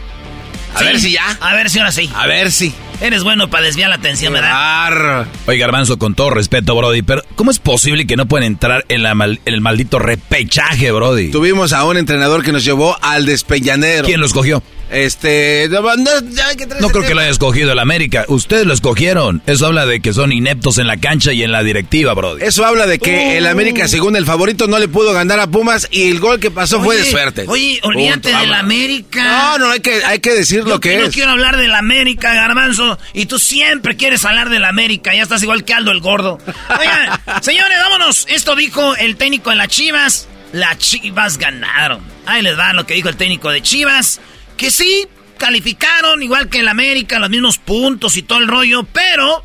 A 0.74 0.78
Sí. 0.80 0.84
ver 0.84 1.00
si 1.00 1.12
ya. 1.12 1.38
A 1.40 1.54
ver 1.54 1.70
si 1.70 1.78
ahora 1.78 1.92
sí. 1.92 2.10
A 2.14 2.26
ver 2.26 2.52
si. 2.52 2.74
Eres 3.00 3.22
bueno 3.24 3.48
para 3.48 3.64
desviar 3.64 3.88
la 3.88 3.96
atención, 3.96 4.34
¿verdad? 4.34 4.50
Arr. 4.52 5.26
Oye, 5.46 5.56
Garbanzo, 5.56 5.98
con 5.98 6.14
todo 6.14 6.28
respeto, 6.30 6.74
Brody, 6.76 7.00
pero 7.00 7.22
¿cómo 7.34 7.50
es 7.50 7.58
posible 7.58 8.06
que 8.06 8.14
no 8.16 8.26
pueden 8.26 8.46
entrar 8.46 8.84
en, 8.90 9.02
la 9.02 9.14
mal- 9.14 9.40
en 9.46 9.54
el 9.54 9.62
maldito 9.62 9.98
repechaje, 9.98 10.90
Brody? 10.92 11.30
Tuvimos 11.30 11.72
a 11.72 11.84
un 11.84 11.96
entrenador 11.96 12.44
que 12.44 12.52
nos 12.52 12.62
llevó 12.62 12.98
al 13.00 13.24
despeñanero. 13.24 14.04
¿Quién 14.04 14.20
lo 14.20 14.26
escogió? 14.26 14.62
Este. 14.90 15.68
No, 15.70 15.80
no, 15.80 16.10
ya 16.32 16.48
hay 16.48 16.56
que 16.56 16.66
traer 16.66 16.82
No 16.82 16.88
creo 16.90 17.04
que 17.04 17.14
lo 17.14 17.20
haya 17.20 17.30
escogido 17.30 17.72
el 17.72 17.78
América. 17.78 18.24
Ustedes 18.28 18.66
lo 18.66 18.74
escogieron. 18.74 19.42
Eso 19.46 19.66
habla 19.66 19.86
de 19.86 20.00
que 20.00 20.12
son 20.12 20.32
ineptos 20.32 20.78
en 20.78 20.86
la 20.86 20.96
cancha 20.96 21.32
y 21.32 21.42
en 21.42 21.52
la 21.52 21.62
directiva, 21.62 22.12
Brody. 22.14 22.42
Eso 22.42 22.64
habla 22.64 22.86
de 22.86 22.98
que 22.98 23.38
el 23.38 23.46
América, 23.46 23.88
según 23.88 24.16
el 24.16 24.26
favorito, 24.26 24.66
no 24.66 24.78
le 24.78 24.88
pudo 24.88 25.12
ganar 25.12 25.40
a 25.40 25.46
Pumas 25.46 25.88
y 25.90 26.10
el 26.10 26.20
gol 26.20 26.40
que 26.40 26.50
pasó 26.50 26.82
fue 26.82 26.96
de 26.96 27.04
suerte. 27.04 27.44
Oye, 27.48 27.80
olvídate 27.82 28.34
del. 28.34 28.50
América. 28.60 29.24
No, 29.24 29.58
no, 29.58 29.70
hay 29.70 29.80
que, 29.80 30.04
hay 30.04 30.18
que 30.18 30.34
decir 30.34 30.64
lo 30.64 30.70
Yo 30.70 30.80
que 30.80 30.98
no 30.98 31.10
quiero 31.10 31.30
hablar 31.30 31.56
del 31.56 31.74
América, 31.74 32.34
Garbanzo. 32.34 32.98
Y 33.14 33.26
tú 33.26 33.38
siempre 33.38 33.96
quieres 33.96 34.24
hablar 34.24 34.50
del 34.50 34.64
América. 34.64 35.14
Ya 35.14 35.22
estás 35.22 35.42
igual 35.42 35.64
que 35.64 35.72
Aldo 35.72 35.92
el 35.92 36.00
Gordo. 36.00 36.38
Oigan, 36.78 37.20
señores, 37.42 37.78
vámonos. 37.82 38.26
Esto 38.28 38.56
dijo 38.56 38.96
el 38.96 39.16
técnico 39.16 39.50
de 39.50 39.56
las 39.56 39.68
Chivas. 39.68 40.28
Las 40.52 40.78
Chivas 40.78 41.38
ganaron. 41.38 42.00
Ahí 42.26 42.42
les 42.42 42.58
va 42.58 42.72
lo 42.72 42.86
que 42.86 42.94
dijo 42.94 43.08
el 43.08 43.16
técnico 43.16 43.50
de 43.50 43.62
Chivas. 43.62 44.20
Que 44.60 44.70
sí, 44.70 45.08
calificaron 45.38 46.22
igual 46.22 46.50
que 46.50 46.58
el 46.58 46.68
América, 46.68 47.18
los 47.18 47.30
mismos 47.30 47.56
puntos 47.56 48.18
y 48.18 48.22
todo 48.22 48.40
el 48.40 48.46
rollo. 48.46 48.82
Pero 48.84 49.42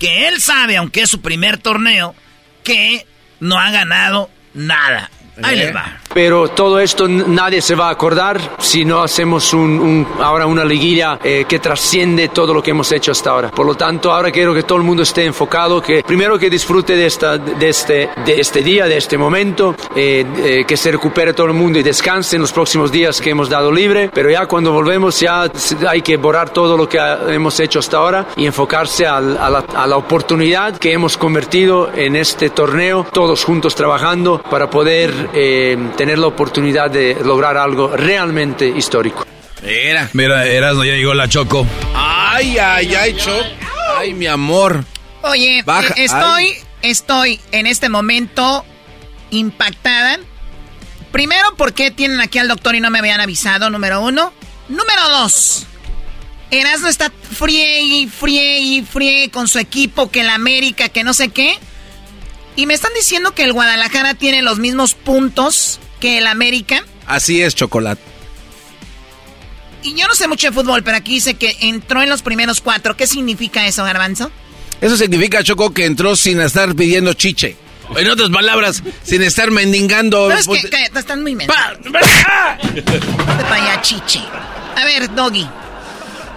que 0.00 0.26
él 0.26 0.40
sabe, 0.40 0.76
aunque 0.76 1.02
es 1.02 1.10
su 1.10 1.20
primer 1.20 1.58
torneo, 1.58 2.16
que 2.64 3.06
no 3.38 3.56
ha 3.60 3.70
ganado 3.70 4.30
nada. 4.54 5.12
Ahí 5.42 5.56
les 5.56 5.74
va. 5.74 5.98
Pero 6.14 6.48
todo 6.48 6.80
esto 6.80 7.06
nadie 7.06 7.60
se 7.60 7.74
va 7.74 7.88
a 7.88 7.90
acordar 7.92 8.40
si 8.58 8.84
no 8.84 9.02
hacemos 9.02 9.52
un, 9.52 9.78
un- 9.78 10.06
ahora 10.20 10.46
una 10.46 10.64
liguilla 10.64 11.18
eh, 11.22 11.44
que 11.46 11.58
trasciende 11.58 12.28
todo 12.28 12.52
lo 12.54 12.62
que 12.62 12.70
hemos 12.70 12.90
hecho 12.92 13.12
hasta 13.12 13.30
ahora. 13.30 13.50
Por 13.50 13.66
lo 13.66 13.74
tanto, 13.74 14.12
ahora 14.12 14.30
quiero 14.32 14.52
que 14.54 14.62
todo 14.64 14.78
el 14.78 14.84
mundo 14.84 15.02
esté 15.02 15.24
enfocado, 15.26 15.80
que 15.82 16.02
primero 16.02 16.38
que 16.38 16.50
disfrute 16.50 16.96
de, 16.96 17.06
esta, 17.06 17.38
de, 17.38 17.68
este, 17.68 18.08
de 18.24 18.40
este 18.40 18.62
día, 18.62 18.86
de 18.86 18.96
este 18.96 19.16
momento, 19.18 19.76
eh, 19.94 20.24
eh, 20.38 20.64
que 20.66 20.76
se 20.76 20.90
recupere 20.90 21.34
todo 21.34 21.46
el 21.46 21.52
mundo 21.52 21.78
y 21.78 21.82
descanse 21.82 22.36
en 22.36 22.42
los 22.42 22.52
próximos 22.52 22.90
días 22.90 23.20
que 23.20 23.30
hemos 23.30 23.48
dado 23.48 23.70
libre. 23.70 24.10
Pero 24.12 24.30
ya 24.30 24.46
cuando 24.46 24.72
volvemos 24.72 25.20
ya 25.20 25.50
hay 25.88 26.02
que 26.02 26.16
borrar 26.16 26.50
todo 26.50 26.76
lo 26.76 26.88
que 26.88 26.98
ha- 26.98 27.20
hemos 27.32 27.60
hecho 27.60 27.78
hasta 27.78 27.98
ahora 27.98 28.26
y 28.36 28.46
enfocarse 28.46 29.06
al- 29.06 29.36
a, 29.38 29.50
la, 29.50 29.58
a 29.74 29.86
la 29.86 29.96
oportunidad 29.96 30.78
que 30.78 30.92
hemos 30.92 31.16
convertido 31.16 31.90
en 31.94 32.16
este 32.16 32.50
torneo, 32.50 33.06
todos 33.12 33.44
juntos 33.44 33.74
trabajando 33.74 34.42
para 34.50 34.68
poder 34.70 35.27
eh, 35.34 35.76
tener 35.96 36.18
la 36.18 36.26
oportunidad 36.26 36.90
de 36.90 37.16
lograr 37.24 37.56
algo 37.56 37.96
realmente 37.96 38.66
histórico. 38.68 39.26
Era. 39.62 40.08
Mira, 40.12 40.46
Erasmo 40.46 40.84
ya 40.84 40.94
llegó 40.94 41.14
la 41.14 41.28
Choco. 41.28 41.66
Ay, 41.94 42.56
ay, 42.58 42.94
ay, 42.94 43.16
Choc. 43.16 43.44
Ay, 43.96 44.14
mi 44.14 44.26
amor. 44.26 44.84
Oye, 45.22 45.62
Baja- 45.64 45.94
estoy, 45.96 46.44
ay. 46.44 46.56
estoy 46.82 47.40
en 47.52 47.66
este 47.66 47.88
momento 47.88 48.64
impactada 49.30 50.18
Primero, 51.12 51.56
¿por 51.56 51.72
qué 51.72 51.90
tienen 51.90 52.20
aquí 52.20 52.38
al 52.38 52.48
doctor 52.48 52.74
y 52.74 52.80
no 52.80 52.90
me 52.90 52.98
habían 52.98 53.20
avisado? 53.20 53.70
Número 53.70 54.02
uno. 54.02 54.32
Número 54.68 55.08
dos. 55.08 55.66
Erasmo 56.50 56.88
está 56.88 57.10
friegue, 57.32 58.08
friegue, 58.08 58.84
friegue 58.84 59.30
con 59.30 59.48
su 59.48 59.58
equipo, 59.58 60.10
que 60.10 60.20
el 60.20 60.28
América, 60.28 60.90
que 60.90 61.04
no 61.04 61.14
sé 61.14 61.30
qué. 61.30 61.58
Y 62.58 62.66
me 62.66 62.74
están 62.74 62.92
diciendo 62.92 63.36
que 63.36 63.44
el 63.44 63.52
Guadalajara 63.52 64.14
tiene 64.14 64.42
los 64.42 64.58
mismos 64.58 64.94
puntos 64.94 65.78
que 66.00 66.18
el 66.18 66.26
América. 66.26 66.84
Así 67.06 67.40
es, 67.40 67.54
Chocolate. 67.54 68.02
Y 69.84 69.94
yo 69.94 70.08
no 70.08 70.14
sé 70.16 70.26
mucho 70.26 70.48
de 70.48 70.52
fútbol, 70.52 70.82
pero 70.82 70.96
aquí 70.96 71.12
dice 71.12 71.34
que 71.34 71.56
entró 71.60 72.02
en 72.02 72.08
los 72.08 72.22
primeros 72.22 72.60
cuatro. 72.60 72.96
¿Qué 72.96 73.06
significa 73.06 73.64
eso, 73.68 73.84
Garbanzo? 73.84 74.32
Eso 74.80 74.96
significa, 74.96 75.44
Choco, 75.44 75.72
que 75.72 75.84
entró 75.84 76.16
sin 76.16 76.40
estar 76.40 76.74
pidiendo 76.74 77.12
chiche. 77.12 77.56
En 77.96 78.10
otras 78.10 78.30
palabras, 78.30 78.82
sin 79.04 79.22
estar 79.22 79.52
mendigando. 79.52 80.28
No, 80.28 80.34
es 80.34 80.48
que, 80.48 80.68
cállate, 80.68 80.98
están 80.98 81.22
muy 81.22 81.36
mensos. 81.36 81.56
Vaya 83.48 83.80
chiche. 83.82 84.20
A 84.74 84.84
ver, 84.84 85.14
Doggy. 85.14 85.48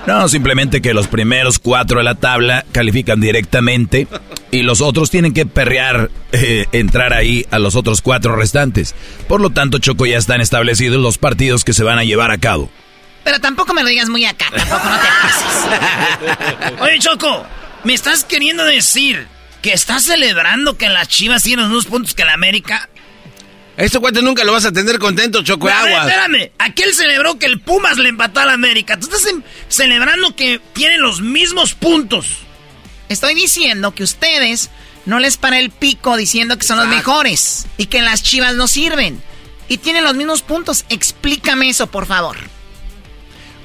No, 0.07 0.27
simplemente 0.27 0.81
que 0.81 0.93
los 0.93 1.07
primeros 1.07 1.59
cuatro 1.59 1.99
de 1.99 2.03
la 2.03 2.15
tabla 2.15 2.65
califican 2.71 3.21
directamente 3.21 4.07
y 4.49 4.63
los 4.63 4.81
otros 4.81 5.11
tienen 5.11 5.33
que 5.33 5.45
perrear, 5.45 6.09
eh, 6.31 6.65
entrar 6.71 7.13
ahí 7.13 7.45
a 7.51 7.59
los 7.59 7.75
otros 7.75 8.01
cuatro 8.01 8.35
restantes. 8.35 8.95
Por 9.27 9.41
lo 9.41 9.51
tanto, 9.51 9.77
Choco, 9.77 10.05
ya 10.05 10.17
están 10.17 10.41
establecidos 10.41 11.01
los 11.01 11.17
partidos 11.17 11.63
que 11.63 11.73
se 11.73 11.83
van 11.83 11.99
a 11.99 12.03
llevar 12.03 12.31
a 12.31 12.39
cabo. 12.39 12.71
Pero 13.23 13.39
tampoco 13.39 13.73
me 13.73 13.83
lo 13.83 13.89
digas 13.89 14.09
muy 14.09 14.25
acá, 14.25 14.45
tampoco 14.55 14.83
no 14.83 14.97
te 14.97 15.07
pases. 15.21 16.79
Oye, 16.81 16.99
Choco, 16.99 17.45
¿me 17.83 17.93
estás 17.93 18.23
queriendo 18.23 18.65
decir 18.65 19.27
que 19.61 19.73
estás 19.73 20.03
celebrando 20.03 20.77
que 20.77 20.89
las 20.89 21.07
Chivas 21.07 21.43
tienen 21.43 21.65
los 21.65 21.75
mismos 21.75 21.85
puntos 21.85 22.15
que 22.15 22.25
la 22.25 22.33
América? 22.33 22.89
Este 23.77 23.99
cuate 23.99 24.21
nunca 24.21 24.43
lo 24.43 24.51
vas 24.51 24.65
a 24.65 24.71
tener 24.71 24.99
contento, 24.99 25.43
Choco 25.43 25.67
A 25.69 25.83
ver, 25.83 25.93
Aguas. 25.93 26.07
espérame. 26.07 26.51
Aquel 26.59 26.93
celebró 26.93 27.39
que 27.39 27.45
el 27.45 27.59
Pumas 27.59 27.97
le 27.97 28.09
empató 28.09 28.39
a 28.41 28.45
la 28.45 28.53
América. 28.53 28.99
Tú 28.99 29.07
estás 29.07 29.27
celebrando 29.69 30.35
que 30.35 30.59
tienen 30.73 31.01
los 31.01 31.21
mismos 31.21 31.73
puntos. 31.73 32.27
Estoy 33.09 33.33
diciendo 33.33 33.93
que 33.95 34.03
ustedes 34.03 34.69
no 35.05 35.19
les 35.19 35.37
para 35.37 35.59
el 35.59 35.69
pico 35.71 36.15
diciendo 36.17 36.57
que 36.57 36.65
son 36.65 36.77
los 36.77 36.87
mejores 36.87 37.65
y 37.77 37.87
que 37.87 38.01
las 38.01 38.23
chivas 38.23 38.55
no 38.55 38.67
sirven. 38.67 39.21
Y 39.67 39.77
tienen 39.77 40.03
los 40.03 40.15
mismos 40.15 40.41
puntos. 40.41 40.85
Explícame 40.89 41.69
eso, 41.69 41.87
por 41.87 42.05
favor. 42.05 42.37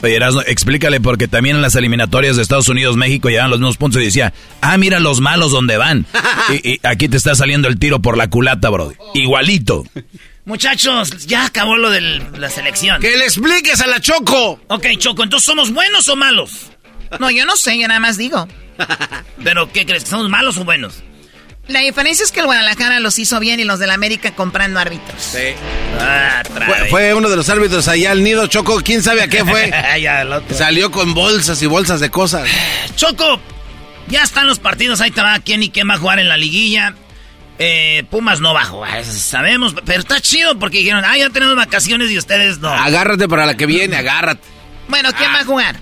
Oye, 0.03 0.19
explícale 0.47 1.01
porque 1.01 1.29
también 1.29 1.57
en 1.57 1.63
las 1.63 1.75
eliminatorias 1.75 2.37
de 2.37 2.43
Estados 2.43 2.69
Unidos-México 2.69 3.29
llevan 3.29 3.51
los 3.51 3.61
mismos 3.61 3.77
puntos 3.77 4.03
y 4.03 4.07
decía, 4.07 4.33
ah, 4.61 4.77
mira 4.77 5.01
los 5.01 5.21
malos 5.21 5.51
donde 5.51 5.77
van. 5.77 6.07
y, 6.63 6.73
y 6.73 6.81
aquí 6.83 7.09
te 7.09 7.17
está 7.17 7.35
saliendo 7.35 7.69
el 7.69 7.79
tiro 7.79 8.01
por 8.01 8.17
la 8.17 8.29
culata, 8.29 8.69
bro. 8.69 8.93
Igualito. 9.15 9.85
Muchachos, 10.45 11.27
ya 11.27 11.47
acabó 11.47 11.77
lo 11.77 11.91
de 11.91 12.01
la 12.01 12.49
selección. 12.49 13.01
¡Que 13.01 13.17
le 13.17 13.25
expliques 13.25 13.81
a 13.81 13.89
la 13.89 14.01
Choco! 14.01 14.61
Ok, 14.69 14.87
Choco, 14.99 15.25
entonces 15.25 15.45
somos 15.45 15.73
buenos 15.73 16.09
o 16.09 16.15
malos. 16.15 16.71
No, 17.19 17.31
yo 17.31 17.45
no 17.45 17.57
sé, 17.57 17.79
yo 17.79 17.89
nada 17.89 17.99
más 17.99 18.17
digo. 18.17 18.47
Pero, 19.43 19.73
¿qué 19.73 19.85
crees? 19.85 20.05
¿Somos 20.05 20.29
malos 20.29 20.57
o 20.59 20.65
buenos? 20.65 21.03
La 21.69 21.81
diferencia 21.81 22.25
es 22.25 22.31
que 22.31 22.41
el 22.41 22.47
Guadalajara 22.47 23.01
los 23.01 23.19
hizo 23.19 23.41
bien 23.41 23.59
y 23.59 23.65
los 23.65 23.79
del 23.81 23.91
América 23.91 24.33
comprando 24.35 24.79
árbitros. 24.79 25.21
Sí. 25.21 25.55
Ah, 26.01 26.43
Fue, 26.47 26.89
fue 26.89 27.15
uno 27.15 27.29
de 27.29 27.37
los 27.37 27.49
árbitros 27.49 27.89
allá 27.89 28.13
al 28.13 28.23
nido, 28.23 28.47
Choco. 28.47 28.81
¿Quién 28.83 29.03
sabe 29.03 29.23
a 29.23 29.29
qué 29.29 29.45
fue? 29.45 29.73
Ya, 30.01 30.23
el 30.23 30.33
otro. 30.33 30.57
Salió 30.57 30.91
con 30.91 31.15
bolsas 31.15 31.61
y 31.63 31.67
bolsas 31.67 31.99
de 32.01 32.11
cosas. 32.11 32.49
Choco, 32.97 33.41
ya 34.09 34.23
están 34.23 34.47
los 34.47 34.59
partidos, 34.61 35.01
ahí 35.01 35.11
te 35.11 35.21
va 35.21 35.39
quién 35.41 35.63
y 35.63 35.71
quién 35.71 35.89
va 35.91 35.95
a 35.95 35.99
jugar 35.99 36.19
en 36.21 36.29
la 36.29 36.37
liguilla. 36.37 36.95
Eh, 37.59 38.05
Pumas 38.11 38.41
no 38.41 38.53
va 38.53 38.61
a 38.63 38.67
jugar, 38.67 39.03
sabemos, 39.05 39.75
pero 39.87 40.01
está 40.01 40.21
chido 40.21 40.59
porque 40.59 40.79
dijeron, 40.79 41.03
ah, 41.07 41.17
ya 41.17 41.31
tenemos 41.31 41.57
vacaciones 41.57 42.11
y 42.11 42.19
ustedes 42.19 42.59
no. 42.59 42.69
Agárrate 42.69 43.29
para 43.29 43.47
la 43.47 43.57
que 43.57 43.65
viene, 43.65 43.97
agárrate. 43.97 44.43
Bueno, 44.89 45.09
¿quién 45.17 45.33
va 45.33 45.41
a 45.41 45.45
jugar? 45.45 45.81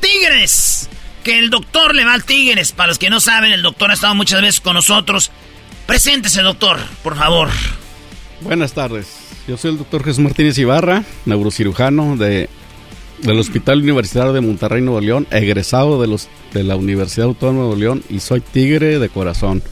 Tigres, 0.00 0.88
que 1.28 1.38
el 1.38 1.50
doctor 1.50 1.94
le 1.94 2.06
va 2.06 2.14
al 2.14 2.24
Tigres. 2.24 2.72
Para 2.72 2.86
los 2.86 2.98
que 2.98 3.10
no 3.10 3.20
saben, 3.20 3.52
el 3.52 3.60
doctor 3.60 3.90
ha 3.90 3.94
estado 3.94 4.14
muchas 4.14 4.40
veces 4.40 4.62
con 4.62 4.72
nosotros. 4.72 5.30
Preséntese, 5.86 6.40
doctor, 6.40 6.78
por 7.02 7.18
favor. 7.18 7.50
Buenas 8.40 8.72
tardes. 8.72 9.08
Yo 9.46 9.58
soy 9.58 9.72
el 9.72 9.76
doctor 9.78 10.02
Jesús 10.02 10.20
Martínez 10.20 10.56
Ibarra, 10.56 11.04
neurocirujano 11.26 12.16
de, 12.16 12.48
del 13.18 13.38
Hospital 13.38 13.82
Universitario 13.82 14.32
de 14.32 14.40
Monterrey, 14.40 14.80
Nuevo 14.80 15.02
León, 15.02 15.26
egresado 15.30 16.00
de, 16.00 16.06
los, 16.06 16.28
de 16.54 16.64
la 16.64 16.76
Universidad 16.76 17.26
Autónoma 17.26 17.58
de 17.58 17.66
Nuevo 17.66 17.76
León 17.78 18.02
y 18.08 18.20
soy 18.20 18.40
tigre 18.40 18.98
de 18.98 19.08
corazón. 19.10 19.62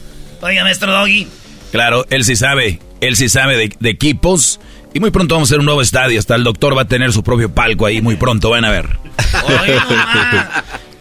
Oiga, 0.41 0.61
maestro 0.61 0.91
Doggy. 0.91 1.27
Claro, 1.71 2.05
él 2.11 2.23
sí 2.23 2.35
sabe. 2.35 2.79
Él 3.01 3.15
sí 3.15 3.29
sabe 3.29 3.57
de, 3.57 3.73
de 3.79 3.89
equipos. 3.89 4.59
Y 4.93 4.99
muy 4.99 5.09
pronto 5.09 5.33
vamos 5.33 5.49
a 5.49 5.53
hacer 5.53 5.59
un 5.59 5.65
nuevo 5.65 5.81
estadio. 5.81 6.19
Hasta 6.19 6.35
el 6.35 6.43
doctor 6.43 6.77
va 6.77 6.83
a 6.83 6.87
tener 6.87 7.11
su 7.13 7.23
propio 7.23 7.51
palco 7.51 7.87
ahí 7.87 7.99
muy 7.99 8.15
pronto. 8.15 8.51
Van 8.51 8.63
a 8.63 8.69
ver. 8.69 8.99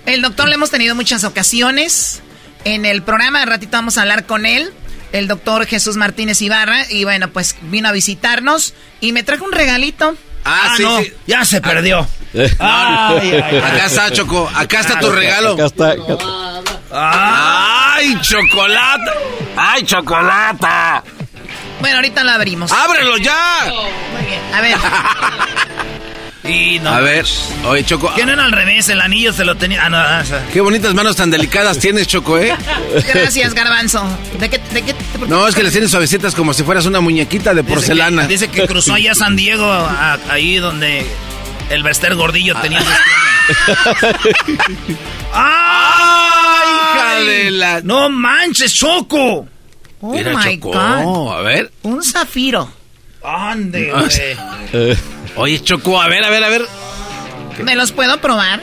El 0.07 0.23
doctor 0.23 0.49
le 0.49 0.55
hemos 0.55 0.71
tenido 0.71 0.95
muchas 0.95 1.25
ocasiones 1.25 2.23
en 2.65 2.85
el 2.85 3.03
programa. 3.03 3.41
De 3.41 3.47
ratito 3.47 3.73
vamos 3.77 3.99
a 3.99 4.03
hablar 4.03 4.25
con 4.27 4.47
él. 4.47 4.73
El 5.13 5.29
doctor 5.29 5.67
Jesús 5.67 5.97
Martínez 5.97 6.41
Ibarra. 6.43 6.85
Y 6.91 7.05
bueno, 7.05 7.29
pues 7.31 7.57
vino 7.63 7.89
a 7.89 7.93
visitarnos 7.93 8.75
y 9.01 9.13
me 9.13 9.23
trajo 9.23 9.45
un 9.45 9.53
regalito. 9.53 10.17
Ah, 10.45 10.75
sí, 10.77 10.83
no, 10.85 11.01
sí. 11.01 11.13
ya 11.27 11.45
se 11.45 11.61
perdió. 11.61 12.07
Ay, 12.35 12.51
Ay, 12.61 13.31
ay, 13.33 13.43
ay. 13.45 13.57
Acá 13.59 13.87
está, 13.87 14.11
Choco. 14.13 14.49
Acá 14.55 14.81
está 14.81 15.01
tu 15.01 15.11
regalo. 15.11 15.55
Acá 15.55 15.67
está. 15.67 15.91
acá 15.91 16.13
está. 16.13 16.77
¡Ay, 16.93 18.17
chocolate! 18.21 19.11
¡Ay, 19.57 19.83
chocolata! 19.83 21.03
Bueno, 21.81 21.97
ahorita 21.97 22.23
lo 22.25 22.31
abrimos. 22.31 22.71
¡Ábrelo 22.73 23.19
ya! 23.19 23.65
Muy 24.13 24.25
bien. 24.27 24.41
A 24.55 24.61
ver. 24.61 24.77
No. 26.83 26.91
A 26.91 27.01
ver, 27.01 27.25
oye, 27.67 27.85
Choco. 27.85 28.15
Que 28.15 28.25
no 28.25 28.33
era 28.33 28.45
al 28.45 28.53
revés, 28.53 28.89
el 28.89 29.01
anillo 29.01 29.33
se 29.33 29.45
lo 29.45 29.57
tenía. 29.57 29.85
Ah, 29.87 29.89
no, 29.91 29.97
ah. 29.99 30.23
Qué 30.53 30.61
bonitas 30.61 30.95
manos 30.95 31.17
tan 31.17 31.31
delicadas 31.31 31.79
tienes, 31.79 32.07
Choco, 32.07 32.39
¿eh? 32.39 32.55
Gracias, 33.15 33.53
Garbanzo. 33.55 34.05
¿De 34.39 34.49
qué, 34.49 34.59
de 34.73 34.83
qué 34.83 34.93
te- 34.95 35.27
No, 35.27 35.49
es 35.49 35.55
que 35.55 35.63
las 35.63 35.73
tienes 35.73 35.91
suavecitas 35.91 36.35
como 36.35 36.53
si 36.55 36.63
fueras 36.63 36.87
una 36.87 37.01
muñequita 37.01 37.53
de 37.55 37.63
Dice 37.63 37.75
porcelana. 37.75 38.23
que- 38.23 38.29
Dice 38.29 38.49
que, 38.49 38.67
cruzó 38.67 38.95
allá 38.95 39.13
a 39.13 39.15
San 39.17 39.35
Diego, 39.37 39.65
a- 39.71 40.19
ahí 40.31 40.57
donde 40.59 41.05
el 41.71 41.83
Bester 41.83 42.15
Gordillo 42.15 42.55
tenía. 42.61 42.81
¡Ay, 45.33 46.69
hija 46.95 47.15
de 47.21 47.51
la- 47.51 47.81
¡No 47.83 48.09
manches, 48.09 48.73
Choco! 48.73 49.47
Oh 50.01 50.13
Mira, 50.13 50.33
my 50.37 50.57
Choco, 50.61 50.73
God. 50.73 51.33
a 51.39 51.41
ver. 51.43 51.73
Un 51.83 52.03
zafiro. 52.03 52.71
¡Ande, 53.23 53.93
Ah, 53.95 54.05
güey! 54.73 54.97
Oye, 55.37 55.63
Choco, 55.63 56.01
a 56.01 56.09
ver, 56.09 56.25
a 56.25 56.31
ver, 56.31 56.45
a 56.45 56.49
ver. 56.49 56.63
¿Me 57.63 57.75
los 57.75 57.93
puedo 57.93 58.19
probar? 58.21 58.63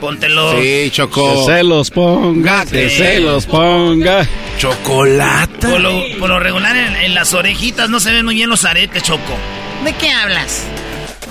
Póntelo. 0.00 0.60
Sí, 0.60 0.90
Choco. 0.92 1.46
Que 1.46 1.52
se 1.54 1.62
los 1.62 1.90
ponga, 1.90 2.66
que 2.66 2.90
Sí. 2.90 2.96
se 2.98 3.20
los 3.20 3.46
ponga. 3.46 4.26
Chocolate. 4.58 5.68
Por 5.68 5.80
lo, 5.80 6.02
por 6.18 6.28
lo 6.28 6.40
regular, 6.40 6.76
en, 6.76 6.94
en 6.96 7.14
las 7.14 7.32
orejitas 7.32 7.88
no 7.90 8.00
se 8.00 8.12
ven 8.12 8.24
muy 8.24 8.34
bien 8.34 8.50
los 8.50 8.64
aretes, 8.64 9.02
Choco. 9.02 9.36
¿De 9.84 9.92
qué 9.94 10.10
hablas? 10.12 10.64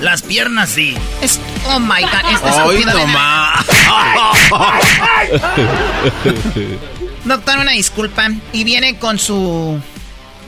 Las 0.01 0.21
piernas 0.23 0.69
sí. 0.69 0.95
Es, 1.21 1.39
oh 1.67 1.79
my 1.79 2.01
God. 2.01 2.31
Este 2.33 2.49
Hoy 2.61 2.75
estúpido 2.77 2.97
de- 2.97 3.05
nomás. 3.05 3.65
Doctor, 7.25 7.57
una 7.59 7.71
disculpa. 7.71 8.29
Y 8.51 8.63
viene 8.63 8.97
con 8.97 9.19
su. 9.19 9.79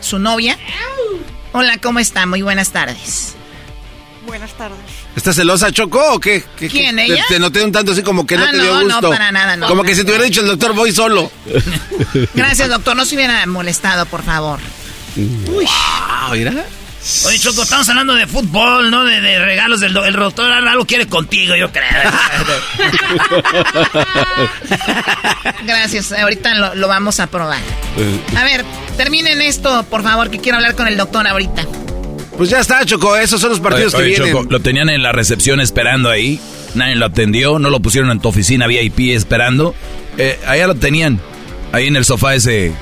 su 0.01 0.19
novia. 0.19 0.57
Hola, 1.57 1.77
¿cómo 1.81 1.99
está? 1.99 2.25
Muy 2.25 2.41
buenas 2.41 2.71
tardes. 2.71 3.33
Buenas 4.27 4.51
tardes. 4.57 4.77
¿Estás 5.15 5.37
celosa, 5.37 5.71
Choco, 5.71 6.15
o 6.15 6.19
qué? 6.19 6.43
¿Qué- 6.57 6.67
¿Quién, 6.67 6.97
qué? 6.97 7.05
ella? 7.05 7.23
Te, 7.29 7.35
te 7.35 7.39
noté 7.39 7.63
un 7.63 7.71
tanto 7.71 7.93
así 7.93 8.03
como 8.03 8.25
que 8.27 8.35
no 8.35 8.43
Ah, 8.43 8.51
te 8.51 8.57
dio 8.59 8.73
no, 8.73 8.79
no, 8.81 8.95
gusto. 8.95 9.09
para 9.09 9.31
nada, 9.31 9.55
no. 9.55 9.65
Como 9.67 9.83
que 9.83 9.95
si 9.95 10.01
te 10.03 10.09
hubiera 10.09 10.25
dicho 10.25 10.41
el 10.41 10.47
doctor, 10.47 10.73
voy 10.73 10.91
solo. 10.91 11.31
Gracias, 12.33 12.67
doctor. 12.67 12.97
No 12.97 13.05
se 13.05 13.15
hubiera 13.15 13.45
molestado, 13.45 14.05
por 14.05 14.21
favor. 14.23 14.59
Uy. 15.15 15.65
Ah, 15.69 16.29
mira. 16.33 16.51
Oye, 17.27 17.39
Choco, 17.39 17.63
estamos 17.63 17.87
hablando 17.87 18.15
de 18.15 18.27
fútbol, 18.27 18.91
¿no? 18.91 19.05
De, 19.05 19.21
de 19.21 19.39
regalos 19.39 19.79
del 19.79 19.95
el 19.95 20.13
doctor. 20.13 20.51
Algo 20.51 20.85
quiere 20.85 21.07
contigo, 21.07 21.55
yo 21.55 21.71
creo. 21.71 21.85
Gracias. 25.65 26.11
Ahorita 26.11 26.53
lo, 26.55 26.75
lo 26.75 26.87
vamos 26.89 27.19
a 27.21 27.27
probar. 27.27 27.61
A 28.35 28.43
ver, 28.43 28.65
terminen 28.95 29.41
esto, 29.41 29.85
por 29.89 30.03
favor, 30.03 30.29
que 30.29 30.39
quiero 30.39 30.57
hablar 30.57 30.75
con 30.75 30.87
el 30.87 30.97
doctor 30.97 31.27
ahorita. 31.27 31.65
Pues 32.37 32.49
ya 32.49 32.59
está, 32.59 32.85
Choco. 32.85 33.15
Esos 33.15 33.39
son 33.39 33.51
los 33.51 33.59
partidos 33.59 33.93
Oye, 33.93 34.03
oye, 34.03 34.15
que 34.15 34.21
vienen. 34.21 34.41
Choco, 34.41 34.51
lo 34.51 34.59
tenían 34.59 34.89
en 34.89 35.03
la 35.03 35.11
recepción 35.11 35.61
esperando 35.61 36.09
ahí. 36.09 36.39
Nadie 36.73 36.95
lo 36.95 37.05
atendió, 37.05 37.59
no 37.59 37.69
lo 37.69 37.79
pusieron 37.79 38.11
en 38.11 38.19
tu 38.19 38.27
oficina 38.27 38.67
VIP 38.67 39.11
esperando. 39.15 39.73
Eh, 40.17 40.37
allá 40.45 40.67
lo 40.67 40.75
tenían, 40.75 41.19
ahí 41.71 41.87
en 41.87 41.95
el 41.95 42.05
sofá 42.05 42.35
ese 42.35 42.73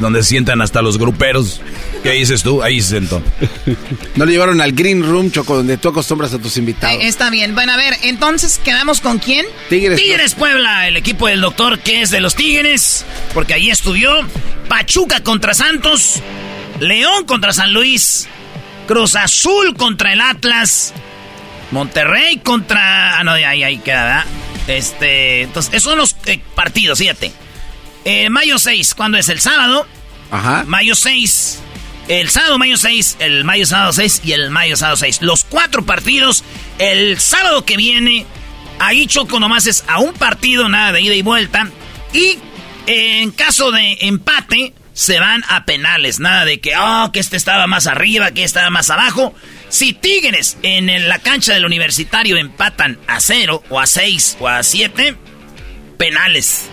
donde 0.00 0.22
se 0.22 0.30
sientan 0.30 0.60
hasta 0.60 0.82
los 0.82 0.98
gruperos. 0.98 1.60
¿Qué 2.02 2.10
dices 2.12 2.42
tú? 2.42 2.62
Ahí 2.62 2.80
se 2.80 2.96
sentó. 2.96 3.22
No 4.16 4.26
le 4.26 4.32
llevaron 4.32 4.60
al 4.60 4.72
Green 4.72 5.02
Room, 5.02 5.30
Choco, 5.30 5.56
donde 5.56 5.78
tú 5.78 5.88
acostumbras 5.88 6.34
a 6.34 6.38
tus 6.38 6.58
invitados. 6.58 6.96
Eh, 7.00 7.08
está 7.08 7.30
bien. 7.30 7.54
Bueno, 7.54 7.72
a 7.72 7.76
ver, 7.76 7.96
entonces, 8.02 8.60
¿quedamos 8.62 9.00
con 9.00 9.18
quién? 9.18 9.46
Tigres. 9.70 9.98
Tigres 9.98 10.34
Puebla, 10.34 10.86
el 10.86 10.98
equipo 10.98 11.28
del 11.28 11.40
doctor 11.40 11.78
que 11.78 12.02
es 12.02 12.10
de 12.10 12.20
los 12.20 12.34
Tigres, 12.34 13.06
porque 13.32 13.54
allí 13.54 13.70
estudió. 13.70 14.12
Pachuca 14.68 15.22
contra 15.22 15.54
Santos. 15.54 16.20
León 16.78 17.24
contra 17.24 17.52
San 17.52 17.72
Luis. 17.72 18.28
Cruz 18.86 19.16
Azul 19.16 19.74
contra 19.76 20.12
el 20.12 20.20
Atlas. 20.20 20.92
Monterrey 21.70 22.38
contra... 22.38 23.18
Ah, 23.18 23.24
no, 23.24 23.32
ahí, 23.32 23.62
ahí 23.62 23.78
queda, 23.78 24.04
¿verdad? 24.04 24.24
Este, 24.66 25.42
entonces, 25.42 25.72
esos 25.72 25.90
son 25.90 25.98
los 25.98 26.16
eh, 26.26 26.40
partidos, 26.54 26.98
fíjate. 26.98 27.32
Eh, 28.04 28.28
mayo 28.28 28.58
6, 28.58 28.94
¿cuándo 28.94 29.16
es? 29.16 29.28
¿El 29.28 29.40
sábado? 29.40 29.86
Ajá. 30.30 30.64
Mayo 30.66 30.94
6. 30.94 31.60
El 32.08 32.28
sábado, 32.30 32.58
mayo 32.58 32.76
6, 32.76 33.16
el 33.20 33.44
mayo 33.44 33.64
sábado 33.64 33.92
6 33.92 34.22
y 34.24 34.32
el 34.32 34.50
mayo 34.50 34.76
sábado 34.76 34.96
6. 34.96 35.22
Los 35.22 35.44
cuatro 35.44 35.84
partidos, 35.86 36.44
el 36.78 37.18
sábado 37.20 37.64
que 37.64 37.76
viene, 37.76 38.26
ahí 38.78 39.06
Choco 39.06 39.38
nomás 39.38 39.66
es 39.66 39.84
a 39.86 39.98
un 39.98 40.12
partido, 40.12 40.68
nada 40.68 40.92
de 40.92 41.00
ida 41.00 41.14
y 41.14 41.22
vuelta. 41.22 41.68
Y 42.12 42.38
en 42.86 43.30
caso 43.30 43.70
de 43.70 43.98
empate, 44.00 44.74
se 44.92 45.18
van 45.20 45.42
a 45.48 45.64
penales. 45.64 46.20
Nada 46.20 46.44
de 46.44 46.60
que, 46.60 46.76
oh, 46.76 47.10
que 47.12 47.20
este 47.20 47.36
estaba 47.36 47.66
más 47.66 47.86
arriba, 47.86 48.32
que 48.32 48.44
estaba 48.44 48.70
más 48.70 48.90
abajo. 48.90 49.34
Si 49.68 49.92
Tigres 49.92 50.58
en 50.62 51.08
la 51.08 51.18
cancha 51.18 51.54
del 51.54 51.64
universitario 51.64 52.36
empatan 52.36 52.98
a 53.06 53.20
0 53.20 53.62
o 53.70 53.80
a 53.80 53.86
6 53.86 54.36
o 54.40 54.48
a 54.48 54.62
7, 54.62 55.16
penales. 55.96 56.68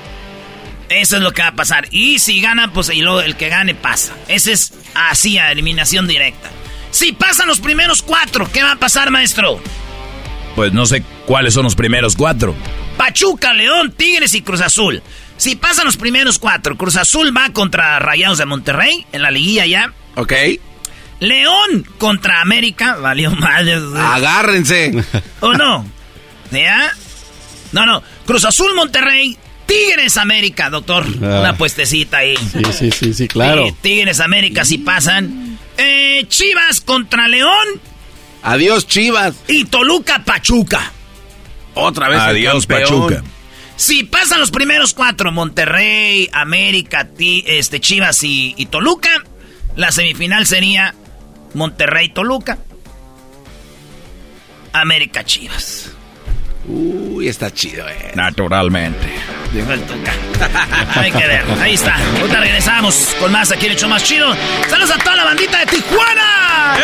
Eso 0.90 1.18
es 1.18 1.22
lo 1.22 1.32
que 1.32 1.42
va 1.42 1.50
a 1.50 1.56
pasar. 1.56 1.88
Y 1.92 2.20
si 2.20 2.42
gana, 2.42 2.74
pues 2.74 2.90
y 2.90 3.02
luego 3.02 3.22
el 3.22 3.36
que 3.36 3.50
gane 3.50 3.76
pasa. 3.76 4.14
Ese 4.28 4.54
es 4.54 4.74
así, 4.96 5.38
a 5.38 5.52
eliminación 5.52 6.08
directa. 6.08 6.50
Si 6.92 7.12
pasan 7.14 7.48
los 7.48 7.60
primeros 7.60 8.02
cuatro, 8.02 8.50
¿qué 8.52 8.64
va 8.64 8.72
a 8.72 8.76
pasar, 8.76 9.12
maestro? 9.12 9.62
Pues 10.56 10.74
no 10.74 10.86
sé 10.86 11.04
cuáles 11.26 11.54
son 11.54 11.64
los 11.64 11.76
primeros 11.76 12.16
cuatro. 12.16 12.56
Pachuca, 12.98 13.54
León, 13.54 13.94
Tigres 13.96 14.34
y 14.34 14.42
Cruz 14.42 14.62
Azul. 14.62 15.02
Si 15.38 15.56
pasan 15.56 15.86
los 15.86 15.96
primeros 15.96 16.40
cuatro, 16.40 16.76
Cruz 16.76 16.98
Azul 16.98 17.36
va 17.36 17.52
contra 17.54 17.98
Rayados 18.00 18.40
de 18.40 18.46
Monterrey 18.46 19.06
en 19.12 19.22
la 19.22 19.32
liguilla 19.32 19.66
ya. 19.66 19.94
Ok. 20.16 20.34
León 21.20 21.86
contra 21.98 22.42
América, 22.42 22.96
valió 23.02 23.32
mal. 23.32 23.96
Agárrense. 23.98 24.92
¿O 25.40 25.54
no? 25.54 25.86
¿Ya? 26.52 26.92
No, 27.72 27.86
no. 27.86 28.02
Cruz 28.26 28.44
Azul, 28.46 28.74
Monterrey, 28.76 29.38
Tigres 29.70 30.18
América, 30.18 30.70
doctor. 30.70 31.06
Ah. 31.22 31.40
Una 31.42 31.56
puestecita 31.58 32.18
ahí. 32.18 32.36
Sí, 32.38 32.62
sí, 32.78 32.92
sí, 32.92 33.14
sí, 33.14 33.28
claro. 33.30 33.68
Sí, 33.68 33.76
Tigres 33.82 34.20
América 34.20 34.66
si 34.66 34.80
pasan. 34.80 35.58
Eh, 35.78 36.26
Chivas 36.28 36.82
contra 36.82 37.28
León. 37.30 37.68
Adiós, 38.44 38.86
Chivas. 38.88 39.36
Y 39.48 39.64
Toluca 39.66 40.24
Pachuca. 40.26 40.92
Otra 41.76 42.10
vez. 42.10 42.20
Adiós. 42.20 42.66
Pachuca. 42.66 43.24
Si 43.78 44.04
pasan 44.04 44.42
los 44.42 44.52
primeros 44.52 44.94
cuatro, 44.94 45.32
Monterrey, 45.32 46.30
América, 46.34 47.08
Ti- 47.08 47.46
este, 47.48 47.80
Chivas 47.80 48.24
y, 48.24 48.54
y 48.58 48.66
Toluca, 48.66 49.10
la 49.78 49.92
semifinal 49.94 50.46
sería 50.46 50.94
Monterrey-Toluca, 51.54 52.58
América-Chivas. 54.74 55.92
Uy, 56.70 57.28
está 57.28 57.52
chido, 57.52 57.88
eh. 57.90 58.12
Naturalmente. 58.14 59.08
Dijo 59.52 59.72
el 59.74 59.82
Tuca. 59.82 60.14
Hay 60.96 61.12
que 61.12 61.28
ver, 61.28 61.44
ahí 61.60 61.74
está. 61.74 61.96
Ahorita 62.20 62.40
regresamos 62.40 63.16
con 63.20 63.32
más 63.32 63.52
aquí 63.52 63.66
en 63.66 63.76
show 63.76 63.90
más 63.90 64.04
chido. 64.04 64.36
Saludos 64.70 64.92
a 64.92 64.98
toda 65.00 65.16
la 65.16 65.24
bandita 65.24 65.60
de 65.60 65.66
Tijuana. 65.66 66.78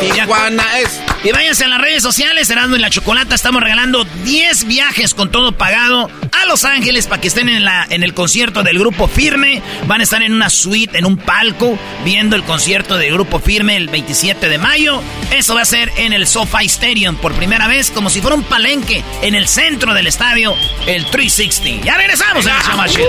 Tijuana 0.00 0.78
es. 0.80 1.00
Y 1.22 1.30
váyanse 1.30 1.64
a 1.64 1.68
las 1.68 1.80
redes 1.80 2.02
sociales, 2.02 2.50
Erasmo 2.50 2.76
y 2.76 2.80
la 2.80 2.90
Chocolata. 2.90 3.34
Estamos 3.36 3.62
regalando 3.62 4.04
10 4.24 4.66
viajes 4.66 5.14
con 5.14 5.30
todo 5.30 5.52
pagado 5.52 6.10
a 6.32 6.46
Los 6.46 6.64
Ángeles 6.64 7.06
para 7.06 7.20
que 7.20 7.28
estén 7.28 7.48
en, 7.48 7.64
la, 7.64 7.86
en 7.88 8.02
el 8.02 8.14
concierto 8.14 8.62
del 8.64 8.78
Grupo 8.78 9.06
Firme. 9.06 9.62
Van 9.86 10.00
a 10.00 10.04
estar 10.04 10.22
en 10.22 10.32
una 10.32 10.50
suite, 10.50 10.98
en 10.98 11.04
un 11.04 11.16
palco, 11.16 11.78
viendo 12.04 12.34
el 12.36 12.42
concierto 12.42 12.96
del 12.96 13.12
Grupo 13.12 13.38
Firme 13.38 13.76
el 13.76 13.88
27 13.88 14.48
de 14.48 14.58
mayo. 14.58 15.00
Eso 15.30 15.54
va 15.54 15.62
a 15.62 15.66
ser 15.66 15.92
en 15.96 16.12
el 16.12 16.26
SoFi 16.26 16.66
Stadium 16.66 17.16
por 17.16 17.32
primera 17.34 17.68
vez, 17.68 17.90
como 17.90 18.10
si 18.10 18.20
fuera 18.20 18.36
un 18.36 18.44
palenque 18.44 18.95
en 19.22 19.34
el 19.34 19.48
centro 19.48 19.94
del 19.94 20.06
estadio, 20.06 20.54
el 20.86 21.06
360. 21.06 21.84
Ya 21.84 21.96
regresamos 21.96 22.46
show 22.46 22.76
más 22.76 22.92
chido. 22.92 23.08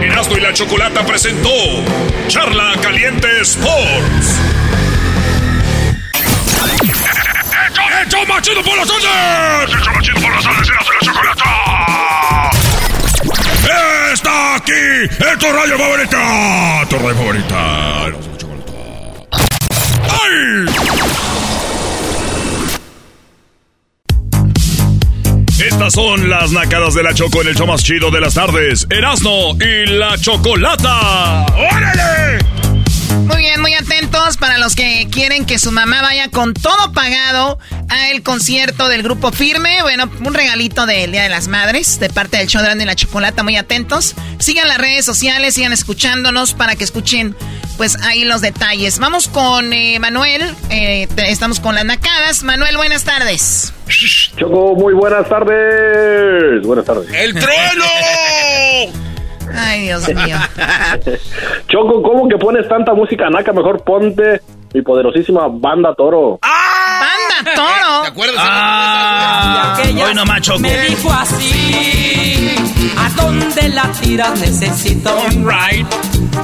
Erasmo 0.00 0.36
y 0.36 0.40
la 0.40 0.52
Chocolata 0.52 1.04
presentó 1.04 1.50
Charla 2.28 2.74
Caliente 2.80 3.28
Sports. 3.42 4.40
¡Hecho 8.44 8.62
por 8.62 8.76
las 8.76 8.86
tardes! 8.86 9.70
¡Hecho 10.00 10.14
por 10.20 10.34
las! 10.34 10.44
¡Erasmo 10.44 10.92
y 10.92 10.96
la 10.96 11.04
Chocolata! 11.04 12.50
¡Está 14.12 14.56
aquí! 14.56 14.72
¡En 14.72 15.38
tu 15.38 15.46
favorita! 15.78 16.86
¡Tu 16.88 16.96
favorita! 16.96 18.06
Erasmo 18.06 18.26
y 18.26 18.32
la 18.32 18.36
Chocolata. 18.36 18.72
¡Ay! 20.22 21.13
Estas 25.64 25.94
son 25.94 26.28
las 26.28 26.52
nacadas 26.52 26.94
de 26.94 27.02
la 27.02 27.14
Choco 27.14 27.40
en 27.40 27.48
el 27.48 27.54
show 27.56 27.66
más 27.66 27.82
chido 27.82 28.10
de 28.10 28.20
las 28.20 28.34
tardes. 28.34 28.86
Erasmo 28.90 29.56
y 29.58 29.86
la 29.86 30.18
Chocolata. 30.18 31.46
¡Órale! 31.56 32.13
Muy 33.24 33.38
bien, 33.38 33.60
muy 33.62 33.72
atentos 33.72 34.36
para 34.36 34.58
los 34.58 34.76
que 34.76 35.08
quieren 35.10 35.46
que 35.46 35.58
su 35.58 35.72
mamá 35.72 36.02
vaya 36.02 36.28
con 36.28 36.52
todo 36.52 36.92
pagado 36.92 37.58
a 37.88 38.10
el 38.10 38.22
concierto 38.22 38.88
del 38.88 39.02
grupo 39.02 39.32
Firme. 39.32 39.80
Bueno, 39.80 40.10
un 40.24 40.34
regalito 40.34 40.84
del 40.84 41.12
Día 41.12 41.22
de 41.22 41.30
las 41.30 41.48
Madres 41.48 41.98
de 41.98 42.10
parte 42.10 42.36
del 42.36 42.48
show 42.48 42.62
de 42.62 42.82
y 42.82 42.84
la 42.84 42.94
Chocolata. 42.94 43.42
Muy 43.42 43.56
atentos. 43.56 44.14
Sigan 44.38 44.68
las 44.68 44.76
redes 44.76 45.06
sociales, 45.06 45.54
sigan 45.54 45.72
escuchándonos 45.72 46.52
para 46.52 46.76
que 46.76 46.84
escuchen 46.84 47.34
pues 47.78 47.96
ahí 48.02 48.24
los 48.24 48.42
detalles. 48.42 48.98
Vamos 48.98 49.28
con 49.28 49.72
eh, 49.72 49.98
Manuel. 50.00 50.54
eh, 50.68 51.08
estamos 51.16 51.60
con 51.60 51.74
las 51.74 51.86
nacadas. 51.86 52.42
Manuel, 52.42 52.76
buenas 52.76 53.04
tardes. 53.04 53.72
Choco, 54.36 54.74
muy 54.74 54.92
buenas 54.92 55.26
tardes. 55.28 56.62
Buenas 56.62 56.84
tardes. 56.84 57.08
¡El 57.12 57.32
trueno! 57.32 57.84
Ay, 59.56 59.82
Dios 59.82 60.08
mío. 60.08 60.36
Choco, 61.68 62.02
¿cómo 62.02 62.28
que 62.28 62.36
pones 62.36 62.68
tanta 62.68 62.94
música 62.94 63.28
naca? 63.30 63.52
Mejor 63.52 63.82
ponte 63.84 64.40
mi 64.74 64.82
poderosísima 64.82 65.46
banda 65.48 65.94
toro. 65.94 66.38
¡Banda 66.42 67.54
Toro! 67.54 68.02
¿Te 68.02 68.08
acuerdas? 68.08 68.36
Ah, 68.38 69.76
hoy 70.06 70.14
nomás 70.14 70.40
Choco. 70.40 70.60
Me 70.60 70.76
dijo 70.86 71.10
así, 71.12 72.54
¿a 72.96 73.22
dónde 73.22 73.68
la 73.68 73.82
tiras? 74.00 74.40
Necesito 74.40 75.14
un 75.16 75.48
ride. 75.48 75.86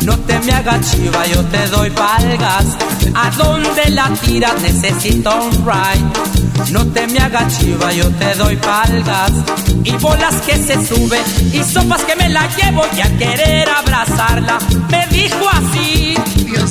No 0.03 0.17
te 0.19 0.39
me 0.41 0.53
hagas 0.53 0.91
chiva, 0.91 1.27
yo 1.27 1.43
te 1.45 1.67
doy 1.69 1.91
palgas. 1.91 2.65
¿A 3.15 3.31
dónde 3.31 3.91
la 3.91 4.09
tiras? 4.25 4.61
Necesito 4.63 5.31
un 5.35 5.53
ride. 5.67 6.73
No 6.73 6.87
te 6.87 7.07
me 7.09 7.19
hagas 7.19 7.59
chiva, 7.59 7.93
yo 7.93 8.09
te 8.11 8.35
doy 8.37 8.57
palgas. 8.57 9.33
Y 9.85 9.93
bolas 9.93 10.35
que 10.47 10.57
se 10.57 10.87
suben 10.87 11.23
y 11.53 11.63
sopas 11.65 12.03
que 12.05 12.17
me 12.17 12.29
la 12.29 12.49
llevo 12.57 12.83
y 12.97 13.01
a 13.01 13.19
querer 13.19 13.69
abrazarla. 13.69 14.59
Me 14.91 15.07
dijo 15.09 15.49
así. 15.49 16.15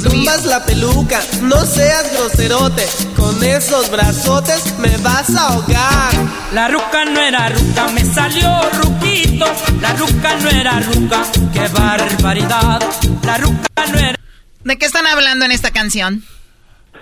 Tumbas 0.03 0.45
la 0.45 0.63
peluca, 0.63 1.19
no 1.41 1.65
seas 1.65 2.11
groserote. 2.13 2.87
Con 3.17 3.43
esos 3.43 3.91
brazotes 3.91 4.77
me 4.77 4.95
vas 4.97 5.35
a 5.35 5.47
ahogar. 5.49 6.13
La 6.53 6.67
ruca 6.69 7.05
no 7.05 7.19
era 7.19 7.49
ruca, 7.49 7.87
me 7.93 8.05
salió 8.05 8.49
ruquito. 8.81 9.45
La 9.81 9.93
ruca 9.93 10.35
no 10.41 10.49
era 10.49 10.79
ruca, 10.79 11.21
qué 11.53 11.67
barbaridad. 11.67 12.79
La 13.25 13.37
ruca 13.37 13.67
no 13.91 13.99
era. 13.99 14.19
¿De 14.63 14.77
qué 14.77 14.85
están 14.85 15.07
hablando 15.07 15.45
en 15.45 15.51
esta 15.51 15.71
canción? 15.71 16.23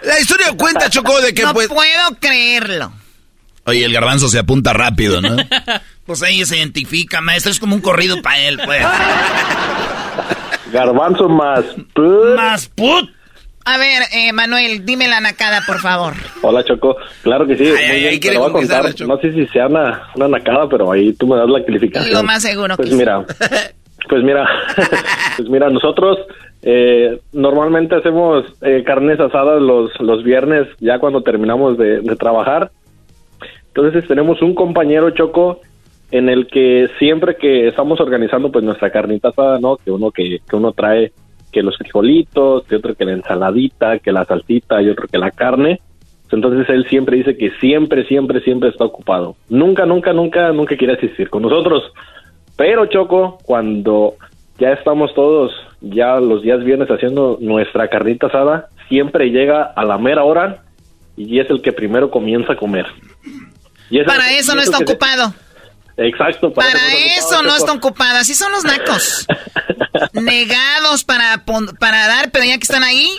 La 0.04 0.20
historia 0.20 0.48
cuenta, 0.58 0.90
Choco, 0.90 1.20
de 1.22 1.34
que 1.34 1.44
no 1.44 1.54
pues... 1.54 1.68
puedo 1.68 2.16
creerlo. 2.20 2.92
Oye, 3.66 3.84
el 3.84 3.92
garbanzo 3.94 4.30
se 4.30 4.40
apunta 4.40 4.72
rápido, 4.74 5.22
¿no? 5.22 5.36
Pues 6.06 6.24
ahí 6.24 6.46
se 6.46 6.58
identifica, 6.58 7.20
maestro. 7.20 7.52
Es 7.52 7.60
como 7.60 7.76
un 7.76 7.82
corrido 7.82 8.22
para 8.22 8.40
él, 8.40 8.60
pues. 8.64 8.82
Garbanzo 10.72 11.28
más. 11.30 11.64
put. 11.94 12.36
Más 12.36 12.68
put. 12.70 13.10
A 13.66 13.78
ver, 13.78 14.04
eh, 14.14 14.32
Manuel, 14.32 14.86
dime 14.86 15.10
la 15.10 15.20
nacada, 15.20 15.62
por 15.66 15.80
favor. 15.82 16.14
Hola, 16.42 16.64
Choco. 16.64 16.96
Claro 17.24 17.46
que 17.46 17.58
sí. 17.58 17.66
Ay, 17.66 17.88
muy 18.00 18.08
ay, 18.08 18.20
te 18.20 18.34
lo 18.34 18.40
voy 18.42 18.50
a 18.50 18.54
contar. 18.54 18.86
a 18.88 18.94
Choco. 18.94 19.14
No 19.16 19.20
sé 19.22 19.34
si 19.34 19.46
sea 19.48 19.68
una, 19.68 20.08
una 20.16 20.28
nacada, 20.30 20.70
pero 20.70 20.90
ahí 20.92 21.12
tú 21.14 21.28
me 21.28 21.36
das 21.36 21.50
la 21.50 21.66
calificación. 21.66 22.14
Lo 22.14 22.24
más 22.24 22.42
seguro 22.44 22.78
Pues 22.78 22.86
que 22.88 22.94
sí. 22.94 22.98
mira, 22.98 23.26
pues 24.08 24.24
mira, 24.24 24.48
pues 25.38 25.50
mira, 25.50 25.70
nosotros 25.70 26.18
eh, 26.62 27.20
normalmente 27.34 27.96
hacemos 27.96 28.46
eh, 28.62 28.84
carnes 28.86 29.20
asadas 29.20 29.62
los, 29.62 29.92
los 30.00 30.24
viernes 30.24 30.68
ya 30.80 31.00
cuando 31.00 31.22
terminamos 31.22 31.78
de, 31.78 32.02
de 32.02 32.16
trabajar. 32.16 32.72
Entonces 33.68 34.08
tenemos 34.08 34.42
un 34.42 34.56
compañero 34.56 35.12
Choco 35.12 35.62
en 36.12 36.30
el 36.30 36.48
que 36.48 36.90
siempre 37.00 37.36
que 37.36 37.68
estamos 37.68 38.00
organizando 38.00 38.52
pues 38.52 38.64
nuestra 38.64 38.90
carnita 38.90 39.30
asada, 39.30 39.60
¿no? 39.60 39.78
Que 39.78 39.92
uno 39.92 40.12
que, 40.12 40.40
que 40.50 40.56
uno 40.56 40.72
trae 40.72 41.12
que 41.52 41.64
los 41.64 41.78
frijolitos, 41.78 42.66
que 42.66 42.76
otro 42.76 42.96
que 42.96 43.06
la 43.06 43.14
ensaladita, 43.14 44.00
que 44.00 44.12
la 44.12 44.26
salsita 44.26 44.82
y 44.82 44.90
otro 44.90 45.08
que 45.08 45.18
la 45.18 45.32
carne. 45.32 45.82
Entonces 46.32 46.68
él 46.70 46.86
siempre 46.88 47.18
dice 47.18 47.38
que 47.38 47.52
siempre, 47.60 48.06
siempre, 48.06 48.42
siempre 48.42 48.70
está 48.70 48.86
ocupado. 48.86 49.36
Nunca, 49.50 49.86
nunca, 49.86 50.14
nunca, 50.14 50.52
nunca 50.52 50.76
quiere 50.76 50.94
asistir 50.94 51.30
con 51.30 51.44
nosotros. 51.44 51.84
Pero 52.58 52.86
Choco, 52.88 53.38
cuando 53.44 54.16
ya 54.60 54.70
estamos 54.72 55.14
todos, 55.14 55.52
ya 55.82 56.16
los 56.20 56.42
días 56.42 56.64
viernes 56.64 56.90
haciendo 56.90 57.38
nuestra 57.40 57.88
carnita 57.88 58.28
asada, 58.28 58.68
siempre 58.90 59.30
llega 59.30 59.64
a 59.64 59.86
la 59.86 59.98
mera 59.98 60.24
hora 60.24 60.64
y 61.16 61.40
es 61.40 61.50
el 61.50 61.62
que 61.62 61.72
primero 61.72 62.10
comienza 62.10 62.54
a 62.54 62.58
comer. 62.58 62.86
Y 63.90 64.00
es 64.00 64.06
Para 64.06 64.30
el- 64.32 64.38
eso 64.38 64.56
no 64.56 64.62
está 64.62 64.78
se- 64.78 64.84
ocupado. 64.84 65.34
Exacto. 66.00 66.54
Para 66.54 66.70
eso 66.94 67.26
ocupado, 67.26 67.44
no 67.44 67.56
está 67.56 67.72
ocupada. 67.74 68.20
Así 68.20 68.36
son 68.36 68.52
los 68.52 68.64
nacos. 68.64 69.26
Negados 70.14 71.04
para, 71.04 71.44
para 71.80 72.08
dar, 72.08 72.32
pero 72.32 72.46
ya 72.46 72.58
que 72.58 72.64
están 72.64 72.84
ahí, 72.84 73.10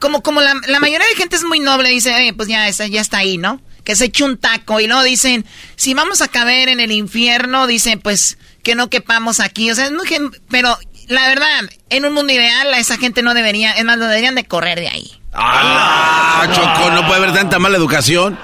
como, 0.00 0.22
como 0.22 0.40
la, 0.40 0.54
la 0.68 0.80
mayoría 0.80 1.06
de 1.08 1.16
gente 1.16 1.36
es 1.36 1.44
muy 1.44 1.60
noble, 1.60 1.88
dice, 1.90 2.14
"Oye, 2.14 2.32
pues 2.34 2.48
ya, 2.48 2.68
está- 2.68 2.86
ya 2.86 3.00
está 3.00 3.18
ahí, 3.18 3.38
¿no? 3.38 3.60
Que 3.84 3.96
se 3.96 4.06
eche 4.06 4.24
un 4.24 4.36
taco. 4.36 4.80
Y 4.80 4.86
luego 4.86 5.02
dicen, 5.02 5.44
si 5.76 5.94
vamos 5.94 6.20
a 6.20 6.28
caber 6.28 6.68
en 6.68 6.80
el 6.80 6.92
infierno, 6.92 7.66
dicen, 7.66 8.00
pues 8.00 8.36
que 8.66 8.74
no 8.74 8.90
quepamos 8.90 9.38
aquí. 9.38 9.70
O 9.70 9.74
sea, 9.76 9.84
es 9.84 9.92
muy 9.92 10.08
gen- 10.08 10.32
pero 10.50 10.70
la 11.08 11.28
verdad, 11.28 11.60
en 11.88 12.04
un 12.04 12.12
mundo 12.14 12.32
ideal, 12.32 12.74
a 12.74 12.78
esa 12.80 12.98
gente 12.98 13.22
no 13.22 13.32
debería, 13.32 13.70
es 13.70 13.84
más, 13.84 13.96
lo 13.96 14.06
deberían 14.06 14.34
de 14.34 14.42
correr 14.44 14.80
de 14.80 14.88
ahí. 14.88 15.08
Ah, 15.32 16.44
Choco, 16.52 16.90
no 16.90 17.06
puede 17.06 17.22
haber 17.22 17.32
tanta 17.32 17.60
mala 17.60 17.76
educación. 17.76 18.36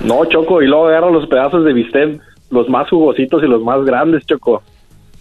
No, 0.00 0.24
Choco, 0.24 0.60
y 0.60 0.66
luego 0.66 0.88
agarra 0.88 1.08
los 1.08 1.28
pedazos 1.28 1.64
de 1.64 1.72
bistec, 1.72 2.20
los 2.50 2.68
más 2.68 2.88
jugositos 2.90 3.40
y 3.44 3.46
los 3.46 3.62
más 3.62 3.84
grandes, 3.84 4.26
Choco. 4.26 4.64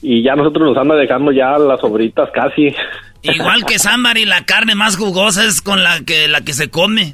Y 0.02 0.24
ya 0.24 0.34
nosotros 0.36 0.68
nos 0.70 0.78
anda 0.78 0.96
dejando 0.96 1.32
ya 1.32 1.58
las 1.60 1.80
sobritas 1.80 2.30
casi. 2.34 2.74
Igual 3.22 3.66
que 3.66 3.78
Samari, 3.78 4.26
la 4.26 4.46
carne 4.46 4.74
más 4.74 4.98
jugosa 4.98 5.44
es 5.46 5.62
con 5.62 5.84
la 5.84 6.02
que, 6.02 6.28
la 6.28 6.42
que 6.42 6.54
se 6.54 6.72
come. 6.72 7.14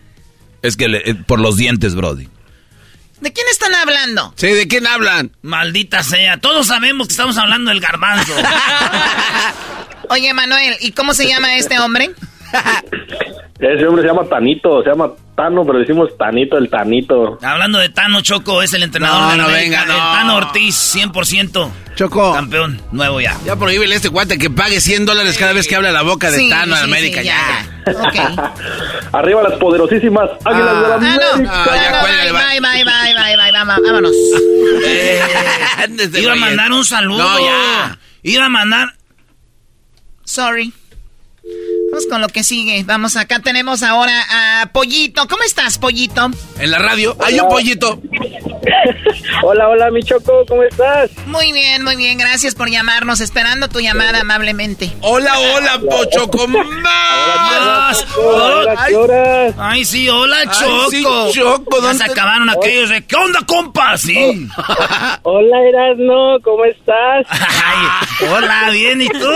Es 0.61 0.77
que 0.77 0.87
le- 0.87 1.09
eh, 1.09 1.15
por 1.15 1.41
los 1.41 1.57
dientes, 1.57 1.95
Brody. 1.95 2.29
¿De 3.21 3.31
quién 3.31 3.47
están 3.49 3.73
hablando? 3.75 4.33
Sí, 4.35 4.47
¿de 4.47 4.67
quién 4.67 4.85
hablan? 4.87 5.31
Maldita 5.41 6.03
sea, 6.03 6.37
todos 6.37 6.67
sabemos 6.67 7.07
que 7.07 7.13
estamos 7.13 7.37
hablando 7.37 7.69
del 7.69 7.79
garbanzo. 7.79 8.33
Oye, 10.09 10.33
Manuel, 10.33 10.75
¿y 10.81 10.91
cómo 10.91 11.13
se 11.13 11.27
llama 11.27 11.55
este 11.55 11.79
hombre? 11.79 12.11
Ese 13.59 13.87
hombre 13.87 14.03
se 14.03 14.07
llama 14.09 14.25
Tanito, 14.25 14.83
se 14.83 14.89
llama 14.89 15.11
Tano, 15.35 15.65
pero 15.65 15.79
decimos 15.79 16.09
Tanito, 16.17 16.57
el 16.57 16.69
Tanito. 16.69 17.37
Hablando 17.41 17.77
de 17.79 17.89
Tano 17.89 18.21
Choco, 18.21 18.61
es 18.61 18.73
el 18.73 18.83
entrenador 18.83 19.19
No, 19.21 19.31
de 19.31 19.37
la 19.37 19.43
no, 19.43 19.49
América, 19.49 19.81
venga, 19.81 19.93
el 19.93 19.99
no. 19.99 20.11
Tano 20.13 20.35
Ortiz, 20.37 20.95
100%. 20.95 21.71
Choco. 21.95 22.33
Campeón, 22.33 22.81
nuevo 22.91 23.19
ya. 23.21 23.37
Ya 23.45 23.55
prohíbele 23.55 23.93
a 23.93 23.97
este 23.97 24.09
guante 24.09 24.37
que 24.37 24.49
pague 24.49 24.79
100 24.81 25.05
dólares 25.05 25.37
cada 25.37 25.53
vez 25.53 25.67
que 25.67 25.75
habla 25.75 25.91
la 25.91 26.01
boca 26.03 26.29
de 26.31 26.37
Sí, 26.37 26.49
Tano 26.49 26.75
sí, 26.75 26.79
en 26.83 26.85
América. 26.89 27.21
sí, 27.21 27.27
ya. 27.27 27.65
Arriba 29.13 29.43
las 29.43 29.53
poderosísimas 29.59 30.29
Águilas 30.43 30.75
de 30.75 30.81
la 30.81 30.95
Ah, 30.95 30.99
no. 30.99 31.33
América. 31.33 31.51
Ah, 31.53 31.75
ya 31.75 31.99
cuélgale, 32.01 32.31
bye, 32.31 32.59
bye, 32.61 32.83
bye, 32.83 33.13
bye, 33.13 33.35
bye, 33.37 33.51
vamos- 33.51 33.75
vámonos. 33.85 34.11
Ándese, 35.83 36.21
Iba 36.23 36.33
a 36.33 36.35
mandar 36.35 36.71
un 36.71 36.85
saludo. 36.85 37.17
No, 37.23 37.39
ya. 37.39 37.97
Iba 38.23 38.45
a 38.45 38.49
mandar... 38.49 38.93
Sorry. 40.23 40.73
Vamos 41.91 42.07
con 42.09 42.21
lo 42.21 42.27
que 42.27 42.43
sigue. 42.43 42.83
Vamos, 42.83 43.15
acá 43.15 43.39
tenemos 43.39 43.83
ahora 43.83 44.13
a 44.61 44.65
Pollito. 44.73 45.27
¿Cómo 45.27 45.43
estás, 45.43 45.77
Pollito? 45.77 46.29
En 46.59 46.71
la 46.71 46.79
radio 46.79 47.15
hay 47.23 47.39
un 47.39 47.47
pollito. 47.47 47.99
Hola, 49.43 49.69
hola, 49.69 49.91
mi 49.91 50.01
Choco, 50.01 50.43
¿cómo 50.47 50.63
estás? 50.63 51.11
Muy 51.27 51.51
bien, 51.51 51.83
muy 51.83 51.95
bien. 51.95 52.17
Gracias 52.17 52.55
por 52.55 52.69
llamarnos. 52.69 53.21
Esperando 53.21 53.67
tu 53.69 53.79
llamada 53.79 54.21
amablemente. 54.21 54.91
Hola, 55.01 55.37
hola, 55.39 55.79
Pocho 55.89 56.29
con 56.29 56.51
más. 56.81 58.05
Hola, 58.17 58.85
¿qué 58.87 58.95
horas? 58.95 59.53
Ay, 59.57 59.85
sí, 59.85 60.09
hola, 60.09 60.37
Ay, 60.41 60.47
Choco. 60.59 60.89
sí, 60.91 61.03
Choco, 61.33 61.77
Ya 61.77 61.81
¿dónde 61.81 61.97
se 61.99 62.05
te- 62.05 62.11
acabaron 62.11 62.49
aquellos 62.49 62.89
de... 62.89 63.05
¿Qué 63.05 63.15
onda, 63.15 63.39
compa? 63.45 63.97
Sí. 63.97 64.15
Hola, 65.23 65.57
Erasno, 65.69 66.37
¿cómo 66.43 66.65
estás? 66.65 67.25
Ay, 67.29 68.27
hola, 68.29 68.69
bien, 68.71 69.01
¿y 69.01 69.07
tú? 69.09 69.29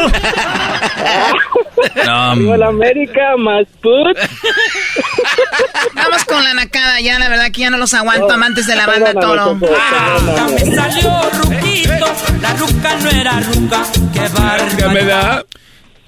No, 2.06 2.36
Arriba 2.40 2.56
la 2.56 2.68
América, 2.68 3.36
más 3.36 3.68
put. 3.82 4.18
Vamos 5.94 6.24
con 6.24 6.42
la 6.42 6.54
nacada 6.54 7.02
ya. 7.02 7.20
La 7.20 7.28
verdad 7.28 7.48
que 7.54 7.60
ya 7.60 7.70
no 7.70 7.78
los 7.78 7.94
aguanto, 7.94 8.32
amantes 8.32 8.66
de 8.66 8.78
la 8.78 8.88
banda 8.88 9.12
Perdóname, 9.12 9.60
Toro. 9.60 9.74
Ya 9.74 9.78
perdóname. 10.16 10.54
me 10.54 10.60
salió 10.74 11.12
ruquito, 11.44 12.06
la 12.42 12.54
ruca 12.54 12.96
no 13.04 13.10
era 13.10 13.40
ruca, 13.42 13.84
qué 14.14 14.22
barbaridad. 14.40 15.46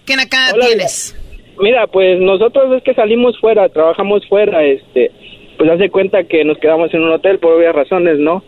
¿Qué 0.05 0.15
nacada 0.15 0.53
Hola, 0.53 0.67
tienes? 0.67 1.17
Mira, 1.59 1.87
pues 1.87 2.21
nosotros 2.21 2.77
es 2.77 2.83
que 2.83 2.93
salimos 2.93 3.37
fuera, 3.41 3.67
trabajamos 3.67 4.25
fuera, 4.29 4.63
este, 4.63 5.11
pues 5.57 5.69
hace 5.69 5.89
cuenta 5.89 6.23
que 6.23 6.45
nos 6.45 6.57
quedamos 6.59 6.93
en 6.93 7.01
un 7.01 7.11
hotel 7.11 7.39
por 7.39 7.51
obvias 7.51 7.75
razones, 7.75 8.19
¿no? 8.19 8.41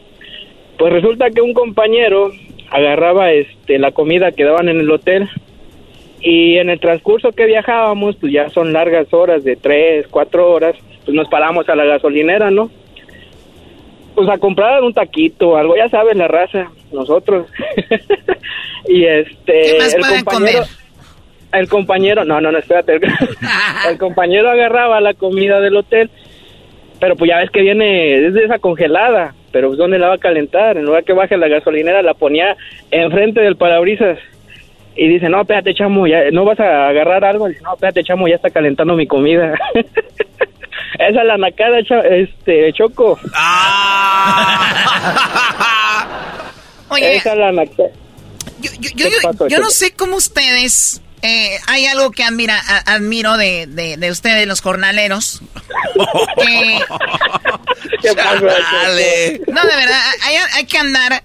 Pues 0.77 0.93
resulta 0.93 1.29
que 1.31 1.41
un 1.41 1.53
compañero 1.53 2.31
agarraba 2.71 3.33
este 3.33 3.77
la 3.77 3.91
comida 3.91 4.31
que 4.31 4.45
daban 4.45 4.69
en 4.69 4.79
el 4.79 4.89
hotel 4.89 5.29
y 6.25 6.57
en 6.57 6.69
el 6.69 6.79
transcurso 6.79 7.33
que 7.33 7.45
viajábamos, 7.45 8.15
pues 8.15 8.31
ya 8.31 8.49
son 8.49 8.71
largas 8.71 9.13
horas 9.13 9.43
de 9.43 9.57
tres, 9.57 10.07
cuatro 10.09 10.49
horas, 10.49 10.73
pues 11.03 11.13
nos 11.13 11.27
paramos 11.27 11.67
a 11.67 11.75
la 11.75 11.83
gasolinera, 11.83 12.49
¿no? 12.49 12.71
Pues 14.15 14.29
a 14.29 14.37
comprar 14.37 14.81
un 14.83 14.93
taquito 14.93 15.49
o 15.49 15.57
algo, 15.57 15.75
ya 15.75 15.89
sabes 15.89 16.15
la 16.15 16.29
raza, 16.29 16.71
nosotros. 16.93 17.47
y 18.87 19.03
este, 19.03 19.61
¿Qué 19.63 19.77
más 19.77 19.93
el 19.93 19.99
pueden 19.99 20.23
compañero, 20.23 20.59
comer? 20.59 21.61
el 21.61 21.67
compañero, 21.67 22.23
no, 22.23 22.39
no, 22.39 22.53
no, 22.53 22.57
espérate. 22.57 23.01
el 23.89 23.97
compañero 23.97 24.49
agarraba 24.49 25.01
la 25.01 25.15
comida 25.15 25.59
del 25.59 25.75
hotel, 25.75 26.09
pero 27.01 27.17
pues 27.17 27.27
ya 27.31 27.39
ves 27.39 27.49
que 27.49 27.63
viene, 27.63 28.27
es 28.27 28.33
de 28.33 28.45
esa 28.45 28.59
congelada, 28.59 29.35
pero 29.51 29.67
pues 29.67 29.77
¿dónde 29.77 29.99
la 29.99 30.07
va 30.07 30.15
a 30.15 30.19
calentar? 30.19 30.77
En 30.77 30.85
lugar 30.85 31.03
que 31.03 31.11
baje 31.11 31.35
la 31.35 31.49
gasolinera, 31.49 32.01
la 32.01 32.13
ponía 32.13 32.55
enfrente 32.91 33.41
del 33.41 33.57
parabrisas. 33.57 34.19
Y 34.95 35.07
dice, 35.07 35.27
no, 35.29 35.41
espérate, 35.41 35.73
chamo, 35.73 36.05
ya, 36.07 36.29
¿no 36.31 36.45
vas 36.45 36.59
a 36.59 36.89
agarrar 36.89 37.23
algo? 37.25 37.47
Dice, 37.47 37.61
no, 37.61 37.73
espérate, 37.73 38.03
chamo, 38.03 38.27
ya 38.27 38.35
está 38.35 38.49
calentando 38.51 38.93
mi 38.95 39.07
comida. 39.07 39.53
Esa 40.99 41.21
es 41.21 41.25
la 41.25 41.37
nacada, 41.37 41.79
este, 41.79 42.71
Choco. 42.73 43.19
Oye, 46.89 47.15
Esa 47.17 47.31
es 47.33 47.37
la 47.39 47.51
nacada. 47.51 47.89
yo, 48.61 48.71
yo, 48.79 48.89
¿Qué 48.95 49.09
yo- 49.39 49.47
yo 49.47 49.59
no 49.59 49.69
sé 49.69 49.93
cómo 49.93 50.15
ustedes... 50.17 51.01
eh, 51.23 51.57
hay 51.67 51.85
algo 51.87 52.11
que 52.11 52.23
admira, 52.23 52.59
a- 52.59 52.93
admiro 52.95 53.37
de, 53.37 53.65
de, 53.67 53.97
de 53.97 54.11
ustedes, 54.11 54.45
los 54.47 54.61
jornaleros. 54.61 55.41
que- 56.37 56.79
¿Qué 58.01 58.13
pasó, 58.13 58.45
Dale. 58.45 59.41
no, 59.47 59.61
de 59.61 59.75
verdad, 59.75 59.99
hay, 60.23 60.35
hay 60.55 60.65
que 60.65 60.77
andar 60.77 61.23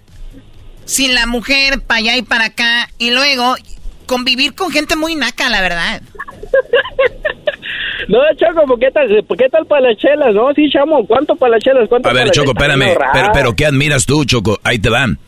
sin 0.89 1.15
la 1.15 1.27
mujer 1.27 1.83
para 1.83 1.99
allá 1.99 2.17
y 2.17 2.23
para 2.23 2.47
acá 2.47 2.89
y 2.99 3.11
luego 3.11 3.57
convivir 4.07 4.55
con 4.55 4.71
gente 4.71 4.97
muy 4.97 5.15
naca, 5.15 5.49
la 5.51 5.61
verdad. 5.61 6.03
No, 8.09 8.21
Choco, 8.37 8.67
¿por 8.67 8.79
qué 8.79 8.91
tal, 8.91 9.23
por 9.25 9.37
qué 9.37 9.51
tal 9.51 9.67
para 9.67 9.89
las 9.89 9.99
chelas? 9.99 10.33
No, 10.33 10.51
sí, 10.55 10.71
chamo, 10.71 11.07
¿cuánto 11.07 11.37
para 11.37 11.57
las 11.57 11.63
chelas? 11.63 11.91
¿Cuánto 11.91 12.09
A 12.09 12.15
ver, 12.15 12.31
Choco, 12.31 12.53
espérame. 12.53 12.97
Pero, 13.13 13.31
pero, 13.35 13.55
¿qué 13.55 13.67
admiras 13.67 14.07
tú, 14.07 14.25
Choco? 14.25 14.59
Ahí 14.65 14.79
te 14.79 14.89
van. 14.89 15.19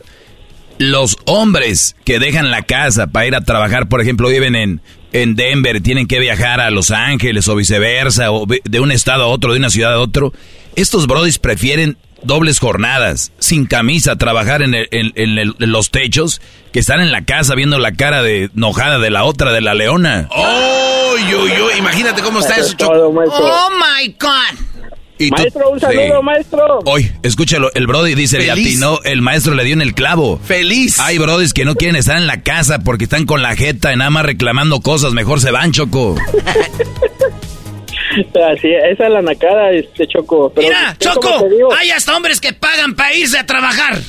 Los 0.79 1.15
hombres 1.25 1.95
que 2.05 2.17
dejan 2.17 2.49
la 2.49 2.63
casa 2.63 3.05
para 3.05 3.27
ir 3.27 3.35
a 3.35 3.41
trabajar, 3.41 3.87
por 3.87 4.01
ejemplo, 4.01 4.29
viven 4.29 4.55
en, 4.55 4.81
en 5.13 5.35
Denver, 5.35 5.81
tienen 5.81 6.07
que 6.07 6.19
viajar 6.19 6.59
a 6.59 6.71
Los 6.71 6.89
Ángeles 6.89 7.47
o 7.49 7.55
viceversa, 7.55 8.31
o 8.31 8.47
de 8.47 8.79
un 8.79 8.91
estado 8.91 9.25
a 9.25 9.27
otro, 9.27 9.51
de 9.51 9.59
una 9.59 9.69
ciudad 9.69 9.93
a 9.93 9.99
otro. 9.99 10.33
Estos 10.75 11.05
brodis 11.05 11.37
prefieren 11.37 11.97
dobles 12.23 12.59
jornadas, 12.59 13.31
sin 13.39 13.65
camisa, 13.65 14.15
trabajar 14.17 14.61
en, 14.61 14.73
el- 14.73 14.87
en- 14.91 15.11
en 15.15 15.37
el- 15.37 15.55
en 15.59 15.71
los 15.71 15.89
techos, 15.91 16.41
que 16.71 16.79
están 16.79 16.99
en 17.01 17.11
la 17.11 17.25
casa 17.25 17.55
viendo 17.55 17.79
la 17.79 17.93
cara 17.93 18.21
de 18.23 18.49
enojada 18.55 18.99
de 18.99 19.09
la 19.09 19.23
otra, 19.23 19.51
de 19.51 19.61
la 19.61 19.73
leona. 19.73 20.27
Oh, 20.31 21.15
yo, 21.29 21.47
yo, 21.47 21.71
imagínate 21.77 22.21
cómo 22.21 22.39
está 22.39 22.55
eso, 22.57 22.73
Choco. 22.73 22.93
Todo, 22.93 23.11
maestro. 23.11 23.39
Oh 23.45 23.69
my 23.71 24.15
God. 24.19 24.59
Y 25.17 25.29
tú- 25.29 25.35
Maestro, 25.37 25.69
un 25.69 25.79
saludo, 25.79 26.01
Sí. 26.17 26.23
maestro. 26.23 26.79
Hoy, 26.85 27.11
escúchalo, 27.21 27.69
el 27.75 27.85
Brody 27.85 28.15
dice, 28.15 28.39
le 28.39 28.47
Feliz. 28.47 28.67
atinó, 28.69 28.99
el 29.03 29.21
maestro 29.21 29.53
le 29.53 29.63
dio 29.63 29.73
en 29.73 29.83
el 29.83 29.93
clavo. 29.93 30.39
Feliz. 30.43 30.99
Hay 30.99 31.19
Brodis 31.19 31.53
que 31.53 31.63
no 31.63 31.75
quieren 31.75 31.95
estar 31.95 32.17
en 32.17 32.25
la 32.25 32.41
casa 32.41 32.79
porque 32.79 33.03
están 33.03 33.27
con 33.27 33.43
la 33.43 33.55
jeta 33.55 33.93
y 33.93 33.97
nada 33.97 34.09
más 34.09 34.25
reclamando 34.25 34.79
cosas, 34.81 35.13
mejor 35.13 35.39
se 35.39 35.51
van, 35.51 35.73
Choco. 35.73 36.15
Así, 38.11 38.67
esa 38.91 39.05
es 39.07 39.11
la 39.11 39.21
nacada, 39.21 39.71
este 39.71 40.07
Choco. 40.07 40.51
Pero, 40.53 40.67
Mira, 40.67 40.95
¿sí, 40.99 41.07
como 41.09 41.21
Choco, 41.39 41.73
hay 41.79 41.91
hasta 41.91 42.15
hombres 42.15 42.39
que 42.41 42.53
pagan 42.53 42.95
para 42.95 43.13
irse 43.13 43.37
a 43.39 43.45
trabajar. 43.45 43.99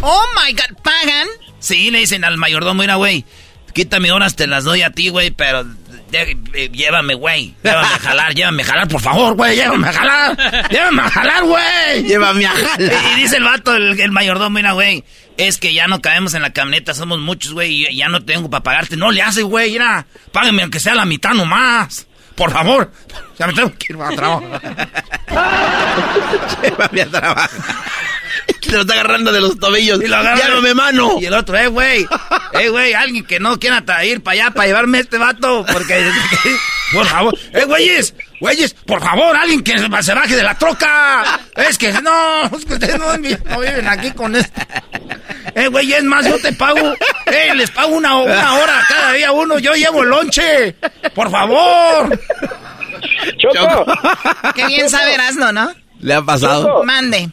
Oh 0.00 0.22
my 0.36 0.52
God, 0.52 0.76
¿pagan? 0.82 1.28
Sí, 1.58 1.90
le 1.90 1.98
dicen 1.98 2.24
al 2.24 2.36
mayordomo, 2.38 2.82
mira, 2.82 2.96
güey, 2.96 3.24
quítame 3.72 4.10
horas, 4.10 4.34
te 4.36 4.46
las 4.46 4.64
doy 4.64 4.82
a 4.82 4.90
ti, 4.90 5.08
güey, 5.10 5.30
pero 5.30 5.62
de- 5.64 6.36
eh, 6.54 6.68
llévame, 6.72 7.14
güey, 7.14 7.54
llévame 7.62 7.86
a 7.94 7.98
jalar, 7.98 8.34
llévame 8.34 8.62
a 8.62 8.66
jalar, 8.66 8.88
por 8.88 9.00
favor, 9.00 9.34
güey, 9.36 9.54
llévame 9.56 9.88
a 9.88 9.92
jalar, 9.92 10.68
llévame 10.70 11.02
a 11.02 11.08
jalar, 11.10 11.44
güey. 11.44 12.02
Llévame 12.04 12.44
a 12.46 12.50
jalar. 12.50 12.80
Y, 12.80 12.84
y 13.18 13.22
dice 13.22 13.36
el 13.36 13.44
vato, 13.44 13.74
el, 13.76 13.98
el 14.00 14.10
mayordomo, 14.10 14.50
mira, 14.50 14.72
güey, 14.72 15.04
es 15.38 15.56
que 15.58 15.72
ya 15.72 15.86
no 15.86 16.02
caemos 16.02 16.34
en 16.34 16.42
la 16.42 16.52
camioneta, 16.52 16.92
somos 16.94 17.18
muchos, 17.20 17.52
güey, 17.54 17.86
y 17.88 17.96
ya 17.96 18.08
no 18.08 18.22
tengo 18.24 18.50
para 18.50 18.62
pagarte. 18.64 18.96
No 18.96 19.10
le 19.12 19.22
hace, 19.22 19.42
güey, 19.42 19.70
mira, 19.72 20.06
págame 20.32 20.62
aunque 20.62 20.80
sea 20.80 20.94
la 20.94 21.04
mitad 21.06 21.30
nomás. 21.32 22.06
Por 22.42 22.50
favor, 22.50 22.90
ya 23.38 23.46
me 23.46 23.52
tengo 23.52 23.72
que 23.78 23.92
ir 23.92 23.98
a 24.02 24.08
trabajar. 24.10 24.90
Llévame 26.60 27.02
a 27.02 27.06
trabajar. 27.06 27.50
lo 28.68 28.80
está 28.80 28.94
agarrando 28.94 29.30
de 29.30 29.40
los 29.40 29.60
tobillos. 29.60 30.02
Y 30.02 30.08
lo 30.08 30.16
agarra. 30.16 30.40
Ya 30.40 30.48
no 30.48 30.60
me 30.60 30.74
mano. 30.74 31.18
Y 31.20 31.26
el 31.26 31.34
otro, 31.34 31.56
eh, 31.56 31.68
güey. 31.68 32.04
Eh, 32.54 32.68
güey, 32.68 32.94
alguien 32.94 33.24
que 33.24 33.38
no 33.38 33.60
quiera 33.60 33.84
ir 34.04 34.24
para 34.24 34.32
allá 34.32 34.50
para 34.50 34.66
llevarme 34.66 34.98
este 34.98 35.18
vato. 35.18 35.64
Porque, 35.72 36.04
por 36.92 37.06
favor. 37.06 37.38
Eh, 37.52 37.64
güeyes, 37.64 38.12
güeyes, 38.40 38.74
por 38.74 39.00
favor, 39.00 39.36
alguien 39.36 39.62
que 39.62 39.78
se 39.78 39.86
baje 39.86 40.34
de 40.34 40.42
la 40.42 40.58
troca. 40.58 41.38
Es 41.54 41.78
que 41.78 41.92
no, 41.92 42.46
es 42.46 42.64
que 42.64 42.74
ustedes 42.74 42.98
no, 42.98 43.16
no 43.16 43.60
viven 43.60 43.86
aquí 43.86 44.10
con 44.10 44.34
esto. 44.34 44.60
Eh, 45.54 45.68
güey, 45.68 45.92
es 45.92 46.04
más, 46.04 46.26
yo 46.26 46.38
te 46.40 46.52
pago. 46.52 46.94
Eh, 47.26 47.54
les 47.54 47.70
pago 47.70 47.94
una, 47.96 48.16
una 48.16 48.54
hora 48.54 48.80
cada 48.88 49.12
día 49.12 49.32
uno. 49.32 49.58
Yo 49.58 49.72
llevo 49.74 50.02
el 50.02 50.08
lonche. 50.08 50.74
Por 51.14 51.30
favor. 51.30 52.18
Choco. 53.38 53.86
Qué 54.54 54.66
bien 54.66 54.88
sabe 54.88 55.14
Erasmo, 55.14 55.52
¿no? 55.52 55.70
Le 56.00 56.14
ha 56.14 56.22
pasado. 56.22 56.66
Choco. 56.66 56.84
Mande. 56.84 57.28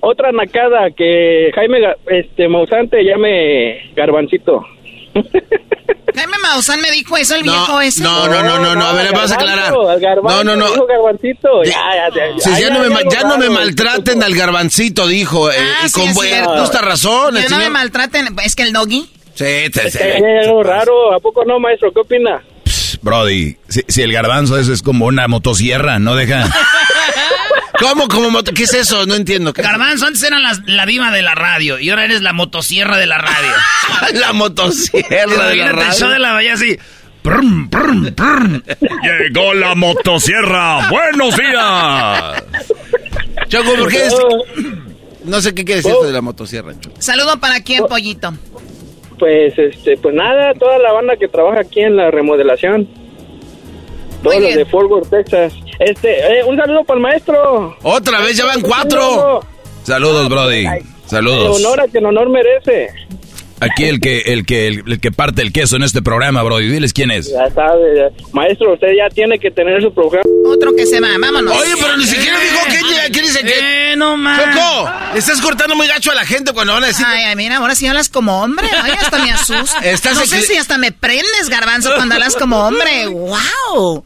Otra 0.00 0.30
nacada 0.32 0.90
que 0.96 1.50
Jaime 1.54 1.78
este 2.06 2.48
Mausante 2.48 3.02
llame 3.02 3.92
Garbancito. 3.96 4.64
Jaime 6.14 6.36
Maussan 6.42 6.80
me 6.80 6.90
dijo 6.90 7.16
eso, 7.16 7.34
el 7.36 7.44
No, 7.44 7.52
viejo 7.52 7.80
ese. 7.80 8.02
no, 8.02 8.26
no, 8.26 8.42
no, 8.42 8.58
no, 8.58 8.74
no, 8.74 8.84
a 8.86 8.92
ver, 8.92 9.12
vas 9.12 9.30
a 9.30 9.34
aclarar. 9.36 9.72
No, 9.72 10.42
no, 10.44 10.56
no. 10.56 10.68
dijo 10.70 10.86
Garbancito. 10.86 11.62
Ya, 11.64 11.72
ya, 11.72 12.08
ya, 12.34 12.40
Sí, 12.40 12.60
ya, 12.60 12.70
no 12.70 12.80
me, 12.80 12.88
ya 13.10 13.22
no 13.22 13.38
me 13.38 13.48
maltraten 13.50 14.22
al 14.22 14.34
garbancito, 14.34 15.06
dijo. 15.06 15.50
eh, 15.50 15.56
Ah, 15.58 15.84
y 15.84 15.88
sí, 15.88 16.00
con 16.00 16.08
es 16.08 16.16
bu- 16.16 16.22
cierto. 16.22 16.58
justa 16.58 16.80
razón. 16.80 17.36
Ya 17.36 17.48
no 17.48 17.58
me 17.58 17.70
maltraten. 17.70 18.28
Es 18.44 18.56
que 18.56 18.64
el 18.64 18.72
doggy. 18.72 19.08
Sí, 19.34 19.44
te- 19.72 20.38
algo 20.42 20.62
raro. 20.64 21.14
¿A 21.14 21.20
poco 21.20 21.44
no, 21.44 21.60
maestro? 21.60 21.92
¿Qué 21.92 22.00
opina? 22.00 22.42
Brody, 23.02 23.56
si, 23.68 23.82
si 23.88 24.02
el 24.02 24.12
garbanzo 24.12 24.58
eso 24.58 24.72
es 24.72 24.82
como 24.82 25.06
una 25.06 25.28
motosierra, 25.28 25.98
no 25.98 26.14
deja. 26.14 26.44
¿Cómo, 27.80 28.08
cómo, 28.08 28.30
moto- 28.30 28.52
¿Qué 28.52 28.64
es 28.64 28.74
eso? 28.74 29.06
No 29.06 29.14
entiendo. 29.14 29.52
¿Qué- 29.52 29.62
Garbanzo, 29.62 30.06
antes 30.06 30.22
era 30.24 30.38
la, 30.40 30.58
la 30.66 30.84
diva 30.84 31.10
de 31.12 31.22
la 31.22 31.34
radio 31.36 31.78
y 31.78 31.90
ahora 31.90 32.04
eres 32.04 32.22
la 32.22 32.32
motosierra 32.32 32.96
de 32.96 33.06
la 33.06 33.18
radio. 33.18 33.52
la 34.14 34.32
motosierra 34.32 35.46
de 35.48 35.56
la 35.56 35.92
show 35.92 36.08
radio. 36.08 36.08
de 36.08 36.18
la 36.18 36.32
bahía 36.32 36.54
así. 36.54 36.76
Prum, 37.22 37.68
prum, 37.68 38.12
prum. 38.14 38.62
Llegó 39.02 39.54
la 39.54 39.74
motosierra. 39.76 40.88
Buenos 40.88 41.36
días. 41.36 42.42
Choco, 43.48 43.74
¿por 43.76 43.88
qué 43.88 44.06
es? 44.06 44.14
No 45.24 45.40
sé 45.40 45.54
qué 45.54 45.64
quiere 45.64 45.76
decir 45.82 45.92
esto 45.92 46.06
de 46.06 46.12
la 46.12 46.20
motosierra. 46.22 46.72
Saludo 46.98 47.38
para 47.38 47.60
quién, 47.62 47.86
pollito. 47.86 48.34
Pues, 49.18 49.58
este, 49.58 49.96
pues 49.96 50.14
nada, 50.14 50.54
toda 50.54 50.78
la 50.78 50.92
banda 50.92 51.16
que 51.16 51.28
trabaja 51.28 51.60
aquí 51.60 51.80
en 51.80 51.96
la 51.96 52.10
remodelación. 52.10 52.88
Todos 54.22 54.36
los 54.36 54.44
bien. 54.44 54.58
de 54.58 54.64
Fort 54.64 54.90
Worth, 54.90 55.10
Texas. 55.10 55.54
Este, 55.78 56.40
eh, 56.40 56.44
un 56.44 56.56
saludo 56.56 56.84
para 56.84 56.98
el 56.98 57.02
maestro. 57.02 57.76
Otra 57.82 58.20
vez, 58.20 58.36
ya 58.36 58.46
van 58.46 58.60
cuatro. 58.62 59.40
Saludos, 59.84 60.28
Brody. 60.28 60.64
Saludos. 61.06 61.64
honor 61.64 61.80
a 61.80 61.88
que 61.88 61.98
en 61.98 62.06
honor 62.06 62.28
merece. 62.28 62.88
Aquí 63.60 63.84
el 63.84 64.00
que, 64.00 64.18
el 64.26 64.46
que, 64.46 64.68
el, 64.68 64.82
el 64.86 65.00
que 65.00 65.10
parte 65.10 65.42
el 65.42 65.52
queso 65.52 65.76
en 65.76 65.82
este 65.82 66.02
programa, 66.02 66.42
Brody. 66.42 66.68
Diles 66.68 66.92
quién 66.92 67.10
es. 67.10 67.30
Ya 67.30 67.50
sabe, 67.50 67.96
ya. 67.96 68.10
maestro, 68.32 68.74
usted 68.74 68.88
ya 68.96 69.08
tiene 69.08 69.38
que 69.38 69.50
tener 69.50 69.82
su 69.82 69.92
programa. 69.92 70.27
Otro 70.48 70.74
que 70.74 70.86
se 70.86 71.00
va, 71.00 71.08
vámonos. 71.18 71.56
Oye, 71.56 71.74
pero 71.80 71.96
ni 71.96 72.06
siquiera 72.06 72.38
dijo 72.40 72.58
que, 72.66 73.12
que 73.12 73.22
dice 73.22 73.40
que... 73.42 73.92
Eh, 73.92 73.96
no 73.96 74.16
más. 74.16 74.40
Choco, 74.54 74.90
le 75.12 75.18
estás 75.18 75.40
cortando 75.40 75.74
muy 75.76 75.86
gacho 75.86 76.10
a 76.10 76.14
la 76.14 76.24
gente 76.26 76.52
cuando 76.52 76.72
van 76.74 76.84
a 76.84 76.86
decir... 76.88 77.04
Ay, 77.06 77.24
ay, 77.24 77.36
mira, 77.36 77.56
ahora 77.58 77.74
sí 77.74 77.86
hablas 77.86 78.08
como 78.08 78.42
hombre. 78.42 78.68
Ay, 78.82 78.92
hasta 78.92 79.18
me 79.18 79.30
asusta. 79.32 79.78
Estás 79.80 80.14
no 80.16 80.26
sé 80.26 80.42
si 80.42 80.56
hasta 80.56 80.78
me 80.78 80.92
prendes, 80.92 81.48
garbanzo, 81.48 81.94
cuando 81.94 82.14
hablas 82.14 82.34
como 82.36 82.58
hombre. 82.66 83.06
¡Wow! 83.06 84.04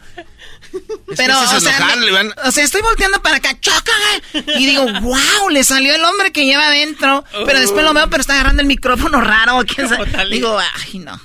Pero, 1.17 1.39
o 1.39 1.47
sea, 1.47 1.59
enojar, 1.77 1.99
me- 1.99 2.07
le 2.07 2.13
van- 2.13 2.35
o 2.45 2.51
sea, 2.51 2.65
estoy 2.65 2.81
volteando 2.81 3.21
para 3.21 3.37
acá, 3.37 3.55
choca, 3.61 3.93
y 4.33 4.65
digo, 4.65 4.87
wow, 5.03 5.51
le 5.51 5.65
salió 5.65 5.95
el 5.95 6.03
hombre 6.03 6.33
que 6.33 6.47
lleva 6.47 6.69
adentro, 6.69 7.25
pero 7.45 7.61
después 7.61 7.85
lo 7.85 7.93
veo, 7.93 8.09
pero 8.09 8.23
está 8.23 8.33
agarrando 8.35 8.63
el 8.63 8.69
micrófono 8.69 9.21
raro, 9.21 9.63
quién 9.67 9.87
sabe. 9.89 10.07
digo, 10.31 10.59
ay, 10.59 10.99
no, 11.01 11.21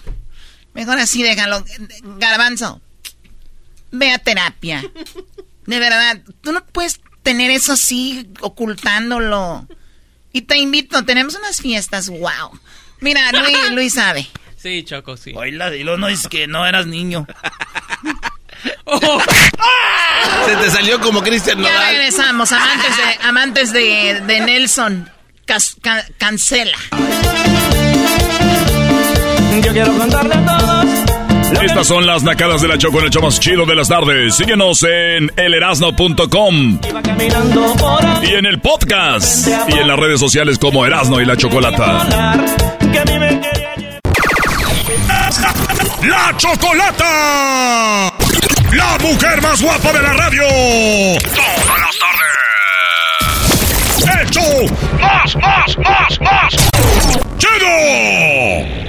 mejor 0.73 0.99
así 0.99 1.23
déjalo, 1.23 1.63
garbanzo, 2.17 2.81
ve 3.97 4.11
a 4.11 4.19
terapia, 4.19 4.83
de 5.65 5.79
verdad, 5.79 6.21
tú 6.41 6.51
no 6.51 6.65
puedes 6.65 6.99
tener 7.23 7.51
eso 7.51 7.73
así, 7.73 8.29
ocultándolo, 8.41 9.67
y 10.31 10.41
te 10.43 10.57
invito, 10.57 11.03
tenemos 11.05 11.35
unas 11.35 11.61
fiestas, 11.61 12.09
wow, 12.09 12.57
mira, 13.01 13.31
Luis, 13.31 13.71
Luis 13.71 13.93
sabe. 13.95 14.27
Sí, 14.55 14.83
Choco, 14.83 15.17
sí. 15.17 15.33
Oíla, 15.35 15.75
y 15.75 15.83
luego 15.83 15.97
no 15.99 16.07
dices 16.07 16.27
que 16.27 16.47
no 16.47 16.65
eras 16.65 16.87
niño. 16.87 17.27
Se 20.45 20.55
te 20.55 20.71
salió 20.71 20.99
como 20.99 21.21
Cristian 21.21 21.61
Ya 21.61 21.69
Nodal. 21.71 21.89
regresamos, 21.91 22.51
amantes 22.51 22.97
de, 22.97 23.17
amantes 23.27 23.73
de, 23.73 24.21
de 24.25 24.39
Nelson. 24.41 25.09
Cas- 25.45 25.75
ca- 25.81 26.05
cancela. 26.17 26.77
Yo 29.63 29.71
quiero 29.73 29.97
contarle 29.97 30.33
a 30.35 30.45
todos. 30.45 31.16
Estas 31.61 31.87
son 31.87 32.05
las 32.05 32.23
nacadas 32.23 32.61
de 32.61 32.67
la 32.67 32.77
Choco 32.77 32.99
en 32.99 33.05
el 33.05 33.11
show 33.11 33.21
más 33.21 33.39
chido 33.39 33.65
de 33.65 33.75
las 33.75 33.87
tardes. 33.87 34.35
Síguenos 34.35 34.83
en 34.83 35.31
elerasno.com 35.35 36.79
y 38.23 38.33
en 38.33 38.45
el 38.45 38.59
podcast 38.59 39.47
y 39.69 39.73
en 39.77 39.87
las 39.87 39.97
redes 39.97 40.19
sociales 40.19 40.57
como 40.59 40.85
Erasno 40.85 41.19
y 41.21 41.25
la 41.25 41.35
Chocolata. 41.37 42.07
¡La 46.03 46.33
Chocolata! 46.37 48.13
¡La 48.73 48.97
mujer 49.01 49.41
más 49.41 49.61
guapa 49.61 49.93
de 49.93 50.01
la 50.01 50.13
radio! 50.13 50.43
¡Todas 50.43 51.79
las 51.79 51.97
tardes! 54.05 54.27
¡Hecho! 54.27 54.41
¡Más, 54.99 55.35
más, 55.35 55.77
más, 55.79 56.21
más! 56.21 56.55
¡Chido! 57.37 58.86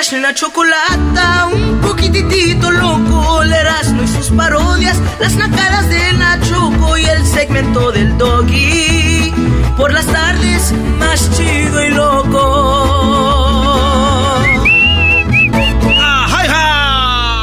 Eras 0.00 0.12
una 0.14 0.32
chocolata, 0.32 1.50
un 1.52 1.78
poquitito 1.82 2.70
loco. 2.70 3.42
El 3.42 3.52
Erasmo 3.52 4.02
y 4.02 4.08
sus 4.08 4.30
parodias, 4.30 4.96
las 5.18 5.34
nacadas 5.34 5.90
de 5.90 6.12
la 6.14 6.40
Choco 6.40 6.96
y 6.96 7.04
el 7.04 7.26
segmento 7.26 7.92
del 7.92 8.16
doggy. 8.16 9.30
Por 9.76 9.92
las 9.92 10.06
tardes, 10.06 10.72
más 10.98 11.30
chido 11.36 11.84
y 11.84 11.90
loco. 11.90 12.38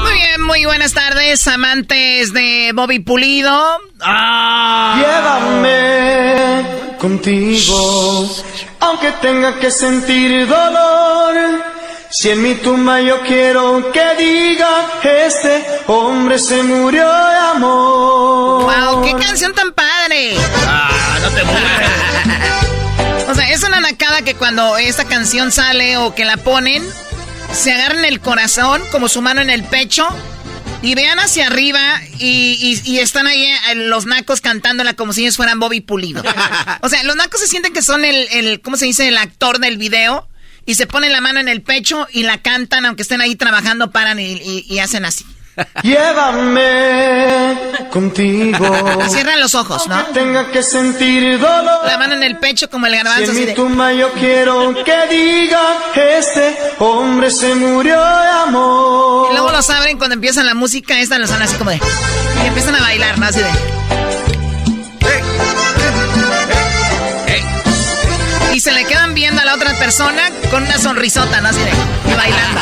Muy 0.03 0.15
bien, 0.15 0.41
muy 0.41 0.65
buenas 0.65 0.93
tardes, 0.93 1.47
amantes 1.47 2.33
de 2.33 2.71
Bobby 2.73 2.97
Pulido. 2.97 3.77
Ah. 4.01 4.95
Llévame 4.97 6.65
contigo, 6.97 8.35
aunque 8.79 9.11
tenga 9.21 9.59
que 9.59 9.69
sentir 9.69 10.47
dolor. 10.47 11.76
Si 12.19 12.29
en 12.29 12.41
mi 12.41 12.55
tumba 12.55 12.99
yo 13.01 13.21
quiero 13.21 13.91
que 13.91 14.15
diga, 14.17 14.89
este 15.03 15.63
hombre 15.87 16.39
se 16.39 16.63
murió 16.63 17.05
de 17.07 17.37
amor. 17.55 18.63
¡Wow! 18.63 19.03
¡Qué 19.03 19.13
canción 19.23 19.53
tan 19.53 19.71
padre! 19.73 20.35
Ah, 20.65 21.19
no 21.21 21.29
te 21.29 21.43
burles. 21.43 21.89
O 23.29 23.35
sea, 23.35 23.49
es 23.49 23.61
una 23.63 23.81
nacada 23.81 24.21
que 24.21 24.35
cuando 24.35 24.77
esta 24.77 25.03
canción 25.03 25.51
sale 25.51 25.97
o 25.97 26.15
que 26.15 26.23
la 26.23 26.37
ponen, 26.37 26.81
se 27.53 27.73
agarran 27.73 28.05
el 28.05 28.21
corazón 28.21 28.81
como 28.89 29.09
su 29.09 29.21
mano 29.21 29.41
en 29.41 29.49
el 29.49 29.63
pecho 29.65 30.07
y 30.81 30.95
vean 30.95 31.19
hacia 31.19 31.47
arriba 31.47 31.81
y, 32.19 32.81
y- 32.85 32.89
y 32.89 32.99
están 32.99 33.27
ahí 33.27 33.43
eh, 33.43 33.75
los 33.75 34.05
nacos 34.05 34.39
cantándola 34.39 34.93
como 34.93 35.11
si 35.11 35.23
ellos 35.23 35.35
fueran 35.35 35.59
Bobby 35.59 35.81
Pulido. 35.81 36.23
O 36.81 36.87
sea, 36.89 37.03
los 37.03 37.17
nacos 37.17 37.41
se 37.41 37.47
sienten 37.47 37.73
que 37.73 37.81
son 37.81 38.05
el, 38.05 38.27
el 38.31 38.61
¿cómo 38.61 38.77
se 38.77 38.85
dice? 38.85 39.07
El 39.09 39.17
actor 39.17 39.59
del 39.59 39.77
video 39.77 40.25
y 40.67 40.75
se 40.75 40.85
ponen 40.85 41.11
la 41.11 41.21
mano 41.21 41.39
en 41.39 41.47
el 41.47 41.63
pecho 41.63 42.07
y 42.11 42.21
la 42.23 42.37
cantan 42.37 42.85
aunque 42.85 43.01
estén 43.01 43.21
ahí 43.21 43.35
trabajando, 43.35 43.89
paran 43.89 44.19
y, 44.19 44.33
y- 44.33 44.65
y 44.69 44.77
hacen 44.79 45.03
así. 45.05 45.25
Llévame 46.47 47.57
contigo. 47.91 48.67
Cierran 49.09 49.39
los 49.39 49.55
ojos, 49.55 49.87
¿no? 49.87 50.03
Tenga 50.13 50.51
que 50.51 50.61
sentir 50.61 51.39
dolor. 51.39 51.85
La 51.85 51.97
mano 51.97 52.13
en 52.13 52.21
el 52.23 52.37
pecho 52.37 52.69
como 52.69 52.85
el 52.85 52.91
Si 52.93 52.97
garbanzo. 52.97 53.23
en 53.31 53.37
así 53.37 53.45
mi 53.47 53.53
tumba 53.53 53.91
yo 53.93 54.11
quiero 54.13 54.73
que 54.83 55.07
diga, 55.09 55.61
este 55.95 56.55
hombre 56.79 57.31
se 57.31 57.55
murió 57.55 57.97
de 57.99 58.29
amor. 58.45 59.29
Y 59.31 59.33
luego 59.33 59.51
los 59.51 59.67
abren 59.69 59.97
cuando 59.97 60.13
empieza 60.15 60.43
la 60.43 60.53
música, 60.53 60.99
esta 60.99 61.17
los 61.17 61.29
son 61.29 61.41
así 61.41 61.55
como 61.55 61.71
de. 61.71 61.79
Y 62.43 62.47
empiezan 62.47 62.75
a 62.75 62.79
bailar, 62.81 63.17
¿no? 63.17 63.25
Así 63.25 63.39
de. 63.39 63.49
Se 68.67 68.73
le 68.73 68.83
quedan 68.83 69.13
viendo 69.13 69.41
a 69.41 69.45
la 69.45 69.55
otra 69.55 69.73
persona 69.75 70.23
con 70.51 70.63
una 70.63 70.77
sonrisota, 70.77 71.39
¿no? 71.39 71.47
Así 71.47 71.61
de. 71.61 71.71
Y 72.11 72.13
bailando. 72.13 72.61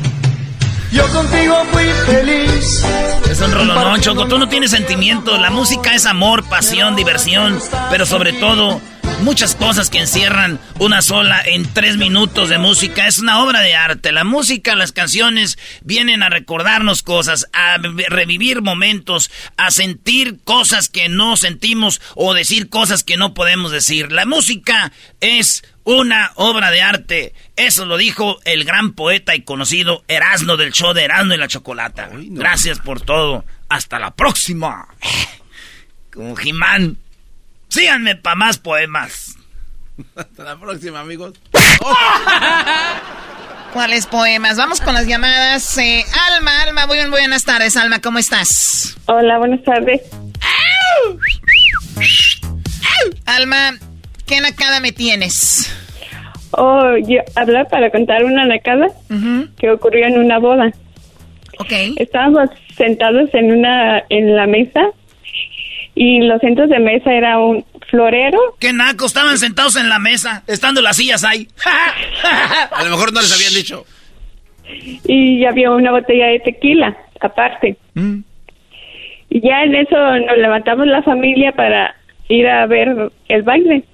Yo 0.92 1.06
contigo 1.08 1.62
fui 1.70 1.84
feliz. 2.06 2.82
Es 3.30 3.38
un 3.38 3.52
rolonón, 3.52 4.00
Choco. 4.00 4.26
Tú 4.28 4.38
no 4.38 4.48
tienes 4.48 4.70
sentimientos. 4.70 5.38
La 5.38 5.50
música 5.50 5.94
es 5.94 6.06
amor, 6.06 6.42
pasión, 6.44 6.96
diversión. 6.96 7.60
Pero 7.90 8.06
sobre 8.06 8.32
todo, 8.32 8.80
muchas 9.22 9.54
cosas 9.54 9.88
que 9.88 10.00
encierran 10.00 10.58
una 10.80 11.00
sola 11.00 11.40
en 11.44 11.72
tres 11.72 11.96
minutos 11.96 12.48
de 12.48 12.58
música. 12.58 13.06
Es 13.06 13.18
una 13.18 13.42
obra 13.42 13.60
de 13.60 13.74
arte. 13.74 14.10
La 14.10 14.24
música, 14.24 14.74
las 14.74 14.92
canciones 14.92 15.58
vienen 15.82 16.22
a 16.22 16.28
recordarnos 16.28 17.02
cosas, 17.02 17.48
a 17.52 17.78
revivir 17.78 18.62
momentos, 18.62 19.30
a 19.56 19.70
sentir 19.70 20.40
cosas 20.42 20.88
que 20.88 21.08
no 21.08 21.36
sentimos 21.36 22.00
o 22.16 22.34
decir 22.34 22.68
cosas 22.68 23.04
que 23.04 23.16
no 23.16 23.32
podemos 23.32 23.70
decir. 23.70 24.10
La 24.10 24.26
música 24.26 24.92
es 25.20 25.62
una 25.84 26.32
obra 26.34 26.70
de 26.70 26.82
arte. 26.82 27.34
Eso 27.56 27.86
lo 27.86 27.96
dijo 27.96 28.40
el 28.44 28.64
gran 28.64 28.92
poeta 28.92 29.36
y 29.36 29.42
conocido 29.42 30.04
Erasmo 30.08 30.56
del 30.56 30.72
show 30.72 30.94
de 30.94 31.04
Erasmo 31.04 31.34
y 31.34 31.38
la 31.38 31.48
Chocolata. 31.48 32.10
Gracias 32.12 32.80
por 32.80 33.00
todo. 33.00 33.44
Hasta 33.68 33.98
la 34.00 34.10
próxima. 34.14 34.88
Como 36.12 36.34
Jimán. 36.34 36.98
Síganme 37.72 38.16
para 38.16 38.36
más 38.36 38.58
poemas. 38.58 39.38
Hasta 40.14 40.44
la 40.44 40.60
próxima, 40.60 41.00
amigos. 41.00 41.32
¿Cuáles 43.72 44.06
poemas? 44.06 44.58
Vamos 44.58 44.82
con 44.82 44.92
las 44.92 45.06
llamadas. 45.06 45.78
Eh, 45.78 46.04
Alma, 46.34 46.64
Alma, 46.64 46.86
muy 46.86 46.98
buenas 47.08 47.46
tardes, 47.46 47.78
Alma, 47.78 48.02
¿cómo 48.02 48.18
estás? 48.18 48.94
Hola, 49.06 49.38
buenas 49.38 49.64
tardes. 49.64 50.02
Alma, 53.24 53.78
¿qué 54.26 54.42
nacada 54.42 54.80
me 54.80 54.92
tienes? 54.92 55.74
Oh, 56.50 56.94
yo 57.08 57.22
hablar 57.36 57.68
para 57.70 57.90
contar 57.90 58.22
una 58.24 58.44
nacada 58.44 58.88
que 59.58 59.70
ocurrió 59.70 60.08
en 60.08 60.18
una 60.18 60.38
boda. 60.38 60.74
Ok. 61.58 61.72
Estábamos 61.96 62.50
sentados 62.76 63.32
en 63.32 63.50
una 63.50 64.04
en 64.10 64.36
la 64.36 64.46
mesa 64.46 64.90
y 65.94 66.20
los 66.20 66.40
centros 66.40 66.68
de 66.70 66.78
mesa 66.78 67.12
era 67.12 67.38
un 67.38 67.64
florero. 67.90 68.38
¡Qué 68.58 68.72
naco! 68.72 69.06
Estaban 69.06 69.38
sentados 69.38 69.76
en 69.76 69.88
la 69.88 69.98
mesa, 69.98 70.42
estando 70.46 70.80
las 70.80 70.96
sillas 70.96 71.24
ahí. 71.24 71.48
A 72.70 72.82
lo 72.84 72.90
mejor 72.90 73.12
no 73.12 73.20
les 73.20 73.32
habían 73.32 73.52
dicho. 73.52 73.84
Y 75.04 75.44
había 75.44 75.70
una 75.70 75.90
botella 75.90 76.28
de 76.28 76.40
tequila, 76.40 76.96
aparte. 77.20 77.76
Mm. 77.94 78.20
Y 79.28 79.40
ya 79.40 79.62
en 79.64 79.74
eso 79.74 79.96
nos 79.96 80.38
levantamos 80.38 80.86
la 80.86 81.02
familia 81.02 81.52
para 81.52 81.94
ir 82.28 82.48
a 82.48 82.66
ver 82.66 83.10
el 83.28 83.42
baile. 83.42 83.84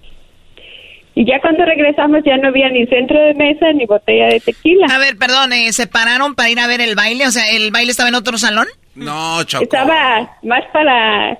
Y 1.14 1.24
ya 1.24 1.40
cuando 1.40 1.64
regresamos 1.64 2.22
ya 2.24 2.36
no 2.36 2.48
había 2.48 2.68
ni 2.68 2.86
centro 2.86 3.20
de 3.20 3.34
mesa 3.34 3.72
ni 3.72 3.86
botella 3.86 4.28
de 4.28 4.38
tequila. 4.38 4.86
A 4.88 4.98
ver, 4.98 5.16
perdón, 5.16 5.52
¿eh, 5.52 5.72
¿se 5.72 5.88
pararon 5.88 6.36
para 6.36 6.50
ir 6.50 6.60
a 6.60 6.68
ver 6.68 6.80
el 6.80 6.94
baile? 6.94 7.26
O 7.26 7.30
sea, 7.32 7.50
¿el 7.50 7.72
baile 7.72 7.90
estaba 7.90 8.08
en 8.08 8.14
otro 8.14 8.38
salón? 8.38 8.66
No, 8.94 9.42
Choco. 9.42 9.64
Estaba 9.64 10.30
más 10.44 10.64
para... 10.72 11.36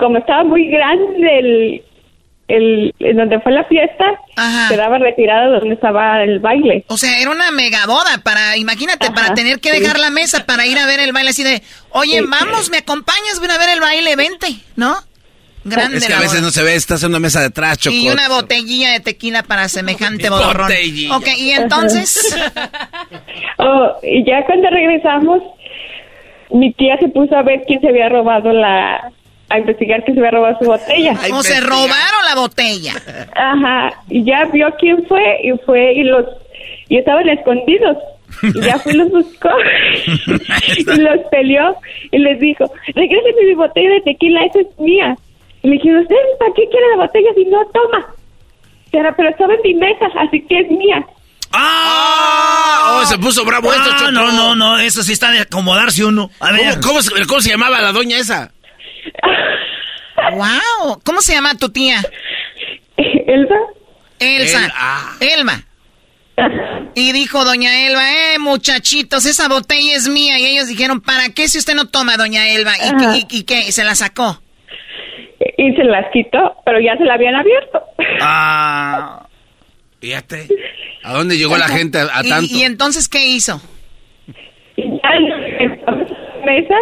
Como 0.00 0.18
estaba 0.18 0.42
muy 0.42 0.68
grande 0.68 1.38
el, 1.38 1.82
el, 2.48 2.94
en 2.98 3.16
donde 3.16 3.38
fue 3.40 3.52
la 3.52 3.64
fiesta, 3.64 4.04
quedaba 4.68 4.98
retirado 4.98 5.60
donde 5.60 5.74
estaba 5.74 6.22
el 6.24 6.40
baile. 6.40 6.84
O 6.88 6.96
sea, 6.96 7.20
era 7.20 7.30
una 7.30 7.52
mega 7.52 7.86
boda 7.86 8.18
para, 8.24 8.56
imagínate, 8.56 9.10
para 9.12 9.34
tener 9.34 9.60
que 9.60 9.70
dejar 9.70 9.98
la 9.98 10.10
mesa 10.10 10.44
para 10.46 10.66
ir 10.66 10.78
a 10.78 10.86
ver 10.86 11.00
el 11.00 11.12
baile 11.12 11.30
así 11.30 11.44
de, 11.44 11.62
oye, 11.90 12.20
vamos, 12.22 12.70
me 12.70 12.78
acompañas, 12.78 13.40
ven 13.40 13.50
a 13.52 13.58
ver 13.58 13.68
el 13.68 13.80
baile, 13.80 14.16
vente, 14.16 14.48
¿no? 14.76 14.96
Grande 15.62 15.98
Es 15.98 16.06
que 16.06 16.14
a 16.14 16.20
veces 16.20 16.36
boda. 16.36 16.42
no 16.42 16.50
se 16.50 16.62
ve, 16.62 16.74
estás 16.74 17.02
en 17.02 17.10
una 17.10 17.18
mesa 17.18 17.42
detrás, 17.42 17.78
Choco. 17.78 17.94
Y 17.94 18.08
una 18.08 18.28
botellilla 18.28 18.92
de 18.92 19.00
tequila 19.00 19.42
para 19.42 19.68
semejante 19.68 20.30
bodorrón. 20.30 20.68
Botellilla. 20.68 21.16
Ok, 21.16 21.28
y 21.36 21.50
entonces... 21.50 22.36
Oh, 23.62 23.92
y 24.02 24.24
ya 24.24 24.42
cuando 24.46 24.70
regresamos, 24.70 25.42
mi 26.50 26.72
tía 26.72 26.96
se 26.98 27.08
puso 27.08 27.36
a 27.36 27.42
ver 27.42 27.60
quién 27.66 27.78
se 27.82 27.88
había 27.88 28.08
robado 28.08 28.54
la... 28.54 29.12
a 29.50 29.58
investigar 29.58 30.02
quién 30.04 30.14
se 30.16 30.20
había 30.20 30.30
robado 30.38 30.56
su 30.60 30.64
botella. 30.66 31.12
o 31.32 31.42
se 31.42 31.60
robaron 31.60 32.24
la 32.24 32.34
botella. 32.36 32.94
Ajá, 33.34 33.92
y 34.08 34.24
ya 34.24 34.44
vio 34.46 34.68
quién 34.78 35.04
fue 35.06 35.38
y 35.42 35.52
fue 35.66 35.92
y 35.94 36.04
los 36.04 36.24
y 36.88 36.96
estaban 36.98 37.28
escondidos. 37.28 37.96
Y 38.42 38.60
ya 38.62 38.78
fue 38.78 38.92
y 38.92 38.96
los 38.96 39.10
buscó 39.10 39.48
y 40.76 40.84
los 40.84 41.18
peleó 41.30 41.76
y 42.12 42.18
les 42.18 42.38
dijo, 42.40 42.64
regrésenme 42.94 43.42
mi 43.46 43.54
botella 43.54 43.90
de 43.90 44.00
tequila, 44.02 44.44
esa 44.46 44.60
es 44.60 44.66
mía. 44.78 45.16
Y 45.62 45.68
le 45.68 45.74
dijeron, 45.74 46.02
¿ustedes 46.02 46.20
para 46.38 46.52
qué 46.54 46.62
quieren 46.70 46.90
la 46.96 47.04
botella 47.04 47.28
si 47.34 47.44
no 47.46 47.58
toma? 47.74 48.06
Pero, 48.92 49.12
pero 49.16 49.28
estaba 49.30 49.54
en 49.54 49.60
mi 49.62 49.74
mesa, 49.74 50.06
así 50.18 50.40
que 50.48 50.60
es 50.60 50.70
mía. 50.70 51.04
¡Ah! 51.52 53.00
Oh, 53.02 53.06
se 53.06 53.18
puso 53.18 53.44
bravo 53.44 53.72
esto, 53.72 53.90
Ah, 53.92 53.96
Choco. 53.98 54.10
no, 54.12 54.32
no, 54.32 54.54
no, 54.54 54.78
eso 54.78 55.02
sí 55.02 55.12
está 55.12 55.30
de 55.30 55.40
acomodarse 55.40 56.04
uno. 56.04 56.30
A 56.40 56.52
ver. 56.52 56.74
¿Cómo, 56.80 56.82
cómo 56.88 57.02
se, 57.02 57.26
cómo 57.26 57.40
se 57.40 57.50
llamaba 57.50 57.80
la 57.80 57.92
doña 57.92 58.18
esa? 58.18 58.52
Wow, 60.32 61.00
¿cómo 61.04 61.20
se 61.20 61.32
llama 61.34 61.54
tu 61.56 61.70
tía? 61.70 61.96
Elsa. 62.96 63.54
Elsa. 64.18 64.64
El- 64.66 64.72
ah. 64.74 65.12
Elma. 65.20 65.64
Y 66.94 67.12
dijo 67.12 67.44
doña 67.44 67.86
Elba, 67.86 68.12
eh, 68.34 68.38
muchachitos, 68.38 69.26
esa 69.26 69.48
botella 69.48 69.94
es 69.94 70.08
mía. 70.08 70.38
Y 70.38 70.46
ellos 70.46 70.68
dijeron, 70.68 71.00
¿para 71.00 71.28
qué 71.34 71.48
si 71.48 71.58
usted 71.58 71.74
no 71.74 71.86
toma, 71.88 72.16
doña 72.16 72.48
Elba? 72.48 72.72
¿Y, 72.78 72.88
Ajá. 72.88 73.16
y- 73.18 73.26
y 73.30 73.44
qué? 73.44 73.60
¿Y 73.68 73.72
se 73.72 73.84
la 73.84 73.94
sacó? 73.94 74.40
Y 75.58 75.72
se 75.74 75.84
las 75.84 76.06
quitó, 76.12 76.56
pero 76.64 76.80
ya 76.80 76.96
se 76.96 77.04
la 77.04 77.14
habían 77.14 77.34
abierto. 77.34 77.82
Ah. 78.22 79.26
Fíjate. 80.00 80.48
¿A 81.02 81.12
dónde 81.14 81.36
llegó 81.36 81.56
la 81.58 81.68
gente 81.68 81.98
a, 81.98 82.04
a 82.18 82.24
¿Y- 82.24 82.28
tanto? 82.28 82.54
¿Y, 82.54 82.62
entonces 82.62 83.08
qué 83.08 83.26
hizo? 83.26 83.60
Y 84.76 84.82
ya 84.82 85.10
estamos 85.60 86.08
en 86.10 86.40
la 86.40 86.46
mesa 86.46 86.74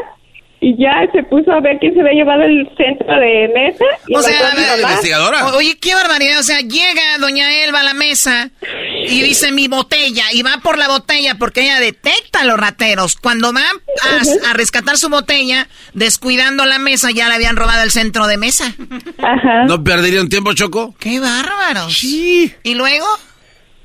y 0.60 0.76
ya 0.76 1.06
se 1.12 1.22
puso 1.22 1.52
a 1.52 1.60
ver 1.60 1.78
quién 1.78 1.94
se 1.94 2.00
había 2.00 2.14
llevado 2.14 2.42
el 2.42 2.68
centro 2.76 3.06
de 3.20 3.48
mesa. 3.54 3.84
Y 4.08 4.14
O 4.16 4.20
sea, 4.22 4.36
encontró 4.38 4.58
a 4.58 4.60
mi 4.60 5.10
mamá. 5.40 5.52
O- 5.54 5.56
Oye, 5.58 5.78
qué 5.80 5.94
barbaridad. 5.94 6.40
O 6.40 6.42
sea, 6.42 6.60
llega 6.60 7.18
doña 7.20 7.64
Elba 7.64 7.80
a 7.80 7.82
la 7.84 7.94
mesa 7.94 8.50
y 9.06 9.22
dice 9.22 9.52
mi 9.52 9.68
botella 9.68 10.24
y 10.32 10.42
va 10.42 10.58
por 10.62 10.76
la 10.76 10.88
botella 10.88 11.36
porque 11.38 11.60
ella 11.62 11.78
detecta 11.78 12.40
a 12.40 12.44
los 12.44 12.58
rateros. 12.58 13.14
Cuando 13.16 13.52
va 13.52 13.60
a, 13.62 14.50
a 14.50 14.52
rescatar 14.54 14.96
su 14.96 15.08
botella, 15.08 15.68
descuidando 15.94 16.66
la 16.66 16.78
mesa, 16.80 17.10
ya 17.12 17.28
le 17.28 17.36
habían 17.36 17.56
robado 17.56 17.82
el 17.84 17.92
centro 17.92 18.26
de 18.26 18.36
mesa. 18.36 18.74
Ajá. 19.22 19.64
¿No 19.66 19.84
perdería 19.84 20.20
un 20.20 20.28
tiempo, 20.28 20.52
Choco? 20.54 20.94
¡Qué 20.98 21.20
bárbaros! 21.20 21.96
Sí. 21.96 22.52
¿Y 22.64 22.74
luego? 22.74 23.06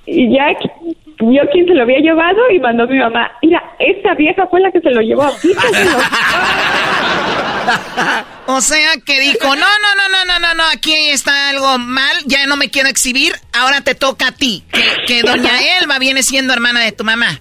Y 0.06 0.34
ya 0.36 0.48
vio 1.30 1.44
quién 1.52 1.66
se 1.68 1.74
lo 1.74 1.84
había 1.84 2.00
llevado 2.00 2.40
y 2.52 2.60
mandó 2.60 2.84
a 2.84 2.88
mi 2.88 3.00
mamá. 3.00 3.32
Mira, 3.42 3.62
esta 3.80 4.14
vieja 4.16 4.48
fue 4.48 4.62
la 4.62 4.72
que 4.72 4.82
se 4.82 4.92
lo 4.92 5.02
llevó. 5.02 5.30
O 8.46 8.60
sea, 8.60 8.98
que 9.06 9.22
dijo, 9.22 9.48
no, 9.48 9.56
no, 9.56 9.56
no, 9.56 10.10
no, 10.12 10.26
no, 10.26 10.40
no, 10.40 10.54
no, 10.54 10.64
aquí 10.74 10.94
está 11.10 11.50
algo 11.50 11.78
mal, 11.78 12.18
ya 12.26 12.46
no 12.46 12.58
me 12.58 12.70
quiero 12.70 12.90
exhibir, 12.90 13.32
ahora 13.54 13.80
te 13.80 13.96
toca 13.96 14.28
a 14.28 14.32
ti. 14.34 14.64
Que, 14.70 14.82
que 15.08 15.22
doña 15.22 15.52
Elba 15.80 15.98
viene 15.98 16.24
siendo 16.24 16.52
hermana 16.52 16.82
de 16.82 16.92
tu 16.92 17.06
mamá. 17.06 17.40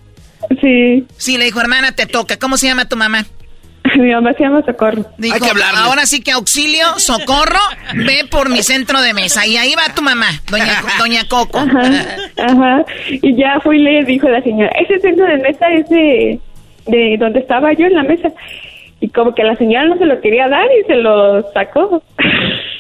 Sí. 0.61 1.05
Sí, 1.17 1.39
le 1.39 1.47
dijo, 1.47 1.61
hermana, 1.61 1.93
te 1.93 2.07
toca. 2.07 2.39
¿Cómo 2.39 2.57
se 2.57 2.69
llama 2.69 2.89
tu 2.89 2.97
mamá? 2.97 3.27
Mi 3.99 4.13
mamá 4.13 4.33
se 4.35 4.45
llama 4.45 4.63
Socorro. 4.65 5.05
Dijo, 5.19 5.37
ahora 5.77 6.07
sí 6.07 6.23
que 6.23 6.33
auxilio, 6.33 6.99
socorro, 6.99 7.61
ve 7.95 8.27
por 8.31 8.49
mi 8.49 8.63
centro 8.63 9.01
de 9.01 9.15
mesa. 9.15 9.47
Y 9.47 9.57
ahí 9.57 9.75
va 9.75 9.95
tu 9.95 10.03
mamá, 10.03 10.29
doña, 10.51 10.83
doña 10.99 11.29
Coco. 11.29 11.59
Ajá, 11.59 11.83
ajá. 12.39 12.85
Y 13.11 13.37
ya 13.37 13.61
fue 13.61 13.77
y 13.77 13.81
le 13.81 14.05
dijo 14.05 14.29
la 14.29 14.43
señora, 14.43 14.71
ese 14.79 14.99
centro 15.01 15.27
de 15.27 15.39
mesa 15.39 15.67
es 15.73 15.89
de, 15.89 16.41
de 16.87 17.17
donde 17.19 17.41
estaba 17.41 17.73
yo 17.73 17.87
en 17.87 17.95
la 17.95 18.03
mesa. 18.03 18.29
Y 19.03 19.09
como 19.09 19.35
que 19.35 19.43
la 19.43 19.57
señora 19.57 19.89
no 19.89 19.99
se 19.99 20.07
lo 20.07 20.21
quería 20.21 20.49
dar 20.49 20.65
y 20.81 20.87
se 20.87 20.95
lo 20.95 21.43
sacó. 21.53 22.05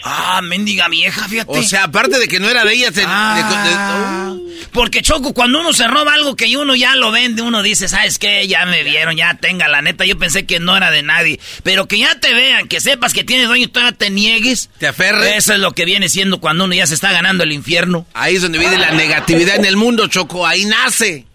Ah, 0.05 0.40
mendiga 0.40 0.89
vieja, 0.89 1.27
fíjate. 1.28 1.59
O 1.59 1.62
sea, 1.65 1.85
aparte 1.85 2.16
de 2.16 2.28
que 2.28 2.39
no 2.39 2.49
era 2.49 2.65
de 2.65 2.73
ella, 2.73 2.93
se... 2.93 3.03
Ah. 3.05 4.35
Porque 4.73 5.03
Choco, 5.03 5.35
cuando 5.35 5.59
uno 5.61 5.73
se 5.73 5.86
roba 5.89 6.15
algo 6.15 6.36
que 6.36 6.57
uno 6.57 6.77
ya 6.77 6.94
lo 6.94 7.11
vende, 7.11 7.43
uno 7.43 7.61
dice, 7.61 7.89
¿sabes 7.89 8.20
qué? 8.20 8.47
Ya 8.47 8.65
me 8.66 8.85
vieron, 8.85 9.16
ya 9.16 9.35
tenga, 9.35 9.66
la 9.66 9.82
neta, 9.82 10.05
yo 10.05 10.16
pensé 10.16 10.47
que 10.47 10.61
no 10.61 10.77
era 10.77 10.93
de 10.93 11.03
nadie. 11.03 11.40
Pero 11.65 11.89
que 11.89 11.99
ya 11.99 12.15
te 12.20 12.32
vean, 12.32 12.69
que 12.69 12.81
sepas 12.81 13.12
que 13.12 13.24
tienes 13.24 13.49
dueño 13.49 13.65
y 13.65 13.69
todavía 13.69 13.99
te 13.99 14.11
niegues. 14.11 14.70
Te 14.78 14.86
aferres. 14.86 15.36
Eso 15.36 15.55
es 15.55 15.59
lo 15.59 15.73
que 15.73 15.85
viene 15.85 16.09
siendo 16.09 16.40
cuando 16.40 16.65
uno 16.65 16.74
ya 16.74 16.86
se 16.86 16.94
está 16.94 17.11
ganando 17.11 17.43
el 17.43 17.51
infierno. 17.51 18.07
Ahí 18.15 18.36
es 18.36 18.43
donde 18.43 18.61
viene 18.61 18.78
la 18.78 18.93
negatividad 18.93 19.57
en 19.57 19.65
el 19.65 19.77
mundo, 19.77 20.07
Choco. 20.07 20.47
Ahí 20.47 20.65
nace. 20.66 21.27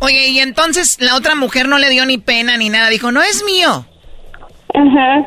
Oye, 0.00 0.30
y 0.30 0.40
entonces 0.40 0.96
la 0.98 1.14
otra 1.14 1.36
mujer 1.36 1.68
no 1.68 1.78
le 1.78 1.88
dio 1.90 2.04
ni 2.04 2.18
pena 2.18 2.56
ni 2.56 2.68
nada, 2.70 2.88
dijo, 2.88 3.12
no 3.12 3.22
es 3.22 3.44
mío. 3.44 3.86
Ajá. 4.74 5.26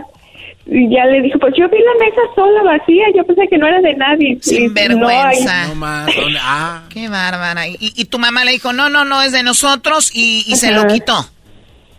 Y 0.68 0.90
ya 0.90 1.06
le 1.06 1.22
dijo, 1.22 1.38
pues 1.38 1.54
yo 1.56 1.70
vi 1.70 1.78
la 1.78 2.06
mesa 2.06 2.22
sola, 2.36 2.64
vacía, 2.64 3.06
yo 3.16 3.24
pensé 3.24 3.48
que 3.48 3.58
no 3.58 3.68
era 3.68 3.80
de 3.82 3.94
nadie. 3.96 4.38
Sin 4.42 4.74
vergüenza. 4.74 5.68
no 5.76 5.86
hay- 5.86 6.36
Ah. 6.42 6.84
Qué 6.90 7.08
bárbara. 7.08 7.68
Y, 7.68 7.78
y 7.80 8.06
tu 8.06 8.18
mamá 8.18 8.44
le 8.46 8.52
dijo, 8.52 8.74
no, 8.74 8.90
no, 8.90 9.06
no, 9.06 9.22
es 9.22 9.32
de 9.32 9.44
nosotros 9.44 10.10
y, 10.14 10.44
y 10.48 10.56
se 10.56 10.72
lo 10.72 10.88
quitó. 10.88 11.14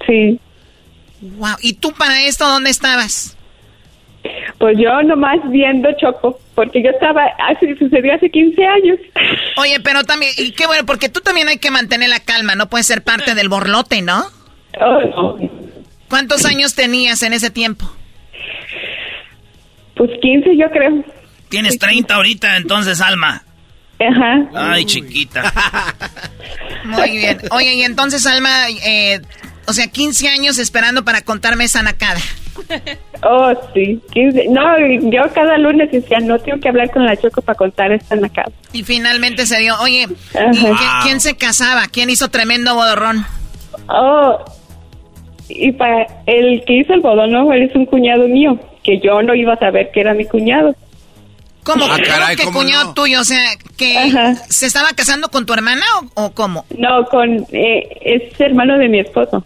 Sí. 0.07 0.41
Wow. 1.21 1.57
¿Y 1.63 1.75
tú 1.75 1.93
para 1.93 2.23
esto 2.23 2.47
dónde 2.49 2.71
estabas? 2.71 3.37
Pues 4.59 4.77
yo 4.79 5.01
nomás 5.05 5.39
viendo 5.51 5.89
Choco, 6.01 6.41
porque 6.57 6.83
yo 6.83 6.91
estaba, 6.91 7.23
hace, 7.49 7.77
sucedió 7.77 8.15
hace 8.15 8.29
15 8.29 8.65
años. 8.67 8.99
Oye, 9.59 9.79
pero 9.81 10.03
también, 10.03 10.33
y 10.39 10.51
qué 10.51 10.67
bueno, 10.67 10.85
porque 10.85 11.09
tú 11.09 11.21
también 11.21 11.47
hay 11.49 11.59
que 11.59 11.71
mantener 11.71 12.09
la 12.09 12.19
calma, 12.19 12.57
no 12.57 12.69
puedes 12.69 12.87
ser 12.89 13.03
parte 13.03 13.37
del 13.37 13.49
borlote, 13.49 14.03
¿no? 14.03 14.25
Oh, 14.81 15.01
no. 15.39 15.51
¿Cuántos 16.09 16.45
años 16.45 16.75
tenías 16.75 17.23
en 17.23 17.33
ese 17.33 17.51
tiempo? 17.51 17.91
Pues 19.97 20.11
15 20.21 20.57
yo 20.57 20.71
creo. 20.71 21.05
Tienes 21.49 21.79
30 21.79 22.15
ahorita, 22.15 22.57
entonces, 22.57 23.01
Alma. 23.01 23.43
Ajá. 23.99 24.49
Ay, 24.55 24.85
chiquita. 24.85 25.53
Muy 26.85 27.11
bien. 27.13 27.39
Oye, 27.51 27.75
y 27.75 27.83
entonces, 27.83 28.27
Alma, 28.27 28.69
eh, 28.85 29.21
o 29.67 29.73
sea, 29.73 29.87
15 29.87 30.29
años 30.29 30.59
esperando 30.59 31.05
para 31.05 31.23
contarme 31.23 31.65
esa 31.65 31.83
nacada. 31.83 32.21
Oh, 33.23 33.53
sí. 33.75 34.01
15. 34.13 34.47
No, 34.51 34.63
yo 35.11 35.23
cada 35.35 35.57
lunes 35.59 35.91
decía, 35.91 36.19
no 36.21 36.39
tengo 36.39 36.61
que 36.61 36.69
hablar 36.69 36.91
con 36.91 37.05
la 37.07 37.17
Choco 37.17 37.41
para 37.43 37.57
contar 37.57 37.93
esta 37.93 38.17
nacada. 38.17 38.51
Y 38.73 38.83
finalmente 38.85 39.47
se 39.47 39.59
dio. 39.61 39.79
Oye, 39.81 40.03
¿y 40.03 40.57
qué- 40.61 40.77
¿quién 41.03 41.21
se 41.21 41.37
casaba? 41.37 41.87
¿Quién 41.89 42.11
hizo 42.11 42.29
tremendo 42.29 42.75
bodorrón? 42.75 43.25
Oh, 43.89 44.45
y 45.49 45.73
para 45.73 46.07
el 46.27 46.65
que 46.65 46.79
hizo 46.79 46.93
el 46.95 47.01
bodón, 47.01 47.33
no, 47.33 47.53
él 47.53 47.65
es 47.65 47.75
un 47.75 47.87
cuñado 47.87 48.27
mío, 48.29 48.59
que 48.83 49.01
yo 49.01 49.23
no 49.23 49.35
iba 49.35 49.55
a 49.55 49.59
saber 49.59 49.91
que 49.93 50.01
era 50.01 50.15
mi 50.15 50.25
cuñado. 50.25 50.75
¿Cómo? 51.63 51.85
Ah, 51.85 51.97
¿Cómo 51.97 52.05
caray, 52.05 52.37
que 52.37 52.45
¿cómo 52.45 52.61
cuñado 52.61 52.95
tuyo? 52.95 53.21
O 53.21 53.25
sea, 53.25 53.43
que 53.77 54.13
se 54.49 54.67
estaba 54.67 54.91
casando 54.95 55.29
con 55.29 55.47
tu 55.47 55.53
hermana 55.53 55.85
o, 56.15 56.27
o 56.27 56.31
cómo? 56.33 56.65
No, 56.79 57.05
con 57.07 57.45
eh, 57.51 57.99
es 58.03 58.41
hermano 58.41 58.79
de 58.79 58.89
mi 58.89 59.01
esposo. 59.01 59.45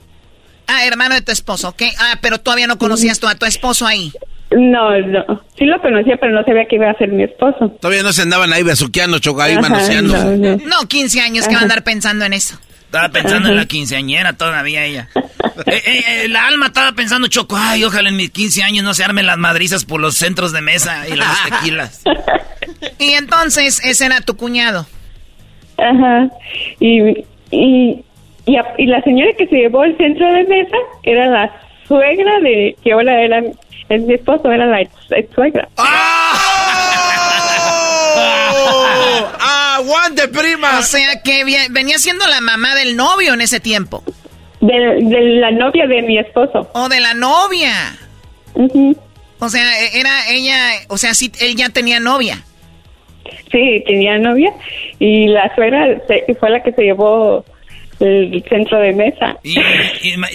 Ah, 0.67 0.85
hermano 0.87 1.15
de 1.15 1.23
tu 1.23 1.33
esposo, 1.33 1.71
¿ok? 1.71 1.83
Ah, 1.99 2.19
pero 2.21 2.39
todavía 2.39 2.67
no 2.67 2.79
conocías 2.79 3.19
tú 3.19 3.27
a 3.27 3.35
tu 3.35 3.47
esposo 3.47 3.87
ahí. 3.87 4.13
No, 4.51 4.99
no, 4.99 5.43
sí 5.57 5.65
lo 5.65 5.81
conocía, 5.81 6.17
pero 6.17 6.33
no 6.33 6.45
sabía 6.45 6.67
que 6.67 6.77
iba 6.77 6.91
a 6.91 6.95
ser 6.95 7.09
mi 7.09 7.23
esposo. 7.23 7.71
Todavía 7.81 8.03
no 8.03 8.13
se 8.13 8.23
andaban 8.23 8.53
ahí 8.53 8.63
besuqueando, 8.65 9.19
ahí 9.41 9.53
Ajá, 9.53 9.61
manoseando. 9.61 10.17
no, 10.17 10.37
no. 10.37 10.57
No, 10.57 10.89
15 10.89 11.21
años 11.21 11.47
que 11.49 11.55
va 11.55 11.61
a 11.61 11.63
andar 11.63 11.85
pensando 11.85 12.25
en 12.25 12.33
eso. 12.33 12.59
Estaba 12.91 13.09
pensando 13.11 13.49
en 13.51 13.57
la 13.57 13.67
quinceañera 13.67 14.33
todavía 14.33 14.85
ella. 14.85 15.09
Eh, 15.15 15.83
eh, 15.87 16.05
eh, 16.25 16.29
la 16.29 16.49
alma 16.49 16.67
estaba 16.67 16.91
pensando, 16.91 17.29
Choco, 17.29 17.57
ay, 17.57 17.85
ojalá 17.85 18.09
en 18.09 18.17
mis 18.17 18.31
15 18.33 18.65
años 18.65 18.83
no 18.85 18.95
se 18.95 19.05
armen 19.05 19.27
las 19.27 19.39
madrizas 19.39 19.85
por 19.85 20.01
los 20.01 20.17
centros 20.17 20.51
de 20.53 20.61
mesa 20.61 21.09
y 21.09 21.15
las 21.15 21.45
tequilas. 21.45 22.03
Y 22.99 23.13
entonces, 23.13 23.81
ese 23.85 24.07
era 24.07 24.21
tu 24.23 24.37
cuñado. 24.37 24.87
Ajá. 25.79 26.29
Y, 26.81 27.01
y, 27.51 28.05
y, 28.47 28.57
a- 28.57 28.75
y 28.79 28.87
la 28.87 29.01
señora 29.03 29.31
que 29.39 29.47
se 29.47 29.57
llevó 29.57 29.85
el 29.85 29.97
centro 29.97 30.27
de 30.33 30.45
mesa 30.45 30.77
era 31.03 31.27
la 31.27 31.51
suegra 31.87 32.41
de, 32.41 32.77
que 32.83 32.93
ahora 32.93 33.23
era, 33.23 33.43
es 33.89 34.03
mi 34.03 34.15
esposo, 34.15 34.51
era 34.51 34.67
la 34.67 34.81
ex, 34.83 34.93
ex 35.11 35.35
suegra. 35.35 35.69
¡Aguante, 39.41 40.29
prima! 40.29 40.79
O 40.79 40.83
sea, 40.83 41.21
que 41.23 41.45
venía 41.71 41.99
siendo 41.99 42.27
la 42.27 42.41
mamá 42.41 42.75
del 42.75 42.97
novio 42.97 43.35
en 43.35 43.41
ese 43.41 43.61
tiempo. 43.61 44.03
De, 44.61 44.75
de 44.75 45.21
la 45.41 45.51
novia 45.51 45.87
de 45.87 46.03
mi 46.03 46.19
esposo. 46.19 46.69
O 46.75 46.89
de 46.89 47.01
la 47.01 47.15
novia. 47.15 47.73
O 49.39 49.49
sea, 49.49 49.81
e- 49.83 49.99
era 49.99 50.29
ella, 50.29 50.57
o 50.89 50.99
sea, 50.99 51.15
sí, 51.15 51.33
él 51.41 51.57
ya 51.57 51.71
tenía 51.71 51.99
novia. 52.01 52.43
Sí, 53.51 53.83
tenía 53.87 54.19
novia 54.19 54.53
y 54.99 55.29
la 55.29 55.55
suegra 55.55 55.87
se- 56.09 56.35
fue 56.39 56.51
la 56.51 56.63
que 56.63 56.73
se 56.73 56.83
llevó 56.83 57.45
el 58.01 58.43
centro 58.49 58.79
de 58.81 58.93
mesa. 58.93 59.37
Y, 59.43 59.57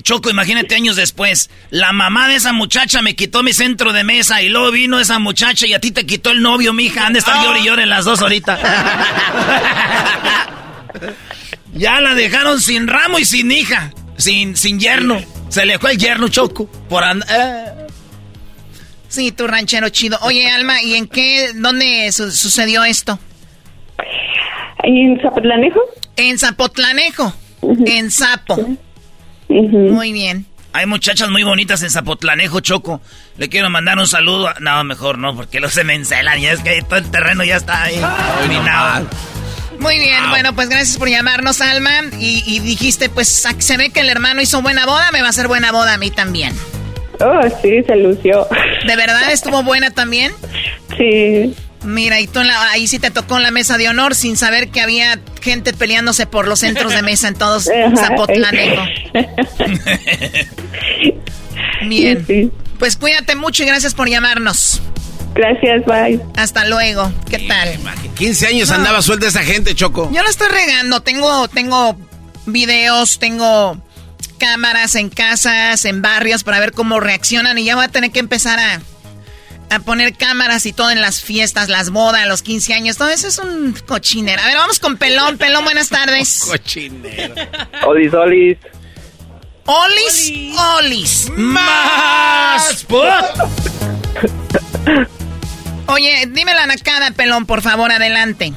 Choco, 0.03 0.29
imagínate 0.29 0.75
años 0.75 0.95
después, 0.95 1.49
la 1.71 1.91
mamá 1.93 2.27
de 2.27 2.35
esa 2.35 2.53
muchacha 2.53 3.01
me 3.01 3.15
quitó 3.15 3.41
mi 3.43 3.53
centro 3.53 3.91
de 3.91 4.03
mesa 4.03 4.41
y 4.41 4.49
luego 4.49 4.71
vino 4.71 4.99
esa 4.99 5.17
muchacha 5.19 5.65
y 5.67 5.73
a 5.73 5.79
ti 5.79 5.91
te 5.91 6.05
quitó 6.05 6.31
el 6.31 6.41
novio, 6.41 6.73
mija. 6.73 7.05
Han 7.07 7.13
de 7.13 7.19
estar 7.19 7.43
llore 7.43 7.59
y 7.61 7.65
llore 7.65 7.85
las 7.85 8.05
dos 8.05 8.21
ahorita. 8.21 8.59
ya 11.73 11.99
la 11.99 12.13
dejaron 12.15 12.59
sin 12.61 12.87
ramo 12.87 13.19
y 13.19 13.25
sin 13.25 13.51
hija, 13.51 13.91
sin, 14.17 14.55
sin 14.55 14.79
yerno. 14.79 15.19
Se 15.49 15.65
le 15.65 15.79
fue 15.79 15.91
el 15.91 15.97
yerno, 15.97 16.27
Choco, 16.29 16.67
por 16.89 17.03
and- 17.03 17.23
eh. 17.29 17.65
Sí, 19.07 19.31
tu 19.31 19.47
ranchero 19.47 19.87
chido. 19.89 20.17
Oye, 20.23 20.49
Alma, 20.51 20.81
¿y 20.81 20.95
en 20.95 21.07
qué, 21.07 21.51
dónde 21.55 22.11
su- 22.11 22.31
sucedió 22.31 22.83
esto? 22.83 23.17
¿En 24.83 25.19
Zapotlanejo? 25.21 25.79
En 26.17 26.37
Zapotlanejo. 26.37 27.33
En 27.85 28.11
Zapo. 28.11 28.77
Muy 29.47 30.11
bien. 30.11 30.45
Hay 30.73 30.85
muchachas 30.87 31.29
muy 31.29 31.43
bonitas 31.43 31.81
en 31.83 31.89
Zapotlanejo, 31.89 32.59
Choco. 32.59 32.99
Le 33.37 33.47
quiero 33.47 33.69
mandar 33.69 33.97
un 33.97 34.07
saludo. 34.07 34.49
a- 34.49 34.55
No, 34.59 34.83
mejor 34.83 35.17
no, 35.17 35.35
porque 35.35 35.59
los 35.61 35.73
se 35.73 35.83
me 35.85 35.93
encelan. 35.95 36.39
Y 36.39 36.47
es 36.47 36.59
que 36.61 36.81
todo 36.81 36.97
el 36.97 37.09
terreno 37.09 37.43
ya 37.45 37.55
está 37.57 37.83
ahí. 37.83 37.95
minado. 38.49 39.07
Muy 39.79 39.99
bien, 39.99 40.29
bueno, 40.29 40.53
pues 40.55 40.69
gracias 40.69 40.97
por 40.97 41.09
llamarnos, 41.09 41.61
Alma. 41.61 41.91
Y, 42.19 42.43
y 42.45 42.59
dijiste, 42.59 43.09
pues 43.09 43.45
se 43.57 43.77
ve 43.77 43.89
que 43.91 44.01
el 44.01 44.09
hermano 44.09 44.41
hizo 44.41 44.61
buena 44.61 44.85
boda, 44.85 45.11
me 45.11 45.21
va 45.21 45.27
a 45.27 45.29
hacer 45.29 45.47
buena 45.47 45.71
boda 45.71 45.93
a 45.93 45.97
mí 45.97 46.11
también. 46.11 46.53
Oh, 47.21 47.41
sí, 47.61 47.81
se 47.83 47.95
lució. 47.95 48.45
¿De 48.85 48.95
verdad 48.97 49.31
estuvo 49.31 49.63
buena 49.63 49.91
también? 49.91 50.33
Sí. 50.97 51.53
Mira, 51.85 52.19
y 52.19 52.27
tú 52.27 52.39
en 52.39 52.47
la- 52.47 52.69
ahí 52.71 52.87
sí 52.87 52.99
te 52.99 53.11
tocó 53.11 53.37
en 53.37 53.43
la 53.43 53.51
mesa 53.51 53.77
de 53.77 53.89
honor 53.89 54.15
sin 54.15 54.37
saber 54.37 54.69
que 54.69 54.81
había 54.81 55.19
gente 55.41 55.73
peleándose 55.73 56.25
por 56.27 56.47
los 56.47 56.59
centros 56.59 56.93
de 56.93 57.01
mesa 57.01 57.27
en 57.27 57.35
todos 57.35 57.69
Ajá. 57.85 57.95
Zapotlanejo. 58.07 58.83
Bien. 61.87 62.51
Pues 62.79 62.97
cuídate 62.97 63.35
mucho 63.35 63.63
y 63.63 63.67
gracias 63.67 63.93
por 63.93 64.09
llamarnos. 64.09 64.81
Gracias, 65.33 65.83
bye. 65.85 66.19
Hasta 66.37 66.65
luego. 66.65 67.11
¿Qué 67.29 67.39
tal? 67.39 67.77
15 68.15 68.47
años 68.47 68.69
No. 68.69 68.75
andaba 68.75 69.01
suelta 69.01 69.27
esa 69.27 69.43
gente, 69.43 69.75
Choco. 69.75 70.09
Yo 70.13 70.23
la 70.23 70.29
estoy 70.29 70.47
regando. 70.49 71.01
Tengo, 71.01 71.47
tengo 71.49 71.97
videos, 72.45 73.19
tengo 73.19 73.77
cámaras 74.39 74.95
en 74.95 75.09
casas, 75.09 75.85
en 75.85 76.01
barrios 76.01 76.43
para 76.43 76.59
ver 76.59 76.71
cómo 76.71 76.99
reaccionan 76.99 77.57
y 77.57 77.65
ya 77.65 77.75
voy 77.75 77.85
a 77.85 77.89
tener 77.89 78.11
que 78.11 78.19
empezar 78.19 78.59
a, 78.59 78.81
a 79.69 79.79
poner 79.79 80.15
cámaras 80.15 80.65
y 80.65 80.73
todo 80.73 80.91
en 80.91 81.01
las 81.01 81.21
fiestas, 81.21 81.69
las 81.69 81.89
bodas, 81.89 82.27
los 82.27 82.41
15 82.41 82.73
años. 82.73 82.97
Todo 82.97 83.09
eso 83.09 83.27
es 83.27 83.39
un 83.39 83.73
cochinero. 83.87 84.41
A 84.41 84.47
ver, 84.47 84.57
vamos 84.57 84.79
con 84.79 84.97
Pelón. 84.97 85.37
Pelón, 85.37 85.63
buenas 85.63 85.89
tardes. 85.89 86.45
Cochinero. 86.47 87.35
Olis, 87.85 88.13
olis. 88.13 88.57
Olis, 89.65 90.31
olis. 90.77 91.31
Más. 91.35 92.85
Oye, 95.87 96.29
dime 96.31 96.53
la 96.53 96.67
nacada, 96.67 97.11
Pelón, 97.11 97.45
por 97.45 97.61
favor, 97.61 97.91
adelante. 97.91 98.53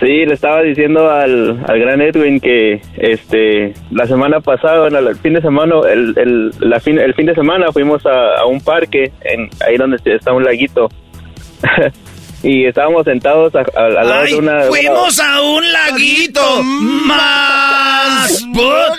Sí, 0.00 0.24
le 0.26 0.34
estaba 0.34 0.62
diciendo 0.62 1.10
al, 1.10 1.62
al 1.68 1.78
gran 1.78 2.00
Edwin 2.00 2.40
que 2.40 2.80
este 2.96 3.74
la 3.90 4.06
semana 4.06 4.40
pasada, 4.40 4.80
bueno, 4.88 4.98
el 5.10 5.16
fin 5.16 5.34
de 5.34 5.42
semana, 5.42 5.74
el, 5.90 6.14
el, 6.16 6.50
la 6.60 6.80
fin, 6.80 6.98
el 6.98 7.14
fin 7.14 7.26
de 7.26 7.34
semana 7.34 7.70
fuimos 7.72 8.04
a, 8.06 8.40
a 8.40 8.46
un 8.46 8.60
parque, 8.62 9.12
en, 9.22 9.50
ahí 9.66 9.76
donde 9.76 9.98
está 10.04 10.32
un 10.32 10.44
laguito. 10.44 10.88
y 12.42 12.64
estábamos 12.64 13.04
sentados 13.04 13.54
a- 13.54 13.58
a- 13.60 13.84
al 13.86 13.94
lado 13.94 14.22
Ay, 14.22 14.32
de 14.32 14.38
una... 14.38 14.62
fuimos 14.62 15.20
a 15.20 15.42
un 15.42 15.72
laguito 15.72 16.62
más. 16.62 18.42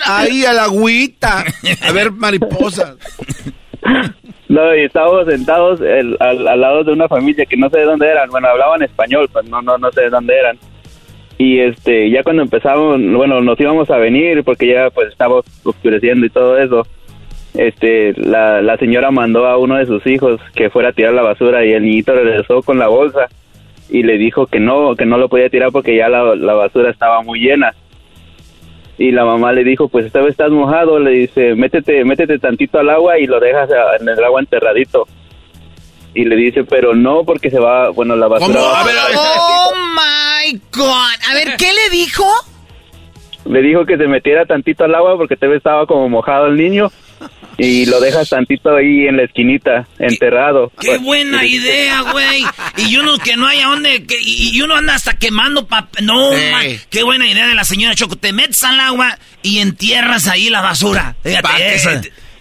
Ahí 0.06 0.44
a 0.44 0.52
la 0.52 0.64
agüita. 0.64 1.44
A 1.82 1.92
ver, 1.92 2.12
mariposas. 2.12 2.94
No, 4.52 4.76
y 4.76 4.82
estábamos 4.82 5.24
sentados 5.24 5.80
al, 5.80 6.14
al 6.20 6.60
lado 6.60 6.84
de 6.84 6.92
una 6.92 7.08
familia 7.08 7.46
que 7.46 7.56
no 7.56 7.70
sé 7.70 7.78
de 7.78 7.86
dónde 7.86 8.06
eran. 8.06 8.28
Bueno, 8.28 8.48
hablaban 8.48 8.82
español, 8.82 9.26
pues 9.32 9.48
no, 9.48 9.62
no, 9.62 9.78
no 9.78 9.90
sé 9.92 10.02
de 10.02 10.10
dónde 10.10 10.38
eran. 10.38 10.58
Y 11.38 11.58
este, 11.60 12.10
ya 12.10 12.22
cuando 12.22 12.42
empezamos, 12.42 13.00
bueno, 13.00 13.40
nos 13.40 13.58
íbamos 13.58 13.88
a 13.90 13.96
venir 13.96 14.44
porque 14.44 14.66
ya 14.66 14.90
pues 14.90 15.08
estaba 15.08 15.40
oscureciendo 15.64 16.26
y 16.26 16.28
todo 16.28 16.58
eso. 16.58 16.86
Este, 17.54 18.12
la, 18.18 18.60
la 18.60 18.76
señora 18.76 19.10
mandó 19.10 19.46
a 19.46 19.56
uno 19.56 19.76
de 19.76 19.86
sus 19.86 20.06
hijos 20.06 20.38
que 20.54 20.68
fuera 20.68 20.90
a 20.90 20.92
tirar 20.92 21.14
la 21.14 21.22
basura 21.22 21.64
y 21.64 21.72
el 21.72 21.84
niñito 21.84 22.12
regresó 22.12 22.60
con 22.60 22.78
la 22.78 22.88
bolsa 22.88 23.28
y 23.88 24.02
le 24.02 24.18
dijo 24.18 24.48
que 24.48 24.60
no, 24.60 24.96
que 24.96 25.06
no 25.06 25.16
lo 25.16 25.30
podía 25.30 25.48
tirar 25.48 25.72
porque 25.72 25.96
ya 25.96 26.10
la, 26.10 26.34
la 26.34 26.52
basura 26.52 26.90
estaba 26.90 27.22
muy 27.22 27.40
llena. 27.40 27.72
Y 28.98 29.10
la 29.10 29.24
mamá 29.24 29.52
le 29.52 29.64
dijo, 29.64 29.88
pues 29.88 30.06
esta 30.06 30.20
vez 30.20 30.30
estás 30.32 30.50
mojado, 30.50 30.98
le 30.98 31.10
dice, 31.12 31.54
métete, 31.54 32.04
métete 32.04 32.38
tantito 32.38 32.78
al 32.78 32.90
agua 32.90 33.18
y 33.18 33.26
lo 33.26 33.40
dejas 33.40 33.70
a- 33.70 33.96
en 34.00 34.08
el 34.08 34.22
agua 34.22 34.40
enterradito. 34.40 35.08
Y 36.14 36.24
le 36.26 36.36
dice, 36.36 36.64
pero 36.64 36.94
no, 36.94 37.24
porque 37.24 37.50
se 37.50 37.58
va, 37.58 37.88
bueno, 37.90 38.14
la 38.16 38.28
basura... 38.28 38.60
va- 38.60 38.82
Oh 39.18 39.72
my 39.94 40.60
God. 40.72 41.30
A 41.30 41.34
ver, 41.34 41.56
¿qué 41.56 41.72
le 41.72 41.88
dijo? 41.90 42.24
Le 43.46 43.62
dijo 43.62 43.84
que 43.86 43.96
se 43.96 44.06
metiera 44.06 44.44
tantito 44.46 44.84
al 44.84 44.94
agua 44.94 45.16
porque 45.16 45.36
te 45.36 45.52
estaba 45.56 45.86
como 45.86 46.08
mojado 46.08 46.46
el 46.46 46.56
niño 46.56 46.90
y 47.58 47.86
lo 47.86 48.00
dejas 48.00 48.28
tantito 48.30 48.74
ahí 48.76 49.06
en 49.08 49.16
la 49.16 49.24
esquinita, 49.24 49.86
enterrado. 49.98 50.72
Qué 50.80 50.98
buena 50.98 51.44
idea, 51.44 52.00
güey. 52.02 52.44
Y 52.76 52.96
uno 52.96 53.18
que 53.18 53.36
no 53.36 53.46
haya 53.46 53.66
dónde. 53.66 54.04
que- 54.04 54.20
y, 54.20 54.60
uno 54.62 54.76
anda 54.76 54.94
hasta 54.94 55.14
quemando 55.14 55.66
papel. 55.66 56.06
No, 56.06 56.32
Sí. 56.32 56.40
man, 56.50 56.66
Qué 56.90 57.02
buena 57.02 57.26
idea 57.28 57.46
de 57.46 57.54
la 57.54 57.64
señora 57.64 57.94
Choco. 57.94 58.16
Te 58.16 58.32
metes 58.32 58.62
al 58.64 58.80
agua 58.80 59.18
y 59.42 59.58
entierras 59.58 60.26
ahí 60.28 60.48
la 60.50 60.60
basura. 60.62 61.14
Fíjate 61.22 61.48
que- 61.56 61.74
eso. 61.74 61.90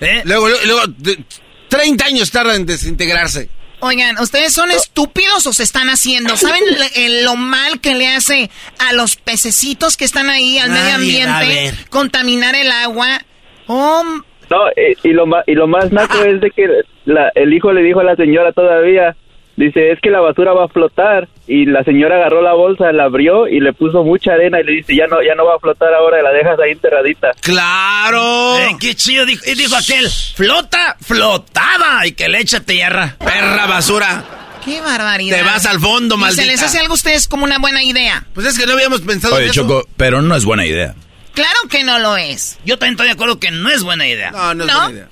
¿eh? 0.01 0.21
Luego, 0.25 0.47
luego, 0.49 0.65
luego, 0.65 0.81
de- 0.97 1.23
30 1.69 2.05
años 2.05 2.31
tarda 2.31 2.55
en 2.55 2.65
desintegrarse. 2.65 3.49
Oigan, 3.83 4.19
¿ustedes 4.19 4.53
son 4.53 4.69
estúpidos 4.71 5.47
o 5.47 5.53
se 5.53 5.63
están 5.63 5.89
haciendo? 5.89 6.37
¿Saben 6.37 6.61
le- 6.95 7.05
el- 7.05 7.23
lo 7.25 7.35
mal 7.35 7.79
que 7.81 7.95
le 7.95 8.07
hace 8.07 8.49
a 8.77 8.93
los 8.93 9.15
pececitos 9.15 9.97
que 9.97 10.05
están 10.05 10.29
ahí, 10.29 10.57
al 10.59 10.69
medio 10.69 10.83
Nadie 10.83 11.23
ambiente, 11.23 11.45
ver. 11.47 11.89
contaminar 11.89 12.53
el 12.55 12.71
agua? 12.71 13.21
Oh, 13.67 14.03
No, 14.51 14.67
eh, 14.75 14.95
y 15.03 15.13
lo 15.13 15.25
más, 15.25 15.43
y 15.47 15.53
lo 15.55 15.65
más 15.67 15.91
naco 15.91 16.23
es 16.23 16.41
de 16.41 16.51
que 16.51 16.67
la- 17.05 17.31
el 17.35 17.53
hijo 17.53 17.71
le 17.71 17.81
dijo 17.81 18.01
a 18.01 18.03
la 18.03 18.15
señora 18.15 18.51
todavía, 18.51 19.15
Dice, 19.57 19.91
es 19.91 19.99
que 20.01 20.09
la 20.09 20.21
basura 20.21 20.53
va 20.53 20.65
a 20.65 20.67
flotar. 20.69 21.27
Y 21.45 21.65
la 21.65 21.83
señora 21.83 22.15
agarró 22.15 22.41
la 22.41 22.53
bolsa, 22.53 22.91
la 22.93 23.03
abrió 23.03 23.47
y 23.47 23.59
le 23.59 23.73
puso 23.73 24.01
mucha 24.03 24.33
arena 24.33 24.61
y 24.61 24.63
le 24.63 24.71
dice, 24.77 24.95
ya 24.95 25.05
no, 25.07 25.21
ya 25.21 25.35
no 25.35 25.45
va 25.45 25.55
a 25.55 25.59
flotar 25.59 25.93
ahora, 25.93 26.21
la 26.23 26.31
dejas 26.31 26.57
ahí 26.59 26.71
enterradita. 26.71 27.31
¡Claro! 27.41 28.57
Eh, 28.59 28.77
¡Qué 28.79 28.95
chido! 28.95 29.25
Dijo, 29.25 29.43
y 29.45 29.55
dijo 29.55 29.75
aquel, 29.75 30.09
flota, 30.09 30.95
flotaba. 31.01 32.07
Y 32.07 32.13
que 32.13 32.29
le 32.29 32.39
echa 32.39 32.61
tierra. 32.61 33.17
Perra 33.19 33.67
basura. 33.67 34.23
¡Qué 34.63 34.79
barbaridad! 34.81 35.37
Te 35.37 35.43
vas 35.43 35.65
al 35.65 35.79
fondo, 35.79 36.15
¿Y 36.15 36.19
maldita. 36.19 36.43
¿Se 36.43 36.47
les 36.47 36.63
hace 36.63 36.79
algo 36.79 36.93
a 36.93 36.95
ustedes 36.95 37.27
como 37.27 37.43
una 37.43 37.59
buena 37.59 37.83
idea? 37.83 38.25
Pues 38.33 38.47
es 38.47 38.57
que 38.57 38.65
no 38.65 38.73
habíamos 38.73 39.01
pensado 39.01 39.35
Oye, 39.35 39.45
en 39.45 39.51
eso. 39.51 39.61
Choco, 39.61 39.87
pero 39.97 40.21
no 40.21 40.35
es 40.35 40.45
buena 40.45 40.65
idea. 40.65 40.95
Claro 41.41 41.59
que 41.69 41.83
no 41.83 41.99
lo 41.99 42.17
es. 42.17 42.59
Yo 42.65 42.77
también 42.77 42.93
estoy 42.93 43.07
de 43.07 43.13
acuerdo 43.13 43.39
que 43.39 43.51
no 43.51 43.69
es 43.69 43.83
buena 43.83 44.07
idea. 44.07 44.31
No, 44.31 44.53
no 44.53 44.63
es 44.65 44.71
¿No? 44.71 44.79
buena 44.81 44.93
idea. 44.93 45.09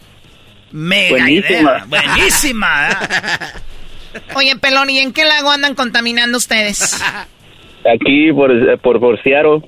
Mega 0.72 1.10
Buenísima. 1.10 1.60
idea. 1.60 1.86
Buenísima. 1.88 2.90
¿eh? 2.92 4.20
Oye, 4.36 4.56
Pelón, 4.58 4.90
¿y 4.90 5.00
en 5.00 5.14
qué 5.14 5.26
lago 5.26 5.52
andan 5.52 5.76
contaminando 5.76 6.38
ustedes? 6.38 7.00
Aquí 7.94 8.32
por, 8.34 8.52
por, 8.82 9.00
por 9.00 9.22
Seattle, 9.24 9.62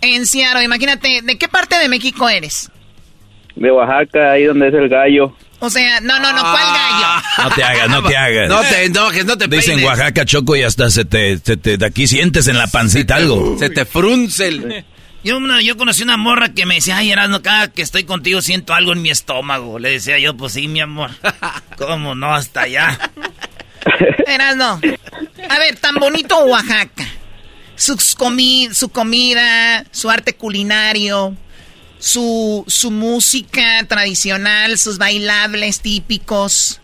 En 0.00 0.26
Seattle, 0.26 0.64
imagínate, 0.64 1.20
¿de 1.22 1.38
qué 1.38 1.48
parte 1.48 1.76
de 1.78 1.88
México 1.88 2.28
eres? 2.28 2.70
de 3.56 3.70
Oaxaca, 3.70 4.30
ahí 4.32 4.44
donde 4.44 4.68
es 4.68 4.74
el 4.74 4.88
gallo. 4.88 5.36
O 5.58 5.68
sea, 5.68 6.00
no, 6.00 6.18
no, 6.20 6.32
no, 6.32 6.40
¿cuál 6.40 6.56
Ah. 6.64 7.22
gallo? 7.36 7.48
No 7.50 7.54
te 7.54 7.62
hagas, 7.64 7.88
no 7.90 8.02
te 8.08 8.16
hagas. 8.16 8.48
No 8.48 8.60
te 8.62 8.84
enojes, 8.86 9.24
no 9.26 9.36
te 9.36 9.46
Dicen 9.48 9.74
peines. 9.74 9.84
Oaxaca, 9.84 10.24
Choco, 10.24 10.56
y 10.56 10.62
hasta 10.62 10.88
se 10.88 11.04
te, 11.04 11.36
se 11.38 11.58
te- 11.58 11.76
de 11.76 11.84
aquí 11.84 12.06
sientes 12.06 12.48
en 12.48 12.56
la 12.56 12.66
pancita 12.68 13.16
algo. 13.16 13.56
Se 13.58 13.68
te 13.68 13.84
frunce 13.84 14.48
el... 14.48 14.84
Yo, 15.22 15.36
una- 15.36 15.60
yo 15.60 15.76
conocí 15.76 16.02
una 16.02 16.16
morra 16.16 16.54
que 16.54 16.64
me 16.64 16.76
decía, 16.76 16.96
ay, 16.96 17.10
Erasmo, 17.12 17.42
cada 17.42 17.68
que 17.70 17.82
estoy 17.82 18.04
contigo 18.04 18.40
siento 18.40 18.72
algo 18.72 18.92
en 18.92 19.02
mi 19.02 19.10
estómago. 19.10 19.78
Le 19.78 19.90
decía 19.90 20.18
yo, 20.18 20.34
pues 20.36 20.54
sí, 20.54 20.66
mi 20.66 20.80
amor. 20.80 21.10
¿Cómo 21.76 22.14
no? 22.14 22.34
Hasta 22.34 22.62
allá. 22.62 22.98
Erasno. 24.26 24.80
A 25.48 25.58
ver, 25.58 25.76
tan 25.78 25.96
bonito 25.96 26.38
Oaxaca. 26.44 27.06
Sus 27.76 28.14
comi 28.14 28.68
su 28.72 28.90
comida, 28.90 29.84
su 29.90 30.10
arte 30.10 30.34
culinario, 30.34 31.34
su, 31.98 32.64
su 32.66 32.90
música 32.90 33.84
tradicional, 33.88 34.78
sus 34.78 34.98
bailables 34.98 35.80
típicos. 35.80 36.80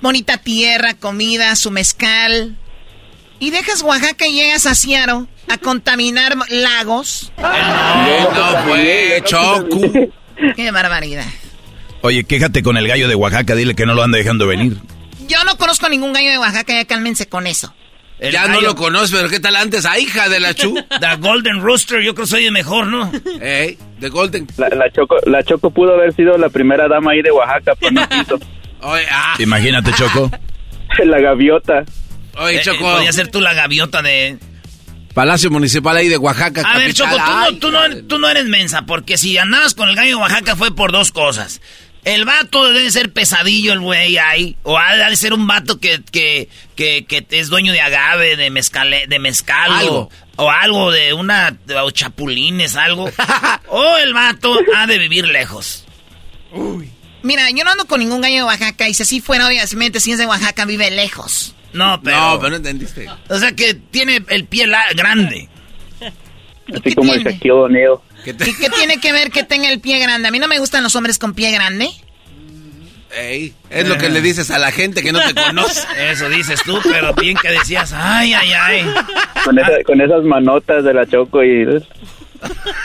Bonita 0.00 0.38
tierra, 0.38 0.94
comida, 0.94 1.54
su 1.56 1.70
mezcal. 1.70 2.56
Y 3.40 3.50
dejas 3.50 3.82
Oaxaca 3.82 4.26
y 4.26 4.34
llegas 4.34 4.66
a 4.66 4.74
Seattle 4.74 5.26
a 5.48 5.58
contaminar 5.58 6.34
lagos. 6.50 7.32
No, 7.38 7.44
no 7.44 8.62
fue, 8.68 9.22
Choco. 9.24 9.80
Qué 10.56 10.70
barbaridad. 10.70 11.24
Oye, 12.02 12.24
quéjate 12.24 12.62
con 12.62 12.76
el 12.76 12.86
gallo 12.86 13.08
de 13.08 13.14
Oaxaca, 13.14 13.54
dile 13.54 13.74
que 13.74 13.86
no 13.86 13.94
lo 13.94 14.02
anda 14.02 14.18
dejando 14.18 14.46
venir. 14.46 14.76
Yo 15.28 15.42
no 15.44 15.56
conozco 15.56 15.88
ningún 15.88 16.12
gallo 16.12 16.30
de 16.30 16.38
Oaxaca, 16.38 16.72
ya 16.74 16.84
cálmense 16.84 17.28
con 17.28 17.46
eso. 17.46 17.74
El 18.20 18.32
ya 18.32 18.48
no 18.48 18.60
lo 18.60 18.74
conoces, 18.74 19.12
pero 19.16 19.28
¿qué 19.28 19.38
tal 19.40 19.54
antes? 19.56 19.86
A 19.86 19.98
hija 19.98 20.28
de 20.28 20.40
la 20.40 20.52
Chu. 20.54 20.74
The 21.00 21.16
Golden 21.20 21.60
Rooster, 21.60 22.00
yo 22.02 22.14
creo 22.14 22.24
que 22.24 22.30
soy 22.30 22.46
el 22.46 22.52
mejor, 22.52 22.86
¿no? 22.88 23.10
Ey, 23.40 23.78
de 23.98 24.08
Golden. 24.08 24.46
La, 24.56 24.68
la 24.70 24.90
Choco, 24.90 25.16
la 25.26 25.42
Choco 25.44 25.70
pudo 25.70 25.94
haber 25.94 26.12
sido 26.14 26.36
la 26.38 26.48
primera 26.48 26.88
dama 26.88 27.12
ahí 27.12 27.22
de 27.22 27.30
Oaxaca, 27.30 27.74
pero 27.78 27.92
no 27.92 28.08
quiso. 28.08 28.38
Oye, 28.80 29.04
ah. 29.10 29.34
Imagínate, 29.38 29.92
Choco. 29.92 30.30
La 31.04 31.20
gaviota. 31.20 31.84
Oye, 32.38 32.56
Eh, 32.58 32.60
Choco. 32.62 32.78
podía 32.92 33.12
ser 33.12 33.28
tú 33.28 33.40
la 33.40 33.52
gaviota 33.54 34.02
de... 34.02 34.38
Palacio 35.18 35.50
Municipal 35.50 35.96
ahí 35.96 36.06
de 36.06 36.16
Oaxaca. 36.16 36.62
A 36.64 36.78
ver. 36.78 36.94
Choco, 36.94 37.10
tú 37.10 37.20
Ay, 37.20 37.52
no, 37.54 37.58
tú, 37.58 37.70
no, 37.72 37.80
tú 38.06 38.18
no 38.20 38.28
eres 38.28 38.44
mensa, 38.44 38.82
porque 38.82 39.18
si 39.18 39.36
andabas 39.36 39.74
con 39.74 39.88
el 39.88 39.96
gallo 39.96 40.10
de 40.10 40.14
Oaxaca 40.14 40.54
fue 40.54 40.72
por 40.72 40.92
dos 40.92 41.10
cosas. 41.10 41.60
El 42.04 42.24
vato 42.24 42.70
debe 42.70 42.88
ser 42.92 43.12
pesadillo 43.12 43.72
el 43.72 43.80
güey 43.80 44.16
ahí, 44.16 44.56
o 44.62 44.78
ha 44.78 44.94
de 44.94 45.16
ser 45.16 45.32
un 45.32 45.48
vato 45.48 45.80
que, 45.80 46.00
que, 46.12 46.48
que, 46.76 47.04
que 47.04 47.26
es 47.30 47.48
dueño 47.48 47.72
de 47.72 47.80
agave, 47.80 48.36
de 48.36 48.48
mezcal, 48.50 48.94
de 49.08 49.18
mezcal, 49.18 49.72
Algo. 49.72 50.08
O, 50.36 50.44
o 50.44 50.50
algo 50.52 50.92
de 50.92 51.12
una, 51.12 51.58
o 51.82 51.90
chapulines, 51.90 52.76
algo. 52.76 53.10
o 53.70 53.96
el 53.96 54.14
vato 54.14 54.56
ha 54.76 54.86
de 54.86 54.98
vivir 54.98 55.26
lejos. 55.26 55.84
Mira, 57.24 57.50
yo 57.50 57.64
no 57.64 57.72
ando 57.72 57.86
con 57.86 57.98
ningún 57.98 58.20
gallo 58.20 58.36
de 58.36 58.44
Oaxaca 58.44 58.88
y 58.88 58.94
si 58.94 59.02
así 59.02 59.20
fuera, 59.20 59.48
obviamente, 59.48 59.98
si 59.98 60.12
es 60.12 60.18
de 60.18 60.26
Oaxaca, 60.26 60.64
vive 60.64 60.92
lejos. 60.92 61.56
No, 61.72 62.00
pero... 62.02 62.16
No, 62.16 62.38
pero 62.38 62.50
no 62.50 62.56
entendiste. 62.56 63.08
O 63.28 63.38
sea 63.38 63.52
que 63.52 63.74
tiene 63.74 64.22
el 64.28 64.44
pie 64.46 64.66
la- 64.66 64.92
grande. 64.94 65.48
Así 66.74 66.94
como 66.94 67.12
el 67.14 67.22
Shaquille 67.24 67.50
O'Neal. 67.52 67.94
¿Qué 68.24 68.34
te- 68.34 68.50
¿Y 68.50 68.54
qué 68.54 68.68
tiene 68.70 68.98
que 69.00 69.12
ver 69.12 69.30
que 69.30 69.42
tenga 69.44 69.70
el 69.70 69.80
pie 69.80 69.98
grande? 69.98 70.28
A 70.28 70.30
mí 70.30 70.38
no 70.38 70.48
me 70.48 70.58
gustan 70.58 70.82
los 70.82 70.94
hombres 70.96 71.18
con 71.18 71.34
pie 71.34 71.50
grande. 71.50 71.88
Ey, 73.16 73.54
es 73.70 73.88
lo 73.88 73.96
que 73.96 74.10
le 74.10 74.20
dices 74.20 74.50
a 74.50 74.58
la 74.58 74.70
gente 74.70 75.02
que 75.02 75.12
no 75.12 75.20
te 75.26 75.34
conoce. 75.34 75.86
Eso 76.10 76.28
dices 76.28 76.60
tú, 76.62 76.78
pero 76.84 77.14
bien 77.14 77.36
que 77.38 77.50
decías, 77.50 77.92
ay, 77.94 78.34
ay, 78.34 78.52
ay. 78.52 78.94
Con, 79.44 79.58
esa- 79.58 79.82
con 79.84 80.00
esas 80.00 80.22
manotas 80.24 80.84
de 80.84 80.92
la 80.94 81.06
Choco 81.06 81.42
y... 81.42 81.64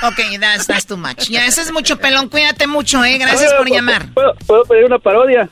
Ok, 0.02 0.20
that's, 0.40 0.66
that's 0.66 0.86
too 0.86 0.98
much. 0.98 1.28
Ya, 1.30 1.46
eso 1.46 1.62
es 1.62 1.72
mucho 1.72 1.98
pelón. 1.98 2.30
Cuídate 2.30 2.66
mucho, 2.68 3.04
¿eh? 3.04 3.18
Gracias 3.20 3.54
por 3.54 3.70
llamar. 3.70 4.08
¿Puedo, 4.14 4.34
puedo 4.48 4.64
pedir 4.64 4.86
una 4.86 4.98
parodia? 4.98 5.48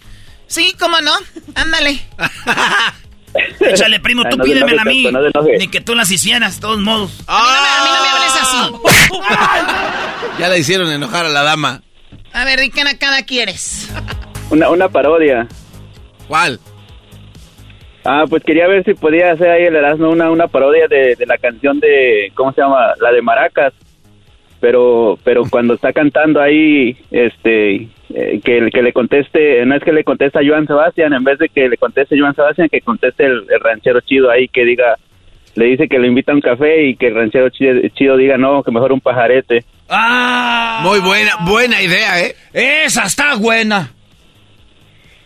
Sí, 0.48 0.74
cómo 0.80 1.00
no. 1.02 1.12
Ándale. 1.54 2.02
Échale, 3.60 4.00
primo, 4.00 4.24
Ah, 4.26 4.30
tú 4.30 4.38
no 4.38 4.44
se 4.44 4.50
pídemela 4.52 4.82
a 4.82 4.86
mí. 4.86 5.08
No. 5.12 5.20
Ni 5.58 5.68
que 5.68 5.82
tú 5.82 5.96
las 5.96 6.12
hicieras, 6.12 6.56
de 6.56 6.62
todos 6.62 6.80
modos. 6.80 7.24
A 7.28 7.84
mí 7.84 7.90
no 7.90 8.02
me 8.04 8.10
hables 8.10 8.42
así. 8.42 10.38
Ya 10.40 10.48
la 10.50 10.58
hicieron 10.58 10.90
enojar 10.92 11.26
a 11.26 11.30
la 11.30 11.44
dama. 11.44 11.82
A 12.34 12.46
ver, 12.46 12.60
¿de 12.60 12.70
qué 12.70 12.82
cada 13.00 13.24
quieres? 13.24 13.92
Una, 14.50 14.70
una 14.70 14.90
parodia. 14.90 15.48
¿Cuál? 16.28 16.60
Ah, 18.04 18.24
pues 18.28 18.44
quería 18.44 18.68
ver 18.68 18.84
si 18.84 18.94
podía 18.94 19.32
hacer 19.32 19.50
ahí 19.50 19.64
el 19.66 19.76
Erasmo 19.76 20.10
una, 20.10 20.32
una 20.32 20.48
parodia 20.48 20.88
de, 20.88 21.16
de 21.16 21.26
la 21.26 21.38
canción 21.38 21.80
de, 21.80 22.32
¿cómo 22.34 22.52
se 22.54 22.62
llama? 22.62 22.94
La 23.00 23.12
de 23.12 23.22
Maracas. 23.22 23.74
Pero, 24.60 25.20
pero 25.24 25.44
cuando 25.50 25.74
está 25.74 25.92
cantando 25.92 26.42
ahí, 26.42 26.98
este, 27.12 27.88
eh, 28.16 28.42
que, 28.44 28.70
que 28.72 28.82
le 28.82 28.94
conteste, 28.94 29.66
no 29.66 29.76
es 29.76 29.84
que 29.84 29.92
le 29.92 30.04
conteste 30.04 30.40
a 30.40 30.42
Joan 30.48 30.68
Sebastián, 30.68 31.14
en 31.14 31.24
vez 31.24 31.38
de 31.40 31.50
que 31.50 31.68
le 31.70 31.78
conteste 31.78 32.18
Joan 32.20 32.36
Sebastián, 32.36 32.70
que 32.72 32.82
conteste 32.82 33.26
el, 33.26 33.46
el 33.50 33.60
ranchero 33.60 34.02
chido 34.02 34.30
ahí, 34.30 34.48
que 34.48 34.64
diga, 34.66 34.96
le 35.56 35.66
dice 35.66 35.88
que 35.88 36.00
le 36.00 36.08
invita 36.08 36.32
a 36.32 36.36
un 36.36 36.42
café 36.42 36.86
y 36.86 36.96
que 36.96 37.08
el 37.08 37.16
ranchero 37.16 37.50
chido, 37.50 37.74
chido 37.96 38.18
diga, 38.18 38.38
no, 38.38 38.64
que 38.64 38.72
mejor 38.72 38.92
un 38.94 39.02
pajarete. 39.02 39.66
¡Ah! 39.90 40.82
Muy 40.84 41.00
buena, 41.00 41.32
buena 41.46 41.82
idea, 41.82 42.22
¿eh? 42.22 42.36
Esa 42.54 43.04
está 43.04 43.36
buena. 43.36 43.92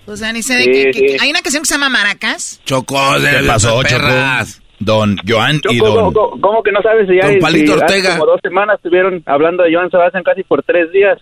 O 0.07 0.15
sea, 0.15 0.31
ni 0.33 0.41
sé 0.43 0.55
de 0.55 0.63
Sí, 0.63 0.71
qué, 0.71 0.91
qué- 0.91 1.09
sí. 1.09 1.17
Hay 1.21 1.29
una 1.31 1.41
canción 1.41 1.63
que 1.63 1.67
se 1.67 1.73
llama 1.75 1.89
Maracas. 1.89 2.61
Chocó 2.65 3.19
de 3.19 3.39
¿Qué 3.41 3.47
pasó, 3.47 3.81
perras. 3.81 4.61
Don 4.77 5.15
Joan 5.27 5.61
y 5.69 5.77
don... 5.77 6.13
¿cómo, 6.13 6.31
cómo 6.41 6.61
que 6.61 6.71
no 6.71 6.81
sabes 6.81 7.07
si 7.07 7.15
ya 7.15 7.25
Don 7.25 7.33
si 7.35 7.39
Palito 7.39 7.73
hace 7.75 7.83
Ortega. 7.85 8.11
como 8.19 8.25
dos 8.25 8.39
semanas 8.43 8.75
estuvieron 8.75 9.23
hablando 9.25 9.63
de 9.63 9.73
Joan 9.73 9.89
Sebastián 9.89 10.23
casi 10.23 10.43
por 10.43 10.63
tres 10.63 10.91
días? 10.91 11.17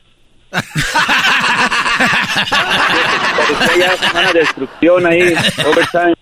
Parecía 3.37 3.87
ya 3.87 3.97
semana 3.97 4.31
de 4.33 4.39
destrucción 4.39 5.05
ahí, 5.05 5.21
overtime. 5.65 6.13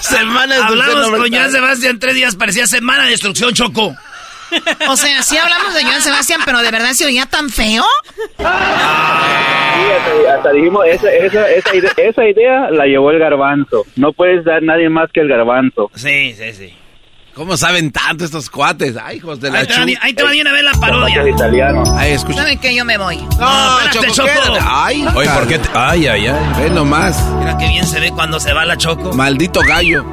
Semana 0.00 0.54
de 0.56 0.62
Hablamos 0.62 1.10
con 1.10 1.30
Joan. 1.32 1.50
Sebastián 1.52 1.98
tres 1.98 2.14
días, 2.14 2.36
parecía 2.36 2.66
semana 2.66 3.04
de 3.04 3.10
destrucción, 3.10 3.52
Choco. 3.54 3.94
O 4.88 4.96
sea, 4.96 5.22
sí 5.22 5.36
hablamos 5.36 5.74
de 5.74 5.82
Joan 5.84 6.00
Sebastián, 6.02 6.40
pero 6.44 6.60
de 6.62 6.70
verdad 6.70 6.92
se 6.92 7.06
oía 7.06 7.26
tan 7.26 7.50
feo. 7.50 7.84
Sí, 8.38 8.44
hasta, 8.44 10.34
hasta 10.36 10.52
dijimos, 10.52 10.84
esa, 10.86 11.10
esa, 11.12 11.48
esa, 11.50 11.74
ide- 11.74 11.92
esa 11.96 12.24
idea 12.28 12.70
la 12.70 12.86
llevó 12.86 13.10
el 13.10 13.18
garbanzo. 13.18 13.84
No 13.96 14.12
puedes 14.12 14.44
dar 14.44 14.62
nadie 14.62 14.88
más 14.88 15.10
que 15.12 15.20
el 15.20 15.28
garbanzo. 15.28 15.90
Sí, 15.94 16.34
sí, 16.34 16.52
sí. 16.52 16.74
¿Cómo 17.34 17.56
saben 17.56 17.90
tanto 17.90 18.24
estos 18.24 18.48
cuates? 18.48 18.94
Ay, 19.02 19.16
hijos 19.16 19.40
de 19.40 19.50
la 19.50 19.58
Ahí 19.60 19.66
te, 19.66 19.72
va, 19.74 19.86
chu. 19.86 19.92
ahí 20.02 20.12
te 20.14 20.22
va 20.22 20.30
de 20.30 20.40
una 20.40 20.52
vez 20.52 20.62
la 20.62 20.72
parodia. 20.74 21.28
Italiano. 21.28 21.82
Ay, 21.96 22.12
escucha. 22.12 22.42
¿Saben 22.42 22.58
qué? 22.60 22.72
Yo 22.74 22.84
me 22.84 22.96
voy. 22.96 23.16
No, 23.16 23.78
espérate, 23.80 23.98
Choco, 23.98 24.14
Choco. 24.14 24.28
quédate. 24.28 24.58
Ay, 24.62 25.04
Oye, 25.16 25.28
¿por 25.30 25.48
qué? 25.48 25.58
te- 25.58 25.68
Ay, 25.74 26.06
ay, 26.06 26.26
ay. 26.28 26.52
Ve 26.62 26.70
nomás. 26.70 27.20
Mira 27.40 27.58
qué 27.58 27.68
bien 27.68 27.86
se 27.86 27.98
ve 27.98 28.10
cuando 28.12 28.38
se 28.38 28.52
va 28.52 28.64
la 28.64 28.76
Choco. 28.76 29.12
Maldito 29.14 29.60
gallo. 29.62 30.04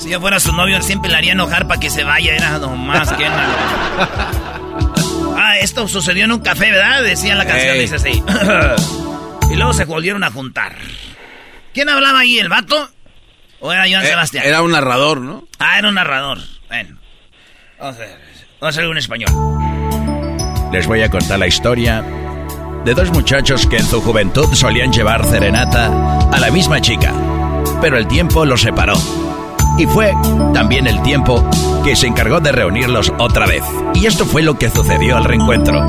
Si 0.00 0.10
yo 0.10 0.20
fuera 0.20 0.40
su 0.40 0.52
novio, 0.52 0.82
siempre 0.82 1.10
le 1.12 1.16
haría 1.16 1.32
enojar 1.32 1.68
para 1.68 1.78
que 1.78 1.90
se 1.90 2.02
vaya. 2.02 2.34
Era 2.34 2.58
nomás 2.58 3.12
que 3.12 3.28
nada. 3.28 4.30
Ah, 5.36 5.58
esto 5.58 5.86
sucedió 5.88 6.24
en 6.24 6.32
un 6.32 6.40
café, 6.40 6.70
¿verdad? 6.70 7.02
Decía 7.02 7.34
la 7.34 7.44
canción, 7.44 7.74
Ey. 7.74 7.80
dice 7.80 7.96
así. 7.96 8.22
y 9.50 9.56
luego 9.56 9.72
se 9.72 9.84
volvieron 9.84 10.22
a 10.24 10.30
juntar. 10.30 10.76
¿Quién 11.74 11.88
hablaba 11.88 12.20
ahí, 12.20 12.38
el 12.38 12.48
vato? 12.48 12.88
¿O 13.60 13.72
era 13.72 13.82
Joan 13.88 14.04
Eh, 14.04 14.08
Sebastián? 14.08 14.44
Era 14.46 14.62
un 14.62 14.70
narrador, 14.72 15.20
¿no? 15.20 15.44
Ah, 15.58 15.78
era 15.78 15.88
un 15.88 15.94
narrador. 15.96 16.38
Bueno. 16.68 16.96
Vamos 17.78 17.96
a 17.96 17.98
ver. 17.98 18.18
Vamos 18.60 18.76
a 18.76 18.80
hacer 18.80 18.88
un 18.88 18.98
español. 18.98 19.30
Les 20.72 20.86
voy 20.86 21.02
a 21.02 21.10
contar 21.10 21.38
la 21.38 21.46
historia 21.46 22.02
de 22.84 22.94
dos 22.94 23.10
muchachos 23.10 23.66
que 23.66 23.76
en 23.76 23.84
su 23.84 24.00
juventud 24.00 24.52
solían 24.54 24.92
llevar 24.92 25.24
serenata 25.24 26.28
a 26.30 26.38
la 26.40 26.50
misma 26.50 26.80
chica, 26.80 27.12
pero 27.80 27.96
el 27.96 28.06
tiempo 28.06 28.44
los 28.44 28.62
separó. 28.62 28.94
Y 29.78 29.86
fue 29.86 30.12
también 30.52 30.86
el 30.86 31.02
tiempo 31.02 31.48
que 31.82 31.96
se 31.96 32.06
encargó 32.06 32.40
de 32.40 32.52
reunirlos 32.52 33.12
otra 33.18 33.46
vez. 33.46 33.62
Y 33.94 34.06
esto 34.06 34.24
fue 34.24 34.42
lo 34.42 34.58
que 34.58 34.70
sucedió 34.70 35.16
al 35.16 35.24
reencuentro. 35.24 35.80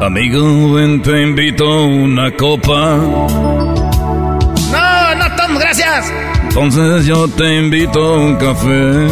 Amigo, 0.00 0.74
ven, 0.74 1.02
te 1.02 1.22
invito 1.22 1.64
a 1.66 1.84
una 1.86 2.30
copa. 2.32 2.96
No, 4.70 5.14
no 5.14 5.36
regresamos, 5.46 5.62
gracias. 5.62 6.12
Entonces 6.58 7.04
yo 7.04 7.28
te 7.28 7.58
invito 7.58 8.00
a 8.00 8.16
un 8.16 8.36
café. 8.36 9.08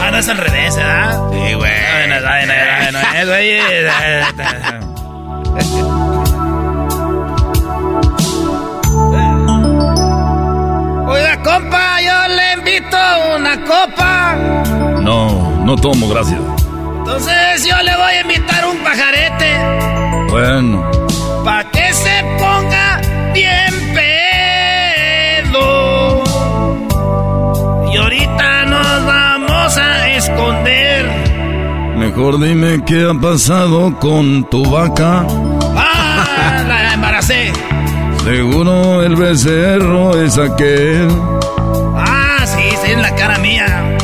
Ah, 0.00 0.10
no 0.10 0.18
es 0.18 0.28
al 0.28 0.36
revés, 0.36 0.74
¿verdad? 0.74 1.22
Sí, 1.30 1.54
güey. 1.54 1.70
No, 2.08 2.20
no, 2.20 2.20
no, 2.20 2.90
no, 2.90 3.24
güey. 3.24 3.60
Oiga, 11.06 11.40
compa, 11.44 12.00
yo 12.00 12.34
le 12.34 12.54
invito 12.58 12.96
una 13.36 13.62
copa. 13.62 14.34
No, 15.02 15.64
no 15.64 15.76
tomo, 15.76 16.08
gracias. 16.08 16.40
Entonces 16.98 17.64
yo 17.64 17.80
le 17.80 17.96
voy 17.96 18.12
a 18.12 18.20
invitar 18.22 18.66
un 18.66 18.78
pajarete. 18.78 19.56
Bueno. 20.30 20.90
Pa' 21.44 21.62
que 21.70 21.92
se 21.92 22.24
ponga 22.40 23.00
bien 23.32 23.65
Mejor 32.16 32.40
dime 32.40 32.82
qué 32.86 33.10
ha 33.10 33.20
pasado 33.20 33.94
con 33.98 34.48
tu 34.48 34.64
vaca. 34.70 35.26
Ah, 35.76 36.64
la 36.66 36.94
embaracé. 36.94 37.52
Seguro 38.24 39.02
el 39.02 39.16
becerro 39.16 40.18
es 40.18 40.38
aquel. 40.38 41.08
Ah, 41.94 42.42
sí, 42.46 42.70
sí, 42.82 42.92
es 42.92 42.98
la 42.98 43.14
cara 43.16 43.36
mía. 43.36 43.98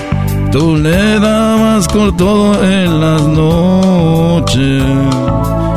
Tú 0.53 0.77
le 0.77 1.19
dabas 1.21 1.89
con 1.89 2.15
todo 2.15 2.63
en 2.63 3.01
las 3.01 3.23
noches. 3.23 4.85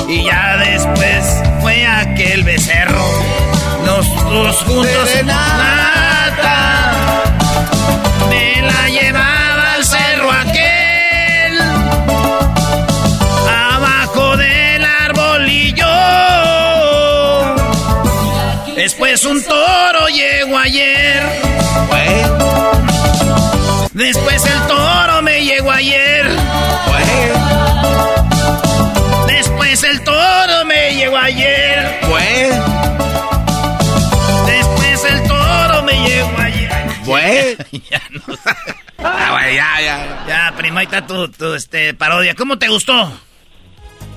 Y 0.10 0.26
ya 0.26 0.58
después 0.58 1.42
fue 1.62 1.88
aquel 1.88 2.44
becerro. 2.44 3.06
Los 3.86 4.14
dos 4.26 4.58
juntos. 4.64 5.10
Después 18.86 19.26
un 19.26 19.44
toro 19.44 20.08
llegó 20.10 20.60
ayer. 20.60 21.24
Después 23.94 24.46
el 24.46 24.68
toro 24.68 25.24
me 25.24 25.44
llegó 25.44 25.72
ayer. 25.72 26.28
Después 29.26 29.84
el 29.86 30.04
toro 30.04 30.66
me 30.66 30.94
llegó 30.94 31.18
ayer. 31.18 32.00
Después 34.46 35.04
el 35.12 35.28
toro 35.30 35.82
me 35.82 36.08
llegó 36.08 36.38
ayer. 36.38 36.72
Pues. 37.06 37.58
ya 37.90 38.02
no 38.12 38.36
ya, 39.52 39.82
ya. 39.82 40.26
Ya, 40.28 40.54
prima, 40.56 40.82
ahí 40.82 40.86
está 40.86 41.08
tu, 41.08 41.28
tu, 41.30 41.56
este, 41.56 41.96
parodia. 41.96 42.36
¿Cómo 42.36 42.60
te 42.60 42.68
gustó? 42.68 43.12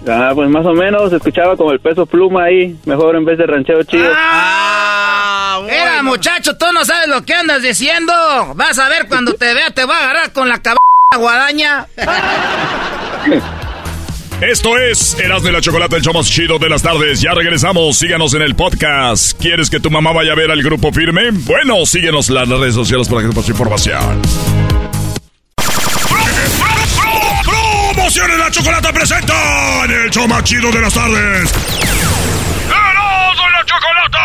Ah, 0.06 0.32
pues 0.34 0.48
más 0.48 0.64
o 0.64 0.72
menos 0.72 1.12
escuchaba 1.12 1.56
como 1.56 1.72
el 1.72 1.80
peso 1.80 2.06
pluma 2.06 2.44
ahí, 2.44 2.76
mejor 2.84 3.16
en 3.16 3.24
vez 3.24 3.38
de 3.38 3.46
ranchero 3.46 3.82
chido. 3.84 4.10
¡Ah! 4.14 5.60
Mira, 5.64 6.02
muchacho, 6.02 6.56
tú 6.56 6.66
no 6.72 6.84
sabes 6.84 7.08
lo 7.08 7.24
que 7.24 7.34
andas 7.34 7.62
diciendo. 7.62 8.12
Vas 8.54 8.78
a 8.78 8.88
ver 8.88 9.08
cuando 9.08 9.34
te 9.34 9.54
vea, 9.54 9.70
te 9.70 9.84
va 9.84 9.96
a 9.96 10.04
agarrar 10.04 10.32
con 10.32 10.48
la 10.48 10.62
cabeza 10.62 10.78
guadaña. 11.16 11.86
Esto 14.40 14.78
es 14.78 15.18
Erasmo 15.18 15.48
y 15.48 15.52
la 15.52 15.60
Chocolate, 15.60 15.96
el 15.96 16.02
show 16.02 16.14
más 16.14 16.30
chido 16.30 16.60
de 16.60 16.68
las 16.68 16.80
tardes. 16.80 17.20
Ya 17.20 17.34
regresamos, 17.34 17.98
síganos 17.98 18.34
en 18.34 18.42
el 18.42 18.54
podcast. 18.54 19.36
¿Quieres 19.40 19.68
que 19.68 19.80
tu 19.80 19.90
mamá 19.90 20.12
vaya 20.12 20.30
a 20.30 20.36
ver 20.36 20.52
al 20.52 20.62
grupo 20.62 20.92
firme? 20.92 21.30
Bueno, 21.32 21.84
síguenos 21.86 22.28
en 22.28 22.36
las 22.36 22.48
redes 22.48 22.74
sociales 22.74 23.08
para 23.08 23.22
que 23.22 23.28
te 23.30 23.34
pase 23.34 23.52
información. 28.08 28.28
Promociones 28.28 28.38
la 28.38 28.50
Chocolate 28.50 28.92
presenta 28.92 29.84
en 29.84 29.90
el 29.90 30.10
show 30.10 30.26
más 30.26 30.42
chido 30.44 30.70
de 30.70 30.80
las 30.80 30.94
tardes. 30.94 31.52
¡Erasmo 32.66 33.44
y 33.46 33.52
la 33.52 33.64
Chocolata! 33.64 34.24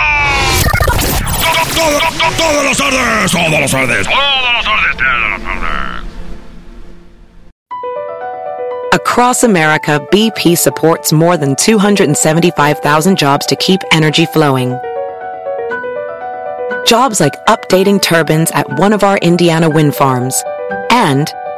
Todo, 1.41 1.61
todo, 1.76 1.99
todo, 1.99 2.31
todas 2.38 2.64
las 2.65 2.77
tardes, 2.77 3.31
todas 3.31 3.60
las 3.60 3.72
tardes, 3.72 4.07
todas 4.07 4.53
las 4.53 4.65
tardes, 4.65 4.97
todas 4.97 5.30
las 5.31 5.41
tardes. 5.41 6.03
Across 8.93 9.43
America, 9.43 9.99
BP 10.11 10.57
supports 10.57 11.11
more 11.11 11.35
than 11.35 11.55
275,000 11.55 13.18
jobs 13.18 13.45
to 13.47 13.55
keep 13.57 13.81
energy 13.91 14.26
flowing. 14.27 14.80
Jobs 16.85 17.19
like 17.19 17.34
updating 17.47 18.01
turbines 18.01 18.51
at 18.51 18.68
one 18.80 18.93
of 18.93 19.03
our 19.03 19.18
Indiana 19.18 19.69
wind 19.69 19.95
farms 19.95 20.43
and 20.91 21.27